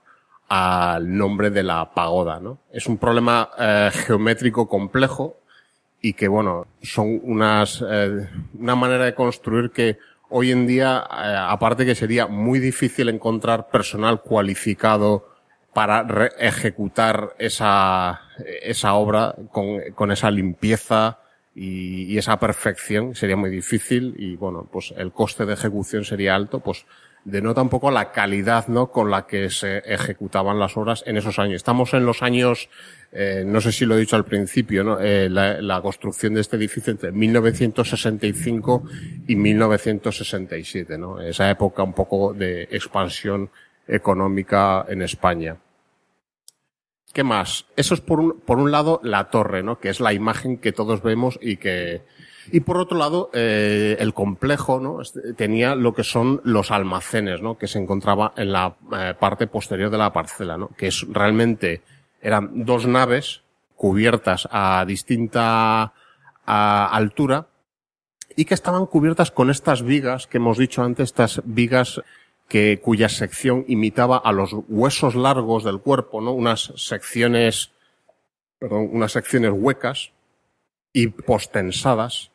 al 0.49 1.17
nombre 1.17 1.49
de 1.49 1.63
la 1.63 1.93
pagoda, 1.93 2.39
¿no? 2.39 2.59
Es 2.71 2.85
un 2.85 2.97
problema 2.97 3.49
eh, 3.57 3.89
geométrico 3.91 4.67
complejo 4.67 5.37
y 6.01 6.13
que, 6.13 6.27
bueno, 6.27 6.67
son 6.81 7.19
unas, 7.23 7.83
eh, 7.89 8.29
una 8.59 8.75
manera 8.75 9.05
de 9.05 9.15
construir 9.15 9.71
que 9.71 9.97
hoy 10.29 10.51
en 10.51 10.67
día, 10.67 10.99
aparte 11.49 11.85
que 11.85 11.95
sería 11.95 12.27
muy 12.27 12.59
difícil 12.59 13.07
encontrar 13.07 13.69
personal 13.69 14.21
cualificado 14.21 15.32
para 15.73 16.27
ejecutar 16.39 17.35
esa, 17.39 18.21
esa 18.61 18.93
obra 18.93 19.35
con, 19.51 19.79
con 19.95 20.11
esa 20.11 20.29
limpieza 20.31 21.19
y, 21.55 22.13
y, 22.13 22.17
esa 22.17 22.39
perfección 22.39 23.15
sería 23.15 23.35
muy 23.35 23.49
difícil 23.49 24.15
y 24.17 24.35
bueno, 24.35 24.67
pues 24.71 24.93
el 24.97 25.11
coste 25.11 25.45
de 25.45 25.53
ejecución 25.53 26.03
sería 26.03 26.35
alto, 26.35 26.59
pues 26.59 26.85
denota 27.25 27.61
un 27.61 27.69
poco 27.69 27.89
la 27.89 28.11
calidad, 28.11 28.67
¿no? 28.67 28.91
Con 28.91 29.09
la 29.09 29.25
que 29.25 29.49
se 29.49 29.77
ejecutaban 29.79 30.59
las 30.59 30.75
obras 30.75 31.03
en 31.05 31.17
esos 31.17 31.39
años. 31.39 31.55
Estamos 31.55 31.93
en 31.93 32.05
los 32.05 32.21
años, 32.21 32.69
eh, 33.11 33.43
no 33.45 33.61
sé 33.61 33.71
si 33.71 33.85
lo 33.85 33.95
he 33.95 33.99
dicho 33.99 34.15
al 34.15 34.25
principio, 34.25 34.83
¿no? 34.83 34.99
Eh, 34.99 35.29
la, 35.29 35.61
la, 35.61 35.81
construcción 35.81 36.33
de 36.33 36.41
este 36.41 36.57
edificio 36.57 36.91
entre 36.91 37.11
1965 37.11 38.83
y 39.27 39.35
1967, 39.35 40.97
¿no? 40.97 41.21
Esa 41.21 41.49
época 41.49 41.83
un 41.83 41.93
poco 41.93 42.33
de 42.33 42.63
expansión 42.63 43.49
económica 43.87 44.85
en 44.87 45.01
España. 45.01 45.57
¿Qué 47.13 47.23
más? 47.23 47.65
Eso 47.75 47.93
es 47.93 48.01
por 48.01 48.19
un, 48.19 48.39
por 48.39 48.57
un 48.57 48.71
lado 48.71 48.99
la 49.03 49.29
torre, 49.29 49.61
¿no? 49.61 49.79
Que 49.79 49.89
es 49.89 49.99
la 49.99 50.13
imagen 50.13 50.57
que 50.57 50.71
todos 50.71 51.03
vemos 51.03 51.37
y 51.41 51.57
que, 51.57 52.01
y 52.51 52.61
por 52.61 52.77
otro 52.77 52.97
lado, 52.97 53.29
eh, 53.33 53.95
el 53.99 54.15
complejo, 54.15 54.79
¿no? 54.79 54.99
Este, 54.99 55.33
tenía 55.33 55.75
lo 55.75 55.93
que 55.93 56.03
son 56.03 56.41
los 56.43 56.71
almacenes, 56.71 57.41
¿no? 57.41 57.57
Que 57.57 57.67
se 57.67 57.77
encontraba 57.77 58.33
en 58.35 58.51
la 58.51 58.75
eh, 58.97 59.13
parte 59.19 59.45
posterior 59.45 59.91
de 59.91 59.99
la 59.99 60.11
parcela, 60.11 60.57
¿no? 60.57 60.69
Que 60.69 60.87
es 60.87 61.05
realmente, 61.07 61.83
eran 62.19 62.65
dos 62.65 62.87
naves 62.87 63.43
cubiertas 63.75 64.47
a 64.51 64.83
distinta 64.87 65.93
altura 66.45 67.47
y 68.35 68.45
que 68.45 68.53
estaban 68.53 68.85
cubiertas 68.85 69.31
con 69.31 69.49
estas 69.49 69.83
vigas 69.83 70.27
que 70.27 70.37
hemos 70.37 70.57
dicho 70.57 70.83
antes, 70.83 71.09
estas 71.09 71.41
vigas 71.45 72.01
que, 72.47 72.79
cuya 72.81 73.09
sección 73.09 73.65
imitaba 73.67 74.17
a 74.17 74.31
los 74.31 74.55
huesos 74.67 75.15
largos 75.15 75.63
del 75.63 75.79
cuerpo, 75.79 76.21
¿no? 76.21 76.33
Unas 76.33 76.73
secciones, 76.75 77.71
perdón, 78.59 78.89
unas 78.91 79.11
secciones 79.11 79.51
huecas 79.53 80.11
y 80.91 81.07
postensadas 81.07 82.31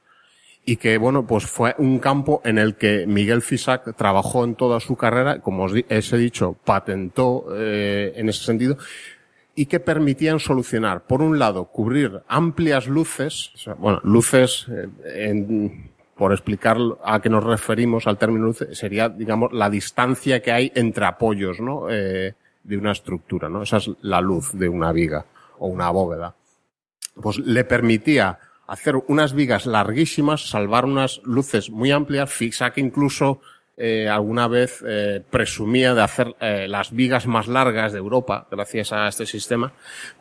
y 0.64 0.76
que, 0.76 0.98
bueno, 0.98 1.26
pues 1.26 1.46
fue 1.46 1.74
un 1.78 1.98
campo 1.98 2.42
en 2.44 2.58
el 2.58 2.74
que 2.74 3.06
Miguel 3.06 3.40
Fisac 3.40 3.96
trabajó 3.96 4.44
en 4.44 4.54
toda 4.54 4.80
su 4.80 4.96
carrera, 4.96 5.40
como 5.40 5.64
os 5.64 5.72
he 5.74 6.16
dicho, 6.18 6.56
patentó 6.62 7.46
eh, 7.56 8.12
en 8.16 8.28
ese 8.28 8.44
sentido, 8.44 8.76
y 9.54 9.64
que 9.64 9.80
permitían 9.80 10.40
solucionar, 10.40 11.06
por 11.06 11.22
un 11.22 11.38
lado, 11.38 11.64
cubrir 11.64 12.20
amplias 12.28 12.86
luces, 12.86 13.50
o 13.54 13.58
sea, 13.58 13.74
bueno, 13.74 14.00
luces 14.04 14.66
eh, 14.68 14.88
en, 15.30 15.90
por 16.18 16.32
explicar 16.32 16.76
a 17.04 17.20
qué 17.20 17.30
nos 17.30 17.44
referimos 17.44 18.08
al 18.08 18.18
término 18.18 18.46
luz, 18.46 18.66
sería, 18.72 19.08
digamos, 19.08 19.52
la 19.52 19.70
distancia 19.70 20.42
que 20.42 20.50
hay 20.50 20.72
entre 20.74 21.06
apoyos, 21.06 21.60
¿no? 21.60 21.88
Eh, 21.88 22.34
de 22.64 22.76
una 22.76 22.90
estructura, 22.90 23.48
¿no? 23.48 23.62
Esa 23.62 23.76
es 23.76 23.88
la 24.02 24.20
luz 24.20 24.52
de 24.52 24.68
una 24.68 24.90
viga 24.90 25.24
o 25.58 25.68
una 25.68 25.88
bóveda. 25.90 26.34
Pues 27.14 27.38
le 27.38 27.62
permitía 27.62 28.40
hacer 28.66 28.96
unas 29.06 29.32
vigas 29.32 29.64
larguísimas, 29.64 30.50
salvar 30.50 30.84
unas 30.84 31.20
luces 31.22 31.70
muy 31.70 31.92
amplias, 31.92 32.30
fixa 32.30 32.72
que 32.72 32.80
incluso 32.80 33.40
eh, 33.76 34.08
alguna 34.08 34.48
vez 34.48 34.82
eh, 34.84 35.22
presumía 35.30 35.94
de 35.94 36.02
hacer 36.02 36.34
las 36.40 36.90
vigas 36.90 37.28
más 37.28 37.46
largas 37.46 37.92
de 37.92 37.98
Europa 37.98 38.48
gracias 38.50 38.92
a 38.92 39.06
este 39.06 39.24
sistema 39.24 39.72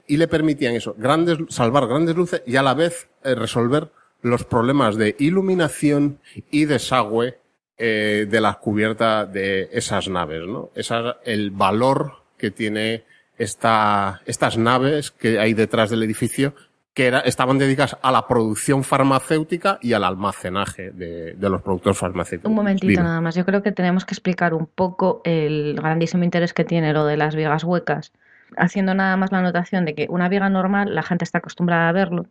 y 0.05 0.17
le 0.17 0.27
permitían 0.27 0.75
eso, 0.75 0.93
grandes, 0.95 1.39
salvar 1.49 1.87
grandes 1.87 2.15
luces 2.15 2.43
y 2.45 2.55
a 2.55 2.61
la 2.61 2.75
vez 2.75 3.09
resolver 3.23 3.89
los 4.21 4.43
problemas 4.43 4.95
de 4.97 5.15
iluminación 5.19 6.19
y 6.51 6.65
desagüe 6.65 7.39
eh, 7.77 8.27
de 8.29 8.41
la 8.41 8.55
cubierta 8.55 9.25
de 9.25 9.69
esas 9.71 10.09
naves, 10.09 10.47
¿no? 10.47 10.71
Esa, 10.75 11.17
el 11.23 11.51
valor 11.51 12.23
que 12.37 12.51
tiene 12.51 13.03
esta, 13.37 14.21
estas 14.25 14.57
naves 14.57 15.11
que 15.11 15.39
hay 15.39 15.53
detrás 15.53 15.89
del 15.89 16.03
edificio 16.03 16.55
que 16.97 17.05
era, 17.05 17.19
estaban 17.19 17.59
dedicadas 17.59 17.95
a 18.01 18.11
la 18.11 18.27
producción 18.27 18.83
farmacéutica 18.83 19.77
y 19.83 19.93
al 19.93 20.03
almacenaje 20.03 20.89
de, 20.89 21.33
de 21.33 21.49
los 21.49 21.61
productos 21.61 21.95
farmacéuticos. 21.95 22.49
Un 22.49 22.55
momentito 22.55 22.87
Dime. 22.87 23.03
nada 23.03 23.21
más. 23.21 23.35
Yo 23.35 23.45
creo 23.45 23.61
que 23.61 23.71
tenemos 23.71 24.03
que 24.03 24.15
explicar 24.15 24.55
un 24.55 24.65
poco 24.65 25.21
el 25.23 25.75
grandísimo 25.75 26.23
interés 26.23 26.55
que 26.55 26.63
tiene 26.63 26.93
lo 26.93 27.05
de 27.05 27.17
las 27.17 27.35
vigas 27.35 27.63
huecas. 27.63 28.13
Haciendo 28.57 28.95
nada 28.95 29.15
más 29.15 29.31
la 29.31 29.37
anotación 29.37 29.85
de 29.85 29.93
que 29.93 30.07
una 30.09 30.27
viga 30.29 30.49
normal, 30.49 30.95
la 30.95 31.03
gente 31.03 31.23
está 31.23 31.37
acostumbrada 31.37 31.89
a 31.89 31.91
verlo, 31.91 32.25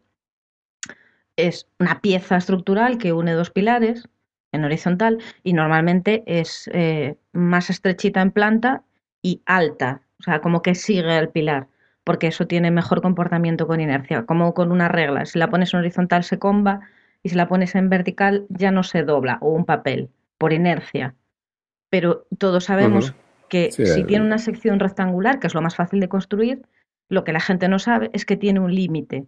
es 1.37 1.69
una 1.79 2.01
pieza 2.01 2.37
estructural 2.37 2.99
que 2.99 3.13
une 3.13 3.33
dos 3.33 3.51
pilares 3.51 4.09
en 4.53 4.65
horizontal 4.65 5.19
y 5.43 5.53
normalmente 5.53 6.25
es 6.27 6.69
eh, 6.73 7.17
más 7.33 7.71
estrechita 7.71 8.23
en 8.23 8.31
planta 8.31 8.83
y 9.23 9.43
alta, 9.47 10.03
o 10.19 10.23
sea, 10.23 10.41
como 10.41 10.63
que 10.63 10.75
sigue 10.75 11.19
el 11.19 11.29
pilar, 11.29 11.69
porque 12.05 12.29
eso 12.29 12.47
tiene 12.47 12.71
mejor 12.71 13.03
comportamiento 13.03 13.67
con 13.67 13.81
inercia, 13.81 14.25
como 14.25 14.55
con 14.55 14.73
una 14.73 14.89
regla. 14.89 15.27
Si 15.27 15.39
la 15.39 15.51
pones 15.51 15.75
en 15.75 15.81
horizontal 15.81 16.25
se 16.25 16.39
comba 16.39 16.81
y 17.23 17.29
si 17.29 17.35
la 17.35 17.49
pones 17.49 17.75
en 17.75 17.91
vertical 17.91 18.47
ya 18.49 18.71
no 18.71 18.83
se 18.83 19.03
dobla, 19.03 19.39
o 19.41 19.51
un 19.51 19.65
papel, 19.65 20.11
por 20.39 20.53
inercia. 20.53 21.15
Pero 21.91 22.27
todos 22.39 22.65
sabemos 22.65 23.15
que 23.49 23.71
si 23.73 24.05
tiene 24.05 24.25
una 24.25 24.39
sección 24.39 24.81
rectangular, 24.81 25.39
que 25.39 25.47
es 25.47 25.55
lo 25.55 25.63
más 25.63 25.77
fácil 25.77 26.01
de 26.01 26.09
construir, 26.09 26.63
lo 27.09 27.25
que 27.25 27.33
la 27.33 27.41
gente 27.41 27.69
no 27.69 27.79
sabe 27.79 28.11
es 28.13 28.25
que 28.25 28.37
tiene 28.37 28.61
un 28.61 28.75
límite 28.75 29.27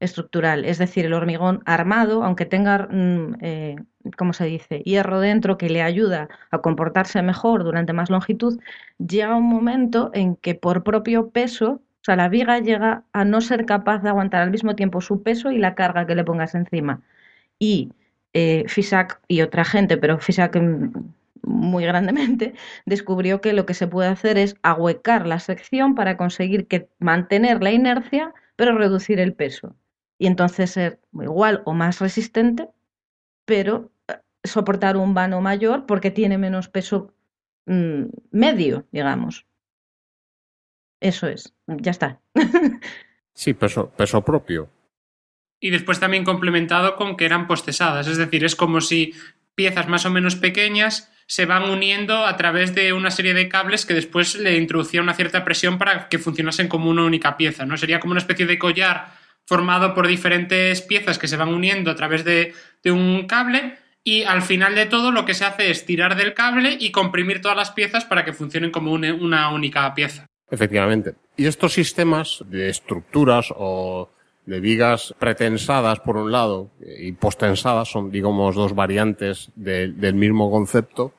estructural, 0.00 0.64
es 0.64 0.78
decir, 0.78 1.06
el 1.06 1.12
hormigón 1.12 1.62
armado, 1.66 2.22
aunque 2.24 2.46
tenga, 2.46 2.88
mm, 2.90 3.36
eh, 3.40 3.76
¿cómo 4.16 4.32
se 4.32 4.44
dice?, 4.46 4.80
hierro 4.80 5.20
dentro 5.20 5.58
que 5.58 5.68
le 5.70 5.82
ayuda 5.82 6.28
a 6.50 6.58
comportarse 6.58 7.20
mejor 7.22 7.64
durante 7.64 7.92
más 7.92 8.10
longitud, 8.10 8.60
llega 8.98 9.36
un 9.36 9.48
momento 9.48 10.10
en 10.14 10.36
que 10.36 10.54
por 10.54 10.84
propio 10.84 11.30
peso, 11.30 11.82
o 12.00 12.04
sea, 12.04 12.16
la 12.16 12.28
viga 12.28 12.58
llega 12.60 13.04
a 13.12 13.24
no 13.24 13.40
ser 13.40 13.66
capaz 13.66 14.02
de 14.02 14.10
aguantar 14.10 14.42
al 14.42 14.50
mismo 14.50 14.76
tiempo 14.76 15.00
su 15.00 15.22
peso 15.22 15.50
y 15.50 15.58
la 15.58 15.74
carga 15.74 16.06
que 16.06 16.14
le 16.14 16.24
pongas 16.24 16.54
encima. 16.54 17.02
Y 17.58 17.92
eh, 18.34 18.64
Fisac 18.68 19.20
y 19.28 19.42
otra 19.42 19.64
gente, 19.64 19.96
pero 19.96 20.18
Fisac 20.18 20.56
mm, 20.56 20.92
muy 21.42 21.84
grandemente, 21.84 22.54
descubrió 22.86 23.40
que 23.40 23.52
lo 23.52 23.66
que 23.66 23.74
se 23.74 23.86
puede 23.88 24.08
hacer 24.10 24.38
es 24.38 24.56
ahuecar 24.62 25.26
la 25.26 25.40
sección 25.40 25.94
para 25.94 26.16
conseguir 26.16 26.66
que 26.68 26.88
mantener 27.00 27.62
la 27.62 27.72
inercia, 27.72 28.34
pero 28.56 28.76
reducir 28.78 29.20
el 29.20 29.34
peso 29.34 29.74
y 30.18 30.26
entonces 30.26 30.70
ser 30.70 31.00
igual 31.12 31.62
o 31.64 31.72
más 31.72 32.00
resistente, 32.00 32.68
pero 33.44 33.90
eh, 34.08 34.14
soportar 34.44 34.96
un 34.96 35.14
vano 35.14 35.40
mayor 35.40 35.86
porque 35.86 36.10
tiene 36.10 36.38
menos 36.38 36.68
peso 36.68 37.14
mm, 37.66 38.04
medio, 38.32 38.86
digamos. 38.90 39.46
Eso 41.00 41.28
es, 41.28 41.54
ya 41.66 41.92
está. 41.92 42.20
sí, 43.32 43.54
peso, 43.54 43.90
peso 43.90 44.22
propio. 44.22 44.68
Y 45.60 45.70
después 45.70 46.00
también 46.00 46.24
complementado 46.24 46.96
con 46.96 47.16
que 47.16 47.24
eran 47.24 47.46
postesadas, 47.46 48.06
es 48.08 48.16
decir, 48.16 48.44
es 48.44 48.56
como 48.56 48.80
si 48.80 49.12
piezas 49.54 49.88
más 49.88 50.06
o 50.06 50.10
menos 50.10 50.36
pequeñas 50.36 51.12
se 51.26 51.44
van 51.44 51.68
uniendo 51.68 52.24
a 52.24 52.36
través 52.36 52.74
de 52.74 52.92
una 52.92 53.10
serie 53.10 53.34
de 53.34 53.48
cables 53.48 53.84
que 53.84 53.92
después 53.92 54.36
le 54.36 54.56
introducían 54.56 55.02
una 55.02 55.14
cierta 55.14 55.44
presión 55.44 55.76
para 55.78 56.08
que 56.08 56.18
funcionasen 56.18 56.68
como 56.68 56.88
una 56.88 57.04
única 57.04 57.36
pieza, 57.36 57.66
¿no? 57.66 57.76
Sería 57.76 58.00
como 58.00 58.12
una 58.12 58.20
especie 58.20 58.46
de 58.46 58.58
collar 58.58 59.17
formado 59.48 59.94
por 59.94 60.06
diferentes 60.06 60.82
piezas 60.82 61.18
que 61.18 61.26
se 61.26 61.38
van 61.38 61.48
uniendo 61.48 61.90
a 61.90 61.94
través 61.94 62.22
de, 62.22 62.52
un 62.84 63.26
cable 63.26 63.78
y 64.04 64.24
al 64.24 64.42
final 64.42 64.74
de 64.74 64.84
todo 64.84 65.10
lo 65.10 65.24
que 65.24 65.32
se 65.32 65.46
hace 65.46 65.70
es 65.70 65.86
tirar 65.86 66.16
del 66.16 66.34
cable 66.34 66.76
y 66.78 66.92
comprimir 66.92 67.40
todas 67.40 67.56
las 67.56 67.70
piezas 67.70 68.04
para 68.04 68.26
que 68.26 68.34
funcionen 68.34 68.70
como 68.70 68.92
una, 68.92 69.50
única 69.50 69.94
pieza. 69.94 70.26
Efectivamente. 70.50 71.14
Y 71.38 71.46
estos 71.46 71.72
sistemas 71.72 72.44
de 72.46 72.68
estructuras 72.68 73.46
o 73.56 74.10
de 74.44 74.60
vigas 74.60 75.14
pretensadas 75.18 76.00
por 76.00 76.18
un 76.18 76.30
lado 76.30 76.70
y 76.80 77.12
postensadas 77.12 77.88
son, 77.88 78.10
digamos, 78.10 78.54
dos 78.54 78.74
variantes 78.74 79.50
del 79.54 80.14
mismo 80.14 80.50
concepto, 80.50 81.14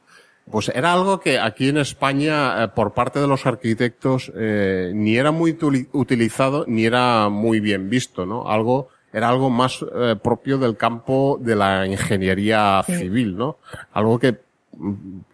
pues 0.52 0.70
era 0.74 0.94
algo 0.94 1.20
que 1.20 1.40
aquí 1.40 1.70
en 1.70 1.78
España, 1.78 2.64
eh, 2.64 2.68
por 2.70 2.94
parte 2.94 3.20
de 3.20 3.28
los 3.28 3.46
arquitectos, 3.46 4.32
eh, 4.36 4.92
ni 4.94 5.16
era 5.18 5.32
muy 5.32 5.58
utilizado 5.92 6.66
ni 6.68 6.86
era 6.86 7.30
muy 7.30 7.60
bien 7.60 7.90
visto, 7.90 8.26
¿no? 8.26 8.50
Algo, 8.50 8.90
era 9.14 9.30
algo 9.30 9.50
más 9.50 9.86
eh, 9.96 10.16
propio 10.22 10.58
del 10.58 10.76
campo 10.76 11.38
de 11.40 11.56
la 11.56 11.86
ingeniería 11.86 12.84
civil, 12.86 13.38
¿no? 13.38 13.58
Algo 13.94 14.18
que, 14.18 14.40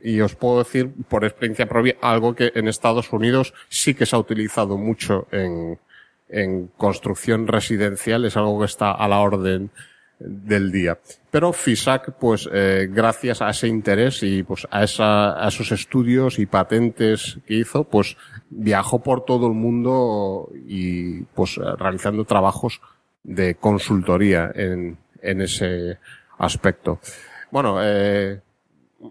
y 0.02 0.20
os 0.20 0.36
puedo 0.36 0.60
decir 0.60 0.92
por 1.08 1.24
experiencia 1.24 1.66
propia, 1.66 1.96
algo 2.02 2.36
que 2.36 2.52
en 2.56 2.68
Estados 2.68 3.12
Unidos 3.14 3.54
sí 3.70 3.94
que 3.94 4.06
se 4.06 4.16
ha 4.16 4.20
utilizado 4.20 4.78
mucho 4.78 5.28
en, 5.32 5.80
en 6.28 6.68
construcción 6.78 7.48
residencial, 7.48 8.26
es 8.26 8.36
algo 8.36 8.60
que 8.60 8.66
está 8.66 8.92
a 8.92 9.08
la 9.08 9.20
orden 9.20 9.72
del 10.20 10.72
día. 10.72 10.98
Pero 11.30 11.52
FISAC, 11.52 12.14
pues 12.18 12.48
eh, 12.52 12.88
gracias 12.90 13.42
a 13.42 13.50
ese 13.50 13.68
interés 13.68 14.24
y 14.24 14.44
pues 14.44 14.68
a, 14.72 14.84
esa, 14.84 15.44
a 15.44 15.48
esos 15.48 15.72
estudios 15.72 16.40
y 16.40 16.46
patentes 16.46 17.40
que 17.46 17.56
hizo, 17.56 17.84
pues 17.84 18.16
viajó 18.50 19.00
por 19.00 19.26
todo 19.26 19.48
el 19.48 19.54
mundo 19.54 20.50
y 20.68 21.22
pues 21.22 21.58
realizando 21.58 22.24
trabajos 22.26 22.82
de 23.24 23.56
consultoría 23.56 24.52
en, 24.54 24.98
en 25.22 25.42
ese 25.42 25.98
aspecto. 26.38 27.00
Bueno, 27.52 27.78
eh, 27.82 28.42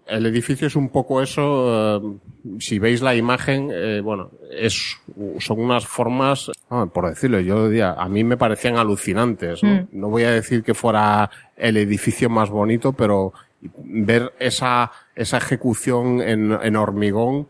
el 0.07 0.25
edificio 0.25 0.67
es 0.67 0.75
un 0.75 0.89
poco 0.89 1.21
eso. 1.21 1.97
Eh, 1.97 2.17
si 2.59 2.79
veis 2.79 3.01
la 3.01 3.15
imagen, 3.15 3.69
eh, 3.71 4.01
bueno, 4.01 4.31
es, 4.51 4.97
son 5.39 5.59
unas 5.59 5.85
formas, 5.85 6.51
ah, 6.69 6.87
por 6.91 7.09
decirlo, 7.09 7.39
yo 7.39 7.69
diría, 7.69 7.93
a 7.93 8.07
mí 8.07 8.23
me 8.23 8.37
parecían 8.37 8.77
alucinantes. 8.77 9.63
¿no? 9.63 9.69
Mm. 9.69 9.87
no 9.91 10.09
voy 10.09 10.23
a 10.23 10.31
decir 10.31 10.63
que 10.63 10.73
fuera 10.73 11.29
el 11.57 11.77
edificio 11.77 12.29
más 12.29 12.49
bonito, 12.49 12.93
pero 12.93 13.33
ver 13.77 14.33
esa, 14.39 14.91
esa 15.15 15.37
ejecución 15.37 16.21
en, 16.21 16.51
en 16.51 16.75
hormigón, 16.75 17.47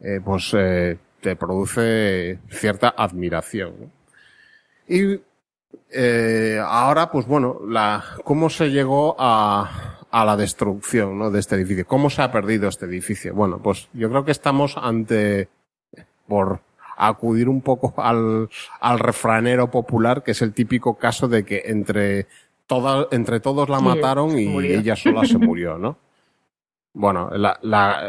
eh, 0.00 0.20
pues 0.24 0.50
te 1.20 1.36
produce 1.36 2.40
cierta 2.48 2.94
admiración. 2.96 3.92
Y 4.88 5.20
ahora, 6.66 7.10
pues 7.10 7.26
bueno, 7.26 7.60
la, 7.68 8.02
cómo 8.24 8.50
se 8.50 8.70
llegó 8.70 9.14
a, 9.18 10.01
a 10.12 10.24
la 10.26 10.36
destrucción 10.36 11.18
¿no? 11.18 11.30
de 11.30 11.40
este 11.40 11.56
edificio. 11.56 11.86
¿Cómo 11.86 12.10
se 12.10 12.22
ha 12.22 12.30
perdido 12.30 12.68
este 12.68 12.84
edificio? 12.84 13.34
Bueno, 13.34 13.60
pues 13.60 13.88
yo 13.94 14.10
creo 14.10 14.24
que 14.24 14.30
estamos 14.30 14.76
ante, 14.76 15.48
por 16.28 16.60
acudir 16.98 17.48
un 17.48 17.62
poco 17.62 17.94
al, 17.96 18.48
al 18.80 18.98
refranero 18.98 19.70
popular, 19.70 20.22
que 20.22 20.32
es 20.32 20.42
el 20.42 20.52
típico 20.52 20.96
caso 20.96 21.28
de 21.28 21.44
que 21.44 21.62
entre, 21.64 22.26
toda, 22.66 23.08
entre 23.10 23.40
todos 23.40 23.70
la 23.70 23.80
mataron 23.80 24.38
y 24.38 24.54
ella 24.66 24.96
sola 24.96 25.24
se 25.24 25.38
murió, 25.38 25.78
¿no? 25.78 25.96
Bueno, 26.92 27.30
la, 27.30 27.58
la, 27.62 28.06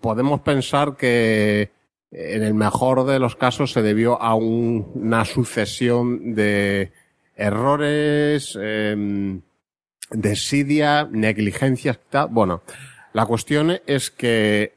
podemos 0.00 0.40
pensar 0.40 0.96
que 0.96 1.70
en 2.10 2.42
el 2.42 2.54
mejor 2.54 3.06
de 3.06 3.20
los 3.20 3.36
casos 3.36 3.70
se 3.70 3.82
debió 3.82 4.20
a 4.20 4.34
una 4.34 5.24
sucesión 5.24 6.34
de 6.34 6.90
errores, 7.36 8.58
eh, 8.60 9.38
desidia, 10.10 11.08
negligencia, 11.10 11.98
tal. 12.10 12.28
Bueno, 12.30 12.62
la 13.12 13.26
cuestión 13.26 13.78
es 13.86 14.10
que 14.10 14.74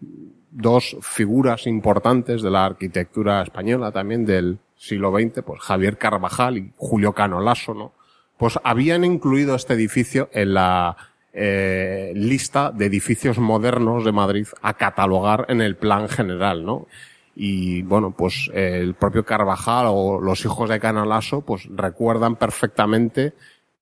dos 0.52 0.98
figuras 1.02 1.68
importantes 1.68 2.42
de 2.42 2.50
la 2.50 2.66
arquitectura 2.66 3.42
española 3.42 3.92
también 3.92 4.26
del 4.26 4.60
siglo 4.76 5.12
XX, 5.12 5.44
pues 5.44 5.62
Javier 5.62 5.98
Carvajal 5.98 6.58
y 6.58 6.74
Julio 6.78 7.14
Cano 7.14 7.42
Lasso, 7.42 7.74
¿no? 7.74 7.94
Pues 8.38 8.58
habían 8.64 9.04
incluido 9.04 9.56
este 9.56 9.74
edificio 9.74 10.30
en 10.32 10.54
la 10.54 10.96
eh, 11.34 12.14
lista 12.16 12.72
de 12.72 12.86
edificios 12.86 13.38
modernos 13.38 14.06
de 14.06 14.14
Madrid 14.14 14.48
a 14.62 14.76
catalogar 14.76 15.46
en 15.50 15.62
el 15.62 15.76
plan 15.76 16.08
general, 16.08 16.66
¿no? 16.66 16.88
Y 17.36 17.82
bueno, 17.84 18.12
pues 18.12 18.50
el 18.54 18.96
propio 18.96 19.26
Carvajal 19.26 19.88
o 19.90 20.20
los 20.20 20.44
hijos 20.46 20.70
de 20.70 20.80
Canalaso 20.80 21.42
pues 21.42 21.68
recuerdan 21.70 22.36
perfectamente 22.36 23.34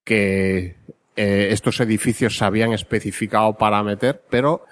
que 0.03 0.76
eh, 1.17 1.49
estos 1.51 1.79
edificios 1.79 2.37
se 2.37 2.45
habían 2.45 2.73
especificado 2.73 3.57
para 3.57 3.81
meter, 3.81 4.21
pero 4.29 4.63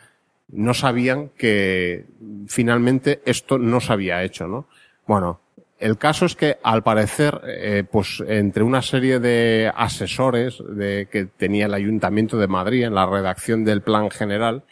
no 0.49 0.75
sabían 0.75 1.29
que 1.29 2.05
finalmente 2.47 3.21
esto 3.25 3.57
no 3.57 3.81
se 3.81 3.91
había 3.91 4.23
hecho, 4.23 4.47
¿no? 4.47 4.67
Bueno, 5.07 5.41
el 5.79 5.97
caso 5.97 6.25
es 6.25 6.35
que 6.35 6.57
al 6.63 6.83
parecer, 6.83 7.41
eh, 7.47 7.83
pues 7.91 8.23
entre 8.27 8.63
una 8.63 8.81
serie 8.81 9.19
de 9.19 9.71
asesores 9.75 10.63
de, 10.69 11.07
que 11.11 11.25
tenía 11.25 11.65
el 11.65 11.73
Ayuntamiento 11.73 12.37
de 12.37 12.47
Madrid 12.47 12.83
en 12.83 12.95
la 12.95 13.07
redacción 13.07 13.65
del 13.65 13.81
plan 13.81 14.09
general, 14.11 14.63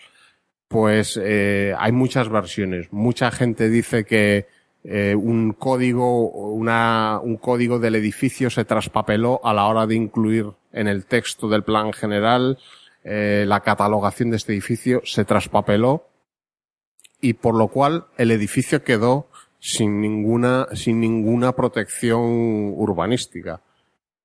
pues 0.67 1.19
eh, 1.21 1.73
hay 1.77 1.91
muchas 1.91 2.29
versiones. 2.29 2.93
Mucha 2.93 3.31
gente 3.31 3.69
dice 3.69 4.05
que 4.05 4.47
eh, 4.83 5.15
un 5.15 5.53
código, 5.53 6.29
una, 6.29 7.19
un 7.23 7.37
código 7.37 7.79
del 7.79 7.95
edificio 7.95 8.49
se 8.49 8.65
traspapeló 8.65 9.39
a 9.43 9.53
la 9.53 9.65
hora 9.65 9.87
de 9.87 9.95
incluir 9.95 10.47
en 10.73 10.87
el 10.87 11.05
texto 11.05 11.47
del 11.47 11.63
plan 11.63 11.93
general 11.93 12.57
eh, 13.03 13.45
la 13.47 13.61
catalogación 13.61 14.29
de 14.29 14.37
este 14.37 14.53
edificio 14.53 15.01
se 15.03 15.25
traspapeló 15.25 16.07
y 17.21 17.33
por 17.33 17.55
lo 17.55 17.67
cual 17.67 18.07
el 18.17 18.31
edificio 18.31 18.83
quedó 18.83 19.27
sin 19.59 20.01
ninguna, 20.01 20.67
sin 20.73 20.99
ninguna 20.99 21.53
protección 21.53 22.73
urbanística. 22.75 23.61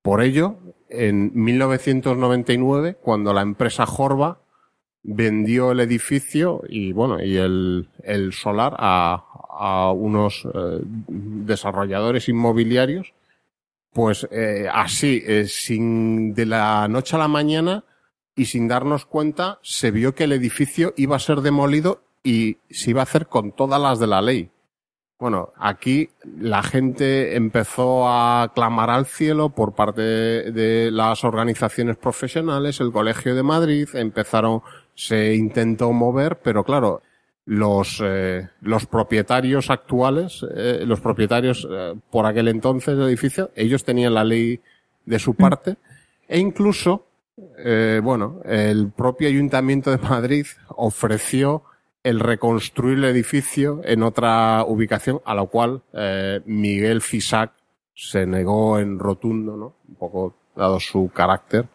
Por 0.03 0.23
ello, 0.23 0.57
en 0.89 1.31
1999, 1.35 2.97
cuando 3.01 3.33
la 3.33 3.43
empresa 3.43 3.87
Jorba 3.87 4.41
vendió 5.11 5.73
el 5.73 5.81
edificio 5.81 6.63
y 6.69 6.93
bueno, 6.93 7.23
y 7.23 7.37
el, 7.37 7.89
el 8.03 8.33
solar 8.33 8.75
a, 8.79 9.25
a 9.59 9.93
unos 9.93 10.47
eh, 10.53 10.81
desarrolladores 11.09 12.29
inmobiliarios, 12.29 13.15
pues 13.93 14.29
eh, 14.31 14.69
así, 14.73 15.23
eh, 15.27 15.47
sin 15.47 16.35
de 16.35 16.47
la 16.47 16.87
noche 16.89 17.17
a 17.17 17.21
la 17.21 17.29
mañana, 17.29 17.85
y 18.37 18.45
sin 18.45 18.69
darnos 18.69 19.05
cuenta 19.05 19.59
se 19.63 19.91
vio 19.91 20.15
que 20.15 20.25
el 20.25 20.33
edificio 20.33 20.95
iba 20.97 21.17
a 21.17 21.21
ser 21.21 21.41
demolido 21.41 22.03
y 22.23 22.59
se 22.71 22.91
iba 22.91 23.01
a 23.01 23.05
hacer 23.05 23.27
con 23.27 23.53
todas 23.53 23.81
las 23.81 23.99
de 23.99 24.07
la 24.07 24.23
ley. 24.23 24.51
Bueno, 25.19 25.53
aquí 25.57 26.11
la 26.39 26.63
gente 26.63 27.35
empezó 27.35 28.09
a 28.09 28.53
clamar 28.55 28.91
al 28.91 29.07
cielo 29.07 29.49
por 29.49 29.75
parte 29.75 30.03
de 30.03 30.91
las 30.93 31.25
organizaciones 31.25 31.97
profesionales, 31.97 32.79
el 32.79 32.93
Colegio 32.93 33.35
de 33.35 33.43
Madrid, 33.43 33.89
empezaron, 33.95 34.63
se 34.99 35.37
intentó 35.37 35.93
mover, 35.93 36.41
pero 36.43 36.65
claro, 36.65 37.03
los, 37.45 38.03
eh, 38.05 38.49
los 38.63 38.87
propietarios 38.87 39.71
actuales, 39.71 40.45
eh, 40.57 40.83
los 40.85 41.01
propietarios 41.01 41.69
eh, 41.71 41.95
por 42.11 42.27
aquel 42.27 42.49
entonces 42.49 42.99
del 42.99 43.07
edificio, 43.07 43.53
ellos 43.55 43.85
tenían 43.85 44.15
la 44.15 44.25
ley 44.25 44.61
de 45.07 45.19
su 45.21 45.35
parte 45.35 45.77
e 46.27 46.41
incluso, 46.41 47.07
bueno, 48.03 48.41
el 48.45 48.91
propio 48.91 49.29
Ayuntamiento 49.29 49.93
de 49.93 49.99
Madrid 49.99 50.47
ofreció 50.67 51.63
el 52.03 52.19
reconstruir 52.19 52.99
el 52.99 53.05
edificio 53.05 53.81
en 53.85 54.03
otra 54.03 54.65
ubicación, 54.67 55.21
a 55.25 55.35
lo 55.35 55.47
cual 55.47 55.83
Miguel 56.45 57.01
Fisac 57.01 57.53
se 57.95 58.27
negó 58.27 58.79
en 58.79 58.99
rotundo, 58.99 59.57
¿no? 59.57 59.75
Un 59.89 59.95
poco 59.95 60.35
dado 60.55 60.81
su 60.81 61.11
carácter. 61.15 61.69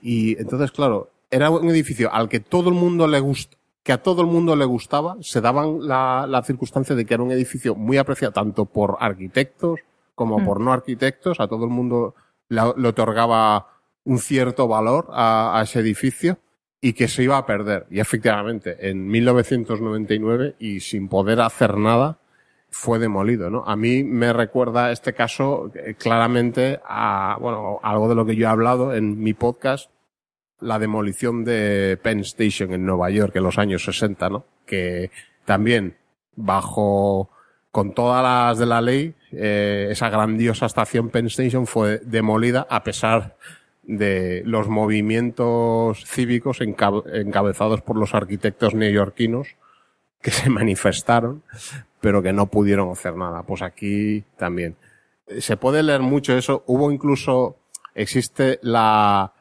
Y 0.00 0.38
entonces, 0.40 0.70
claro, 0.70 1.10
era 1.30 1.50
un 1.50 1.68
edificio 1.68 2.12
al 2.12 2.28
que 2.28 2.40
todo 2.40 2.68
el 2.68 2.74
mundo 2.74 3.06
le 3.06 3.20
gusta, 3.20 3.56
que 3.82 3.92
a 3.92 4.02
todo 4.02 4.22
el 4.22 4.28
mundo 4.28 4.56
le 4.56 4.64
gustaba, 4.64 5.16
se 5.20 5.40
daban 5.40 5.86
la, 5.86 6.26
la 6.28 6.42
circunstancia 6.42 6.94
de 6.94 7.04
que 7.04 7.14
era 7.14 7.22
un 7.22 7.32
edificio 7.32 7.74
muy 7.74 7.96
apreciado 7.96 8.32
tanto 8.32 8.64
por 8.66 8.96
arquitectos 9.00 9.80
como 10.14 10.40
mm. 10.40 10.44
por 10.44 10.60
no 10.60 10.72
arquitectos, 10.72 11.40
a 11.40 11.48
todo 11.48 11.64
el 11.64 11.70
mundo 11.70 12.14
le, 12.48 12.60
otorgaba 12.60 13.68
un 14.04 14.18
cierto 14.18 14.68
valor 14.68 15.06
a, 15.10 15.58
a, 15.58 15.62
ese 15.62 15.80
edificio 15.80 16.38
y 16.80 16.92
que 16.92 17.08
se 17.08 17.22
iba 17.22 17.38
a 17.38 17.46
perder. 17.46 17.86
Y 17.90 18.00
efectivamente, 18.00 18.90
en 18.90 19.06
1999 19.06 20.56
y 20.58 20.80
sin 20.80 21.08
poder 21.08 21.40
hacer 21.40 21.76
nada, 21.78 22.18
fue 22.70 22.98
demolido, 22.98 23.48
¿no? 23.48 23.64
A 23.66 23.76
mí 23.76 24.04
me 24.04 24.32
recuerda 24.32 24.92
este 24.92 25.14
caso 25.14 25.70
eh, 25.74 25.94
claramente 25.94 26.80
a, 26.84 27.38
bueno, 27.40 27.80
algo 27.82 28.08
de 28.08 28.14
lo 28.14 28.26
que 28.26 28.36
yo 28.36 28.46
he 28.46 28.50
hablado 28.50 28.94
en 28.94 29.18
mi 29.20 29.32
podcast 29.32 29.90
la 30.60 30.78
demolición 30.78 31.44
de 31.44 31.98
Penn 32.02 32.20
Station 32.20 32.72
en 32.72 32.84
Nueva 32.84 33.10
York 33.10 33.34
en 33.36 33.44
los 33.44 33.58
años 33.58 33.84
60, 33.84 34.28
¿no? 34.28 34.44
Que 34.66 35.10
también 35.44 35.96
bajo 36.34 37.30
con 37.70 37.92
todas 37.92 38.22
las 38.22 38.58
de 38.58 38.66
la 38.66 38.80
ley, 38.80 39.14
eh, 39.30 39.88
esa 39.90 40.08
grandiosa 40.08 40.66
estación 40.66 41.10
Penn 41.10 41.26
Station 41.26 41.66
fue 41.66 41.98
demolida 41.98 42.66
a 42.70 42.82
pesar 42.82 43.36
de 43.82 44.42
los 44.44 44.68
movimientos 44.68 46.04
cívicos 46.04 46.60
encabezados 46.60 47.80
por 47.82 47.96
los 47.96 48.14
arquitectos 48.14 48.74
neoyorquinos 48.74 49.56
que 50.20 50.30
se 50.30 50.50
manifestaron, 50.50 51.42
pero 52.00 52.22
que 52.22 52.32
no 52.32 52.46
pudieron 52.46 52.90
hacer 52.90 53.16
nada. 53.16 53.42
Pues 53.42 53.62
aquí 53.62 54.24
también. 54.36 54.76
Se 55.38 55.56
puede 55.56 55.82
leer 55.82 56.00
mucho 56.00 56.36
eso. 56.36 56.64
Hubo 56.66 56.90
incluso, 56.90 57.56
existe 57.94 58.58
la, 58.62 59.32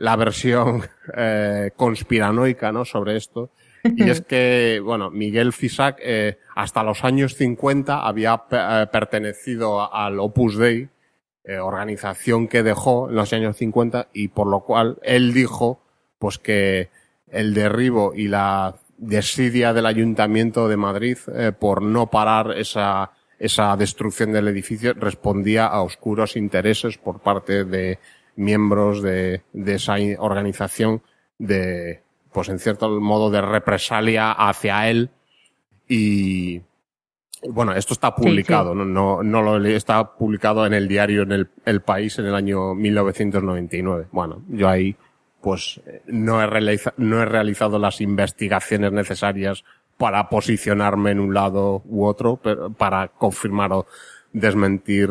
la 0.00 0.16
versión 0.16 0.82
eh, 1.16 1.70
conspiranoica 1.76 2.72
¿no? 2.72 2.84
sobre 2.84 3.16
esto. 3.16 3.50
Y 3.84 4.10
es 4.10 4.20
que, 4.22 4.80
bueno, 4.82 5.10
Miguel 5.10 5.52
Fisac 5.52 5.98
eh, 6.02 6.38
hasta 6.56 6.82
los 6.82 7.04
años 7.04 7.34
50 7.34 8.06
había 8.06 8.42
eh, 8.50 8.86
pertenecido 8.90 9.92
al 9.92 10.18
Opus 10.18 10.58
Dei, 10.58 10.88
eh, 11.44 11.58
organización 11.58 12.48
que 12.48 12.62
dejó 12.62 13.08
en 13.08 13.16
los 13.16 13.32
años 13.32 13.56
50 13.56 14.08
y 14.12 14.28
por 14.28 14.46
lo 14.46 14.60
cual 14.60 14.98
él 15.02 15.32
dijo 15.32 15.82
pues 16.18 16.38
que 16.38 16.90
el 17.28 17.54
derribo 17.54 18.12
y 18.14 18.28
la 18.28 18.76
desidia 18.98 19.72
del 19.72 19.86
Ayuntamiento 19.86 20.68
de 20.68 20.76
Madrid 20.76 21.16
eh, 21.34 21.52
por 21.58 21.80
no 21.80 22.10
parar 22.10 22.52
esa, 22.58 23.12
esa 23.38 23.74
destrucción 23.76 24.32
del 24.32 24.48
edificio 24.48 24.92
respondía 24.92 25.66
a 25.66 25.80
oscuros 25.80 26.36
intereses 26.36 26.98
por 26.98 27.20
parte 27.20 27.64
de 27.64 27.98
miembros 28.40 29.02
de, 29.02 29.42
de 29.52 29.74
esa 29.74 29.96
organización 30.18 31.02
de, 31.38 32.02
pues 32.32 32.48
en 32.48 32.58
cierto 32.58 32.88
modo 33.00 33.30
de 33.30 33.40
represalia 33.40 34.32
hacia 34.32 34.88
él. 34.90 35.10
Y 35.88 36.60
bueno, 37.48 37.72
esto 37.72 37.94
está 37.94 38.14
publicado, 38.14 38.74
No, 38.74 38.84
no, 38.84 39.22
no 39.22 39.42
lo 39.42 39.66
está 39.66 40.12
publicado 40.14 40.66
en 40.66 40.74
el 40.74 40.88
diario 40.88 41.22
en 41.22 41.32
el, 41.32 41.48
el 41.64 41.80
País 41.80 42.18
en 42.18 42.26
el 42.26 42.34
año 42.34 42.74
1999. 42.74 44.08
Bueno, 44.12 44.42
yo 44.48 44.68
ahí 44.68 44.96
pues 45.40 45.80
no 46.06 46.42
he, 46.42 46.46
realiza, 46.46 46.92
no 46.98 47.22
he 47.22 47.24
realizado 47.24 47.78
las 47.78 48.00
investigaciones 48.00 48.92
necesarias 48.92 49.64
para 49.96 50.28
posicionarme 50.28 51.12
en 51.12 51.20
un 51.20 51.34
lado 51.34 51.82
u 51.86 52.04
otro, 52.04 52.38
pero 52.42 52.70
para 52.70 53.08
confirmar 53.08 53.72
o 53.72 53.86
desmentir 54.32 55.10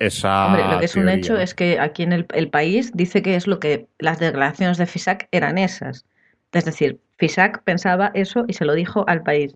esa. 0.00 0.46
Hombre, 0.46 0.64
lo 0.66 0.80
que 0.80 0.86
es 0.86 0.96
un 0.96 1.08
hecho 1.08 1.36
es 1.36 1.54
que 1.54 1.78
aquí 1.78 2.02
en 2.02 2.12
el, 2.12 2.50
país 2.50 2.90
dice 2.94 3.22
que 3.22 3.36
es 3.36 3.46
lo 3.46 3.60
que 3.60 3.86
las 3.98 4.18
declaraciones 4.18 4.78
de 4.78 4.86
FISAC 4.86 5.28
eran 5.30 5.58
esas. 5.58 6.04
Es 6.52 6.64
decir, 6.64 6.98
FISAC 7.18 7.62
pensaba 7.62 8.10
eso 8.14 8.44
y 8.48 8.54
se 8.54 8.64
lo 8.64 8.74
dijo 8.74 9.04
al 9.06 9.22
país. 9.22 9.54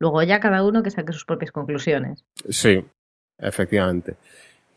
Luego 0.00 0.22
ya 0.24 0.40
cada 0.40 0.64
uno 0.64 0.82
que 0.82 0.90
saque 0.90 1.12
sus 1.12 1.24
propias 1.24 1.52
conclusiones. 1.52 2.24
Sí, 2.48 2.84
efectivamente. 3.38 4.16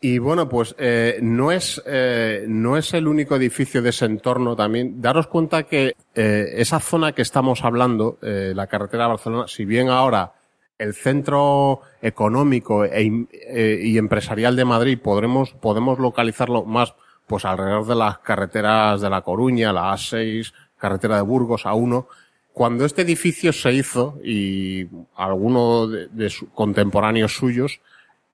Y 0.00 0.18
bueno, 0.18 0.48
pues 0.48 0.76
eh, 0.78 1.18
no, 1.22 1.50
es, 1.50 1.82
eh, 1.86 2.44
no 2.46 2.76
es 2.76 2.92
el 2.92 3.08
único 3.08 3.34
edificio 3.34 3.80
de 3.80 3.88
ese 3.88 4.04
entorno 4.04 4.54
también. 4.54 5.00
Daros 5.00 5.26
cuenta 5.26 5.64
que 5.64 5.96
eh, 6.14 6.52
esa 6.56 6.78
zona 6.78 7.12
que 7.12 7.22
estamos 7.22 7.64
hablando, 7.64 8.18
la 8.20 8.66
carretera 8.66 9.04
de 9.04 9.08
Barcelona, 9.08 9.48
si 9.48 9.64
bien 9.64 9.88
ahora 9.88 10.32
el 10.78 10.94
centro 10.94 11.80
económico 12.02 12.84
e, 12.84 13.26
eh, 13.32 13.80
y 13.82 13.98
empresarial 13.98 14.56
de 14.56 14.64
Madrid 14.64 14.98
podremos, 14.98 15.52
podemos 15.52 15.98
localizarlo 15.98 16.64
más 16.64 16.94
pues 17.26 17.44
alrededor 17.44 17.86
de 17.86 17.94
las 17.96 18.18
carreteras 18.18 19.00
de 19.00 19.10
La 19.10 19.22
Coruña, 19.22 19.72
la 19.72 19.92
A6, 19.92 20.52
carretera 20.78 21.16
de 21.16 21.22
Burgos, 21.22 21.64
A1. 21.64 22.06
Cuando 22.52 22.84
este 22.84 23.02
edificio 23.02 23.52
se 23.52 23.72
hizo 23.72 24.18
y 24.24 24.86
algunos 25.16 25.90
de, 25.90 26.08
de 26.08 26.32
contemporáneos 26.54 27.34
suyos, 27.36 27.80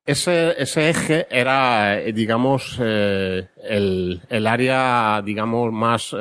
ese, 0.04 0.60
ese 0.60 0.90
eje 0.90 1.26
era, 1.30 2.00
eh, 2.00 2.12
digamos, 2.12 2.76
eh, 2.80 3.48
el, 3.62 4.20
el 4.28 4.46
área, 4.46 5.22
digamos, 5.24 5.72
más 5.72 6.14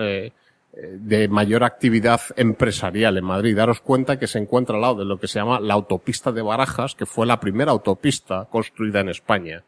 de 0.81 1.27
mayor 1.27 1.63
actividad 1.63 2.21
empresarial 2.35 3.17
en 3.17 3.23
Madrid. 3.23 3.55
Daros 3.55 3.81
cuenta 3.81 4.17
que 4.17 4.27
se 4.27 4.39
encuentra 4.39 4.75
al 4.75 4.81
lado 4.81 4.95
de 4.95 5.05
lo 5.05 5.19
que 5.19 5.27
se 5.27 5.39
llama 5.39 5.59
la 5.59 5.75
autopista 5.75 6.31
de 6.31 6.41
Barajas, 6.41 6.95
que 6.95 7.05
fue 7.05 7.27
la 7.27 7.39
primera 7.39 7.71
autopista 7.71 8.47
construida 8.49 8.99
en 9.01 9.09
España, 9.09 9.63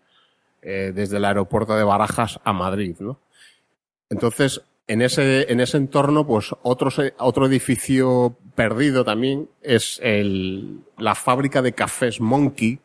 eh, 0.62 0.92
desde 0.94 1.18
el 1.18 1.26
aeropuerto 1.26 1.76
de 1.76 1.84
Barajas 1.84 2.40
a 2.44 2.54
Madrid, 2.54 2.96
¿no? 3.00 3.20
Entonces, 4.10 4.62
en 4.88 5.02
ese, 5.02 5.52
en 5.52 5.60
ese 5.60 5.78
entorno, 5.78 6.26
pues 6.26 6.54
otro, 6.62 6.90
otro 7.20 7.46
edificio 7.46 8.36
perdido 8.56 9.06
también 9.06 9.50
es 9.62 10.00
el, 10.04 10.80
la 10.98 11.16
fábrica 11.16 11.62
de 11.62 11.74
cafés 11.74 12.20
Monkey, 12.20 12.80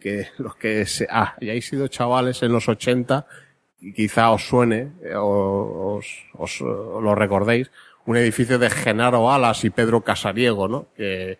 que 0.00 0.28
los 0.38 0.56
que 0.56 0.86
se, 0.86 1.06
ah, 1.10 1.36
hayáis 1.40 1.66
sido 1.68 1.88
chavales 1.88 2.42
en 2.42 2.52
los 2.52 2.68
80 2.68 3.26
y 3.26 3.26
quizá 3.94 4.30
os 4.30 4.46
suene 4.46 4.92
eh, 5.02 5.14
o 5.16 5.96
os, 5.96 6.06
os, 6.34 6.60
lo 6.60 7.14
recordéis, 7.14 7.70
un 8.06 8.16
edificio 8.16 8.58
de 8.58 8.70
Genaro 8.70 9.30
Alas 9.30 9.64
y 9.64 9.70
Pedro 9.70 10.02
Casariego, 10.02 10.68
¿no? 10.68 10.86
Que, 10.96 11.38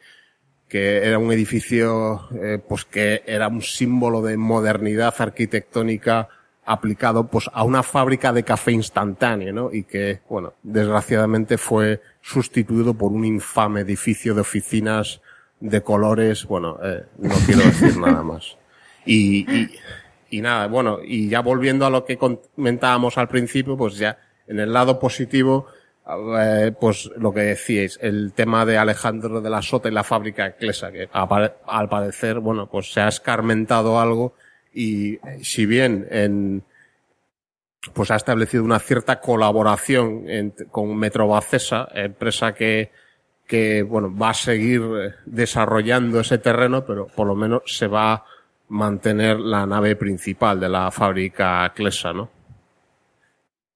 que 0.69 1.07
era 1.07 1.19
un 1.19 1.31
edificio 1.33 2.29
eh, 2.35 2.59
pues 2.59 2.85
que 2.85 3.23
era 3.27 3.49
un 3.49 3.63
símbolo 3.63 4.21
de 4.23 4.37
modernidad 4.37 5.15
arquitectónica 5.19 6.29
aplicado 6.65 7.29
pues 7.29 7.49
a 7.53 7.63
una 7.63 7.85
fábrica 7.85 8.33
de 8.33 8.43
café 8.43 8.73
instantáneo, 8.73 9.53
¿no? 9.53 9.73
Y 9.73 9.85
que, 9.85 10.21
bueno, 10.29 10.55
desgraciadamente 10.65 11.59
fue 11.59 12.03
sustituido 12.21 12.95
por 12.95 13.13
un 13.13 13.25
infame 13.25 13.83
edificio 13.83 14.35
de 14.35 14.41
oficinas 14.41 15.21
de 15.61 15.81
colores, 15.83 16.45
bueno, 16.45 16.77
eh, 16.83 17.05
no 17.19 17.35
quiero 17.47 17.63
decir 17.63 17.97
nada 17.99 18.23
más. 18.23 18.57
Y, 19.07 19.49
y, 19.49 19.71
y 20.31 20.41
nada, 20.41 20.67
bueno, 20.67 20.99
y 21.03 21.29
ya 21.29 21.41
volviendo 21.41 21.87
a 21.87 21.91
lo 21.91 22.05
que 22.05 22.17
comentábamos 22.17 23.19
al 23.19 23.29
principio, 23.29 23.77
pues 23.77 23.97
ya 23.97 24.19
en 24.47 24.61
el 24.61 24.73
lado 24.73 24.99
positivo, 24.99 25.67
eh, 26.39 26.73
pues 26.79 27.11
lo 27.17 27.33
que 27.33 27.41
decíais, 27.41 27.99
el 28.01 28.33
tema 28.33 28.65
de 28.65 28.79
Alejandro 28.79 29.41
de 29.41 29.51
la 29.51 29.63
Sota 29.63 29.89
y 29.89 29.93
la 29.93 30.05
fábrica 30.05 30.45
de 30.45 30.57
Clesa, 30.57 30.93
que 30.93 31.09
al 31.13 31.89
parecer, 31.89 32.41
bueno, 32.41 32.69
pues 32.69 32.93
se 32.93 33.01
ha 33.01 33.09
escarmentado 33.09 34.01
algo 34.01 34.35
y 34.73 35.15
eh, 35.15 35.21
si 35.43 35.67
bien 35.67 36.07
en, 36.11 36.63
pues 37.93 38.11
ha 38.11 38.17
establecido 38.17 38.63
una 38.63 38.79
cierta 38.79 39.21
colaboración 39.21 40.29
en, 40.29 40.51
con 40.71 40.97
Metrobacesa, 40.97 41.89
empresa 41.95 42.55
que, 42.55 42.91
que, 43.47 43.83
bueno, 43.83 44.17
va 44.17 44.31
a 44.31 44.35
seguir 44.35 44.83
eh, 44.83 45.15
desarrollando 45.25 46.21
ese 46.21 46.39
terreno, 46.39 46.85
pero 46.85 47.07
por 47.07 47.27
lo 47.27 47.35
menos 47.35 47.63
se 47.67 47.87
va 47.87 48.25
mantener 48.69 49.39
la 49.39 49.67
nave 49.67 49.97
principal 49.97 50.59
de 50.61 50.69
la 50.69 50.91
fábrica 50.91 51.73
Clesa, 51.75 52.13
¿no? 52.13 52.31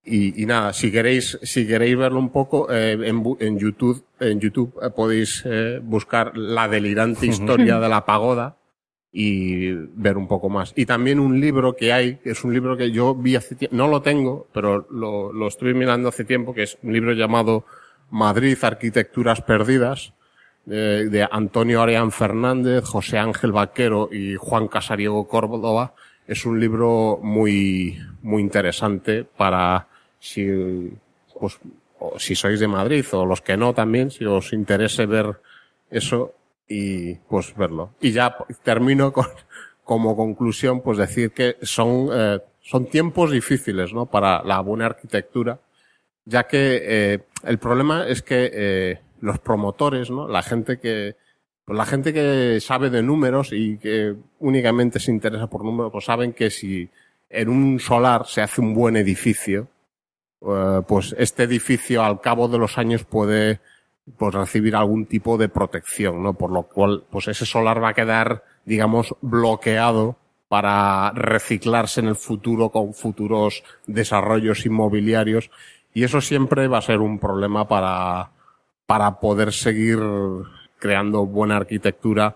Y, 0.03 0.47
nada, 0.47 0.73
si 0.73 0.91
queréis, 0.91 1.39
si 1.43 1.67
queréis 1.67 1.97
verlo 1.97 2.19
un 2.19 2.31
poco, 2.31 2.73
eh, 2.73 2.99
en, 3.01 3.59
YouTube, 3.59 4.03
en 4.19 4.41
YouTube 4.41 4.75
eh, 4.83 4.91
podéis 4.91 5.43
eh, 5.45 5.79
buscar 5.83 6.37
la 6.37 6.67
delirante 6.69 7.27
historia 7.29 7.79
de 7.79 7.89
la 7.89 8.05
pagoda 8.05 8.57
y 9.13 9.71
ver 9.73 10.17
un 10.17 10.27
poco 10.27 10.49
más. 10.49 10.73
Y 10.75 10.87
también 10.87 11.21
un 11.21 11.39
libro 11.39 11.77
que 11.77 11.93
hay, 11.93 12.17
que 12.17 12.31
es 12.31 12.43
un 12.45 12.53
libro 12.53 12.77
que 12.77 12.91
yo 12.91 13.15
vi 13.15 13.37
hace 13.37 13.55
tiempo, 13.55 13.77
no 13.77 13.89
lo 13.89 14.01
tengo, 14.03 14.49
pero 14.53 14.87
lo, 14.91 15.33
lo 15.33 15.47
estuve 15.47 15.75
mirando 15.75 16.09
hace 16.09 16.25
tiempo, 16.25 16.55
que 16.55 16.63
es 16.63 16.79
un 16.83 16.93
libro 16.93 17.13
llamado 17.13 17.65
Madrid, 18.11 18.57
Arquitecturas 18.61 19.43
Perdidas, 19.43 20.15
de 20.67 21.29
Antonio 21.31 21.83
Arián 21.83 22.13
Fernández, 22.13 22.85
José 22.85 23.19
Ángel 23.19 23.51
Vaquero 23.51 24.09
y 24.13 24.37
Juan 24.37 24.69
Casariego 24.69 25.27
Córdoba. 25.27 25.95
Es 26.27 26.45
un 26.47 26.61
libro 26.61 27.19
muy, 27.23 27.99
muy 28.23 28.43
interesante 28.43 29.25
para 29.25 29.89
si, 30.21 30.47
pues, 31.39 31.59
si 32.19 32.35
sois 32.35 32.61
de 32.61 32.69
Madrid 32.69 33.05
o 33.13 33.27
los 33.27 33.41
que 33.41 33.57
no 33.57 33.75
también, 33.75 34.11
si 34.11 34.25
os 34.25 34.53
interese 34.53 35.07
ver 35.07 35.41
eso 35.91 36.35
y 36.69 37.15
pues 37.15 37.55
verlo. 37.57 37.95
Y 38.01 38.13
ya 38.13 38.37
termino 38.63 39.13
con, 39.13 39.27
como 39.83 40.17
conclusión, 40.17 40.83
pues 40.83 40.99
decir 40.99 41.33
que 41.33 41.57
son, 41.63 42.09
eh, 42.13 42.39
son 42.61 42.87
tiempos 42.87 43.33
difíciles, 43.33 43.93
¿no? 43.93 44.07
Para 44.07 44.43
la 44.45 44.61
buena 44.61 44.87
arquitectura, 44.87 45.59
ya 46.25 46.47
que 46.47 46.81
eh, 46.83 47.19
el 47.43 47.59
problema 47.59 48.07
es 48.07 48.23
que 48.23 48.51
eh, 48.53 49.01
los 49.21 49.39
promotores, 49.39 50.11
¿no? 50.11 50.29
La 50.29 50.43
gente 50.43 50.79
que, 50.79 51.17
pues 51.65 51.77
la 51.77 51.87
gente 51.87 52.13
que 52.13 52.59
sabe 52.61 52.91
de 52.91 53.03
números 53.03 53.51
y 53.53 53.79
que 53.79 54.15
únicamente 54.39 54.99
se 54.99 55.11
interesa 55.11 55.49
por 55.49 55.65
números, 55.65 55.93
pues 55.93 56.05
saben 56.05 56.33
que 56.33 56.51
si 56.51 56.89
en 57.29 57.49
un 57.49 57.79
solar 57.81 58.27
se 58.27 58.43
hace 58.43 58.61
un 58.61 58.75
buen 58.75 58.97
edificio, 58.97 59.69
eh, 60.43 60.83
pues 60.87 61.15
este 61.19 61.45
edificio 61.45 62.03
al 62.03 62.21
cabo 62.21 62.49
de 62.49 62.59
los 62.59 62.79
años 62.79 63.05
puede 63.05 63.61
pues 64.19 64.35
recibir 64.35 64.75
algún 64.75 65.07
tipo 65.07 65.39
de 65.39 65.49
protección, 65.49 66.23
¿no? 66.23 66.35
Por 66.35 66.51
lo 66.51 66.65
cual, 66.65 67.05
pues 67.11 67.29
ese 67.29 67.47
solar 67.47 67.83
va 67.83 67.91
a 67.91 67.95
quedar, 67.95 68.43
digamos, 68.65 69.15
bloqueado 69.21 70.17
para 70.49 71.13
reciclarse 71.13 72.01
en 72.01 72.09
el 72.09 72.17
futuro 72.17 72.71
con 72.71 72.93
futuros 72.93 73.63
desarrollos 73.87 74.67
inmobiliarios 74.67 75.51
y 75.95 76.03
eso 76.03 76.21
siempre 76.21 76.67
va 76.67 76.79
a 76.79 76.83
ser 76.83 76.99
un 76.99 77.21
problema 77.21 77.69
para, 77.69 78.33
para 78.91 79.21
poder 79.21 79.53
seguir 79.53 80.01
creando 80.81 81.25
buena 81.25 81.59
arquitectura, 81.59 82.35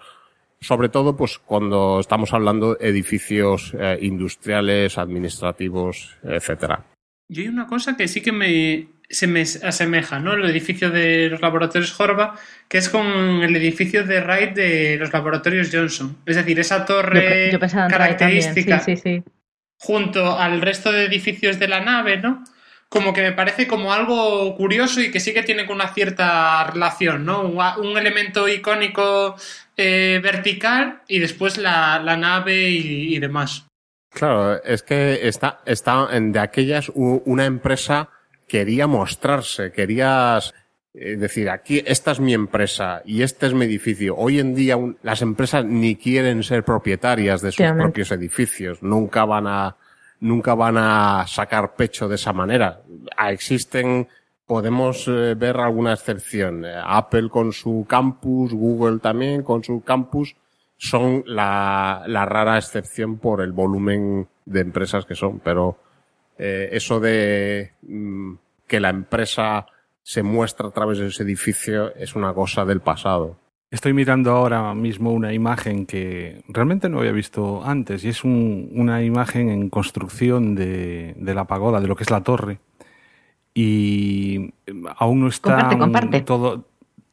sobre 0.60 0.88
todo 0.88 1.16
pues 1.16 1.38
cuando 1.38 1.98
estamos 1.98 2.32
hablando 2.32 2.76
de 2.76 2.90
edificios 2.90 3.74
eh, 3.76 3.98
industriales, 4.02 4.96
administrativos, 4.96 6.16
etcétera. 6.22 6.84
Yo 7.28 7.42
hay 7.42 7.48
una 7.48 7.66
cosa 7.66 7.96
que 7.96 8.06
sí 8.06 8.20
que 8.20 8.30
me, 8.30 8.86
se 9.10 9.26
me 9.26 9.40
asemeja, 9.40 10.20
¿no? 10.20 10.34
El 10.34 10.48
edificio 10.48 10.90
de 10.90 11.28
los 11.28 11.40
laboratorios 11.40 11.98
Horva, 11.98 12.38
que 12.68 12.78
es 12.78 12.88
con 12.88 13.04
el 13.04 13.56
edificio 13.56 14.04
de 14.04 14.20
Wright 14.20 14.54
de 14.54 14.96
los 14.96 15.12
laboratorios 15.12 15.70
Johnson. 15.72 16.18
Es 16.24 16.36
decir, 16.36 16.60
esa 16.60 16.84
torre 16.84 17.58
característica 17.58 18.80
junto 19.80 20.38
al 20.38 20.60
resto 20.60 20.92
de 20.92 21.06
edificios 21.06 21.58
de 21.58 21.66
la 21.66 21.80
nave, 21.80 22.18
¿no? 22.18 22.44
Como 22.94 23.12
que 23.12 23.22
me 23.22 23.32
parece 23.32 23.66
como 23.66 23.92
algo 23.92 24.56
curioso 24.56 25.00
y 25.00 25.10
que 25.10 25.18
sí 25.18 25.34
que 25.34 25.42
tiene 25.42 25.70
una 25.70 25.92
cierta 25.92 26.64
relación, 26.64 27.26
¿no? 27.26 27.42
Un, 27.42 27.98
elemento 27.98 28.48
icónico 28.48 29.34
eh, 29.76 30.20
vertical 30.22 31.02
y 31.08 31.18
después 31.18 31.58
la, 31.58 31.98
nave 32.16 32.70
y 32.70 33.18
demás. 33.18 33.66
Claro, 34.14 34.62
es 34.62 34.82
que 34.84 35.26
está, 35.26 35.60
está 35.66 36.06
de 36.08 36.38
aquellas 36.38 36.90
una 36.94 37.46
empresa 37.46 38.08
quería 38.46 38.86
mostrarse, 38.86 39.72
querías 39.72 40.54
eh, 40.94 41.16
decir, 41.16 41.50
aquí 41.50 41.82
esta 41.84 42.12
es 42.12 42.20
mi 42.20 42.32
empresa 42.32 43.02
y 43.04 43.22
este 43.22 43.46
es 43.46 43.54
mi 43.54 43.64
edificio. 43.64 44.16
Hoy 44.16 44.38
en 44.38 44.54
día 44.54 44.78
las 45.02 45.20
empresas 45.20 45.64
ni 45.64 45.96
quieren 45.96 46.44
ser 46.44 46.62
propietarias 46.62 47.42
de 47.42 47.50
sus 47.50 47.66
propios 47.72 48.12
edificios, 48.12 48.82
nunca 48.82 49.24
van 49.24 49.48
a 49.48 49.76
nunca 50.24 50.54
van 50.54 50.78
a 50.78 51.26
sacar 51.26 51.74
pecho 51.74 52.08
de 52.08 52.14
esa 52.16 52.32
manera. 52.32 52.80
Ah, 53.16 53.30
existen 53.30 54.08
podemos 54.46 55.06
eh, 55.08 55.34
ver 55.34 55.58
alguna 55.58 55.92
excepción. 55.92 56.64
Eh, 56.64 56.74
Apple 56.82 57.28
con 57.28 57.52
su 57.52 57.86
campus, 57.88 58.52
Google 58.52 58.98
también 58.98 59.42
con 59.42 59.62
su 59.62 59.82
campus, 59.82 60.34
son 60.76 61.24
la, 61.26 62.04
rara 62.06 62.58
excepción 62.58 63.18
por 63.18 63.40
el 63.40 63.52
volumen 63.52 64.28
de 64.44 64.60
empresas 64.60 65.06
que 65.06 65.14
son, 65.14 65.40
pero 65.40 65.78
eh, 66.38 66.68
eso 66.72 67.00
de 67.00 67.72
mm, 67.82 68.34
que 68.66 68.80
la 68.80 68.90
empresa 68.90 69.66
se 70.02 70.22
muestra 70.22 70.68
a 70.68 70.72
través 70.72 70.98
de 70.98 71.06
ese 71.06 71.22
edificio 71.22 71.94
es 71.94 72.14
una 72.14 72.34
cosa 72.34 72.64
del 72.64 72.80
pasado. 72.80 73.36
Estoy 73.74 73.92
mirando 73.92 74.30
ahora 74.30 74.72
mismo 74.72 75.12
una 75.12 75.32
imagen 75.32 75.84
que 75.84 76.44
realmente 76.46 76.88
no 76.88 77.00
había 77.00 77.10
visto 77.10 77.64
antes 77.64 78.04
y 78.04 78.08
es 78.10 78.22
un, 78.22 78.70
una 78.72 79.02
imagen 79.02 79.50
en 79.50 79.68
construcción 79.68 80.54
de, 80.54 81.14
de, 81.16 81.34
la 81.34 81.46
pagoda, 81.46 81.80
de 81.80 81.88
lo 81.88 81.96
que 81.96 82.04
es 82.04 82.10
la 82.12 82.22
torre. 82.22 82.60
Y 83.52 84.54
aún 84.96 85.22
no 85.22 85.26
está 85.26 85.54
comparte, 85.54 85.78
comparte. 85.78 86.20
todo 86.20 86.64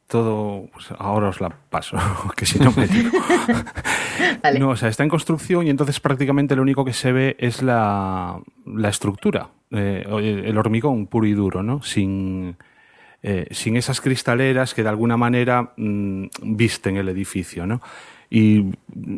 todo, 0.06 0.68
pues 0.72 0.88
ahora 0.98 1.30
os 1.30 1.40
la 1.40 1.48
paso, 1.48 1.96
que 2.36 2.46
si 2.46 2.60
no 2.60 2.72
me 2.76 2.86
digo. 2.86 3.10
No, 4.58 4.70
o 4.70 4.76
sea, 4.76 4.88
está 4.88 5.02
en 5.02 5.08
construcción 5.08 5.66
y 5.66 5.70
entonces 5.70 5.98
prácticamente 5.98 6.54
lo 6.54 6.62
único 6.62 6.84
que 6.84 6.92
se 6.92 7.12
ve 7.12 7.34
es 7.38 7.62
la, 7.62 8.40
la 8.66 8.88
estructura, 8.88 9.48
eh, 9.70 10.04
el 10.44 10.58
hormigón 10.58 11.06
puro 11.06 11.26
y 11.26 11.32
duro, 11.32 11.62
¿no? 11.62 11.82
Sin, 11.82 12.56
eh, 13.22 13.46
sin 13.50 13.76
esas 13.76 14.00
cristaleras 14.00 14.74
que 14.74 14.82
de 14.82 14.88
alguna 14.88 15.16
manera 15.16 15.72
mm, 15.76 16.26
visten 16.42 16.96
el 16.96 17.08
edificio, 17.08 17.66
¿no? 17.66 17.80
Y 18.30 18.72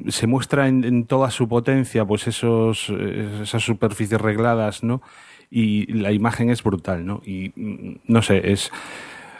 se 0.08 0.26
muestra 0.26 0.66
en, 0.66 1.04
toda 1.06 1.30
su 1.30 1.48
potencia, 1.48 2.04
pues 2.04 2.26
esos, 2.26 2.90
esas 2.90 3.62
superficies 3.62 4.20
regladas, 4.20 4.82
¿no? 4.82 5.02
Y 5.50 5.92
la 5.92 6.10
imagen 6.10 6.50
es 6.50 6.64
brutal, 6.64 7.06
¿no? 7.06 7.22
Y 7.24 7.52
mm, 7.54 8.00
no 8.08 8.22
sé, 8.22 8.50
es 8.52 8.72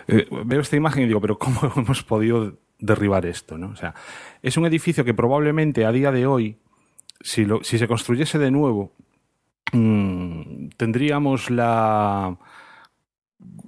eh, 0.07 0.27
veo 0.45 0.61
esta 0.61 0.77
imagen 0.77 1.05
y 1.05 1.07
digo, 1.07 1.21
pero 1.21 1.39
¿cómo 1.39 1.61
hemos 1.77 2.03
podido 2.03 2.57
derribar 2.79 3.27
esto? 3.27 3.59
¿no? 3.59 3.69
O 3.69 3.77
sea, 3.77 3.95
es 4.43 4.57
un 4.57 4.67
edificio 4.67 5.05
que 5.05 5.15
probablemente 5.15 5.85
a 5.85 5.93
día 5.93 6.13
de 6.13 6.27
hoy, 6.27 6.57
si, 7.21 7.45
lo, 7.45 7.63
si 7.65 7.79
se 7.79 7.89
construyese 7.89 8.39
de 8.39 8.51
nuevo, 8.51 8.93
mmm, 9.73 10.69
tendríamos 10.77 11.51
la 11.51 12.37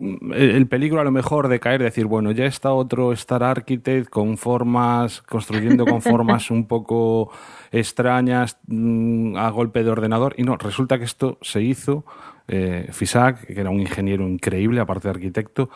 el 0.01 0.67
peligro 0.67 1.01
a 1.01 1.05
lo 1.05 1.11
mejor 1.11 1.49
de 1.49 1.61
caer, 1.61 1.83
decir, 1.83 2.07
bueno, 2.07 2.31
ya 2.31 2.45
está 2.45 2.73
otro 2.73 3.13
Star 3.13 3.43
Architect 3.43 4.09
con 4.09 4.37
formas, 4.37 5.23
construyendo 5.23 5.87
con 5.87 6.03
formas 6.03 6.51
un 6.51 6.67
poco 6.67 7.31
extrañas 7.73 8.59
mmm, 8.67 9.37
a 9.37 9.49
golpe 9.51 9.85
de 9.85 9.91
ordenador. 9.91 10.35
Y 10.37 10.43
no, 10.43 10.57
resulta 10.57 10.99
que 10.99 11.05
esto 11.05 11.39
se 11.41 11.63
hizo, 11.63 12.05
eh, 12.49 12.89
Fisac, 12.93 13.47
que 13.47 13.61
era 13.61 13.71
un 13.71 13.81
ingeniero 13.81 14.27
increíble, 14.29 14.81
aparte 14.81 15.09
de 15.09 15.15
arquitecto, 15.15 15.71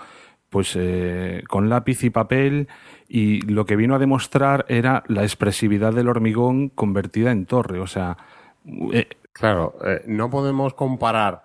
pues 0.50 0.76
eh, 0.76 1.42
con 1.48 1.68
lápiz 1.68 2.02
y 2.04 2.10
papel 2.10 2.68
y 3.08 3.40
lo 3.42 3.64
que 3.64 3.76
vino 3.76 3.94
a 3.94 3.98
demostrar 3.98 4.66
era 4.68 5.04
la 5.08 5.22
expresividad 5.22 5.94
del 5.94 6.08
hormigón 6.08 6.68
convertida 6.68 7.30
en 7.30 7.46
torre. 7.46 7.80
O 7.80 7.86
sea. 7.86 8.16
Eh, 8.92 9.08
claro, 9.32 9.74
eh, 9.84 10.02
no 10.06 10.28
podemos 10.28 10.74
comparar 10.74 11.42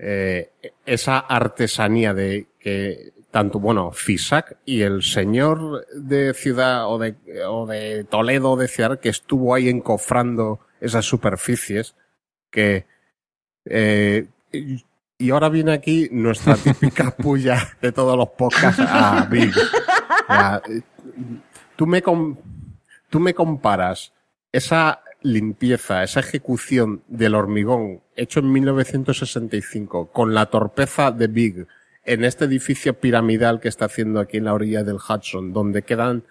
eh, 0.00 0.52
esa 0.86 1.18
artesanía 1.18 2.14
de 2.14 2.46
que 2.58 3.12
tanto, 3.30 3.58
bueno, 3.58 3.92
Fisac 3.92 4.56
y 4.64 4.82
el 4.82 5.02
señor 5.02 5.86
de 5.94 6.32
Ciudad 6.34 6.88
o 6.88 6.98
de, 6.98 7.14
o 7.46 7.66
de 7.66 8.04
Toledo 8.04 8.56
de 8.56 8.68
Ciudad 8.68 8.98
que 9.00 9.10
estuvo 9.10 9.54
ahí 9.54 9.68
encofrando 9.68 10.60
esas 10.80 11.04
superficies 11.04 11.94
que 12.50 12.86
eh, 13.64 14.28
y 15.18 15.30
ahora 15.30 15.48
viene 15.48 15.72
aquí 15.72 16.08
nuestra 16.12 16.54
típica 16.64 17.10
puya 17.10 17.76
de 17.82 17.92
todos 17.92 18.16
los 18.16 18.30
podcasts 18.30 18.80
a 18.80 19.26
Big. 19.28 19.52
tú, 21.76 21.86
me 21.86 22.02
tú 23.10 23.20
me 23.20 23.34
comparas 23.34 24.12
esa 24.52 25.02
limpieza, 25.22 26.02
esa 26.02 26.20
ejecución 26.20 27.02
del 27.08 27.34
hormigón 27.34 28.00
hecho 28.16 28.40
en 28.40 28.52
1965 28.52 30.10
con 30.12 30.34
la 30.34 30.46
torpeza 30.46 31.10
de 31.10 31.26
Big 31.26 31.66
en 32.04 32.24
este 32.24 32.46
edificio 32.46 32.94
piramidal 32.94 33.60
que 33.60 33.68
está 33.68 33.86
haciendo 33.86 34.20
aquí 34.20 34.38
en 34.38 34.44
la 34.44 34.54
orilla 34.54 34.82
del 34.82 34.96
Hudson, 34.96 35.52
donde 35.52 35.82
quedan 35.82 36.24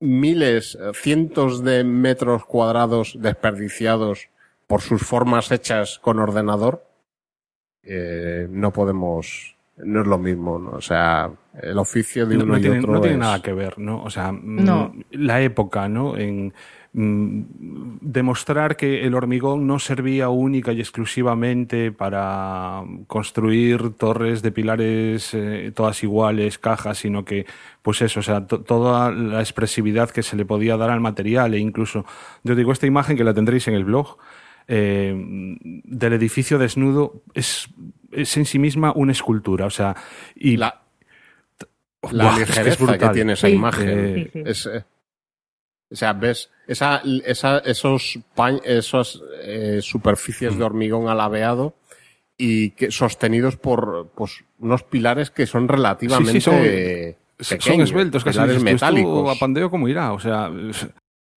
miles, 0.00 0.78
cientos 0.94 1.64
de 1.64 1.84
metros 1.84 2.44
cuadrados 2.44 3.16
desperdiciados 3.18 4.28
por 4.66 4.80
sus 4.80 5.02
formas 5.02 5.50
hechas 5.50 5.98
con 5.98 6.18
ordenador, 6.18 6.86
eh, 7.82 8.46
no 8.50 8.72
podemos, 8.72 9.56
no 9.76 10.02
es 10.02 10.06
lo 10.06 10.18
mismo, 10.18 10.58
¿no? 10.58 10.70
O 10.70 10.80
sea, 10.80 11.30
el 11.60 11.78
oficio 11.78 12.26
de 12.26 12.36
uno 12.36 12.46
no 12.46 12.58
y 12.58 12.62
tiene, 12.62 12.78
otro 12.78 12.92
no 12.94 13.00
tiene 13.00 13.14
es... 13.14 13.20
nada 13.20 13.42
que 13.42 13.52
ver, 13.52 13.78
¿no? 13.78 14.02
O 14.02 14.10
sea, 14.10 14.32
mm, 14.32 14.64
no. 14.64 14.94
la 15.10 15.40
época, 15.42 15.88
¿no? 15.88 16.16
En, 16.16 16.54
demostrar 16.94 18.76
que 18.76 19.06
el 19.06 19.14
hormigón 19.14 19.66
no 19.66 19.78
servía 19.78 20.28
única 20.28 20.72
y 20.72 20.80
exclusivamente 20.80 21.90
para 21.90 22.82
construir 23.06 23.94
torres 23.94 24.42
de 24.42 24.52
pilares 24.52 25.32
eh, 25.32 25.72
todas 25.74 26.02
iguales, 26.02 26.58
cajas, 26.58 26.98
sino 26.98 27.24
que, 27.24 27.46
pues 27.80 28.02
eso, 28.02 28.20
o 28.20 28.22
sea, 28.22 28.46
toda 28.46 29.10
la 29.10 29.40
expresividad 29.40 30.10
que 30.10 30.22
se 30.22 30.36
le 30.36 30.44
podía 30.44 30.76
dar 30.76 30.90
al 30.90 31.00
material 31.00 31.54
e 31.54 31.58
incluso, 31.58 32.04
yo 32.42 32.54
digo, 32.54 32.72
esta 32.72 32.86
imagen 32.86 33.16
que 33.16 33.24
la 33.24 33.32
tendréis 33.32 33.68
en 33.68 33.74
el 33.74 33.84
blog, 33.84 34.18
eh, 34.68 35.14
del 35.16 36.12
edificio 36.12 36.58
desnudo 36.58 37.22
es, 37.34 37.68
es, 38.10 38.36
en 38.36 38.44
sí 38.44 38.58
misma 38.58 38.92
una 38.94 39.12
escultura. 39.12 39.66
O 39.66 39.70
sea, 39.70 39.96
y 40.34 40.56
la, 40.56 40.82
la 42.10 42.38
ligereza 42.38 42.98
que, 42.98 43.08
tiene 43.08 43.32
esa 43.32 43.48
imagen. 43.48 43.88
Eh, 43.88 44.30
es, 44.46 44.66
eh, 44.66 44.84
o 45.92 45.96
sea, 45.96 46.14
ves 46.14 46.50
esa, 46.66 47.02
esa, 47.24 47.58
esos 47.58 48.18
esas 48.64 49.20
eh, 49.42 49.80
superficies 49.82 50.56
de 50.56 50.64
hormigón 50.64 51.08
alabeado 51.08 51.74
y 52.36 52.70
que 52.70 52.90
sostenidos 52.90 53.56
por 53.56 54.10
pues, 54.14 54.44
unos 54.58 54.82
pilares 54.82 55.30
que 55.30 55.46
son 55.46 55.68
relativamente 55.68 56.40
son, 56.40 56.54
pequeños, 56.56 57.64
son 57.64 57.80
esbeltos, 57.80 58.24
casi 58.24 58.40
metálicos. 58.58 59.36
a 59.36 59.38
pandeo 59.38 59.70
como 59.70 59.88
irá, 59.88 60.12
o 60.12 60.18
sea. 60.18 60.50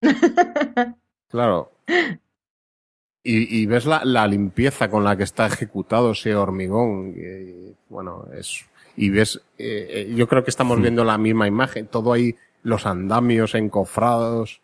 claro. 1.30 1.71
Y, 3.25 3.61
y 3.61 3.65
ves 3.65 3.85
la, 3.85 4.03
la, 4.03 4.27
limpieza 4.27 4.89
con 4.89 5.03
la 5.03 5.15
que 5.15 5.23
está 5.23 5.47
ejecutado 5.47 6.11
ese 6.11 6.35
hormigón. 6.35 7.13
Y, 7.15 7.73
bueno, 7.89 8.27
es. 8.38 8.65
Y 8.95 9.09
ves, 9.09 9.41
eh, 9.57 9.88
eh, 9.89 10.13
yo 10.15 10.27
creo 10.27 10.43
que 10.43 10.49
estamos 10.51 10.77
hmm. 10.77 10.81
viendo 10.81 11.03
la 11.03 11.17
misma 11.17 11.47
imagen. 11.47 11.88
Todo 11.88 12.13
ahí, 12.13 12.35
los 12.64 12.85
andamios 12.85 13.56
encofrados. 13.56 14.61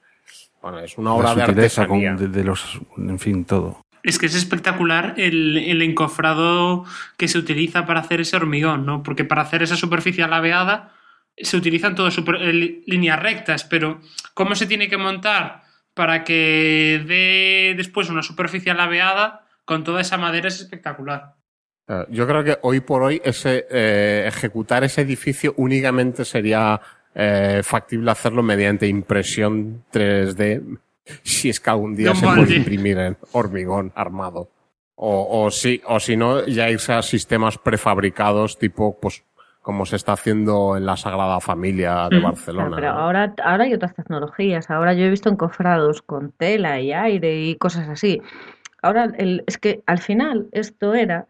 Bueno, 0.61 0.79
es 0.79 0.97
una 0.97 1.13
obra 1.13 1.35
de 1.35 1.43
artesanía. 1.43 2.15
Con, 2.15 2.31
de, 2.31 2.43
los, 2.43 2.79
en 2.97 3.19
fin, 3.19 3.45
todo. 3.45 3.81
Es 4.03 4.17
que 4.17 4.25
es 4.25 4.35
espectacular 4.35 5.13
el, 5.17 5.57
el, 5.57 5.81
encofrado 5.81 6.85
que 7.17 7.27
se 7.27 7.37
utiliza 7.37 7.85
para 7.85 7.99
hacer 7.99 8.21
ese 8.21 8.37
hormigón, 8.37 8.85
¿no? 8.85 9.03
Porque 9.03 9.25
para 9.25 9.41
hacer 9.41 9.61
esa 9.61 9.75
superficie 9.75 10.23
alabeada 10.23 10.93
se 11.37 11.55
utilizan 11.55 11.95
todas 11.95 12.17
líneas 12.85 13.19
rectas, 13.19 13.63
pero 13.63 14.01
¿cómo 14.33 14.55
se 14.55 14.65
tiene 14.65 14.89
que 14.89 14.97
montar 14.97 15.63
para 15.93 16.23
que 16.23 17.03
dé 17.05 17.73
después 17.75 18.09
una 18.09 18.23
superficie 18.23 18.71
alabeada 18.71 19.45
con 19.65 19.83
toda 19.83 20.01
esa 20.01 20.17
madera 20.17 20.47
es 20.47 20.61
espectacular. 20.61 21.35
Eh, 21.87 22.05
yo 22.09 22.25
creo 22.25 22.43
que 22.43 22.57
hoy 22.61 22.79
por 22.79 23.03
hoy 23.03 23.21
ese, 23.23 23.67
eh, 23.69 24.23
ejecutar 24.25 24.83
ese 24.83 25.01
edificio 25.01 25.53
únicamente 25.57 26.23
sería 26.25 26.79
eh, 27.15 27.61
factible 27.63 28.11
hacerlo 28.11 28.43
mediante 28.43 28.87
impresión 28.87 29.83
3D 29.91 30.79
si 31.23 31.49
es 31.49 31.59
que 31.59 31.69
algún 31.69 31.95
día 31.95 32.13
se 32.15 32.25
puede 32.25 32.55
imprimir 32.55 32.97
en 32.99 33.17
hormigón 33.31 33.91
armado. 33.95 34.49
O, 34.95 35.45
o 35.45 35.51
si, 35.51 35.81
o 35.87 35.99
si 35.99 36.17
no, 36.17 36.45
ya 36.45 36.69
irse 36.69 36.93
a 36.93 37.01
sistemas 37.01 37.57
prefabricados 37.57 38.57
tipo, 38.59 38.99
pues, 38.99 39.23
como 39.61 39.85
se 39.85 39.95
está 39.95 40.13
haciendo 40.13 40.75
en 40.75 40.85
la 40.85 40.97
Sagrada 40.97 41.39
Familia 41.39 42.09
de 42.09 42.19
Barcelona. 42.19 42.75
pero 42.75 42.89
ahora, 42.89 43.33
ahora 43.43 43.63
hay 43.63 43.73
otras 43.73 43.93
tecnologías. 43.93 44.69
Ahora 44.69 44.93
yo 44.93 45.05
he 45.05 45.09
visto 45.09 45.29
encofrados 45.29 46.01
con 46.01 46.31
tela 46.31 46.81
y 46.81 46.91
aire 46.91 47.41
y 47.43 47.55
cosas 47.55 47.87
así. 47.87 48.21
Ahora 48.81 49.11
el, 49.17 49.43
es 49.47 49.57
que 49.57 49.83
al 49.85 49.99
final 49.99 50.47
esto 50.51 50.93
era 50.93 51.27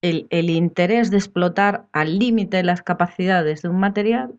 el, 0.00 0.26
el 0.30 0.50
interés 0.50 1.10
de 1.10 1.18
explotar 1.18 1.84
al 1.92 2.18
límite 2.18 2.62
las 2.62 2.82
capacidades 2.82 3.62
de 3.62 3.68
un 3.68 3.78
material 3.78 4.32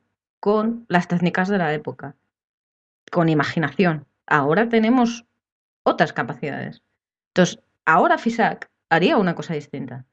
con 0.43 0.85
las 0.89 1.07
técnicas 1.07 1.47
de 1.47 1.57
la 1.57 1.73
época, 1.73 2.17
con 3.09 3.29
imaginación. 3.29 4.05
Ahora 4.27 4.67
tenemos 4.67 5.23
otras 5.83 6.11
capacidades. 6.11 6.81
Entonces, 7.29 7.63
ahora 7.85 8.17
FISAC 8.17 8.69
haría 8.89 9.15
una 9.15 9.35
cosa 9.35 9.53
distinta. 9.53 10.05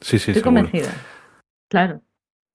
Sí, 0.00 0.18
sí, 0.18 0.30
Estoy 0.30 0.42
convencida. 0.42 0.88
Claro. 1.68 2.00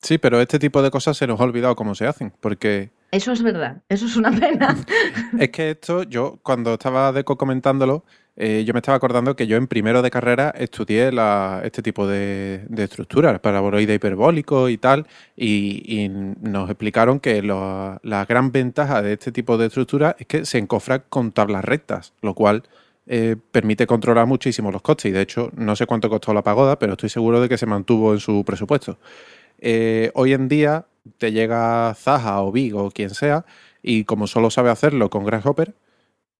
Sí, 0.02 0.18
pero 0.18 0.42
este 0.42 0.58
tipo 0.58 0.82
de 0.82 0.90
cosas 0.90 1.16
se 1.16 1.28
nos 1.28 1.40
ha 1.40 1.44
olvidado 1.44 1.76
cómo 1.76 1.94
se 1.94 2.08
hacen, 2.08 2.34
porque... 2.40 2.92
Eso 3.12 3.34
es 3.34 3.44
verdad, 3.44 3.84
eso 3.88 4.08
es 4.08 4.16
una 4.16 4.32
pena. 4.32 4.76
es 5.40 5.50
que 5.52 5.70
esto, 5.70 6.02
yo 6.02 6.40
cuando 6.42 6.74
estaba 6.74 7.12
Deco 7.12 7.38
comentándolo, 7.38 8.04
eh, 8.38 8.64
yo 8.66 8.74
me 8.74 8.80
estaba 8.80 8.98
acordando 8.98 9.36
que 9.36 9.48
yo 9.48 9.56
en 9.56 9.68
primero 9.68 10.02
de 10.02 10.12
carrera 10.12 10.54
estudié 10.58 11.10
este 11.64 11.82
tipo 11.82 12.06
de, 12.06 12.66
de 12.68 12.84
estructuras, 12.84 13.40
paraboloide 13.40 13.94
hiperbólico 13.94 14.68
y 14.70 14.78
tal, 14.78 15.08
y, 15.38 16.10
nos 16.42 16.70
explicaron 16.70 17.20
que 17.20 17.42
la 17.42 18.26
gran 18.28 18.52
ventaja 18.52 19.02
de 19.02 19.14
este 19.14 19.32
tipo 19.32 19.58
de 19.58 19.68
estructuras 19.68 20.16
es 20.20 20.28
que 20.28 20.46
se 20.46 20.58
encofra 20.58 21.00
con 21.00 21.32
tablas 21.32 21.64
rectas, 21.64 22.14
lo 22.22 22.34
cual 22.34 22.64
eh, 23.08 23.36
permite 23.52 23.86
controlar 23.86 24.26
muchísimo 24.26 24.72
los 24.72 24.82
costes, 24.82 25.06
y 25.06 25.12
de 25.12 25.22
hecho 25.22 25.52
no 25.56 25.76
sé 25.76 25.86
cuánto 25.86 26.10
costó 26.10 26.34
la 26.34 26.44
pagoda, 26.44 26.80
pero 26.80 26.94
estoy 26.94 27.10
seguro 27.10 27.40
de 27.40 27.48
que 27.48 27.58
se 27.58 27.68
mantuvo 27.68 28.14
en 28.14 28.20
su 28.20 28.44
presupuesto. 28.44 28.98
Eh, 29.60 30.12
hoy 30.16 30.34
en 30.34 30.48
día 30.48 30.86
te 31.20 31.32
llega 31.32 31.94
Zaha 31.96 32.42
o 32.42 32.52
Big 32.52 32.76
o 32.76 32.90
quien 32.92 33.12
sea, 33.12 33.46
y 33.84 34.06
como 34.06 34.28
solo 34.28 34.50
sabe 34.50 34.72
hacerlo 34.72 35.10
con 35.12 35.24
Grasshopper, 35.24 35.76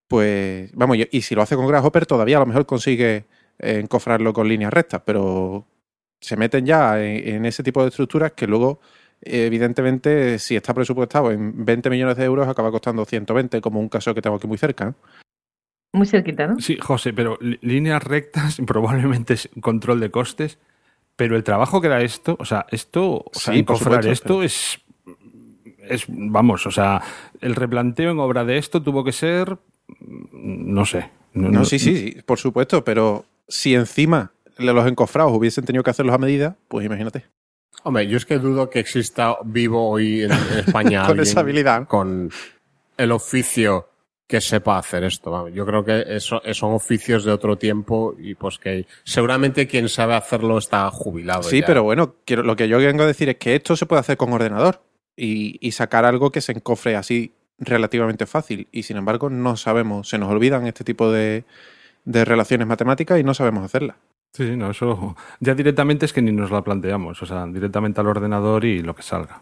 pues 0.08 0.72
vamos, 0.74 0.98
y 1.12 1.22
si 1.22 1.36
lo 1.36 1.42
hace 1.42 1.56
con 1.56 1.68
Grasshopper 1.68 2.06
todavía 2.06 2.38
a 2.38 2.42
lo 2.42 2.46
mejor 2.46 2.66
consigue 2.66 3.26
encofrarlo 3.58 4.34
con 4.34 4.48
líneas 4.48 4.74
rectas, 4.74 5.02
pero 5.06 5.66
se 6.20 6.38
meten 6.38 6.66
ya 6.66 7.02
en, 7.02 7.46
ese 7.46 7.64
tipo 7.64 7.82
de 7.82 7.90
estructuras 7.90 8.34
que 8.34 8.48
luego, 8.48 8.80
evidentemente, 9.22 10.40
si 10.40 10.56
está 10.56 10.74
presupuestado 10.74 11.32
en 11.32 11.66
20 11.66 11.90
millones 11.90 12.18
de 12.18 12.26
euros, 12.26 12.48
acaba 12.48 12.72
costando 12.72 13.06
120, 13.06 13.62
como 13.62 13.80
un 13.80 13.90
caso 13.90 14.14
que 14.14 14.22
tengo 14.22 14.36
aquí 14.36 14.48
muy 14.48 14.58
cerca. 14.58 14.94
Muy 15.94 16.08
cerquita, 16.08 16.48
¿no? 16.48 16.60
Sí, 16.60 16.78
José, 16.78 17.14
pero 17.14 17.38
líneas 17.40 18.04
rectas 18.04 18.58
probablemente 18.66 19.36
es 19.36 19.50
control 19.62 20.00
de 20.00 20.12
costes 20.12 20.60
pero 21.16 21.36
el 21.36 21.44
trabajo 21.44 21.82
que 21.82 21.88
da 21.88 22.02
esto, 22.02 22.36
o 22.40 22.46
sea, 22.46 22.66
esto, 22.72 23.24
o 23.26 23.32
sea, 23.34 23.54
esto 23.54 24.44
es, 24.44 24.82
es, 25.88 26.06
vamos, 26.10 26.66
o 26.68 26.72
sea, 26.72 27.02
el 27.42 27.56
replanteo 27.56 28.12
en 28.12 28.20
obra 28.20 28.44
de 28.44 28.58
esto 28.58 28.84
tuvo 28.84 29.04
que 29.04 29.14
ser, 29.14 29.58
no 30.32 30.86
sé. 30.86 31.10
No, 31.34 31.66
sí, 31.66 31.80
sí, 31.80 31.98
sí, 31.98 32.22
por 32.26 32.40
supuesto, 32.40 32.84
pero 32.84 33.26
si 33.48 33.76
encima 33.76 34.32
los 34.58 34.88
encofrados 34.88 35.34
hubiesen 35.34 35.66
tenido 35.66 35.84
que 35.84 35.90
hacerlos 35.90 36.16
a 36.16 36.18
medida, 36.18 36.56
pues 36.70 36.86
imagínate. 36.86 37.26
Hombre, 37.84 38.08
yo 38.08 38.18
es 38.18 38.26
que 38.26 38.40
dudo 38.40 38.70
que 38.70 38.80
exista 38.80 39.36
vivo 39.44 39.90
hoy 39.90 40.24
en 40.24 40.32
España 40.66 41.06
con 41.06 41.20
esa 41.20 41.42
habilidad. 41.42 41.88
Con 41.88 42.32
el 42.98 43.12
oficio 43.12 43.90
que 44.28 44.42
sepa 44.42 44.80
hacer 44.80 45.04
esto. 45.04 45.50
Yo 45.50 45.66
creo 45.66 45.84
que 45.84 46.04
eso, 46.08 46.42
son 46.54 46.74
oficios 46.74 47.26
de 47.26 47.32
otro 47.32 47.58
tiempo 47.58 48.16
y 48.18 48.34
pues 48.34 48.58
que 48.58 48.88
seguramente 49.04 49.68
quien 49.68 49.88
sabe 49.88 50.16
hacerlo 50.16 50.58
está 50.58 50.90
jubilado. 50.90 51.44
Sí, 51.44 51.62
pero 51.66 51.84
bueno, 51.84 52.16
quiero, 52.26 52.42
lo 52.42 52.56
que 52.56 52.68
yo 52.68 52.80
vengo 52.80 53.04
a 53.04 53.08
decir 53.08 53.30
es 53.30 53.36
que 53.36 53.56
esto 53.56 53.76
se 53.76 53.86
puede 53.86 54.00
hacer 54.00 54.18
con 54.18 54.34
ordenador 54.34 54.82
y, 55.16 55.58
y 55.66 55.74
sacar 55.74 56.06
algo 56.06 56.32
que 56.32 56.42
se 56.42 56.54
encofre 56.54 56.96
así 56.96 57.34
relativamente 57.58 58.26
fácil 58.26 58.68
y 58.72 58.84
sin 58.84 58.98
embargo 58.98 59.30
no 59.30 59.56
sabemos, 59.58 60.10
se 60.10 60.18
nos 60.18 60.30
olvidan 60.30 60.68
este 60.68 60.84
tipo 60.84 61.12
de, 61.12 61.46
de 62.04 62.26
relaciones 62.26 62.68
matemáticas 62.68 63.20
y 63.20 63.24
no 63.24 63.34
sabemos 63.34 63.64
hacerlas. 63.64 63.98
Sí, 64.32 64.56
no, 64.58 64.72
eso 64.72 65.16
ya 65.40 65.56
directamente 65.56 66.06
es 66.06 66.12
que 66.12 66.22
ni 66.22 66.32
nos 66.32 66.52
la 66.52 66.62
planteamos, 66.62 67.22
o 67.22 67.26
sea, 67.26 67.46
directamente 67.48 68.02
al 68.02 68.08
ordenador 68.08 68.66
y 68.66 68.82
lo 68.82 68.94
que 68.94 69.02
salga. 69.02 69.42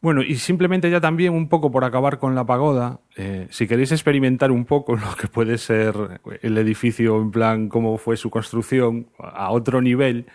Bueno, 0.00 0.22
y 0.22 0.36
simplemente 0.36 0.88
ya 0.88 1.00
también 1.00 1.32
un 1.32 1.48
poco 1.48 1.72
por 1.72 1.82
acabar 1.82 2.18
con 2.18 2.36
la 2.36 2.44
pagoda, 2.44 3.00
eh, 3.16 3.48
si 3.50 3.66
queréis 3.66 3.90
experimentar 3.90 4.52
un 4.52 4.64
poco 4.64 4.94
lo 4.96 5.16
que 5.20 5.26
puede 5.26 5.58
ser 5.58 6.20
el 6.42 6.58
edificio 6.58 7.20
en 7.20 7.32
plan 7.32 7.68
cómo 7.68 7.98
fue 7.98 8.16
su 8.16 8.30
construcción 8.30 9.08
a 9.18 9.50
otro 9.50 9.80
nivel, 9.80 10.26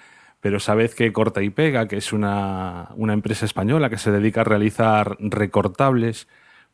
pero 0.41 0.59
sabed 0.59 0.91
que 0.91 1.13
Corta 1.13 1.41
y 1.41 1.51
Pega, 1.51 1.87
que 1.87 1.97
es 1.97 2.11
una, 2.11 2.89
una 2.97 3.13
empresa 3.13 3.45
española 3.45 3.89
que 3.89 3.97
se 3.97 4.11
dedica 4.11 4.41
a 4.41 4.43
realizar 4.43 5.15
recortables, 5.19 6.27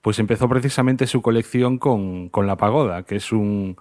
pues 0.08 0.20
empezó 0.20 0.48
precisamente 0.48 1.06
su 1.06 1.22
colección 1.22 1.78
con, 1.78 2.30
con 2.30 2.48
la 2.48 2.56
pagoda, 2.56 3.04
que 3.04 3.18
es 3.18 3.34
un, 3.34 3.76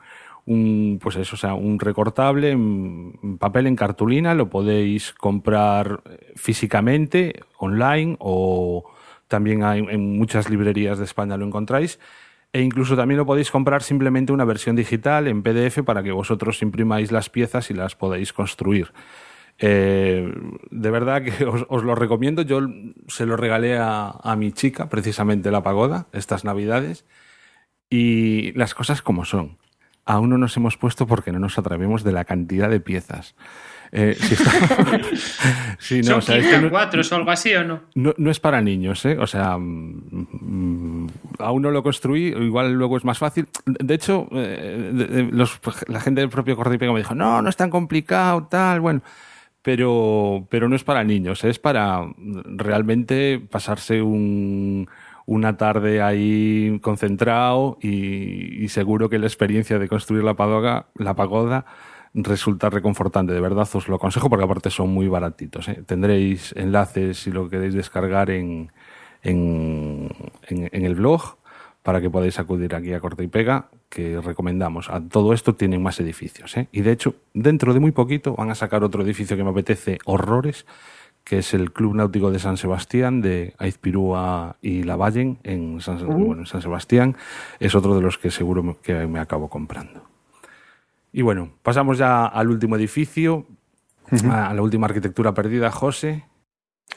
un, 0.45 0.99
pues 1.01 1.15
eso, 1.15 1.37
sea, 1.37 1.55
un 1.55 1.79
recortable 1.79 2.51
en 2.51 3.39
papel 3.39 3.69
en 3.69 3.77
cartulina, 3.77 4.35
lo 4.35 4.51
podéis 4.51 5.13
comprar 5.13 6.03
físicamente, 6.35 7.45
online 7.59 8.17
o 8.19 8.91
también 9.29 9.63
en 9.63 10.19
muchas 10.19 10.51
librerías 10.51 10.99
de 10.99 11.05
España 11.05 11.37
lo 11.37 11.47
encontráis. 11.47 12.01
E 12.53 12.61
incluso 12.61 12.97
también 12.97 13.19
lo 13.19 13.27
podéis 13.27 13.53
comprar 13.53 13.85
simplemente 13.85 14.33
una 14.33 14.45
versión 14.45 14.75
digital 14.75 15.29
en 15.29 15.45
PDF 15.45 15.85
para 15.85 16.03
que 16.03 16.11
vosotros 16.11 16.61
imprimáis 16.61 17.13
las 17.13 17.31
piezas 17.31 17.71
y 17.71 17.75
las 17.75 17.95
podáis 17.95 18.33
construir. 18.33 18.89
Eh, 19.59 20.33
de 20.71 20.91
verdad 20.91 21.23
que 21.23 21.45
os, 21.45 21.85
lo 21.85 21.95
recomiendo. 21.95 22.43
Yo 22.43 22.61
se 23.09 23.27
lo 23.27 23.37
regalé 23.37 23.79
a, 23.79 24.09
a, 24.09 24.37
mi 24.37 24.53
chica, 24.53 24.89
precisamente 24.89 25.51
la 25.51 25.63
pagoda, 25.63 26.07
estas 26.13 26.45
navidades. 26.45 27.05
Y 27.89 28.53
las 28.53 28.75
cosas 28.75 29.03
como 29.03 29.25
son. 29.25 29.59
aún 30.05 30.31
no 30.31 30.39
nos 30.39 30.57
hemos 30.57 30.77
puesto 30.77 31.07
porque 31.07 31.33
no 31.33 31.39
nos 31.39 31.59
atrevemos 31.59 32.05
de 32.05 32.13
la 32.13 32.25
cantidad 32.25 32.69
de 32.69 32.81
piezas. 32.81 33.35
Eh, 33.93 34.17
si 35.81 36.03
no, 36.03 36.21
¿Son 36.21 36.65
o 36.65 36.71
cuatro 36.71 37.03
o 37.09 37.15
algo 37.15 37.31
así 37.31 37.55
o 37.55 37.65
no? 37.65 37.83
no? 37.95 38.31
es 38.31 38.41
para 38.41 38.61
niños, 38.61 39.05
¿eh? 39.05 39.17
O 39.19 39.27
sea, 39.27 39.57
mm, 39.59 40.27
mm, 40.41 41.07
aún 41.39 41.63
no 41.63 41.71
lo 41.71 41.83
construí, 41.83 42.27
igual 42.29 42.73
luego 42.73 42.97
es 42.97 43.05
más 43.05 43.19
fácil. 43.19 43.49
De 43.65 43.95
hecho, 43.95 44.29
eh, 44.33 45.31
la 45.89 46.01
gente 46.01 46.21
del 46.21 46.31
propio 46.31 46.57
Corte 46.57 46.79
me 46.79 46.99
dijo, 46.99 47.15
no, 47.15 47.43
no 47.43 47.49
es 47.49 47.57
tan 47.57 47.71
complicado, 47.71 48.47
tal, 48.51 48.81
bueno. 48.81 49.03
Pero, 49.67 50.47
pero 50.49 50.69
no 50.69 50.77
es 50.77 50.85
para 50.85 51.03
niños, 51.03 51.43
es 51.43 51.59
para 51.59 52.09
realmente 52.55 53.41
pasarse 53.51 54.01
un, 54.01 54.89
una 55.25 55.57
tarde 55.57 56.01
ahí 56.01 56.79
concentrado 56.81 57.77
y, 57.83 58.69
seguro 58.69 59.09
que 59.09 59.19
la 59.19 59.27
experiencia 59.27 59.81
de 59.81 59.89
construir 59.89 60.23
la, 60.23 60.35
pagoda, 60.35 60.87
la 60.95 61.17
pagoda 61.17 61.67
resulta 62.15 62.71
reconfortante. 62.71 63.33
De 63.33 63.41
verdad 63.41 63.69
os 63.73 63.89
lo 63.89 63.97
aconsejo 63.97 64.31
porque 64.31 64.45
aparte 64.45 64.71
son 64.71 64.91
muy 64.91 65.09
baratitos. 65.09 65.67
¿eh? 65.67 65.83
Tendréis 65.85 66.55
enlaces 66.57 67.19
si 67.19 67.33
lo 67.33 67.49
queréis 67.49 67.75
descargar 67.75 68.31
en, 68.31 68.71
en, 69.25 70.13
el 70.71 70.95
blog 70.95 71.39
para 71.87 72.01
que 72.01 72.11
podáis 72.11 72.37
acudir 72.41 72.75
aquí 72.75 72.93
a 72.95 72.99
Corte 72.99 73.23
y 73.23 73.29
Pega, 73.29 73.69
que 73.89 74.21
recomendamos. 74.21 74.91
A 74.91 75.01
todo 75.01 75.33
esto 75.33 75.55
tienen 75.55 75.81
más 75.85 76.01
edificios. 76.01 76.57
¿eh? 76.57 76.67
Y 76.73 76.81
de 76.81 76.91
hecho, 76.91 77.15
dentro 77.33 77.75
de 77.75 77.79
muy 77.79 77.93
poquito 77.93 78.35
van 78.35 78.51
a 78.51 78.57
sacar 78.57 78.83
otro 78.83 79.05
edificio 79.05 79.37
que 79.37 79.45
me 79.45 79.51
apetece 79.51 79.99
horrores, 80.05 80.67
que 81.23 81.39
es 81.39 81.55
el 81.55 81.73
Club 81.73 81.95
Náutico 81.95 82.33
de 82.33 82.41
San 82.41 82.57
Sebastián, 82.57 83.21
de 83.21 83.55
Aizpirúa 83.59 84.57
y 84.61 84.83
Lavallen, 84.83 85.39
en 85.45 85.81
San, 85.81 86.05
bueno, 86.05 86.41
en 86.41 86.47
San 86.47 86.61
Sebastián. 86.61 87.17
Es 87.61 87.77
otro 87.77 87.95
de 87.95 88.03
los 88.03 88.19
que 88.19 88.33
seguro 88.33 88.81
que 88.83 89.07
me 89.07 89.21
acabo 89.21 89.49
comprando. 89.49 90.03
Y 91.13 91.23
bueno, 91.23 91.51
pasamos 91.63 91.99
ya 91.99 92.27
al 92.27 92.51
último 92.51 92.75
edificio, 92.75 93.47
a 94.29 94.53
la 94.53 94.61
última 94.61 94.89
arquitectura 94.89 95.35
perdida, 95.35 95.71
José. 95.71 96.25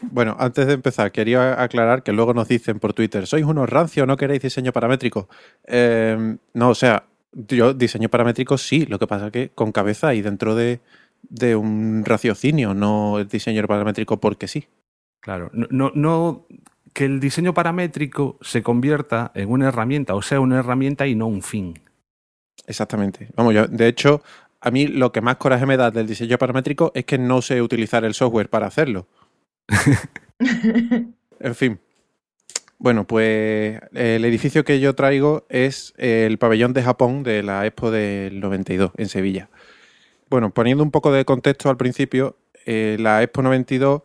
Bueno, 0.01 0.35
antes 0.39 0.67
de 0.67 0.73
empezar, 0.73 1.11
quería 1.11 1.61
aclarar 1.61 2.03
que 2.03 2.13
luego 2.13 2.33
nos 2.33 2.47
dicen 2.47 2.79
por 2.79 2.93
Twitter, 2.93 3.27
¿sois 3.27 3.43
unos 3.43 3.69
rancios 3.69 4.07
no 4.07 4.17
queréis 4.17 4.41
diseño 4.41 4.71
paramétrico? 4.71 5.27
Em, 5.65 6.37
no, 6.53 6.69
o 6.69 6.75
sea, 6.75 7.05
yo 7.33 7.73
diseño 7.73 8.09
paramétrico 8.09 8.57
sí, 8.57 8.85
lo 8.85 8.97
que 8.97 9.07
pasa 9.07 9.27
es 9.27 9.31
que 9.31 9.49
con 9.49 9.71
cabeza 9.71 10.13
y 10.13 10.21
dentro 10.21 10.55
de, 10.55 10.79
de 11.23 11.55
un 11.55 12.03
raciocinio, 12.05 12.73
no 12.73 13.19
el 13.19 13.27
diseño 13.27 13.65
paramétrico 13.67 14.19
porque 14.19 14.47
sí. 14.47 14.67
Claro, 15.19 15.51
no, 15.53 15.91
no 15.93 16.45
que 16.93 17.05
el 17.05 17.19
diseño 17.19 17.53
paramétrico 17.53 18.37
se 18.41 18.63
convierta 18.63 19.31
en 19.35 19.49
una 19.49 19.67
herramienta, 19.67 20.15
o 20.15 20.21
sea, 20.21 20.39
una 20.39 20.59
herramienta 20.59 21.07
y 21.07 21.15
no 21.15 21.27
un 21.27 21.41
fin. 21.41 21.79
Exactamente. 22.67 23.29
Vamos, 23.35 23.53
yo, 23.53 23.67
de 23.67 23.87
hecho, 23.87 24.21
a 24.61 24.71
mí 24.71 24.87
lo 24.87 25.11
que 25.11 25.21
más 25.21 25.37
coraje 25.37 25.65
me 25.65 25.77
da 25.77 25.91
del 25.91 26.07
diseño 26.07 26.37
paramétrico 26.37 26.91
es 26.95 27.05
que 27.05 27.17
no 27.17 27.41
sé 27.41 27.61
utilizar 27.61 28.05
el 28.05 28.13
software 28.13 28.49
para 28.49 28.67
hacerlo. 28.67 29.07
en 31.39 31.55
fin. 31.55 31.79
Bueno, 32.77 33.05
pues 33.05 33.79
el 33.93 34.23
edificio 34.23 34.63
que 34.63 34.79
yo 34.79 34.95
traigo 34.95 35.45
es 35.49 35.93
el 35.97 36.37
pabellón 36.37 36.71
de 36.73 36.81
Japón 36.81 37.23
de 37.23 37.43
la 37.43 37.65
Expo 37.65 37.91
del 37.91 38.39
92 38.39 38.91
en 38.95 39.09
Sevilla. 39.09 39.49
Bueno, 40.29 40.53
poniendo 40.53 40.83
un 40.83 40.91
poco 40.91 41.11
de 41.11 41.25
contexto 41.25 41.69
al 41.69 41.77
principio, 41.77 42.37
eh, 42.65 42.95
la 42.99 43.21
Expo 43.21 43.41
92, 43.41 44.03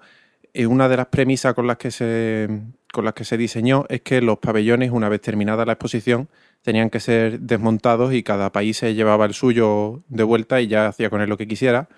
eh, 0.55 0.67
una 0.67 0.89
de 0.89 0.97
las 0.97 1.07
premisas 1.07 1.55
con 1.55 1.67
las 1.67 1.77
que 1.77 1.91
se 1.91 2.49
con 2.93 3.05
las 3.05 3.15
que 3.15 3.25
se 3.25 3.37
diseñó 3.37 3.87
es 3.89 4.03
que 4.03 4.23
los 4.23 4.39
pabellones, 4.39 4.93
una 4.93 5.09
vez 5.09 5.21
terminada 5.21 5.67
la 5.67 5.73
exposición, 5.73 6.29
tenían 6.63 6.91
que 6.91 7.01
ser 7.01 7.41
desmontados 7.41 8.15
y 8.15 8.23
cada 8.23 8.53
país 8.53 8.79
se 8.79 8.95
llevaba 8.95 9.27
el 9.27 9.35
suyo 9.35 10.03
de 10.09 10.23
vuelta 10.23 10.61
y 10.61 10.69
ya 10.69 10.87
hacía 10.87 11.11
con 11.11 11.21
él 11.21 11.29
lo 11.29 11.37
que 11.37 11.49
quisiera, 11.49 11.89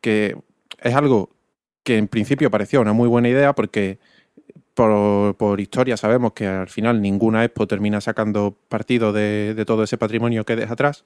que 0.00 0.36
es 0.80 0.94
algo 0.94 1.35
que 1.86 1.98
en 1.98 2.08
principio 2.08 2.50
parecía 2.50 2.80
una 2.80 2.92
muy 2.92 3.08
buena 3.08 3.28
idea 3.28 3.54
porque 3.54 4.00
por, 4.74 5.60
historia 5.60 5.96
sabemos 5.96 6.32
que 6.32 6.44
al 6.44 6.68
final 6.68 7.00
ninguna 7.00 7.44
expo 7.44 7.68
termina 7.68 8.00
sacando 8.00 8.56
partido 8.68 9.12
de, 9.12 9.62
todo 9.64 9.84
ese 9.84 9.96
patrimonio 9.96 10.44
que 10.44 10.56
deja 10.56 10.72
atrás. 10.72 11.04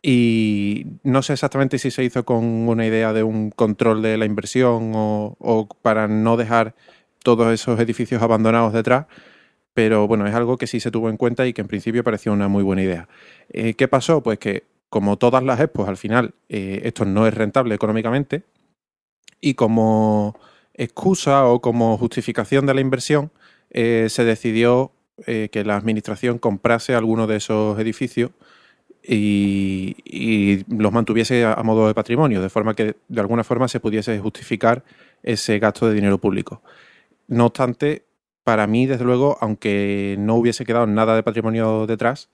Y 0.00 0.86
no 1.02 1.20
sé 1.20 1.34
exactamente 1.34 1.78
si 1.78 1.90
se 1.90 2.04
hizo 2.04 2.24
con 2.24 2.42
una 2.42 2.86
idea 2.86 3.12
de 3.12 3.22
un 3.22 3.50
control 3.50 4.00
de 4.00 4.16
la 4.16 4.24
inversión 4.24 4.92
o, 4.94 5.68
para 5.82 6.08
no 6.08 6.38
dejar 6.38 6.74
todos 7.22 7.52
esos 7.52 7.78
edificios 7.78 8.22
abandonados 8.22 8.72
detrás, 8.72 9.06
pero 9.74 10.08
bueno, 10.08 10.26
es 10.26 10.34
algo 10.34 10.56
que 10.56 10.66
sí 10.66 10.80
se 10.80 10.90
tuvo 10.90 11.10
en 11.10 11.18
cuenta 11.18 11.46
y 11.46 11.52
que 11.52 11.60
en 11.60 11.68
principio 11.68 12.02
pareció 12.02 12.32
una 12.32 12.48
muy 12.48 12.62
buena 12.62 12.82
idea. 12.82 13.08
Eh, 13.50 13.74
¿Qué 13.74 13.88
pasó? 13.88 14.22
Pues 14.22 14.38
que 14.38 14.64
como 14.88 15.18
todas 15.18 15.42
las 15.42 15.60
expos, 15.60 15.86
al 15.86 15.98
final 15.98 16.32
eh, 16.48 16.80
esto 16.84 17.04
no 17.04 17.26
es 17.26 17.34
rentable 17.34 17.74
económicamente 17.74 18.44
y 19.40 19.54
como 19.54 20.38
excusa 20.74 21.46
o 21.46 21.60
como 21.60 21.98
justificación 21.98 22.66
de 22.66 22.74
la 22.74 22.80
inversión 22.80 23.30
eh, 23.70 24.06
se 24.08 24.24
decidió 24.24 24.92
que 25.26 25.64
la 25.64 25.74
administración 25.74 26.38
comprase 26.38 26.94
alguno 26.94 27.26
de 27.26 27.38
esos 27.38 27.76
edificios 27.80 28.30
y, 29.02 29.96
y, 30.04 30.64
los 30.72 30.92
mantuviese 30.92 31.44
a 31.44 31.60
modo 31.64 31.88
de 31.88 31.94
patrimonio, 31.94 32.40
de 32.40 32.48
forma 32.48 32.74
que 32.74 32.94
de 33.08 33.20
alguna 33.20 33.42
forma 33.42 33.66
se 33.66 33.80
pudiese 33.80 34.16
justificar 34.20 34.84
ese 35.24 35.58
gasto 35.58 35.88
de 35.88 35.94
dinero 35.94 36.18
público. 36.18 36.62
No 37.26 37.46
obstante, 37.46 38.04
para 38.44 38.66
mí, 38.66 38.86
desde 38.86 39.04
luego, 39.04 39.36
aunque 39.40 40.16
no 40.18 40.36
hubiese 40.36 40.64
quedado 40.64 40.86
nada 40.86 41.14
de 41.14 41.22
patrimonio 41.22 41.86
detrás, 41.86 42.30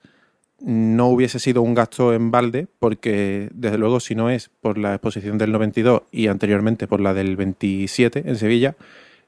no 0.61 1.09
hubiese 1.09 1.39
sido 1.39 1.63
un 1.63 1.75
gasto 1.75 2.15
en 2.15 2.31
balde, 2.31 2.67
porque 2.79 3.49
desde 3.53 3.79
luego, 3.79 4.01
si 4.01 4.15
no 4.15 4.31
es 4.31 4.51
por 4.61 4.79
la 4.79 4.95
exposición 4.95 5.39
del 5.39 5.53
92 5.53 6.03
y 6.11 6.29
anteriormente 6.29 6.87
por 6.87 7.01
la 7.01 7.15
del 7.15 7.37
27 7.37 8.25
en 8.27 8.37
Sevilla, 8.37 8.77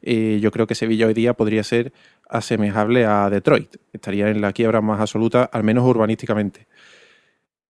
eh, 0.02 0.38
yo 0.40 0.50
creo 0.50 0.66
que 0.66 0.74
Sevilla 0.74 1.06
hoy 1.06 1.14
día 1.14 1.34
podría 1.34 1.64
ser 1.64 1.92
asemejable 2.28 3.04
a 3.06 3.28
Detroit. 3.30 3.76
Estaría 3.92 4.28
en 4.28 4.40
la 4.40 4.52
quiebra 4.52 4.80
más 4.80 5.00
absoluta, 5.00 5.44
al 5.44 5.64
menos 5.64 5.84
urbanísticamente. 5.84 6.66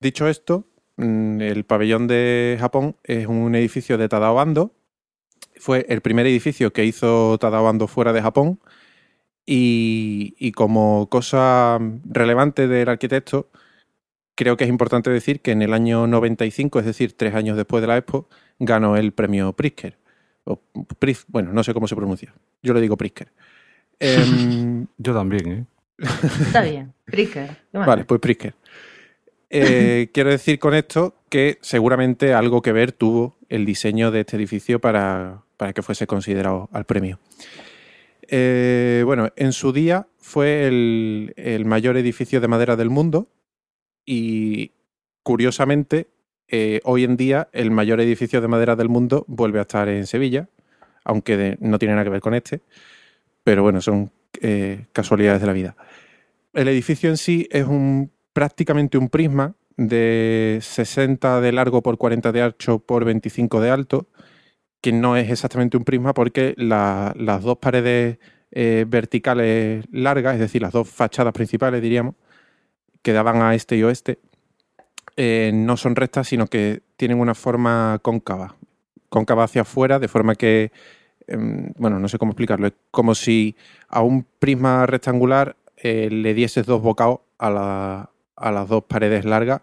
Dicho 0.01 0.29
esto, 0.29 0.65
mm, 0.97 1.41
el 1.41 1.65
pabellón 1.65 2.07
de 2.07 2.57
Japón 2.61 2.97
es 3.05 3.27
un 3.27 3.55
edificio 3.55 3.99
de 3.99 4.09
Tadao 4.09 4.41
Ando, 4.41 4.73
fue 5.59 5.87
el 5.89 6.01
primer 6.03 6.27
edificio 6.27 6.73
que 6.73 6.85
hizo 6.85 7.39
Tadao 7.39 7.69
Ando 7.69 7.87
fuera 7.87 8.13
de 8.13 8.23
Japón 8.23 8.61
y, 9.47 10.53
como 10.53 11.09
cosa 11.09 11.79
relevante 12.05 12.67
del 12.67 12.89
arquitecto, 12.89 13.49
creo 14.35 14.57
que 14.57 14.65
es 14.65 14.71
importante 14.71 15.11
decir 15.11 15.41
que 15.41 15.53
en 15.53 15.63
el 15.63 15.73
año 15.73 16.07
95, 16.09 16.81
es 16.81 16.85
decir, 16.85 17.17
tres 17.17 17.35
años 17.35 17.57
después 17.57 17.81
de 17.81 17.87
la 17.87 17.97
Expo, 17.97 18.29
ganó 18.59 18.97
el 18.97 19.13
premio 19.13 19.53
Pritzker. 19.53 19.97
O 20.45 20.61
bueno, 21.29 21.53
no 21.53 21.63
sé 21.63 21.73
cómo 21.75 21.87
se 21.89 21.97
pronuncia. 21.97 22.35
Yo 22.63 22.75
le 22.75 22.81
digo 22.81 22.97
Pritzker. 22.97 23.33
Em, 24.01 24.87
Yo 24.99 25.15
también, 25.15 25.53
¿eh? 25.53 25.65
Está 25.99 26.63
bien, 26.63 26.93
Pritzker. 27.05 27.57
Vale, 27.73 28.05
pues 28.05 28.21
Pritzker. 28.21 28.55
Eh, 29.49 30.11
quiero 30.15 30.31
decir 30.31 30.59
con 30.59 30.75
esto 30.75 31.15
que 31.29 31.59
seguramente 31.63 32.35
algo 32.35 32.63
que 32.63 32.73
ver 32.73 32.93
tuvo 32.93 33.37
el 33.49 33.65
diseño 33.65 34.11
de 34.11 34.21
este 34.21 34.37
edificio 34.37 34.81
para, 34.81 35.43
para 35.57 35.73
que 35.73 35.83
fuese 35.83 36.07
considerado 36.07 36.69
al 36.73 36.85
premio. 36.85 37.21
Eh, 38.29 39.03
bueno, 39.05 39.29
en 39.37 39.53
su 39.53 39.73
día 39.73 40.09
fue 40.19 40.67
el, 40.67 41.65
mayor 41.67 41.97
edificio 41.97 42.41
de 42.41 42.49
madera 42.49 42.77
del 42.77 42.91
mundo 42.91 43.29
y 44.05 44.73
curiosamente 45.23 46.09
eh, 46.49 46.81
hoy 46.85 47.05
en 47.05 47.17
día 47.17 47.49
el 47.53 47.71
mayor 47.71 48.01
edificio 48.01 48.41
de 48.41 48.49
madera 48.49 48.77
del 48.77 48.89
mundo 48.89 49.25
vuelve 49.29 49.59
a 49.59 49.63
estar 49.63 49.89
en 49.89 50.07
Sevilla, 50.07 50.49
aunque 51.05 51.57
no 51.61 51.79
tiene 51.79 51.95
nada 51.95 52.05
que 52.05 52.11
ver 52.11 52.21
con 52.21 52.35
este, 52.35 52.61
pero 53.45 53.63
bueno, 53.63 53.81
son 53.81 54.11
eh, 54.41 54.87
casualidades 54.93 55.41
de 55.41 55.47
la 55.47 55.53
vida. 55.53 55.77
El 56.53 56.69
edificio 56.69 57.11
en 57.11 57.17
sí 57.17 57.49
es 57.51 57.67
un, 57.67 58.11
prácticamente 58.33 58.99
un 58.99 59.09
prisma 59.09 59.55
de 59.77 60.59
60 60.63 61.41
de 61.41 61.53
largo 61.53 61.83
por 61.83 61.99
40 61.99 62.33
de 62.33 62.43
ancho 62.43 62.79
por 62.79 63.05
25 63.05 63.61
de 63.61 63.71
alto, 63.71 64.07
que 64.81 64.93
no 64.93 65.17
es 65.17 65.31
exactamente 65.31 65.77
un 65.77 65.85
prisma 65.85 66.15
porque 66.15 66.55
las 66.57 67.43
dos 67.43 67.59
paredes 67.59 68.19
eh, 68.53 68.85
verticales 68.87 69.85
largas, 69.91 70.35
es 70.35 70.41
decir, 70.41 70.63
las 70.63 70.73
dos 70.73 70.89
fachadas 70.89 71.33
principales, 71.33 71.83
diríamos, 71.83 72.15
que 73.03 73.13
daban 73.13 73.43
a 73.43 73.55
este 73.55 73.77
y 73.77 73.83
oeste, 73.83 74.19
eh, 75.17 75.51
no 75.55 75.77
son 75.77 75.97
rectas, 75.97 76.29
sino 76.29 76.47
que 76.47 76.83
tienen 76.97 77.21
una 77.21 77.35
forma 77.35 77.99
cóncava, 78.03 78.57
cóncava 79.09 79.45
hacia 79.45 79.63
afuera, 79.63 79.99
de 79.99 80.09
forma 80.09 80.35
que, 80.35 80.73
em, 81.27 81.73
bueno, 81.77 81.99
no 81.99 82.09
sé 82.09 82.19
cómo 82.19 82.33
explicarlo, 82.33 82.67
es 82.67 82.75
como 82.91 83.15
si 83.15 83.57
a 83.89 84.03
un 84.03 84.27
prisma 84.39 84.87
rectangular 84.87 85.57
eh, 85.77 86.09
le 86.11 86.35
dieses 86.35 86.67
dos 86.67 86.83
bocados 86.83 87.21
a, 87.39 88.11
a 88.37 88.51
las 88.53 88.69
dos 88.69 88.85
paredes 88.85 89.25
largas, 89.25 89.63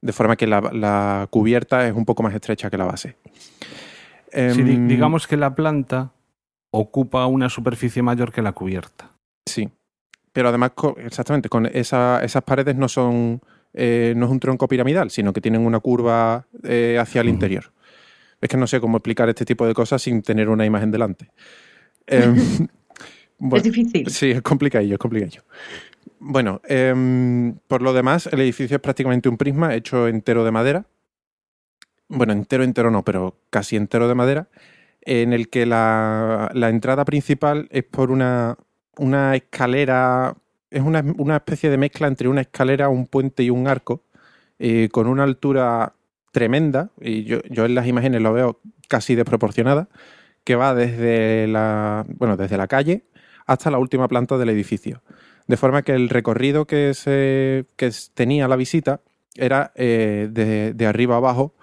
de 0.00 0.12
forma 0.12 0.36
que 0.36 0.46
la 0.46 1.28
cubierta 1.30 1.86
es 1.86 1.94
un 1.94 2.04
poco 2.04 2.22
más 2.22 2.34
estrecha 2.34 2.68
que 2.70 2.76
la 2.76 2.84
base. 2.84 3.16
Em, 4.34 4.88
digamos 4.88 5.26
que 5.26 5.36
la 5.36 5.54
planta 5.54 6.12
ocupa 6.70 7.26
una 7.26 7.48
superficie 7.48 8.02
mayor 8.02 8.32
que 8.32 8.42
la 8.42 8.52
cubierta. 8.52 9.10
Sí, 9.46 9.70
pero 10.32 10.48
además, 10.48 10.72
exactamente, 10.98 11.48
con 11.48 11.66
esas 11.66 12.42
paredes 12.44 12.74
no 12.74 12.88
son 12.88 13.40
eh, 13.72 14.14
no 14.16 14.26
es 14.26 14.32
un 14.32 14.40
tronco 14.40 14.68
piramidal, 14.68 15.10
sino 15.10 15.32
que 15.32 15.40
tienen 15.40 15.66
una 15.66 15.80
curva 15.80 16.46
eh, 16.62 16.96
hacia 17.00 17.20
el 17.20 17.28
interior. 17.28 17.72
Es 18.40 18.48
que 18.48 18.56
no 18.56 18.66
sé 18.66 18.80
cómo 18.80 18.98
explicar 18.98 19.28
este 19.28 19.44
tipo 19.44 19.66
de 19.66 19.74
cosas 19.74 20.00
sin 20.00 20.22
tener 20.22 20.48
una 20.48 20.64
imagen 20.64 20.90
delante. 20.90 21.30
Em, 22.06 22.36
es 23.54 23.62
difícil. 23.62 24.08
Sí, 24.10 24.30
es 24.30 24.42
complicadillo, 24.42 24.94
es 24.94 24.98
complicadillo. 24.98 25.42
Bueno, 26.20 26.60
em, 26.66 27.56
por 27.66 27.82
lo 27.82 27.92
demás, 27.92 28.28
el 28.32 28.40
edificio 28.40 28.76
es 28.76 28.80
prácticamente 28.80 29.28
un 29.28 29.36
prisma 29.36 29.74
hecho 29.74 30.06
entero 30.08 30.44
de 30.44 30.50
madera. 30.52 30.86
Bueno, 32.14 32.32
entero, 32.32 32.62
entero 32.62 32.90
no, 32.90 33.02
pero 33.02 33.36
casi 33.50 33.76
entero 33.76 34.08
de 34.08 34.14
madera, 34.14 34.48
en 35.02 35.32
el 35.32 35.48
que 35.48 35.66
la, 35.66 36.50
entrada 36.54 37.04
principal 37.04 37.68
es 37.70 37.84
por 37.84 38.10
una, 38.10 38.56
una 38.96 39.34
escalera, 39.34 40.36
es 40.70 40.82
una, 40.82 41.36
especie 41.36 41.70
de 41.70 41.76
mezcla 41.78 42.06
entre 42.06 42.28
una 42.28 42.42
escalera, 42.42 42.88
un 42.88 43.06
puente 43.06 43.42
y 43.42 43.50
un 43.50 43.66
arco, 43.66 44.02
eh, 44.58 44.88
con 44.92 45.08
una 45.08 45.24
altura 45.24 45.94
tremenda, 46.30 46.90
y 47.00 47.24
yo, 47.24 47.40
en 47.48 47.74
las 47.74 47.86
imágenes 47.86 48.22
lo 48.22 48.32
veo 48.32 48.60
casi 48.88 49.14
desproporcionada, 49.14 49.88
que 50.44 50.54
va 50.54 50.74
desde 50.74 51.48
la, 51.48 52.04
bueno, 52.08 52.36
desde 52.36 52.56
la 52.56 52.68
calle 52.68 53.04
hasta 53.46 53.70
la 53.70 53.78
última 53.78 54.08
planta 54.08 54.38
del 54.38 54.50
edificio. 54.50 55.02
De 55.46 55.56
forma 55.56 55.82
que 55.82 55.92
el 55.92 56.08
recorrido 56.08 56.66
que, 56.66 56.94
se, 56.94 57.66
que 57.76 57.90
tenía 58.14 58.48
la 58.48 58.56
visita 58.56 59.00
era 59.34 59.72
eh, 59.74 60.28
de, 60.30 60.86
arriba 60.86 61.16
abajo, 61.16 61.54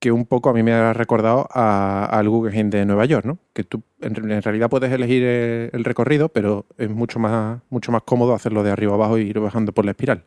que 0.00 0.10
un 0.10 0.24
poco 0.24 0.48
a 0.48 0.54
mí 0.54 0.62
me 0.62 0.72
ha 0.72 0.94
recordado 0.94 1.46
al 1.52 2.28
Guggenheim 2.28 2.70
de 2.70 2.86
Nueva 2.86 3.04
York, 3.04 3.26
¿no? 3.26 3.38
Que 3.52 3.64
tú 3.64 3.82
en, 4.00 4.14
realidad 4.42 4.70
puedes 4.70 4.90
elegir 4.90 5.22
el, 5.22 5.84
recorrido, 5.84 6.30
pero 6.30 6.64
es 6.78 6.88
mucho 6.88 7.18
más, 7.18 7.60
mucho 7.68 7.92
más 7.92 8.02
cómodo 8.02 8.34
hacerlo 8.34 8.62
de 8.62 8.70
arriba 8.70 8.94
abajo 8.94 9.18
y 9.18 9.28
ir 9.28 9.38
bajando 9.38 9.72
por 9.72 9.84
la 9.84 9.90
espiral. 9.90 10.24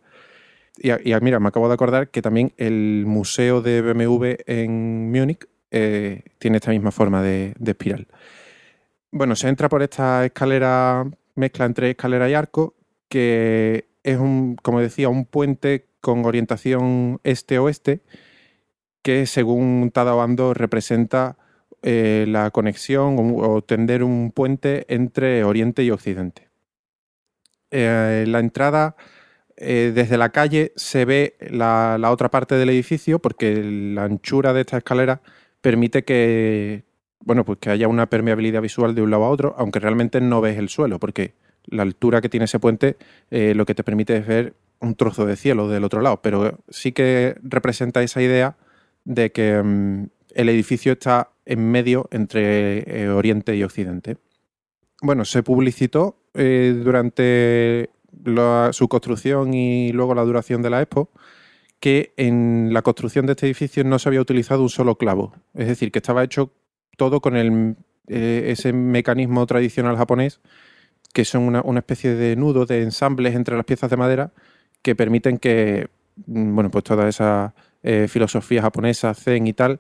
Y, 0.78 0.92
mira, 1.22 1.40
me 1.40 1.48
acabo 1.48 1.68
de 1.68 1.74
acordar 1.74 2.10
que 2.10 2.22
también 2.22 2.54
el 2.58 3.06
museo 3.08 3.62
de 3.62 3.82
BMW 3.82 4.36
en 4.46 5.12
Múnich 5.12 5.48
eh, 5.72 6.22
tiene 6.38 6.58
esta 6.58 6.70
misma 6.70 6.92
forma 6.92 7.24
de, 7.24 7.56
de 7.58 7.72
espiral. 7.72 8.08
Bueno, 9.12 9.36
se 9.36 9.48
entra 9.48 9.70
por 9.70 9.82
esta 9.82 10.24
escalera, 10.24 11.04
mezcla 11.34 11.66
entre 11.66 11.90
escalera 11.92 12.30
y 12.30 12.36
arco, 12.36 12.76
que 13.10 13.88
es 14.04 14.20
un, 14.20 14.56
como 14.56 14.82
decía, 14.82 15.10
un 15.10 15.26
puente 15.26 15.88
con 16.00 16.26
orientación 16.26 17.20
este-oeste, 17.24 18.02
que 19.04 19.26
según 19.28 19.92
Tadao 19.94 20.54
representa 20.54 21.38
eh, 21.84 22.26
la 22.28 22.50
conexión 22.52 23.18
o, 23.20 23.62
tender 23.62 24.04
un 24.04 24.32
puente 24.32 24.86
entre 24.88 25.44
Oriente 25.44 25.84
y 25.84 25.92
Occidente. 25.92 26.50
Eh, 27.70 28.26
la 28.28 28.40
entrada 28.40 28.96
eh, 29.58 29.92
desde 29.94 30.18
la 30.18 30.30
calle 30.30 30.74
se 30.76 31.06
ve 31.06 31.36
la, 31.40 31.98
la, 32.00 32.12
otra 32.12 32.32
parte 32.32 32.56
del 32.56 32.70
edificio 32.70 33.20
porque 33.20 33.62
la 33.64 34.06
anchura 34.06 34.54
de 34.54 34.62
esta 34.62 34.78
escalera 34.78 35.22
permite 35.62 36.04
que, 36.04 36.84
bueno, 37.20 37.46
pues 37.46 37.60
que 37.60 37.70
haya 37.70 37.88
una 37.88 38.08
permeabilidad 38.08 38.62
visual 38.62 38.96
de 38.96 39.02
un 39.02 39.12
lado 39.12 39.26
a 39.26 39.30
otro, 39.30 39.56
aunque 39.58 39.80
realmente 39.80 40.22
no 40.22 40.42
ves 40.42 40.58
el 40.58 40.70
suelo, 40.70 41.00
porque 41.00 41.34
la 41.66 41.84
altura 41.84 42.22
que 42.22 42.30
tiene 42.30 42.46
ese 42.46 42.60
puente 42.60 42.98
eh, 43.32 43.54
lo 43.56 43.66
que 43.66 43.76
te 43.76 43.84
permite 43.84 44.18
es 44.18 44.28
ver 44.28 44.54
un 44.80 44.96
trozo 44.96 45.26
de 45.26 45.38
cielo 45.38 45.70
del 45.70 45.84
otro 45.84 46.02
lado, 46.02 46.22
pero 46.22 46.60
sí 46.70 46.92
que 46.92 47.36
representa 47.42 48.04
esa 48.04 48.22
idea 48.22 48.58
de 49.06 49.32
que 49.32 49.62
mm, 49.62 50.08
el 50.36 50.50
edificio 50.50 50.94
está 50.94 51.32
en 51.46 51.72
medio 51.72 52.08
entre 52.12 53.04
eh, 53.04 53.10
Oriente 53.10 53.56
y 53.56 53.64
Occidente. 53.64 54.18
Bueno, 55.02 55.26
se 55.26 55.44
publicitó 55.44 56.18
eh, 56.34 56.80
durante 56.84 57.90
su 58.72 58.88
construcción 58.88 59.54
y 59.54 59.92
luego 59.92 60.16
la 60.16 60.24
duración 60.24 60.62
de 60.62 60.70
la 60.70 60.82
expo 60.82 61.10
que 61.80 62.14
en 62.16 62.70
la 62.72 62.82
construcción 62.82 63.26
de 63.26 63.34
este 63.34 63.48
edificio 63.48 63.84
no 63.84 64.00
se 64.00 64.08
había 64.08 64.22
utilizado 64.22 64.62
un 64.62 64.70
solo 64.70 64.98
clavo, 64.98 65.34
es 65.54 65.68
decir, 65.68 65.92
que 65.92 66.00
estaba 66.00 66.24
hecho 66.24 66.54
todo 66.96 67.20
con 67.20 67.36
el, 67.36 67.76
ese 68.08 68.72
mecanismo 68.72 69.46
tradicional 69.46 69.98
japonés 69.98 70.40
que 71.14 71.26
son 71.26 71.44
una, 71.44 71.80
especie 71.80 72.16
de 72.16 72.36
nudo 72.36 72.66
de 72.66 72.82
ensambles 72.82 73.36
entre 73.36 73.56
las 73.56 73.66
piezas 73.66 73.90
de 73.90 73.98
madera 73.98 74.32
que 74.82 74.96
permiten 74.96 75.38
que, 75.38 75.88
mm, 76.26 76.56
bueno, 76.56 76.72
pues 76.72 76.84
toda 76.84 77.08
esa 77.08 77.54
eh, 77.84 78.08
filosofía 78.10 78.62
japonesa, 78.62 79.14
zen 79.14 79.48
y 79.48 79.54
tal, 79.54 79.80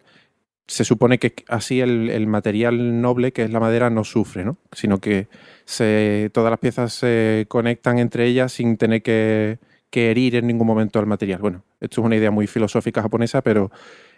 se 0.67 0.85
supone 0.85 1.19
que 1.19 1.33
así 1.47 1.81
el, 1.81 2.27
material 2.27 3.01
noble, 3.01 3.33
que 3.33 3.43
es 3.43 3.51
la 3.51 3.59
madera, 3.59 3.89
no 3.89 4.03
sufre, 4.03 4.45
¿no? 4.45 4.57
Sino 4.71 4.99
que 4.99 5.27
se, 5.65 6.29
todas 6.33 6.51
las 6.51 6.59
piezas 6.59 6.93
se 6.93 7.45
conectan 7.49 7.99
entre 7.99 8.25
ellas 8.25 8.53
sin 8.53 8.77
tener 8.77 9.01
que, 9.03 9.59
que 9.89 10.11
herir 10.11 10.35
en 10.35 10.47
ningún 10.47 10.67
momento 10.67 10.99
al 10.99 11.05
material. 11.05 11.41
Bueno, 11.41 11.63
esto 11.81 12.01
es 12.01 12.05
una 12.05 12.15
idea 12.15 12.31
muy 12.31 12.47
filosófica 12.47 13.01
japonesa, 13.01 13.41
pero 13.41 13.71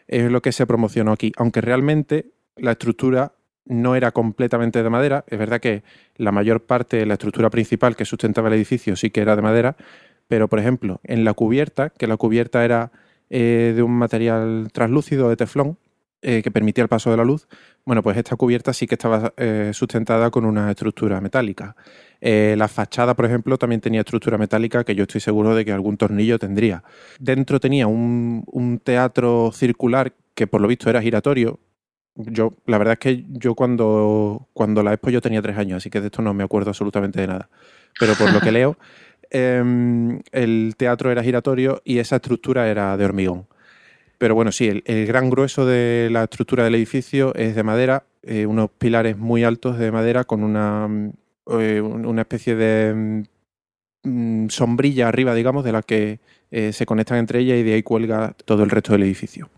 es 0.07 0.29
lo 0.29 0.41
que 0.41 0.51
se 0.51 0.67
promocionó 0.67 1.11
aquí. 1.11 1.31
Aunque 1.37 1.61
realmente 1.61 2.27
la 2.57 2.71
estructura 2.71 3.33
no 3.65 3.95
era 3.95 4.11
completamente 4.11 4.83
de 4.83 4.89
madera. 4.89 5.25
Es 5.27 5.39
verdad 5.39 5.59
que 5.59 5.83
la 6.17 6.31
mayor 6.31 6.61
parte 6.65 6.97
de 6.97 7.05
la 7.05 7.13
estructura 7.13 7.49
principal 7.49 7.95
que 7.95 8.05
sustentaba 8.05 8.47
el 8.47 8.53
edificio 8.53 8.95
sí 8.95 9.09
que 9.09 9.21
era 9.21 9.35
de 9.35 9.41
madera, 9.41 9.75
pero 10.27 10.47
por 10.47 10.59
ejemplo, 10.59 10.99
en 11.03 11.23
la 11.23 11.33
cubierta, 11.33 11.89
que 11.89 12.07
la 12.07 12.17
cubierta 12.17 12.63
era 12.63 12.91
eh, 13.29 13.73
de 13.75 13.83
un 13.83 13.91
material 13.91 14.69
translúcido 14.71 15.29
de 15.29 15.35
teflón, 15.35 15.77
eh, 16.21 16.41
que 16.41 16.49
permitía 16.49 16.83
el 16.83 16.87
paso 16.87 17.11
de 17.11 17.17
la 17.17 17.23
luz, 17.23 17.47
bueno, 17.85 18.01
pues 18.01 18.17
esta 18.17 18.35
cubierta 18.35 18.73
sí 18.73 18.87
que 18.87 18.95
estaba 18.95 19.33
eh, 19.37 19.71
sustentada 19.73 20.31
con 20.31 20.45
una 20.45 20.71
estructura 20.71 21.21
metálica. 21.21 21.75
la 22.21 22.67
fachada, 22.67 23.13
por 23.15 23.25
ejemplo, 23.25 23.57
también 23.57 23.81
tenía 23.81 24.01
estructura 24.01 24.37
metálica 24.37 24.83
que 24.83 24.95
yo 24.95 25.03
estoy 25.03 25.21
seguro 25.21 25.53
de 25.53 25.63
que 25.65 25.71
algún 25.71 25.97
tornillo 25.97 26.39
tendría. 26.39 26.83
Dentro 27.19 27.59
tenía 27.59 27.85
un, 27.85 28.43
un 28.47 28.79
teatro 28.79 29.51
circular 29.53 30.13
que 30.33 30.47
por 30.47 30.61
lo 30.61 30.67
visto 30.67 30.89
era 30.89 31.01
giratorio, 31.01 31.59
yo, 32.15 32.53
la 32.65 32.77
verdad 32.77 32.93
es 32.93 32.99
que 32.99 33.25
yo 33.27 33.55
cuando, 33.55 34.47
cuando 34.53 34.83
la 34.83 34.93
expo 34.93 35.09
yo 35.09 35.21
tenía 35.21 35.41
tres 35.41 35.57
años, 35.57 35.77
así 35.77 35.89
que 35.89 35.99
de 35.99 36.07
esto 36.07 36.21
no 36.21 36.33
me 36.33 36.43
acuerdo 36.43 36.69
absolutamente 36.69 37.21
de 37.21 37.27
nada. 37.27 37.49
Pero 37.99 38.13
por 38.15 38.31
lo 38.31 38.39
que 38.39 38.51
leo, 38.53 38.77
em, 39.35 40.21
el 40.31 40.75
teatro 40.77 41.11
era 41.11 41.23
giratorio 41.23 41.81
y 41.83 41.99
esa 41.99 42.17
estructura 42.17 42.69
era 42.69 42.97
de 42.97 43.05
hormigón. 43.05 43.47
Pero 44.17 44.35
bueno, 44.35 44.51
sí, 44.51 44.81
el, 44.85 45.05
gran 45.07 45.29
grueso 45.29 45.65
de 45.65 46.09
la 46.11 46.23
estructura 46.23 46.63
del 46.63 46.75
edificio 46.75 47.33
es 47.35 47.55
de 47.55 47.63
madera, 47.63 48.05
eh, 48.23 48.45
unos 48.45 48.69
pilares 48.71 49.17
muy 49.17 49.43
altos 49.43 49.77
de 49.77 49.91
madera 49.91 50.23
con 50.23 50.43
una, 50.43 50.87
eh, 51.59 51.81
una 51.81 52.21
especie 52.21 52.55
de 52.55 53.25
mm, 54.03 54.47
sombrilla 54.49 55.09
arriba, 55.09 55.33
digamos, 55.35 55.63
de 55.63 55.71
la 55.71 55.81
que 55.81 56.19
eh, 56.51 56.71
se 56.71 56.85
conectan 56.85 57.17
entre 57.17 57.39
ellas 57.39 57.57
y 57.57 57.63
de 57.63 57.73
ahí 57.73 57.83
cuelga 57.83 58.35
todo 58.45 58.63
el 58.63 58.69
resto 58.69 58.93
del 58.93 59.03
edificio. 59.03 59.49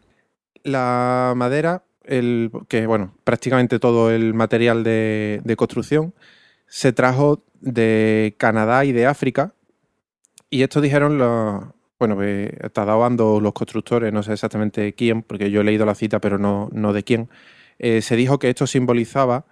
La 0.64 1.34
madera 1.36 1.84
el, 2.08 2.52
que 2.68 2.88
bueno, 2.88 3.14
prácticamente 3.24 3.80
todo 3.80 4.10
el 4.10 4.34
material 4.34 4.84
de, 4.84 5.56
construcción 5.58 6.14
se 6.68 6.94
trajo 6.94 7.44
de 7.62 8.36
Canadá 8.38 8.86
y 8.86 8.92
de 8.92 9.06
África. 9.06 9.54
Y 10.50 10.64
esto 10.64 10.82
dijeron 10.82 11.18
los, 11.18 11.66
bueno, 12.00 12.22
está 12.24 12.86
dando 12.86 13.40
los 13.42 13.54
constructores, 13.54 14.14
no 14.14 14.24
sé 14.24 14.34
exactamente 14.34 14.94
quién, 14.94 15.24
porque 15.24 15.52
yo 15.52 15.62
he 15.62 15.64
leído 15.64 15.86
la 15.86 15.96
cita, 15.96 16.20
pero 16.20 16.38
no, 16.38 16.70
no 16.72 16.94
de 16.94 17.04
quién. 17.04 17.30
Eh, 17.80 18.02
se 18.02 18.16
dijo 18.16 18.40
que 18.40 18.50
esto 18.50 18.68
simbolizaba 18.68 19.46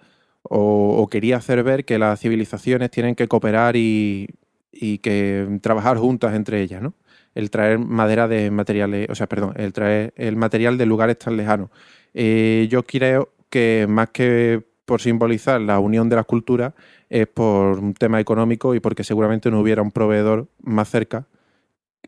o, 0.44 1.08
quería 1.10 1.38
hacer 1.38 1.64
ver 1.64 1.86
que 1.86 1.98
las 2.00 2.20
civilizaciones 2.20 2.92
tienen 2.92 3.16
que 3.16 3.28
cooperar 3.28 3.76
y, 3.76 4.28
y 4.72 5.00
que 5.00 5.60
trabajar 5.62 5.98
juntas 5.98 6.36
entre 6.36 6.62
ellas, 6.62 6.82
¿no? 6.82 6.94
El 7.34 7.50
traer 7.50 7.80
madera 7.80 8.28
de 8.28 8.52
materiales, 8.52 9.10
o 9.10 9.16
sea, 9.16 9.28
perdón, 9.28 9.54
el 9.58 9.74
traer 9.74 10.14
el 10.16 10.36
material 10.36 10.78
de 10.78 10.86
lugares 10.86 11.18
tan 11.20 11.36
lejanos. 11.36 11.70
Eh, 12.14 12.68
yo 12.70 12.84
creo 12.84 13.34
que 13.50 13.88
más 13.90 14.10
que 14.12 14.64
por 14.86 15.02
simbolizar 15.02 15.60
la 15.62 15.80
unión 15.80 16.10
de 16.10 16.16
las 16.16 16.26
culturas, 16.26 16.74
es 17.10 17.28
por 17.28 17.80
un 17.80 17.94
tema 17.94 18.20
económico 18.20 18.76
y 18.76 18.80
porque 18.80 19.04
seguramente 19.04 19.52
no 19.52 19.60
hubiera 19.60 19.82
un 19.82 19.92
proveedor 19.92 20.48
más 20.62 20.90
cerca 20.90 21.28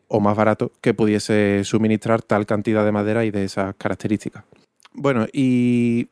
o 0.08 0.20
más 0.20 0.36
barato 0.36 0.72
que 0.80 0.94
pudiese 0.94 1.62
suministrar 1.64 2.22
tal 2.22 2.46
cantidad 2.46 2.84
de 2.84 2.92
madera 2.92 3.24
y 3.24 3.30
de 3.30 3.44
esas 3.44 3.74
características. 3.76 4.44
Bueno, 4.92 5.26
y 5.32 6.08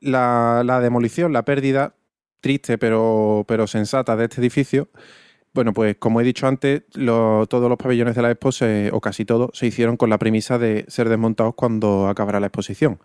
la, 0.00 0.80
demolición, 0.82 1.32
la 1.32 1.44
pérdida 1.44 1.94
triste 2.40 2.78
pero, 2.78 3.44
pero 3.46 3.66
sensata 3.66 4.16
de 4.16 4.24
este 4.24 4.40
edificio, 4.40 4.88
bueno, 5.52 5.72
pues 5.72 5.96
como 5.96 6.20
he 6.20 6.24
dicho 6.24 6.46
antes, 6.46 6.82
todos 6.92 7.68
los 7.68 7.78
pabellones 7.78 8.14
de 8.14 8.22
la 8.22 8.30
expo, 8.30 8.50
o 8.92 9.00
casi 9.00 9.24
todos, 9.24 9.50
se 9.52 9.66
hicieron 9.66 9.96
con 9.96 10.08
la 10.08 10.18
premisa 10.18 10.58
de 10.58 10.84
ser 10.88 11.08
desmontados 11.08 11.54
cuando 11.54 12.08
acabara 12.08 12.40
la 12.40 12.46
exposición. 12.46 13.00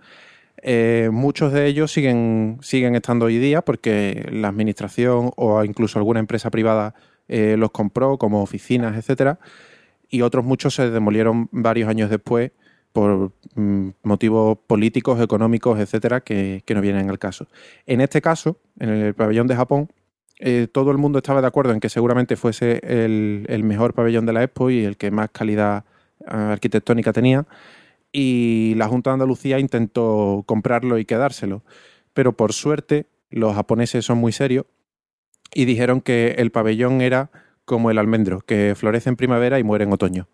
Eh, 0.68 1.10
muchos 1.12 1.54
de 1.54 1.68
ellos 1.68 1.92
siguen, 1.92 2.58
siguen 2.64 2.96
estando 2.96 3.28
hoy 3.28 3.38
día 3.38 3.62
porque 3.62 4.28
la 4.32 4.48
administración 4.48 5.30
o 5.36 5.64
incluso 5.64 6.00
alguna 6.00 6.20
empresa 6.20 6.50
privada 6.50 6.96
eh, 7.28 7.56
los 7.56 7.70
compró 7.70 8.18
como 8.18 8.42
oficinas, 8.42 8.98
etcétera, 8.98 9.38
y 10.10 10.24
otros 10.24 10.44
muchos 10.44 10.74
se 10.74 10.90
demolieron 10.90 11.50
varios 11.52 11.88
años 11.88 12.10
después 12.10 12.52
por 12.94 13.32
mm, 13.54 13.90
motivos 14.02 14.58
políticos, 14.66 15.22
económicos, 15.22 15.80
etcétera, 15.80 16.22
que, 16.22 16.64
no 16.74 16.82
vienen 16.82 17.12
al 17.12 17.20
caso. 17.20 17.46
En 17.86 18.02
este 18.02 18.20
caso, 18.20 18.58
en 18.80 18.90
el 18.90 19.14
pabellón 19.14 19.46
de 19.46 19.56
Japón, 19.56 19.92
eh, 20.40 20.68
todo 20.72 20.90
el 20.90 20.98
mundo 20.98 21.20
estaba 21.20 21.42
de 21.42 21.48
acuerdo 21.48 21.74
en 21.74 21.80
que 21.80 21.90
seguramente 21.90 22.38
fuese 22.38 22.80
el, 22.82 23.64
mejor 23.64 23.94
pabellón 23.94 24.26
de 24.26 24.34
la 24.34 24.42
Expo 24.42 24.72
y 24.72 24.84
el 24.84 24.98
que 24.98 25.12
más 25.12 25.30
calidad 25.30 25.86
arquitectónica 26.26 27.14
tenía 27.14 27.46
y 28.18 28.76
la 28.76 28.88
Junta 28.88 29.10
de 29.10 29.16
Andalucía 29.16 29.60
intentó 29.60 30.46
comprarlo 30.46 30.98
y 30.98 31.04
quedárselo. 31.04 31.66
Pero 32.14 32.32
por 32.32 32.54
suerte 32.54 33.08
los 33.30 33.56
japoneses 33.56 34.06
son 34.06 34.20
muy 34.20 34.32
serios 34.32 34.66
y 35.54 35.66
dijeron 35.66 36.00
que 36.00 36.36
el 36.38 36.50
pabellón 36.50 37.02
era 37.02 37.30
como 37.66 37.92
el 37.92 37.98
almendro, 37.98 38.40
que 38.40 38.74
florece 38.78 39.10
en 39.10 39.18
primavera 39.18 39.60
y 39.60 39.64
muere 39.64 39.84
en 39.84 39.92
otoño. 39.92 40.30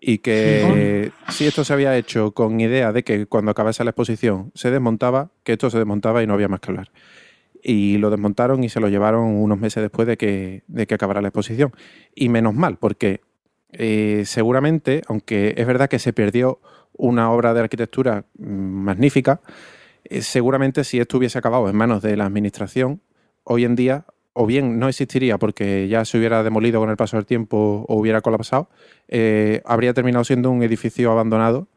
Y 0.00 0.18
que 0.18 1.12
si 1.28 1.46
esto 1.46 1.62
se 1.62 1.74
había 1.74 1.94
hecho 1.98 2.30
con 2.30 2.58
idea 2.58 2.94
de 2.94 3.04
que 3.04 3.26
cuando 3.26 3.50
acabase 3.50 3.84
la 3.84 3.90
exposición 3.90 4.50
se 4.54 4.70
desmontaba, 4.70 5.30
que 5.42 5.52
esto 5.52 5.68
se 5.68 5.76
desmontaba 5.76 6.22
y 6.22 6.26
no 6.26 6.32
había 6.32 6.48
más 6.48 6.60
que 6.60 6.70
hablar. 6.70 6.90
Y 7.62 7.98
lo 7.98 8.08
desmontaron 8.08 8.64
y 8.64 8.70
se 8.70 8.80
lo 8.80 8.88
llevaron 8.88 9.24
unos 9.24 9.58
meses 9.58 9.82
después 9.82 10.08
de 10.08 10.16
que, 10.16 10.62
de 10.68 10.86
que 10.86 10.94
acabara 10.94 11.20
la 11.20 11.28
exposición. 11.28 11.72
Y 12.14 12.30
menos 12.30 12.54
mal, 12.54 12.78
porque 12.78 13.20
eh, 13.72 14.22
seguramente, 14.24 15.02
aunque 15.06 15.52
es 15.58 15.66
verdad 15.66 15.90
que 15.90 15.98
se 15.98 16.14
perdió 16.14 16.60
una 16.96 17.30
obra 17.30 17.54
de 17.54 17.60
arquitectura 17.60 18.24
mm, 18.38 18.46
magnífica, 18.46 19.40
eh, 20.04 20.22
seguramente 20.22 20.84
si 20.84 20.98
esto 20.98 21.18
hubiese 21.18 21.38
acabado 21.38 21.68
en 21.68 21.76
manos 21.76 22.02
de 22.02 22.16
la 22.16 22.26
administración, 22.26 23.00
hoy 23.44 23.64
en 23.64 23.76
día 23.76 24.06
o 24.38 24.44
bien 24.44 24.78
no 24.78 24.88
existiría 24.88 25.38
porque 25.38 25.88
ya 25.88 26.04
se 26.04 26.18
hubiera 26.18 26.42
demolido 26.42 26.78
con 26.78 26.90
el 26.90 26.96
paso 26.96 27.16
del 27.16 27.24
tiempo 27.24 27.86
o 27.88 27.96
hubiera 27.96 28.20
colapsado, 28.20 28.68
eh, 29.08 29.62
habría 29.64 29.94
terminado 29.94 30.24
siendo 30.24 30.50
un 30.50 30.62
edificio 30.62 31.10
abandonado 31.10 31.68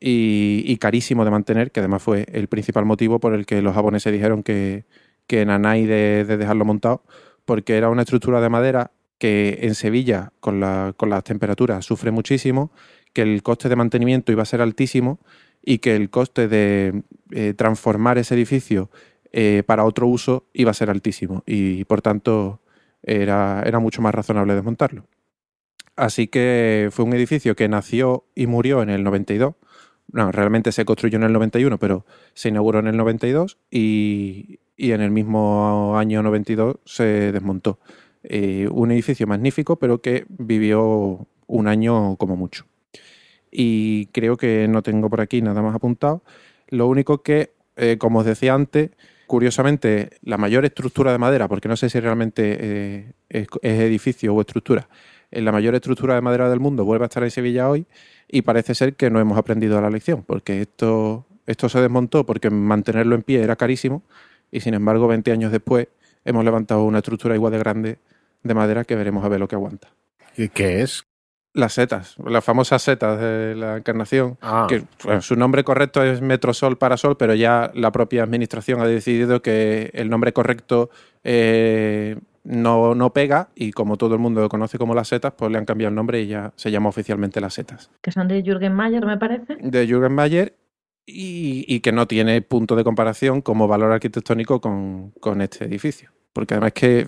y, 0.00 0.76
carísimo 0.76 1.24
de 1.24 1.30
mantener, 1.30 1.70
que 1.70 1.80
además 1.80 2.02
fue 2.02 2.26
el 2.30 2.46
principal 2.48 2.84
motivo 2.84 3.20
por 3.20 3.32
el 3.32 3.46
que 3.46 3.62
los 3.62 3.74
japoneses 3.74 4.12
dijeron 4.12 4.42
que, 4.42 4.84
que 5.26 5.46
nanay 5.46 5.86
de, 5.86 6.26
de 6.26 6.36
dejarlo 6.36 6.66
montado, 6.66 7.04
porque 7.46 7.78
era 7.78 7.88
una 7.88 8.02
estructura 8.02 8.42
de 8.42 8.50
madera 8.50 8.90
que 9.16 9.60
en 9.62 9.74
Sevilla, 9.74 10.32
con, 10.40 10.62
con 10.98 11.08
las 11.08 11.24
temperaturas, 11.24 11.86
sufre 11.86 12.10
muchísimo, 12.10 12.70
que 13.14 13.22
el 13.22 13.42
coste 13.42 13.70
de 13.70 13.76
mantenimiento 13.76 14.32
iba 14.32 14.42
a 14.42 14.46
ser 14.46 14.60
altísimo 14.60 15.18
y 15.62 15.78
que 15.78 15.96
el 15.96 16.10
coste 16.10 16.48
de 16.48 17.04
eh, 17.30 17.54
transformar 17.56 18.18
ese 18.18 18.34
edificio 18.34 18.90
eh, 19.32 19.62
para 19.64 19.84
otro 19.84 20.06
uso 20.06 20.44
iba 20.52 20.70
a 20.70 20.74
ser 20.74 20.90
altísimo 20.90 21.42
y 21.46 21.84
por 21.84 22.02
tanto 22.02 22.60
era, 23.02 23.62
era 23.64 23.78
mucho 23.78 24.02
más 24.02 24.14
razonable 24.14 24.54
desmontarlo. 24.54 25.06
Así 25.96 26.26
que 26.26 26.88
fue 26.92 27.04
un 27.04 27.14
edificio 27.14 27.54
que 27.56 27.68
nació 27.68 28.24
y 28.34 28.46
murió 28.46 28.82
en 28.82 28.90
el 28.90 29.04
92. 29.04 29.54
No, 30.12 30.32
realmente 30.32 30.72
se 30.72 30.84
construyó 30.84 31.16
en 31.16 31.22
el 31.22 31.32
91, 31.32 31.78
pero 31.78 32.04
se 32.34 32.48
inauguró 32.48 32.80
en 32.80 32.88
el 32.88 32.96
92 32.96 33.58
y, 33.70 34.58
y 34.76 34.92
en 34.92 35.00
el 35.00 35.10
mismo 35.12 35.96
año 35.96 36.22
92 36.22 36.76
se 36.84 37.32
desmontó. 37.32 37.78
Eh, 38.24 38.68
un 38.70 38.90
edificio 38.90 39.26
magnífico, 39.26 39.76
pero 39.76 40.00
que 40.00 40.26
vivió 40.28 41.26
un 41.46 41.68
año 41.68 42.16
como 42.16 42.36
mucho 42.36 42.66
y 43.56 44.06
creo 44.06 44.36
que 44.36 44.66
no 44.66 44.82
tengo 44.82 45.08
por 45.08 45.20
aquí 45.20 45.40
nada 45.40 45.62
más 45.62 45.76
apuntado. 45.76 46.24
Lo 46.68 46.88
único 46.88 47.22
que, 47.22 47.52
eh, 47.76 47.98
como 47.98 48.18
os 48.18 48.26
decía 48.26 48.52
antes, 48.52 48.90
curiosamente, 49.28 50.10
la 50.22 50.36
mayor 50.38 50.64
estructura 50.64 51.12
de 51.12 51.18
madera, 51.18 51.46
porque 51.46 51.68
no 51.68 51.76
sé 51.76 51.88
si 51.88 52.00
realmente 52.00 52.56
eh, 52.60 53.12
es, 53.28 53.46
edificio 53.62 54.34
o 54.34 54.40
estructura, 54.40 54.88
eh, 55.30 55.40
la 55.40 55.52
mayor 55.52 55.76
estructura 55.76 56.16
de 56.16 56.20
madera 56.20 56.50
del 56.50 56.58
mundo 56.58 56.84
vuelve 56.84 57.04
a 57.04 57.06
estar 57.06 57.22
en 57.22 57.30
Sevilla 57.30 57.70
hoy 57.70 57.86
y 58.28 58.42
parece 58.42 58.74
ser 58.74 58.94
que 58.94 59.08
no 59.08 59.20
hemos 59.20 59.38
aprendido 59.38 59.80
la 59.80 59.88
lección, 59.88 60.24
porque 60.24 60.62
esto, 60.62 61.24
esto 61.46 61.68
se 61.68 61.80
desmontó 61.80 62.26
porque 62.26 62.50
mantenerlo 62.50 63.14
en 63.14 63.22
pie 63.22 63.40
era 63.40 63.54
carísimo 63.54 64.02
y 64.50 64.60
sin 64.60 64.74
embargo 64.74 65.06
20 65.06 65.30
años 65.30 65.52
después 65.52 65.86
hemos 66.24 66.44
levantado 66.44 66.82
una 66.82 66.98
estructura 66.98 67.36
igual 67.36 67.52
de 67.52 67.58
grande 67.60 67.98
de 68.42 68.54
madera 68.54 68.84
que 68.84 68.96
veremos 68.96 69.24
a 69.24 69.28
ver 69.28 69.38
lo 69.38 69.46
que 69.46 69.54
aguanta. 69.54 69.88
¿Y 70.36 70.48
qué 70.48 70.82
es? 70.82 71.04
Las 71.54 71.72
setas, 71.74 72.16
las 72.26 72.44
famosas 72.44 72.82
setas 72.82 73.20
de 73.20 73.54
la 73.54 73.76
encarnación, 73.76 74.36
Ah. 74.42 74.66
que 74.68 74.82
bueno, 75.04 75.22
su 75.22 75.36
nombre 75.36 75.62
correcto 75.62 76.02
es 76.02 76.20
Metrosol 76.20 76.76
Parasol, 76.76 77.16
pero 77.16 77.32
ya 77.34 77.70
la 77.74 77.92
propia 77.92 78.24
administración 78.24 78.80
ha 78.80 78.86
decidido 78.86 79.40
que 79.40 79.90
el 79.94 80.10
nombre 80.10 80.32
correcto 80.32 80.90
eh, 81.22 82.16
no, 82.42 82.94
no 82.96 83.12
pega 83.12 83.50
y 83.54 83.70
como 83.70 83.96
todo 83.96 84.14
el 84.14 84.20
mundo 84.20 84.40
lo 84.40 84.48
conoce 84.48 84.78
como 84.78 84.94
las 84.96 85.08
setas, 85.08 85.32
pues 85.36 85.52
le 85.52 85.58
han 85.58 85.64
cambiado 85.64 85.90
el 85.90 85.94
nombre 85.94 86.20
y 86.22 86.26
ya 86.26 86.52
se 86.56 86.70
llama 86.72 86.88
oficialmente 86.88 87.40
las 87.40 87.54
setas. 87.54 87.88
Que 88.02 88.10
son 88.10 88.26
de 88.26 88.42
Jürgen 88.42 88.74
Mayer, 88.74 89.06
me 89.06 89.16
parece. 89.16 89.56
De 89.60 89.86
Jürgen 89.86 90.12
Mayer 90.12 90.56
y, 91.06 91.64
y 91.68 91.80
que 91.80 91.92
no 91.92 92.06
tiene 92.08 92.42
punto 92.42 92.74
de 92.74 92.82
comparación 92.82 93.40
como 93.42 93.68
valor 93.68 93.92
arquitectónico 93.92 94.60
con, 94.60 95.12
con 95.20 95.40
este 95.40 95.64
edificio. 95.66 96.10
Porque 96.32 96.54
además 96.54 96.72
que 96.72 97.06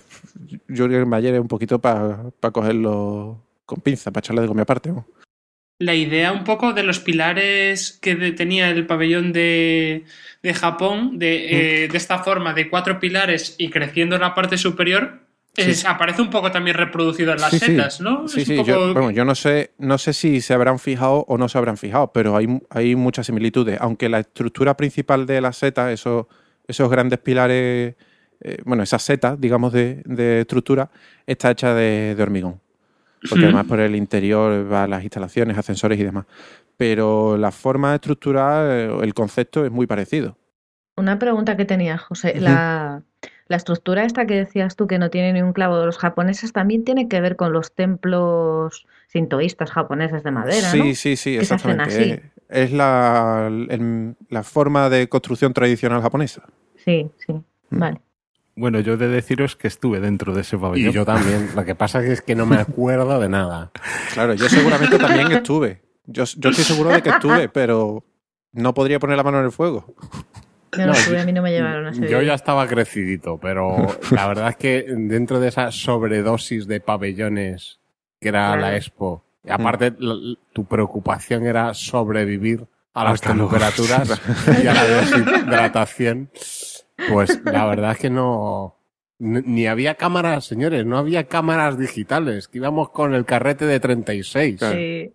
Jürgen 0.69 1.09
Mayer 1.09 1.33
es 1.35 1.41
un 1.41 1.49
poquito 1.49 1.79
para 1.79 2.31
cogerlo 2.53 3.43
con 3.67 3.81
pinza, 3.81 4.09
para 4.09 4.25
echarle 4.25 4.41
de 4.41 4.47
comida 4.47 4.63
aparte. 4.63 4.89
¿no? 4.89 5.05
La 5.79 5.93
idea 5.93 6.31
un 6.31 6.43
poco 6.43 6.73
de 6.73 6.81
los 6.81 6.99
pilares 6.99 7.99
que 8.01 8.15
tenía 8.31 8.71
el 8.71 8.87
pabellón 8.87 9.31
de, 9.31 10.05
de 10.41 10.53
Japón, 10.55 11.19
de, 11.19 11.83
eh, 11.83 11.87
de 11.87 11.97
esta 11.97 12.23
forma, 12.23 12.55
de 12.55 12.67
cuatro 12.67 12.99
pilares 12.99 13.53
y 13.59 13.69
creciendo 13.69 14.15
en 14.15 14.21
la 14.21 14.33
parte 14.33 14.57
superior, 14.57 15.19
es- 15.55 15.85
aparece 15.85 16.21
un 16.21 16.29
poco 16.31 16.51
también 16.51 16.77
reproducido 16.77 17.33
en 17.33 17.41
las 17.41 17.51
Sí, 17.51 17.59
sí. 17.59 17.65
setas, 17.67 18.01
¿no? 18.01 18.27
Sí, 18.27 18.41
Es 18.41 18.47
sí, 18.47 18.57
un 18.57 18.65
yo, 18.65 18.73
poco- 18.75 18.93
bueno, 18.93 19.11
yo 19.11 19.25
no 19.25 19.35
sé, 19.35 19.71
no 19.77 19.97
sé 19.99 20.13
si 20.13 20.41
se 20.41 20.53
habrán 20.53 20.79
fijado 20.79 21.25
o 21.27 21.37
no 21.37 21.47
se 21.49 21.57
habrán 21.59 21.77
fijado, 21.77 22.11
pero 22.11 22.35
hay, 22.37 22.47
hay 22.71 22.95
muchas 22.95 23.27
similitudes. 23.27 23.77
Aunque 23.81 24.09
la 24.09 24.19
estructura 24.19 24.75
principal 24.77 25.25
de 25.27 25.41
la 25.41 25.51
seta, 25.53 25.91
esos, 25.91 26.25
esos 26.67 26.89
grandes 26.89 27.19
pilares, 27.19 27.95
eh, 28.41 28.57
bueno, 28.65 28.81
esas 28.83 29.01
setas, 29.03 29.39
digamos, 29.39 29.73
de, 29.73 30.01
de 30.05 30.41
estructura, 30.41 30.89
está 31.27 31.51
hecha 31.51 31.73
de, 31.75 32.13
de 32.15 32.23
hormigón. 32.23 32.61
Porque 33.29 33.45
además 33.45 33.65
por 33.65 33.79
el 33.79 33.95
interior 33.95 34.71
va 34.71 34.87
las 34.87 35.03
instalaciones, 35.03 35.57
ascensores 35.57 35.99
y 35.99 36.03
demás. 36.03 36.25
Pero 36.77 37.37
la 37.37 37.51
forma 37.51 37.95
estructural, 37.95 38.67
eh, 38.71 38.97
el 39.03 39.13
concepto 39.13 39.65
es 39.65 39.71
muy 39.71 39.87
parecido. 39.87 40.37
Una 40.95 41.17
pregunta 41.19 41.57
que 41.57 41.65
tenía, 41.65 41.97
José. 41.97 42.39
La, 42.39 43.01
la 43.47 43.55
estructura 43.57 44.03
esta 44.03 44.25
que 44.25 44.35
decías 44.35 44.75
tú 44.75 44.87
que 44.87 44.99
no 44.99 45.09
tiene 45.09 45.33
ni 45.33 45.41
un 45.41 45.53
clavo 45.53 45.79
de 45.79 45.85
los 45.87 45.97
japoneses 45.97 46.53
también 46.53 46.83
tiene 46.83 47.07
que 47.07 47.21
ver 47.21 47.35
con 47.35 47.53
los 47.53 47.73
templos 47.73 48.85
sintoístas 49.07 49.71
japoneses 49.71 50.23
de 50.23 50.31
madera, 50.31 50.69
sí, 50.69 50.77
¿no? 50.79 50.95
sí, 50.95 51.15
sí, 51.15 51.37
Que 51.37 51.45
se 51.45 51.53
hacen 51.55 51.71
exactamente. 51.71 52.13
así. 52.19 52.29
Es, 52.49 52.65
es 52.65 52.71
la, 52.73 53.47
el- 53.49 54.15
la 54.29 54.43
forma 54.43 54.89
de 54.89 55.07
construcción 55.09 55.53
tradicional 55.53 56.01
japonesa. 56.01 56.43
Sí, 56.83 57.09
sí. 57.25 57.33
Vale. 57.69 57.99
Bueno, 58.57 58.79
yo 58.79 58.93
he 58.93 58.97
de 58.97 59.07
deciros 59.07 59.55
que 59.55 59.67
estuve 59.67 59.99
dentro 59.99 60.33
de 60.33 60.41
ese 60.41 60.57
pabellón. 60.57 60.89
Y 60.89 60.93
yo 60.93 61.05
también. 61.05 61.49
Lo 61.55 61.63
que 61.63 61.75
pasa 61.75 62.03
es 62.03 62.21
que 62.21 62.35
no 62.35 62.45
me 62.45 62.57
acuerdo 62.57 63.19
de 63.19 63.29
nada. 63.29 63.71
Claro, 64.13 64.33
yo 64.33 64.49
seguramente 64.49 64.97
también 64.97 65.31
estuve. 65.31 65.81
Yo, 66.05 66.23
yo 66.25 66.49
estoy 66.49 66.63
seguro 66.65 66.89
de 66.89 67.01
que 67.01 67.09
estuve, 67.09 67.49
pero 67.49 68.03
no 68.53 68.73
podría 68.73 68.99
poner 68.99 69.15
la 69.15 69.23
mano 69.23 69.39
en 69.39 69.45
el 69.45 69.51
fuego. 69.51 69.93
Yo 70.73 70.79
no 70.79 70.87
No, 70.87 70.91
estuve, 70.93 71.15
yo- 71.17 71.21
a 71.21 71.25
mí 71.25 71.33
no 71.33 71.41
me 71.41 71.51
llevaron 71.51 71.85
a 71.87 71.91
ese 71.91 72.07
Yo 72.09 72.21
ya 72.21 72.33
estaba 72.33 72.67
crecidito, 72.67 73.37
pero 73.39 73.87
la 74.11 74.27
verdad 74.27 74.49
es 74.49 74.55
que 74.57 74.85
dentro 74.87 75.39
de 75.39 75.47
esa 75.49 75.71
sobredosis 75.71 76.67
de 76.67 76.79
pabellones 76.81 77.79
que 78.19 78.29
era 78.29 78.47
Claro. 78.47 78.61
la 78.61 78.75
Expo, 78.75 79.23
y 79.45 79.51
aparte 79.51 79.93
la- 79.99 80.35
tu 80.53 80.65
preocupación 80.65 81.45
era 81.45 81.73
sobrevivir 81.73 82.65
a 82.93 83.03
las 83.03 83.13
Hasta 83.13 83.33
luego. 83.35 83.51
temperaturas 83.51 84.19
y 84.63 84.67
a 84.67 84.73
la 84.73 84.83
deshidratación, 84.87 86.29
pues 87.09 87.41
la 87.45 87.65
verdad 87.65 87.91
es 87.91 87.97
que 87.99 88.09
no... 88.09 88.73
Ni 89.19 89.65
había 89.65 89.95
cámaras, 89.95 90.45
señores, 90.45 90.85
no 90.85 90.97
había 90.97 91.23
cámaras 91.23 91.77
digitales, 91.79 92.47
que 92.47 92.59
íbamos 92.59 92.89
con 92.91 93.15
el 93.15 93.25
carrete 93.25 93.65
de 93.65 93.79
36. 93.79 94.59
Sí, 94.59 95.11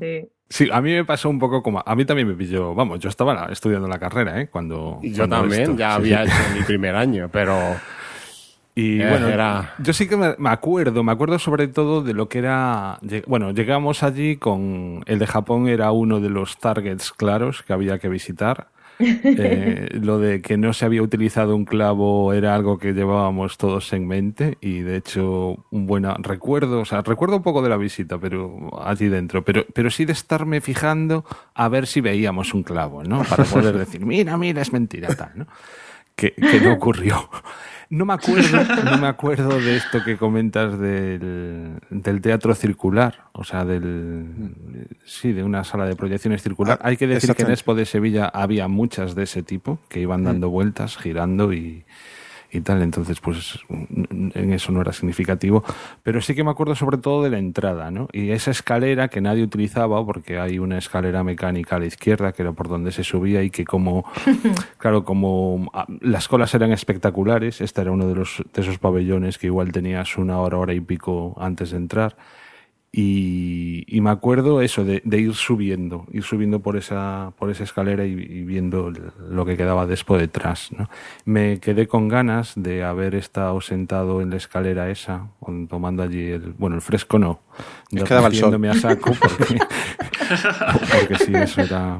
sí. 0.00 0.28
Sí, 0.48 0.68
a 0.72 0.80
mí 0.82 0.92
me 0.92 1.04
pasó 1.04 1.28
un 1.30 1.38
poco 1.38 1.62
como... 1.62 1.82
A 1.84 1.94
mí 1.96 2.04
también 2.04 2.28
me 2.28 2.34
pilló... 2.34 2.74
Vamos, 2.74 3.00
yo 3.00 3.08
estaba 3.08 3.48
estudiando 3.50 3.88
la 3.88 3.98
carrera, 3.98 4.40
¿eh? 4.40 4.48
Cuando... 4.48 4.98
Y 5.02 5.10
yo 5.12 5.18
cuando 5.28 5.36
también, 5.40 5.62
esto- 5.62 5.76
ya 5.76 5.90
sí, 5.90 5.96
había 5.96 6.24
sí. 6.26 6.30
hecho 6.30 6.58
mi 6.58 6.64
primer 6.64 6.94
año, 6.96 7.28
pero 7.32 7.58
Y 8.74 9.00
Eh, 9.02 9.08
bueno, 9.08 9.28
era- 9.28 9.74
yo 9.78 9.92
sí 9.92 10.08
que 10.08 10.16
me, 10.16 10.34
acuerdo, 10.50 11.02
me 11.04 11.12
acuerdo 11.12 11.38
sobre 11.38 11.68
todo 11.68 12.02
de 12.02 12.14
lo 12.14 12.28
que 12.28 12.38
era... 12.38 12.98
Bueno, 13.26 13.50
llegamos 13.52 14.02
allí 14.02 14.36
con... 14.36 15.02
El 15.06 15.18
de 15.18 15.26
Japón 15.26 15.68
era 15.68 15.90
uno 15.92 16.20
de 16.20 16.30
los 16.30 16.56
targets 16.58 17.12
claros 17.12 17.62
que 17.62 17.72
había 17.74 17.98
que 17.98 18.08
visitar. 18.08 18.68
Eh, 19.24 19.88
lo 20.00 20.18
de 20.18 20.42
que 20.42 20.56
no 20.56 20.72
se 20.72 20.84
había 20.84 21.02
utilizado 21.02 21.56
un 21.56 21.64
clavo 21.64 22.32
era 22.32 22.54
algo 22.54 22.78
que 22.78 22.92
llevábamos 22.92 23.56
todos 23.56 23.92
en 23.92 24.06
mente 24.06 24.58
y 24.60 24.80
de 24.80 24.96
hecho 24.96 25.64
un 25.70 25.86
buen 25.86 26.04
recuerdo, 26.22 26.80
o 26.80 26.84
sea, 26.84 27.02
recuerdo 27.02 27.36
un 27.36 27.42
poco 27.42 27.62
de 27.62 27.68
la 27.68 27.76
visita, 27.76 28.18
pero 28.18 28.70
allí 28.84 29.08
dentro, 29.08 29.44
pero, 29.44 29.64
pero 29.72 29.90
sí 29.90 30.04
de 30.04 30.12
estarme 30.12 30.60
fijando 30.60 31.24
a 31.54 31.68
ver 31.68 31.86
si 31.86 32.00
veíamos 32.00 32.54
un 32.54 32.62
clavo, 32.62 33.02
¿no? 33.02 33.22
Para 33.24 33.44
poder 33.44 33.78
decir, 33.78 34.04
mira, 34.04 34.36
mira, 34.36 34.62
es 34.62 34.72
mentira, 34.72 35.08
¿no? 35.34 35.46
Que, 36.14 36.32
que 36.32 36.60
no 36.60 36.74
ocurrió. 36.74 37.28
No 37.92 38.06
me 38.06 38.14
acuerdo, 38.14 38.64
no 38.86 38.96
me 38.96 39.06
acuerdo 39.06 39.60
de 39.60 39.76
esto 39.76 40.02
que 40.02 40.16
comentas 40.16 40.78
del, 40.78 41.74
del 41.90 42.22
teatro 42.22 42.54
circular, 42.54 43.26
o 43.32 43.44
sea, 43.44 43.66
del 43.66 44.54
sí, 45.04 45.34
de 45.34 45.42
una 45.42 45.62
sala 45.62 45.84
de 45.84 45.94
proyecciones 45.94 46.42
circular. 46.42 46.78
Ah, 46.80 46.88
Hay 46.88 46.96
que 46.96 47.06
decir 47.06 47.34
que 47.34 47.42
en. 47.42 47.50
Expo 47.50 47.74
de 47.74 47.84
Sevilla 47.84 48.24
había 48.32 48.66
muchas 48.66 49.14
de 49.14 49.24
ese 49.24 49.42
tipo 49.42 49.78
que 49.90 50.00
iban 50.00 50.24
dando 50.24 50.48
vueltas, 50.48 50.96
girando 50.96 51.52
y, 51.52 51.84
y 52.52 52.60
tal, 52.60 52.82
entonces 52.82 53.18
pues 53.20 53.58
en 53.70 54.52
eso 54.52 54.72
no 54.72 54.82
era 54.82 54.92
significativo, 54.92 55.64
pero 56.02 56.20
sí 56.20 56.34
que 56.34 56.44
me 56.44 56.50
acuerdo 56.50 56.74
sobre 56.74 56.98
todo 56.98 57.22
de 57.22 57.30
la 57.30 57.38
entrada, 57.38 57.90
¿no? 57.90 58.08
Y 58.12 58.30
esa 58.30 58.50
escalera 58.50 59.08
que 59.08 59.22
nadie 59.22 59.42
utilizaba, 59.42 60.04
porque 60.04 60.38
hay 60.38 60.58
una 60.58 60.76
escalera 60.76 61.24
mecánica 61.24 61.76
a 61.76 61.78
la 61.78 61.86
izquierda, 61.86 62.32
que 62.32 62.42
era 62.42 62.52
por 62.52 62.68
donde 62.68 62.92
se 62.92 63.04
subía 63.04 63.42
y 63.42 63.48
que 63.48 63.64
como, 63.64 64.04
claro, 64.78 65.02
como 65.02 65.70
ah, 65.72 65.86
las 66.00 66.28
colas 66.28 66.54
eran 66.54 66.72
espectaculares, 66.72 67.62
este 67.62 67.80
era 67.80 67.90
uno 67.90 68.06
de, 68.06 68.16
los, 68.16 68.42
de 68.52 68.60
esos 68.60 68.78
pabellones 68.78 69.38
que 69.38 69.46
igual 69.46 69.72
tenías 69.72 70.18
una 70.18 70.38
hora, 70.38 70.58
hora 70.58 70.74
y 70.74 70.80
pico 70.80 71.34
antes 71.40 71.70
de 71.70 71.78
entrar, 71.78 72.16
y, 72.94 74.00
me 74.02 74.10
acuerdo 74.10 74.60
eso, 74.60 74.84
de, 74.84 75.02
ir 75.04 75.34
subiendo, 75.34 76.06
ir 76.12 76.24
subiendo 76.24 76.60
por 76.60 76.76
esa, 76.76 77.32
por 77.38 77.50
esa 77.50 77.64
escalera 77.64 78.04
y, 78.04 78.14
viendo 78.14 78.92
lo 79.30 79.46
que 79.46 79.56
quedaba 79.56 79.86
después 79.86 80.20
detrás. 80.20 80.70
¿no? 80.76 80.90
Me 81.24 81.58
quedé 81.58 81.88
con 81.88 82.08
ganas 82.08 82.52
de 82.54 82.84
haber 82.84 83.14
estado 83.14 83.58
sentado 83.62 84.20
en 84.20 84.28
la 84.28 84.36
escalera 84.36 84.90
esa, 84.90 85.28
tomando 85.70 86.02
allí 86.02 86.32
el, 86.32 86.52
bueno, 86.52 86.76
el 86.76 86.82
fresco 86.82 87.18
no, 87.18 87.40
quedaba 87.90 88.28
a 88.28 88.74
saco 88.74 89.12
porque, 89.18 89.58
porque 91.08 91.24
sí, 91.24 91.32
eso 91.34 91.62
era, 91.62 91.98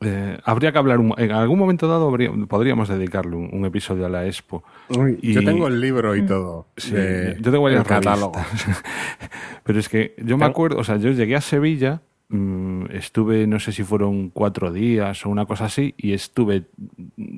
eh, 0.00 0.38
habría 0.44 0.72
que 0.72 0.78
hablar, 0.78 1.00
en 1.16 1.32
algún 1.32 1.58
momento 1.58 1.88
dado 1.88 2.14
podríamos 2.48 2.88
dedicarle 2.88 3.34
un, 3.36 3.64
episodio 3.64 4.04
a 4.04 4.08
la 4.10 4.26
Expo. 4.26 4.62
yo 4.90 5.42
tengo 5.42 5.68
el 5.68 5.80
libro 5.80 6.14
y 6.14 6.26
todo. 6.26 6.66
yo 6.76 7.50
tengo 7.50 7.68
el 7.68 7.82
catálogo. 7.82 8.32
Pero 9.64 9.78
es 9.78 9.88
que 9.88 10.14
yo 10.18 10.36
me 10.36 10.44
acuerdo, 10.44 10.78
o 10.78 10.84
sea, 10.84 10.98
yo 10.98 11.10
llegué 11.12 11.34
a 11.34 11.40
Sevilla, 11.40 12.02
mm, 12.28 12.90
estuve, 12.90 13.46
no 13.46 13.58
sé 13.58 13.72
si 13.72 13.84
fueron 13.84 14.28
cuatro 14.28 14.70
días 14.70 15.24
o 15.24 15.30
una 15.30 15.46
cosa 15.46 15.64
así, 15.64 15.94
y 15.96 16.12
estuve 16.12 16.64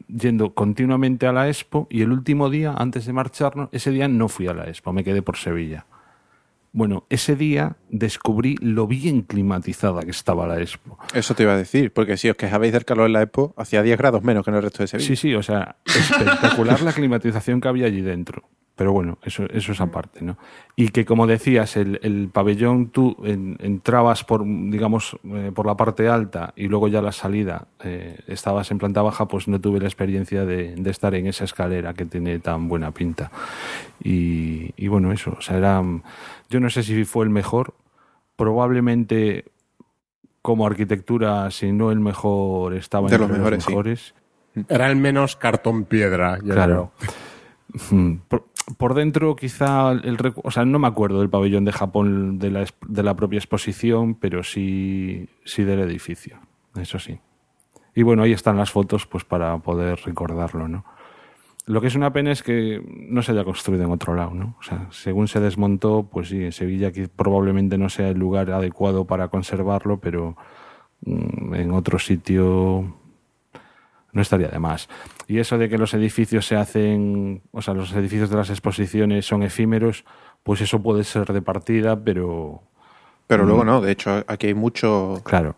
yendo 0.09 0.52
continuamente 0.52 1.28
a 1.28 1.32
la 1.32 1.47
Expo, 1.47 1.86
y 1.90 2.02
el 2.02 2.10
último 2.10 2.51
día, 2.51 2.74
antes 2.76 3.06
de 3.06 3.12
marcharnos, 3.12 3.68
ese 3.70 3.93
día 3.93 4.09
no 4.09 4.28
fui 4.28 4.48
a 4.48 4.55
la 4.55 4.68
Expo, 4.68 4.93
me 4.93 5.05
quedé 5.05 5.22
por 5.22 5.36
Sevilla. 5.36 5.86
Bueno, 6.78 7.06
ese 7.10 7.34
día 7.34 7.76
descubrí 7.90 8.55
lo 8.60 8.86
bien 8.86 9.22
climatizada 9.22 10.02
que 10.02 10.12
estaba 10.12 10.46
la 10.46 10.60
Expo. 10.60 10.96
Eso 11.12 11.34
te 11.34 11.42
iba 11.42 11.55
a 11.55 11.56
decir, 11.56 11.92
porque 11.92 12.16
si 12.16 12.30
os 12.30 12.36
quejabais 12.36 12.72
del 12.72 12.84
calor 12.84 13.06
en 13.06 13.14
la 13.14 13.22
Expo, 13.22 13.52
hacía 13.56 13.82
10 13.82 13.98
grados 13.98 14.22
menos 14.22 14.44
que 14.44 14.52
en 14.52 14.59
el 14.59 14.62
resto 14.62 14.84
de 14.84 14.86
Sevilla. 14.86 15.09
Sí, 15.09 15.16
sí, 15.16 15.34
o 15.34 15.42
sea, 15.42 15.78
espectacular 15.84 16.80
la 16.82 16.92
climatización 16.92 17.60
que 17.60 17.66
había 17.66 17.86
allí 17.86 18.00
dentro. 18.00 18.48
Pero 18.78 18.92
bueno, 18.92 19.18
eso, 19.24 19.44
eso 19.50 19.72
es 19.72 19.80
aparte, 19.80 20.22
¿no? 20.22 20.38
Y 20.76 20.90
que 20.90 21.05
como 21.05 21.26
decías, 21.26 21.76
el, 21.76 22.30
pabellón 22.32 22.90
tú 22.90 23.16
entrabas 23.24 24.22
por, 24.22 24.44
digamos, 24.44 25.18
eh, 25.24 25.50
por 25.52 25.66
la 25.66 25.76
parte 25.76 26.09
alta 26.09 26.52
y 26.55 26.68
luego 26.68 26.86
ya 26.86 27.02
la 27.02 27.10
salida 27.10 27.66
eh, 27.82 28.20
estabas 28.28 28.70
en 28.70 28.78
planta 28.78 29.02
baja, 29.02 29.26
pues 29.26 29.48
no 29.48 29.60
tuve 29.60 29.80
la 29.80 29.86
experiencia 29.86 30.44
de, 30.44 30.80
estar 30.88 31.16
en 31.16 31.26
esa 31.26 31.42
escalera 31.42 31.92
que 31.92 32.05
tiene 32.05 32.38
tan 32.38 32.68
buena 32.68 32.92
pinta. 32.92 33.32
Y, 34.00 34.70
y 34.76 34.86
bueno, 34.86 35.10
eso, 35.10 35.34
o 35.36 35.40
sea, 35.40 35.59
era, 35.59 35.82
yo 36.48 36.60
no 36.60 36.70
sé 36.70 36.84
si 36.84 37.05
fue 37.05 37.24
el 37.24 37.30
mejor, 37.30 37.74
probablemente 38.36 39.46
como 40.40 40.68
arquitectura, 40.68 41.50
si 41.50 41.72
no 41.72 41.90
el 41.90 41.98
mejor, 41.98 42.74
estaba 42.74 43.09
entre 43.09 43.18
los 43.18 43.50
mejores. 43.50 44.14
Era 44.68 44.88
el 44.88 44.94
menos 44.94 45.34
cartón 45.34 45.84
piedra, 45.84 46.38
claro. 46.38 46.92
por 48.77 48.95
dentro 48.95 49.36
quizá, 49.36 49.93
el, 49.93 50.19
o 50.43 50.51
sea, 50.51 50.65
no 50.65 50.78
me 50.78 50.89
acuerdo 50.89 51.20
del 51.20 51.31
pabellón 51.31 51.65
de 51.65 51.73
Japón 51.73 52.39
de 52.39 52.51
la, 52.51 52.66
de 52.86 53.03
la 53.03 53.16
propia 53.16 53.39
exposición, 53.39 54.15
pero 54.15 54.43
sí, 54.43 55.28
sí 55.45 55.65
del 55.65 55.81
edificio, 55.81 56.39
eso 56.77 56.99
sí. 56.99 57.19
Y 57.95 58.03
bueno, 58.03 58.23
ahí 58.23 58.32
están 58.32 58.57
las 58.57 58.70
fotos 58.70 59.07
pues 59.07 59.24
para 59.24 59.59
poder 59.59 60.01
recordarlo, 60.05 60.69
¿no? 60.69 60.85
Lo 61.66 61.82
que 61.82 61.89
es 61.89 61.97
una 61.97 62.12
pena 62.12 62.32
es 62.32 62.43
que 62.43 62.82
no 62.86 63.23
se 63.23 63.32
haya 63.32 63.45
construido 63.45 63.85
en 63.85 63.90
otro 63.90 64.15
lado, 64.15 64.32
¿no? 64.32 64.57
O 64.59 64.62
sea, 64.62 64.86
según 64.90 65.28
se 65.28 65.39
desmontó, 65.39 66.09
pues 66.11 66.28
sí, 66.28 66.43
en 66.45 66.53
Sevilla 66.53 66.93
que 66.93 67.09
probablemente 67.09 67.77
no 67.77 67.90
sea 67.90 68.09
el 68.09 68.19
lugar 68.19 68.51
adecuado 68.51 69.05
para 69.05 69.28
conservarlo, 69.28 69.99
pero 70.01 70.36
mm, 71.05 71.55
en 71.55 71.73
otro 71.73 71.99
sitio 71.99 72.95
no 74.12 74.23
estaría 74.23 74.49
de 74.49 74.59
más. 74.59 74.89
Y 75.30 75.38
eso 75.38 75.59
de 75.59 75.68
que 75.68 75.76
los 75.76 75.92
edificios 75.92 76.46
se 76.46 76.56
hacen, 76.56 77.42
o 77.52 77.60
sea, 77.60 77.74
los 77.74 77.92
edificios 77.92 78.30
de 78.30 78.36
las 78.36 78.48
exposiciones 78.48 79.26
son 79.26 79.42
efímeros, 79.42 80.06
pues 80.42 80.62
eso 80.62 80.82
puede 80.82 81.05
ser 81.05 81.30
de 81.32 81.42
partida, 81.42 82.02
pero... 82.02 82.62
Pero 83.26 83.44
luego 83.44 83.62
no, 83.62 83.82
de 83.82 83.92
hecho 83.92 84.24
aquí 84.26 84.46
hay 84.46 84.55
mucho... 84.55 85.20
Claro. 85.22 85.55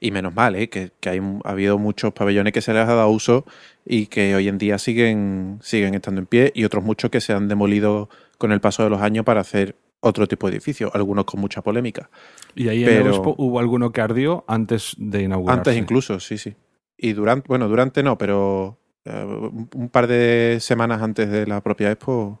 y 0.00 0.10
menos 0.10 0.34
mal, 0.34 0.54
¿eh? 0.54 0.68
que, 0.68 0.90
que 1.00 1.08
hay, 1.08 1.20
ha 1.44 1.50
habido 1.50 1.78
muchos 1.78 2.12
pabellones 2.12 2.52
que 2.52 2.60
se 2.60 2.74
les 2.74 2.86
ha 2.86 2.94
dado 2.94 3.08
uso 3.08 3.46
y 3.86 4.08
que 4.08 4.34
hoy 4.36 4.48
en 4.48 4.58
día 4.58 4.76
siguen, 4.76 5.60
siguen 5.62 5.94
estando 5.94 6.20
en 6.20 6.26
pie 6.26 6.52
y 6.54 6.64
otros 6.64 6.84
muchos 6.84 7.10
que 7.10 7.22
se 7.22 7.32
han 7.32 7.48
demolido 7.48 8.10
con 8.36 8.52
el 8.52 8.60
paso 8.60 8.84
de 8.84 8.90
los 8.90 9.00
años 9.00 9.24
para 9.24 9.40
hacer 9.40 9.76
otro 10.00 10.28
tipo 10.28 10.46
de 10.46 10.56
edificio, 10.56 10.90
algunos 10.92 11.24
con 11.24 11.40
mucha 11.40 11.62
polémica. 11.62 12.10
Y 12.54 12.68
ahí 12.68 12.84
en 12.84 13.06
Expo 13.06 13.34
hubo 13.38 13.60
alguno 13.60 13.92
que 13.92 14.02
ardió 14.02 14.44
antes 14.46 14.94
de 14.98 15.22
inaugurar. 15.22 15.56
Antes 15.56 15.74
incluso, 15.74 16.20
sí, 16.20 16.36
sí. 16.36 16.54
Y 16.98 17.14
durante, 17.14 17.48
bueno, 17.48 17.66
durante 17.66 18.02
no, 18.02 18.18
pero 18.18 18.78
un 19.06 19.88
par 19.90 20.06
de 20.06 20.58
semanas 20.60 21.02
antes 21.02 21.30
de 21.30 21.46
la 21.46 21.60
propia 21.60 21.90
Expo 21.90 22.40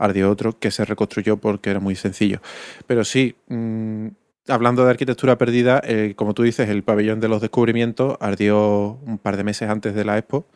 ardió 0.00 0.30
otro 0.30 0.58
que 0.58 0.70
se 0.70 0.84
reconstruyó 0.84 1.36
porque 1.36 1.70
era 1.70 1.80
muy 1.80 1.94
sencillo. 1.94 2.40
Pero 2.86 3.04
sí, 3.04 3.36
mm, 3.48 4.08
hablando 4.48 4.84
de 4.84 4.90
arquitectura 4.90 5.38
perdida, 5.38 5.80
eh, 5.84 6.14
como 6.16 6.34
tú 6.34 6.42
dices, 6.42 6.68
el 6.68 6.82
pabellón 6.82 7.20
de 7.20 7.28
los 7.28 7.40
descubrimientos 7.42 8.16
ardió 8.20 8.98
un 9.06 9.18
par 9.18 9.36
de 9.36 9.44
meses 9.44 9.68
antes 9.68 9.94
de 9.94 10.04
la 10.04 10.18
Expo 10.18 10.46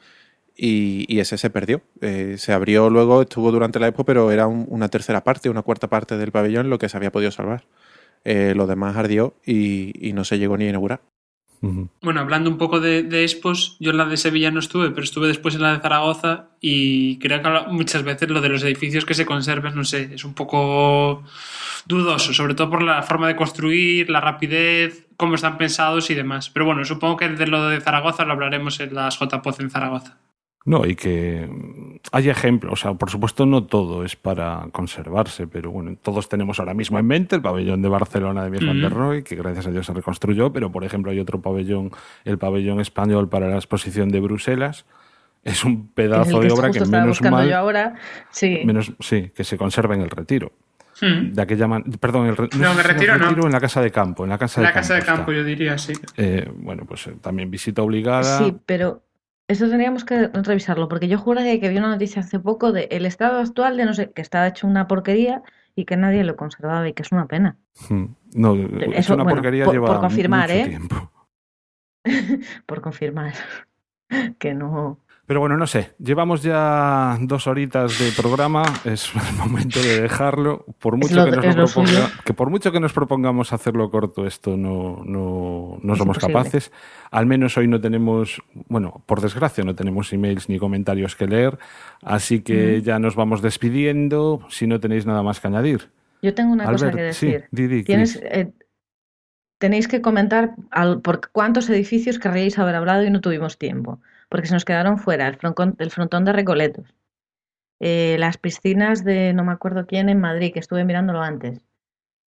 y, 0.56 1.20
ese 1.20 1.38
se 1.38 1.50
perdió. 1.50 1.82
Eh, 2.00 2.36
se 2.38 2.52
abrió 2.52 2.90
luego, 2.90 3.22
estuvo 3.22 3.52
durante 3.52 3.78
la 3.80 3.88
Expo, 3.88 4.04
pero 4.04 4.30
era 4.32 4.46
una 4.46 4.88
tercera 4.88 5.22
parte, 5.24 5.50
una 5.50 5.62
cuarta 5.62 5.88
parte 5.88 6.16
del 6.16 6.32
pabellón 6.32 6.70
lo 6.70 6.78
que 6.78 6.88
se 6.88 6.96
había 6.96 7.12
podido 7.12 7.30
salvar. 7.30 7.64
lo 8.24 8.66
demás 8.66 8.96
ardió 8.96 9.34
y 9.44 10.12
no 10.14 10.24
se 10.24 10.38
llegó 10.38 10.56
ni 10.56 10.66
a 10.66 10.70
inaugurar. 10.70 11.00
Bueno, 12.02 12.20
hablando 12.20 12.50
un 12.50 12.58
poco 12.58 12.80
de, 12.80 13.02
de, 13.02 13.22
expos, 13.22 13.76
yo 13.80 13.90
en 13.90 13.96
la 13.96 14.04
de 14.04 14.16
Sevilla 14.16 14.50
no 14.50 14.60
estuve, 14.60 14.90
pero 14.90 15.04
estuve 15.04 15.28
después 15.28 15.54
en 15.54 15.62
la 15.62 15.72
de 15.72 15.80
Zaragoza 15.80 16.48
y 16.60 17.18
creo 17.18 17.42
que 17.42 17.50
muchas 17.70 18.02
veces 18.02 18.28
lo 18.28 18.40
de 18.40 18.48
los 18.48 18.62
edificios 18.62 19.04
que 19.04 19.14
se 19.14 19.26
conservan, 19.26 19.74
no 19.74 19.84
sé, 19.84 20.10
es 20.14 20.24
un 20.24 20.34
poco 20.34 21.22
dudoso, 21.86 22.32
sobre 22.32 22.54
todo 22.54 22.70
por 22.70 22.82
la 22.82 23.02
forma 23.02 23.28
de 23.28 23.36
construir, 23.36 24.10
la 24.10 24.20
rapidez, 24.20 25.06
cómo 25.16 25.34
están 25.34 25.58
pensados 25.58 26.10
y 26.10 26.14
demás. 26.14 26.50
Pero 26.50 26.66
bueno, 26.66 26.84
supongo 26.84 27.16
que 27.16 27.28
de 27.28 27.46
lo 27.46 27.68
de 27.68 27.80
Zaragoza 27.80 28.24
lo 28.24 28.32
hablaremos 28.32 28.80
en 28.80 28.94
las 28.94 29.18
JPOZ 29.18 29.60
en 29.60 29.70
Zaragoza. 29.70 30.16
No, 30.66 30.86
y 30.86 30.96
que 30.96 31.46
hay 32.10 32.30
ejemplos, 32.30 32.72
o 32.72 32.76
sea, 32.76 32.94
por 32.94 33.10
supuesto 33.10 33.44
no 33.44 33.64
todo 33.64 34.02
es 34.02 34.16
para 34.16 34.66
conservarse, 34.72 35.46
pero 35.46 35.70
bueno, 35.70 35.94
todos 36.00 36.30
tenemos 36.30 36.58
ahora 36.58 36.72
mismo 36.72 36.98
en 36.98 37.06
mente 37.06 37.36
el 37.36 37.42
pabellón 37.42 37.82
de 37.82 37.88
Barcelona 37.90 38.44
de 38.44 38.50
Mies 38.50 38.66
van 38.66 38.80
der 38.80 38.90
Rohe, 38.90 39.22
que 39.22 39.36
gracias 39.36 39.66
a 39.66 39.70
Dios 39.70 39.84
se 39.84 39.92
reconstruyó, 39.92 40.54
pero 40.54 40.72
por 40.72 40.84
ejemplo 40.84 41.12
hay 41.12 41.20
otro 41.20 41.42
pabellón, 41.42 41.90
el 42.24 42.38
pabellón 42.38 42.80
español 42.80 43.28
para 43.28 43.48
la 43.48 43.56
exposición 43.56 44.08
de 44.08 44.20
Bruselas, 44.20 44.86
es 45.42 45.64
un 45.64 45.88
pedazo 45.88 46.40
de 46.40 46.50
obra 46.50 46.70
que 46.70 46.80
menos 46.86 47.20
mal, 47.20 47.52
ahora, 47.52 47.96
sí. 48.30 48.62
menos 48.64 48.92
sí, 49.00 49.32
que 49.36 49.44
se 49.44 49.58
conserva 49.58 49.94
en 49.94 50.00
el 50.00 50.10
retiro. 50.10 50.52
De 51.00 51.42
aquella 51.42 51.68
perdón, 52.00 52.28
el, 52.28 52.36
no, 52.58 52.72
me 52.72 52.82
retiro, 52.82 53.14
en 53.14 53.52
la 53.52 53.60
casa 53.60 53.82
de 53.82 53.90
campo, 53.90 54.24
en 54.24 54.30
la 54.30 54.38
casa 54.38 54.62
la 54.62 54.68
de 54.68 54.74
casa 54.74 54.94
de 54.94 55.02
campo, 55.02 55.32
yo 55.32 55.44
diría, 55.44 55.76
sí. 55.76 55.92
Eh, 56.16 56.48
bueno, 56.56 56.84
pues 56.86 57.08
eh, 57.08 57.16
también 57.20 57.50
visita 57.50 57.82
obligada. 57.82 58.38
Sí, 58.38 58.56
pero 58.64 59.02
eso 59.48 59.68
tendríamos 59.68 60.04
que 60.04 60.28
revisarlo, 60.28 60.88
porque 60.88 61.08
yo 61.08 61.18
juraría 61.18 61.60
que 61.60 61.68
vi 61.68 61.76
una 61.76 61.90
noticia 61.90 62.22
hace 62.22 62.38
poco 62.38 62.72
de 62.72 62.88
el 62.90 63.04
estado 63.04 63.40
actual 63.40 63.76
de 63.76 63.84
no 63.84 63.94
sé, 63.94 64.10
que 64.12 64.22
estaba 64.22 64.46
hecho 64.46 64.66
una 64.66 64.86
porquería 64.86 65.42
y 65.76 65.84
que 65.84 65.96
nadie 65.96 66.24
lo 66.24 66.36
conservaba 66.36 66.88
y 66.88 66.92
que 66.94 67.02
es 67.02 67.12
una 67.12 67.26
pena. 67.26 67.58
Hmm. 67.88 68.06
No, 68.34 68.54
es 68.54 69.10
una 69.10 69.24
porquería 69.24 69.64
por, 69.64 69.74
lleva 69.74 69.86
por 69.86 70.00
confirmar, 70.00 70.48
mucho 70.48 70.60
¿eh? 70.60 70.68
tiempo. 70.68 71.12
por 72.66 72.80
confirmar 72.80 73.34
que 74.38 74.54
no 74.54 75.00
pero 75.26 75.40
bueno, 75.40 75.56
no 75.56 75.66
sé, 75.66 75.92
llevamos 75.98 76.42
ya 76.42 77.16
dos 77.20 77.46
horitas 77.46 77.98
de 77.98 78.12
programa, 78.12 78.62
es 78.84 79.10
el 79.30 79.36
momento 79.36 79.80
de 79.80 80.02
dejarlo. 80.02 80.66
Por 80.78 80.96
mucho, 80.96 81.24
que, 81.24 81.54
nos 81.54 81.74
que 82.24 82.34
por 82.34 82.50
mucho 82.50 82.72
que 82.72 82.80
nos 82.80 82.92
propongamos 82.92 83.54
hacerlo 83.54 83.90
corto, 83.90 84.26
esto 84.26 84.56
no, 84.56 85.02
no, 85.04 85.78
no 85.82 85.96
somos 85.96 86.18
capaces. 86.18 86.72
Al 87.10 87.24
menos 87.24 87.56
hoy 87.56 87.68
no 87.68 87.80
tenemos, 87.80 88.42
bueno, 88.68 89.02
por 89.06 89.22
desgracia 89.22 89.64
no 89.64 89.74
tenemos 89.74 90.12
emails 90.12 90.50
ni 90.50 90.58
comentarios 90.58 91.16
que 91.16 91.26
leer, 91.26 91.58
así 92.02 92.40
que 92.40 92.82
ya 92.82 92.98
nos 92.98 93.16
vamos 93.16 93.40
despidiendo 93.40 94.40
si 94.50 94.66
no 94.66 94.78
tenéis 94.78 95.06
nada 95.06 95.22
más 95.22 95.40
que 95.40 95.48
añadir. 95.48 95.90
Yo 96.20 96.34
tengo 96.34 96.52
una 96.52 96.66
cosa 96.66 96.90
que 96.90 97.02
decir. 97.02 97.48
Eh, 97.52 98.52
tenéis 99.58 99.88
que 99.88 100.02
comentar 100.02 100.54
por 101.02 101.30
cuántos 101.30 101.70
edificios 101.70 102.18
querríais 102.18 102.58
haber 102.58 102.74
hablado 102.74 103.04
y 103.04 103.10
no 103.10 103.22
tuvimos 103.22 103.56
tiempo 103.56 104.00
porque 104.34 104.48
se 104.48 104.54
nos 104.54 104.64
quedaron 104.64 104.98
fuera 104.98 105.28
el, 105.28 105.90
frontón 105.92 106.24
de 106.24 106.32
Recoletos, 106.32 106.92
eh, 107.78 108.16
las 108.18 108.36
piscinas 108.36 109.04
de 109.04 109.32
no 109.32 109.44
me 109.44 109.52
acuerdo 109.52 109.86
quién 109.86 110.08
en 110.08 110.18
Madrid, 110.20 110.52
que 110.52 110.58
estuve 110.58 110.84
mirándolo 110.84 111.22
antes. 111.22 111.60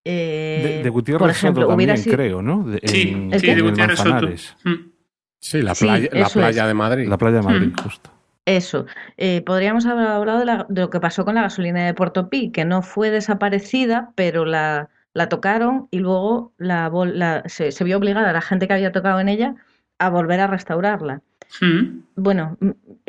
Eh, 0.06 0.80
de, 0.82 0.88
Gutiérrez 0.88 1.20
por 1.20 1.28
ejemplo, 1.28 1.62
Soto 1.64 1.76
también, 1.76 2.02
creo, 2.04 2.40
¿no? 2.40 2.64
sí, 2.84 3.28
sí, 3.38 3.46
de 3.54 3.60
Gutiérrez 3.60 3.98
Soto. 3.98 4.28
Mm. 4.64 4.92
Sí, 5.40 5.60
la 5.60 5.74
playa, 5.74 6.08
la 6.10 6.28
playa 6.30 6.66
de 6.66 6.72
Madrid. 6.72 7.06
La 7.06 7.18
playa 7.18 7.36
de 7.36 7.42
Madrid, 7.42 7.68
mm. 7.68 7.82
justo. 7.82 8.10
Eso. 8.46 8.86
Eh, 9.18 9.42
podríamos 9.44 9.84
haber 9.84 10.06
hablado 10.06 10.38
de, 10.70 10.80
lo 10.80 10.88
que 10.88 11.00
pasó 11.00 11.26
con 11.26 11.34
la 11.34 11.42
gasolina 11.42 11.84
de 11.84 11.92
Portopí, 11.92 12.50
que 12.50 12.64
no 12.64 12.80
fue 12.80 13.10
desaparecida, 13.10 14.14
pero 14.14 14.46
la, 14.46 14.88
la 15.12 15.28
tocaron 15.28 15.86
y 15.90 15.98
luego 15.98 16.54
la, 16.56 17.42
se, 17.44 17.72
se, 17.72 17.84
vio 17.84 17.98
obligada 17.98 18.32
la 18.32 18.40
gente 18.40 18.66
que 18.66 18.72
había 18.72 18.90
tocado 18.90 19.20
en 19.20 19.28
ella 19.28 19.56
a 19.98 20.08
volver 20.08 20.40
a 20.40 20.46
restaurarla. 20.46 21.20
Hmm. 21.60 22.02
Bueno, 22.14 22.56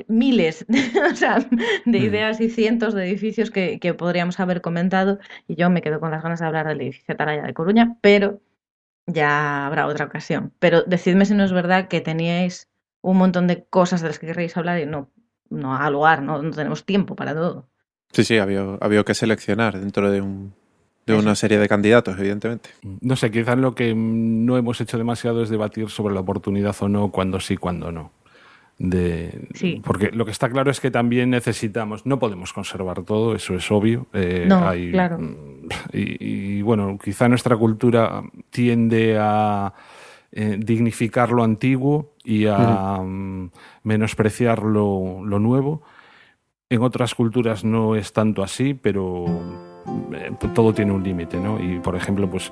miles 0.08 0.66
o 1.12 1.16
sea, 1.16 1.40
de 1.86 2.00
hmm. 2.00 2.04
ideas 2.04 2.42
y 2.42 2.50
cientos 2.50 2.94
de 2.94 3.08
edificios 3.08 3.52
que, 3.52 3.80
que, 3.80 3.94
podríamos 3.94 4.40
haber 4.40 4.62
comentado 4.62 5.20
y 5.48 5.56
yo 5.56 5.70
me 5.70 5.82
quedo 5.82 6.00
con 6.00 6.12
las 6.12 6.24
ganas 6.24 6.40
de 6.40 6.48
hablar 6.48 6.68
del 6.68 6.82
edificio 6.82 7.14
Atalaya 7.14 7.44
de 7.44 7.54
Coruña, 7.54 7.98
pero 8.02 8.42
ya 9.06 9.68
habrá 9.68 9.88
otra 9.88 10.06
ocasión. 10.06 10.54
Pero 10.60 10.84
decidme 10.84 11.26
si 11.26 11.34
no 11.34 11.44
es 11.44 11.52
verdad 11.52 11.88
que 11.88 12.02
teníais 12.02 12.70
un 13.02 13.18
montón 13.18 13.48
de 13.48 13.66
cosas 13.66 14.02
de 14.02 14.08
las 14.08 14.20
que 14.20 14.28
queréis 14.28 14.56
hablar 14.58 14.80
y 14.80 14.86
no, 14.86 15.10
no 15.50 15.76
ha 15.76 15.90
lugar, 15.90 16.22
no, 16.22 16.42
no 16.42 16.52
tenemos 16.52 16.86
tiempo 16.86 17.16
para 17.16 17.34
todo. 17.34 17.68
Sí, 18.12 18.24
sí, 18.24 18.38
había, 18.38 18.78
había 18.82 19.04
que 19.04 19.14
seleccionar 19.14 19.80
dentro 19.80 20.12
de 20.12 20.22
un, 20.22 20.54
de 21.06 21.16
una 21.16 21.36
serie 21.36 21.58
de 21.58 21.68
candidatos, 21.68 22.18
evidentemente. 22.20 22.70
No 22.84 23.16
sé, 23.16 23.32
quizás 23.32 23.58
lo 23.58 23.74
que 23.74 23.94
no 23.96 24.58
hemos 24.58 24.82
hecho 24.82 24.98
demasiado 24.98 25.42
es 25.44 25.50
debatir 25.50 25.90
sobre 25.90 26.14
la 26.14 26.20
oportunidad 26.20 26.76
o 26.82 26.90
no, 26.90 27.12
cuando 27.12 27.40
sí, 27.40 27.58
cuando 27.58 27.92
no. 27.92 28.12
De, 28.84 29.48
sí. 29.54 29.80
Porque 29.86 30.10
lo 30.12 30.26
que 30.26 30.32
está 30.32 30.50
claro 30.50 30.72
es 30.72 30.80
que 30.80 30.90
también 30.90 31.30
necesitamos, 31.30 32.08
no 32.08 32.18
podemos 32.18 32.52
conservar 32.52 33.04
todo, 33.04 33.36
eso 33.36 33.54
es 33.54 33.70
obvio. 33.70 34.08
Eh, 34.12 34.46
no, 34.48 34.72
claro. 34.92 35.20
Y, 35.94 36.58
y, 36.58 36.62
bueno, 36.64 36.98
quizá 37.02 37.30
nuestra 37.30 37.56
cultura 37.56 38.24
tiende 38.50 39.18
a 39.20 39.72
eh, 40.34 40.58
dignificar 40.58 41.32
lo 41.32 41.44
antiguo 41.44 42.14
y 42.24 42.46
a 42.48 43.02
mm, 43.04 43.52
menospreciar 43.84 44.64
lo, 44.64 45.22
nuevo. 45.22 45.82
En 46.70 46.82
otras 46.82 47.14
culturas 47.14 47.66
no 47.66 47.96
es 47.98 48.14
tanto 48.14 48.42
así, 48.42 48.74
pero 48.74 49.26
eh, 50.14 50.32
todo 50.54 50.74
tiene 50.74 50.92
un 50.92 51.04
límite, 51.04 51.38
¿no? 51.38 51.62
Y 51.62 51.80
por 51.80 51.96
ejemplo, 51.96 52.30
pues 52.30 52.52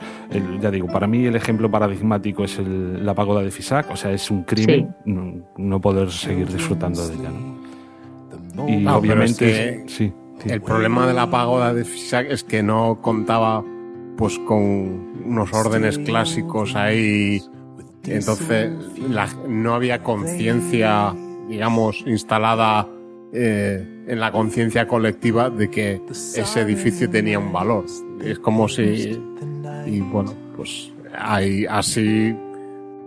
ya 0.61 0.71
digo, 0.71 0.87
para 0.87 1.07
mí 1.07 1.25
el 1.25 1.35
ejemplo 1.35 1.69
paradigmático 1.69 2.43
es 2.43 2.59
la 2.59 3.13
pagoda 3.13 3.41
de 3.41 3.51
Fisac, 3.51 3.89
o 3.91 3.95
sea, 3.95 4.11
es 4.11 4.29
un 4.31 4.43
crimen 4.43 4.95
no, 5.05 5.81
poder 5.81 6.11
seguir 6.11 6.51
disfrutando 6.51 7.07
de 7.07 7.15
ella, 7.15 7.31
Y 8.67 8.85
obviamente, 8.87 9.83
sí, 9.87 10.13
El 10.45 10.61
problema 10.61 11.07
de 11.07 11.13
la 11.13 11.29
pagoda 11.29 11.73
de 11.73 11.85
Fisac 11.85 12.29
es 12.29 12.43
que 12.43 12.63
no 12.63 12.99
contaba 13.01 13.63
pues 14.17 14.37
con 14.39 15.23
unos 15.25 15.53
órdenes 15.53 15.97
clásicos 15.97 16.75
ahí. 16.75 17.41
Entonces 18.05 18.71
no 19.47 19.73
había 19.73 20.03
conciencia, 20.03 21.13
digamos, 21.47 22.03
instalada 22.05 22.87
eh, 23.33 23.85
en 24.07 24.19
la 24.19 24.31
conciencia 24.31 24.87
colectiva 24.87 25.49
de 25.49 25.69
que 25.69 26.01
ese 26.09 26.61
edificio 26.61 27.09
tenía 27.09 27.39
un 27.39 27.53
valor. 27.53 27.85
Es 28.23 28.39
como 28.39 28.67
si, 28.67 29.21
y 29.85 29.99
bueno, 30.01 30.33
pues 30.55 30.91
ahí, 31.15 31.65
así 31.69 32.35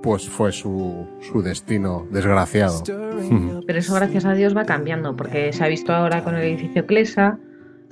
pues 0.03 0.29
fue 0.29 0.53
su, 0.53 1.07
su 1.21 1.43
destino 1.43 2.07
desgraciado. 2.11 2.83
Pero 3.67 3.79
eso 3.79 3.95
gracias 3.95 4.25
a 4.25 4.35
Dios 4.35 4.57
va 4.57 4.65
cambiando, 4.65 5.17
porque 5.17 5.53
se 5.53 5.65
ha 5.65 5.69
visto 5.69 5.93
ahora 5.93 6.25
con 6.25 6.35
el 6.35 6.43
edificio 6.43 6.87
Clesa, 6.87 7.39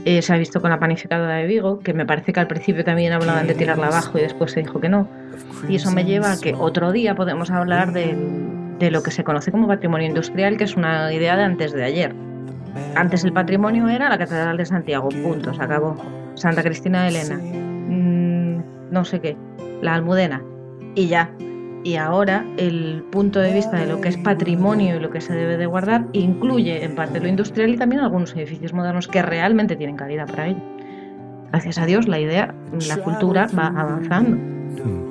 eh, 0.04 0.22
se 0.22 0.32
ha 0.32 0.36
visto 0.36 0.60
con 0.60 0.70
la 0.70 0.80
panificadora 0.80 1.36
de 1.36 1.46
Vigo, 1.46 1.80
que 1.80 1.92
me 1.92 2.06
parece 2.06 2.32
que 2.32 2.40
al 2.40 2.46
principio 2.46 2.84
también 2.84 3.12
hablaban 3.12 3.46
de 3.46 3.54
tirarla 3.54 3.88
abajo 3.88 4.18
y 4.18 4.22
después 4.22 4.52
se 4.52 4.60
dijo 4.60 4.80
que 4.80 4.88
no. 4.88 5.08
Y 5.68 5.76
eso 5.76 5.90
me 5.90 6.04
lleva 6.04 6.32
a 6.32 6.40
que 6.40 6.54
otro 6.54 6.90
día 6.90 7.14
podemos 7.14 7.50
hablar 7.50 7.92
de, 7.92 8.16
de 8.80 8.90
lo 8.90 9.02
que 9.02 9.10
se 9.10 9.22
conoce 9.22 9.52
como 9.52 9.68
patrimonio 9.68 10.08
industrial, 10.08 10.56
que 10.56 10.64
es 10.64 10.76
una 10.76 11.12
idea 11.12 11.36
de 11.36 11.44
antes 11.44 11.72
de 11.72 11.84
ayer. 11.84 12.14
Antes 12.96 13.24
el 13.24 13.32
patrimonio 13.32 13.88
era 13.88 14.08
la 14.08 14.18
Catedral 14.18 14.56
de 14.56 14.64
Santiago, 14.66 15.10
punto, 15.22 15.54
se 15.54 15.62
acabó. 15.62 15.96
Santa 16.34 16.62
Cristina 16.62 17.02
de 17.02 17.08
Elena, 17.08 17.36
mm, 17.36 18.92
no 18.92 19.04
sé 19.04 19.20
qué, 19.20 19.36
la 19.82 19.94
Almudena, 19.94 20.42
y 20.94 21.08
ya. 21.08 21.30
Y 21.82 21.96
ahora 21.96 22.44
el 22.56 23.04
punto 23.10 23.40
de 23.40 23.52
vista 23.52 23.78
de 23.78 23.86
lo 23.86 24.00
que 24.00 24.08
es 24.08 24.16
patrimonio 24.18 24.96
y 24.96 25.00
lo 25.00 25.10
que 25.10 25.20
se 25.20 25.34
debe 25.34 25.56
de 25.56 25.66
guardar 25.66 26.06
incluye 26.12 26.84
en 26.84 26.94
parte 26.94 27.20
lo 27.20 27.28
industrial 27.28 27.70
y 27.70 27.76
también 27.76 28.02
algunos 28.02 28.34
edificios 28.36 28.72
modernos 28.72 29.08
que 29.08 29.22
realmente 29.22 29.76
tienen 29.76 29.96
calidad 29.96 30.28
para 30.28 30.48
ello. 30.48 30.60
Gracias 31.50 31.78
a 31.78 31.86
Dios 31.86 32.06
la 32.06 32.20
idea, 32.20 32.54
la 32.86 32.96
cultura 32.98 33.48
va 33.56 33.68
avanzando. 33.68 35.09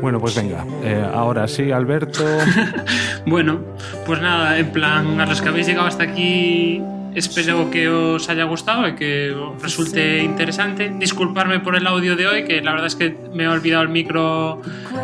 Bueno, 0.00 0.20
pues 0.20 0.36
venga, 0.36 0.64
eh, 0.82 1.04
ahora 1.12 1.48
sí, 1.48 1.70
Alberto. 1.70 2.24
bueno, 3.26 3.60
pues 4.04 4.20
nada, 4.20 4.58
en 4.58 4.70
plan, 4.70 5.20
a 5.20 5.26
los 5.26 5.40
que 5.40 5.48
habéis 5.48 5.66
llegado 5.66 5.86
hasta 5.86 6.04
aquí, 6.04 6.82
espero 7.14 7.70
que 7.70 7.88
os 7.88 8.28
haya 8.28 8.44
gustado 8.44 8.86
y 8.88 8.94
que 8.94 9.32
os 9.32 9.60
resulte 9.62 10.22
interesante. 10.22 10.92
Disculparme 10.98 11.60
por 11.60 11.76
el 11.76 11.86
audio 11.86 12.14
de 12.14 12.26
hoy, 12.26 12.44
que 12.44 12.60
la 12.60 12.72
verdad 12.72 12.86
es 12.86 12.96
que 12.96 13.16
me 13.32 13.44
he 13.44 13.48
olvidado 13.48 13.82
el 13.82 13.88
micro 13.88 14.60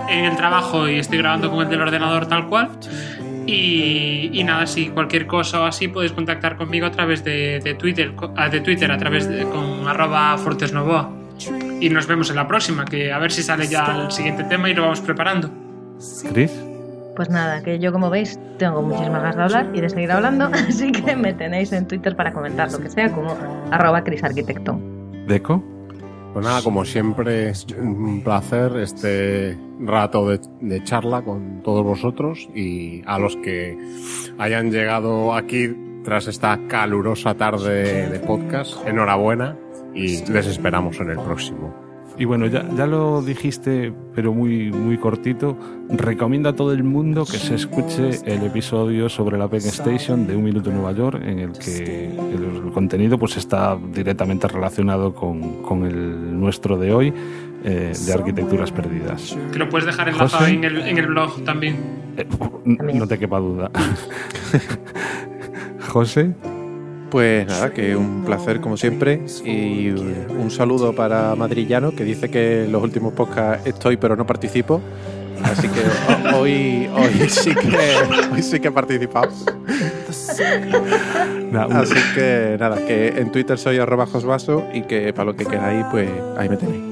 en 0.08 0.26
el 0.26 0.36
trabajo 0.36 0.88
y 0.88 0.98
estoy 0.98 1.18
grabando 1.18 1.50
con 1.50 1.62
el 1.62 1.68
del 1.68 1.80
ordenador 1.80 2.26
tal 2.26 2.48
cual. 2.48 2.70
Y, 3.44 4.40
nada, 4.44 4.66
si 4.66 4.88
cualquier 4.88 5.26
cosa 5.26 5.62
o 5.62 5.64
así 5.64 5.88
podéis 5.88 6.12
contactar 6.12 6.56
conmigo 6.56 6.86
a 6.86 6.92
través 6.92 7.24
de, 7.24 7.76
Twitter, 7.78 8.12
de 8.50 8.60
Twitter, 8.60 8.92
a 8.92 8.98
través 8.98 9.28
de 9.28 9.44
con 9.44 9.88
arroba 9.88 10.38
fortesnovoa 10.38 11.21
y 11.82 11.90
nos 11.90 12.06
vemos 12.06 12.30
en 12.30 12.36
la 12.36 12.46
próxima, 12.46 12.84
que 12.84 13.12
a 13.12 13.18
ver 13.18 13.32
si 13.32 13.42
sale 13.42 13.66
ya 13.66 14.04
el 14.04 14.12
siguiente 14.12 14.44
tema 14.44 14.70
y 14.70 14.74
lo 14.74 14.82
vamos 14.82 15.00
preparando. 15.00 15.50
¿Cris? 16.32 16.52
Pues 17.16 17.28
nada, 17.28 17.60
que 17.62 17.80
yo 17.80 17.92
como 17.92 18.08
veis 18.08 18.38
tengo 18.56 18.82
muchísimas 18.82 19.20
ganas 19.20 19.36
de 19.36 19.42
hablar 19.42 19.70
y 19.74 19.80
de 19.80 19.90
seguir 19.90 20.12
hablando, 20.12 20.44
así 20.68 20.92
que 20.92 21.16
me 21.16 21.34
tenéis 21.34 21.72
en 21.72 21.88
Twitter 21.88 22.14
para 22.14 22.32
comentar 22.32 22.70
lo 22.70 22.78
que 22.78 22.88
sea 22.88 23.12
como 23.12 23.36
arroba 23.72 24.04
crisarquitecto. 24.04 24.78
¿Deco? 25.26 25.60
Pues 26.32 26.46
nada, 26.46 26.62
como 26.62 26.84
siempre, 26.84 27.50
es 27.50 27.66
un 27.76 28.22
placer 28.22 28.76
este 28.76 29.58
rato 29.80 30.28
de, 30.28 30.40
de, 30.60 30.84
charla 30.84 31.20
con 31.22 31.62
todos 31.62 31.84
vosotros 31.84 32.48
y 32.54 33.02
a 33.06 33.18
los 33.18 33.36
que 33.36 33.76
hayan 34.38 34.70
llegado 34.70 35.34
aquí 35.34 36.00
tras 36.04 36.28
esta 36.28 36.58
calurosa 36.68 37.34
tarde 37.34 38.08
de 38.08 38.20
podcast, 38.20 38.86
enhorabuena 38.86 39.56
y 39.94 40.24
les 40.30 40.46
esperamos 40.46 40.98
en 41.00 41.10
el 41.10 41.18
próximo. 41.18 41.74
Y 42.18 42.24
bueno, 42.26 42.46
ya, 42.46 42.68
ya 42.76 42.86
lo 42.86 43.22
dijiste, 43.22 43.92
pero 44.14 44.34
muy, 44.34 44.70
muy 44.70 44.98
cortito. 44.98 45.56
Recomiendo 45.88 46.50
a 46.50 46.52
todo 46.54 46.72
el 46.72 46.84
mundo 46.84 47.24
que 47.24 47.38
se 47.38 47.54
escuche 47.54 48.10
el 48.26 48.44
episodio 48.44 49.08
sobre 49.08 49.38
la 49.38 49.48
Penn 49.48 49.60
Station 49.60 50.26
de 50.26 50.36
Un 50.36 50.44
Minuto 50.44 50.70
en 50.70 50.76
Nueva 50.76 50.92
York, 50.92 51.22
en 51.24 51.38
el 51.38 51.52
que 51.52 52.10
el, 52.14 52.70
contenido 52.72 53.18
pues 53.18 53.36
está 53.36 53.78
directamente 53.92 54.46
relacionado 54.46 55.14
con, 55.14 55.62
con 55.62 55.84
el 55.84 56.38
nuestro 56.38 56.78
de 56.78 56.92
hoy, 56.92 57.14
eh, 57.64 57.92
de 58.06 58.12
Arquitecturas 58.12 58.72
Perdidas. 58.72 59.36
Que 59.52 59.58
lo 59.58 59.68
puedes 59.68 59.86
dejar 59.86 60.08
enlazado 60.08 60.46
en 60.46 60.64
el, 60.64 60.82
en 60.82 60.98
el 60.98 61.06
blog 61.06 61.42
también. 61.44 61.76
Eh, 62.16 62.26
no 62.64 63.06
te 63.06 63.18
quepa 63.18 63.38
duda. 63.38 63.70
José. 65.88 66.34
Pues 67.12 67.46
nada, 67.46 67.70
que 67.74 67.94
un 67.94 68.24
placer 68.24 68.62
como 68.62 68.78
siempre 68.78 69.20
y 69.44 69.90
un 69.90 70.50
saludo 70.50 70.94
para 70.94 71.34
Madrillano 71.34 71.94
que 71.94 72.04
dice 72.04 72.30
que 72.30 72.64
en 72.64 72.72
los 72.72 72.82
últimos 72.82 73.12
podcasts 73.12 73.66
estoy 73.66 73.98
pero 73.98 74.16
no 74.16 74.26
participo. 74.26 74.80
Así 75.44 75.68
que 75.68 75.82
hoy, 76.34 76.88
hoy, 76.94 77.28
sí 77.28 77.54
que 77.54 77.76
hoy 78.32 78.42
sí 78.42 78.60
que 78.60 78.68
he 78.68 78.72
participado. 78.72 79.30
Así 80.08 81.98
que 82.14 82.56
nada, 82.58 82.78
que 82.78 83.08
en 83.08 83.30
Twitter 83.30 83.58
soy 83.58 83.76
arroba 83.76 84.06
josvaso 84.06 84.64
y 84.72 84.80
que 84.80 85.12
para 85.12 85.26
lo 85.26 85.36
que 85.36 85.44
queráis, 85.44 85.84
pues 85.90 86.08
ahí 86.38 86.48
me 86.48 86.56
tenéis. 86.56 86.91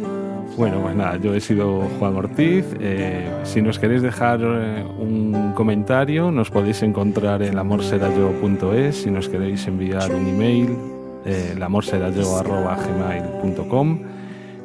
Bueno, 0.57 0.81
pues 0.83 0.95
nada, 0.95 1.17
yo 1.17 1.35
he 1.35 1.41
sido 1.41 1.89
Juan 1.99 2.15
Ortiz. 2.17 2.67
Eh, 2.81 3.29
si 3.45 3.63
nos 3.63 3.79
queréis 3.79 4.03
dejar 4.03 4.41
eh, 4.43 4.85
un 4.99 5.53
comentario, 5.55 6.31
nos 6.31 6.51
podéis 6.51 6.83
encontrar 6.83 7.43
en 7.43 7.57
lamorserayo.es. 7.57 9.03
Si 9.03 9.11
nos 9.11 9.27
queréis 9.29 9.67
enviar 9.67 10.15
un 10.15 10.27
email, 10.27 10.77
eh, 11.25 11.55
lamorserayo.gmail.com. 11.59 14.01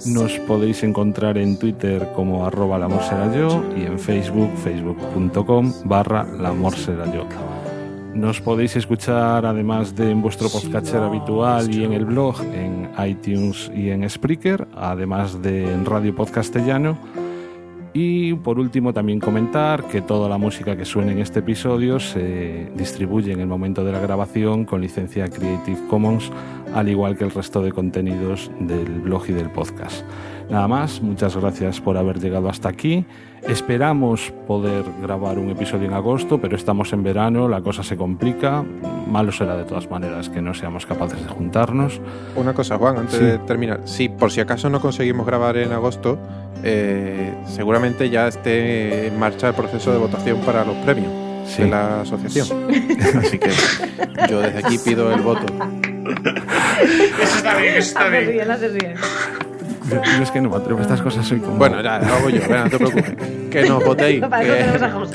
Nos 0.07 0.39
podéis 0.39 0.83
encontrar 0.83 1.37
en 1.37 1.57
Twitter 1.57 2.09
como 2.13 2.45
arroba 2.45 2.77
lamorserayo 2.77 3.63
y 3.77 3.85
en 3.85 3.97
Facebook, 3.97 4.49
facebook.com 4.57 5.71
barra 5.85 6.25
lamorserayo. 6.25 7.25
Nos 8.15 8.39
podéis 8.39 8.73
escuchar 8.77 9.45
además 9.45 9.93
de 9.93 10.09
en 10.09 10.21
vuestro 10.21 10.47
podcatcher 10.47 11.01
habitual 11.01 11.69
y 11.69 11.83
en 11.83 11.91
el 11.91 12.05
blog, 12.05 12.41
en 12.53 12.89
iTunes 13.05 13.69
y 13.75 13.89
en 13.89 14.09
Spreaker, 14.09 14.65
además 14.73 15.41
de 15.41 15.69
en 15.69 15.85
Radio 15.85 16.15
Podcastellano. 16.15 16.97
Y 17.93 18.33
por 18.35 18.57
último 18.57 18.93
también 18.93 19.19
comentar 19.19 19.83
que 19.83 20.01
toda 20.01 20.29
la 20.29 20.37
música 20.37 20.77
que 20.77 20.85
suene 20.85 21.11
en 21.11 21.19
este 21.19 21.39
episodio 21.39 21.99
se 21.99 22.71
distribuye 22.73 23.33
en 23.33 23.41
el 23.41 23.47
momento 23.47 23.83
de 23.83 23.91
la 23.91 23.99
grabación 23.99 24.63
con 24.63 24.79
licencia 24.79 25.27
Creative 25.27 25.87
Commons, 25.89 26.31
al 26.73 26.87
igual 26.87 27.17
que 27.17 27.25
el 27.25 27.31
resto 27.31 27.61
de 27.61 27.73
contenidos 27.73 28.49
del 28.61 29.01
blog 29.01 29.25
y 29.27 29.33
del 29.33 29.49
podcast. 29.49 30.05
Nada 30.49 30.67
más, 30.67 31.01
muchas 31.01 31.35
gracias 31.35 31.81
por 31.81 31.97
haber 31.97 32.19
llegado 32.19 32.49
hasta 32.49 32.69
aquí. 32.69 33.05
Esperamos 33.47 34.31
poder 34.47 34.83
grabar 35.01 35.37
un 35.39 35.49
episodio 35.49 35.87
en 35.87 35.93
agosto, 35.93 36.39
pero 36.39 36.55
estamos 36.55 36.93
en 36.93 37.03
verano, 37.03 37.47
la 37.47 37.61
cosa 37.61 37.83
se 37.83 37.97
complica. 37.97 38.63
Malo 39.07 39.31
será 39.31 39.55
de 39.57 39.63
todas 39.65 39.89
maneras 39.89 40.29
que 40.29 40.41
no 40.41 40.53
seamos 40.53 40.85
capaces 40.85 41.21
de 41.21 41.27
juntarnos. 41.29 41.99
Una 42.35 42.53
cosa, 42.53 42.77
Juan, 42.77 42.97
antes 42.97 43.15
Sí. 43.17 43.23
de 43.25 43.37
terminar. 43.39 43.81
Si 43.85 44.07
por 44.09 44.31
si 44.31 44.39
acaso 44.41 44.69
no 44.69 44.79
conseguimos 44.79 45.25
grabar 45.25 45.57
en 45.57 45.71
agosto, 45.73 46.17
eh, 46.63 47.33
seguramente 47.47 48.09
ya 48.09 48.27
esté 48.27 49.07
en 49.07 49.19
marcha 49.19 49.49
el 49.49 49.55
proceso 49.55 49.91
de 49.91 49.97
votación 49.97 50.39
para 50.41 50.63
los 50.63 50.75
premios 50.77 51.11
Sí. 51.47 51.63
de 51.63 51.69
la 51.69 52.01
asociación. 52.01 52.47
Así 53.19 53.37
que 53.39 53.49
yo 54.29 54.39
desde 54.41 54.59
aquí 54.59 54.77
pido 54.79 55.11
el 55.13 55.21
voto. 55.21 55.45
Eso 57.21 57.37
está 57.37 57.57
bien, 57.57 57.75
eso 57.75 57.99
está 57.99 58.53
Haces 58.53 58.73
bien. 58.73 58.95
Yo, 59.89 60.01
yo 60.17 60.23
es 60.23 60.31
que 60.31 60.41
no 60.41 60.49
me 60.49 60.55
atrevo 60.57 60.79
a 60.79 60.81
estas 60.81 61.01
cosas, 61.01 61.25
soy 61.27 61.39
como... 61.39 61.57
Bueno, 61.57 61.81
ya, 61.81 61.99
lo 61.99 62.13
hago 62.13 62.29
yo, 62.29 62.41
venga, 62.41 62.63
no 62.65 62.69
te 62.71 62.77
preocupes. 62.77 63.13
Que 63.51 63.69
nos 63.69 63.83
votéis. 63.83 64.23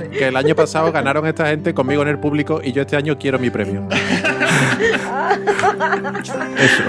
Que, 0.00 0.08
que 0.10 0.28
el 0.28 0.36
año 0.36 0.54
pasado 0.54 0.92
ganaron 0.92 1.26
esta 1.26 1.46
gente 1.46 1.74
conmigo 1.74 2.02
en 2.02 2.08
el 2.08 2.18
público 2.18 2.60
y 2.62 2.72
yo 2.72 2.82
este 2.82 2.96
año 2.96 3.18
quiero 3.18 3.38
mi 3.38 3.50
premio. 3.50 3.86
Eso. 6.58 6.82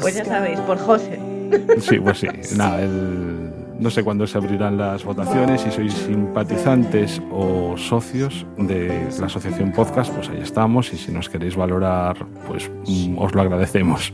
Pues 0.00 0.14
ya 0.16 0.24
sabéis, 0.24 0.58
por 0.60 0.78
José. 0.78 1.18
Sí, 1.80 1.98
pues 1.98 2.18
sí. 2.18 2.28
Nada, 2.56 2.80
el- 2.82 3.43
no 3.78 3.90
sé 3.90 4.04
cuándo 4.04 4.26
se 4.26 4.38
abrirán 4.38 4.76
las 4.76 5.04
votaciones. 5.04 5.62
Si 5.62 5.70
sois 5.70 5.92
simpatizantes 5.92 7.20
o 7.30 7.76
socios 7.76 8.46
de 8.56 9.08
la 9.18 9.26
asociación 9.26 9.72
podcast, 9.72 10.12
pues 10.14 10.28
ahí 10.28 10.40
estamos. 10.40 10.92
Y 10.92 10.96
si 10.96 11.12
nos 11.12 11.28
queréis 11.28 11.56
valorar, 11.56 12.26
pues 12.46 12.70
mm, 12.86 13.18
os 13.18 13.34
lo 13.34 13.40
agradecemos. 13.40 14.12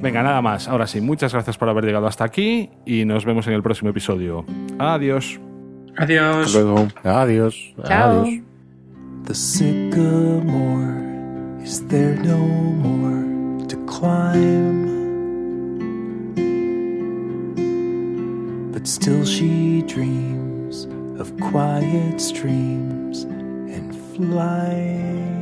Venga, 0.00 0.22
nada 0.22 0.42
más. 0.42 0.68
Ahora 0.68 0.86
sí, 0.86 1.00
muchas 1.00 1.32
gracias 1.32 1.58
por 1.58 1.68
haber 1.68 1.84
llegado 1.84 2.06
hasta 2.06 2.24
aquí 2.24 2.70
y 2.84 3.04
nos 3.04 3.24
vemos 3.24 3.46
en 3.46 3.54
el 3.54 3.62
próximo 3.62 3.90
episodio. 3.90 4.44
Adiós. 4.78 5.40
Adiós. 5.96 6.46
Hasta 6.46 6.60
luego. 6.60 6.88
Adiós. 7.04 7.74
Chao. 7.84 8.22
Adiós. 8.22 8.42
The 9.26 9.34
sycamore 9.34 10.94
is 11.62 11.84
there 11.88 12.16
no 12.22 12.38
more 12.38 13.66
to 13.66 13.76
climb. 13.86 14.85
Still 18.86 19.24
she 19.24 19.82
dreams 19.82 20.84
of 21.20 21.36
quiet 21.40 22.20
streams 22.20 23.24
and 23.24 23.92
flying. 24.14 25.35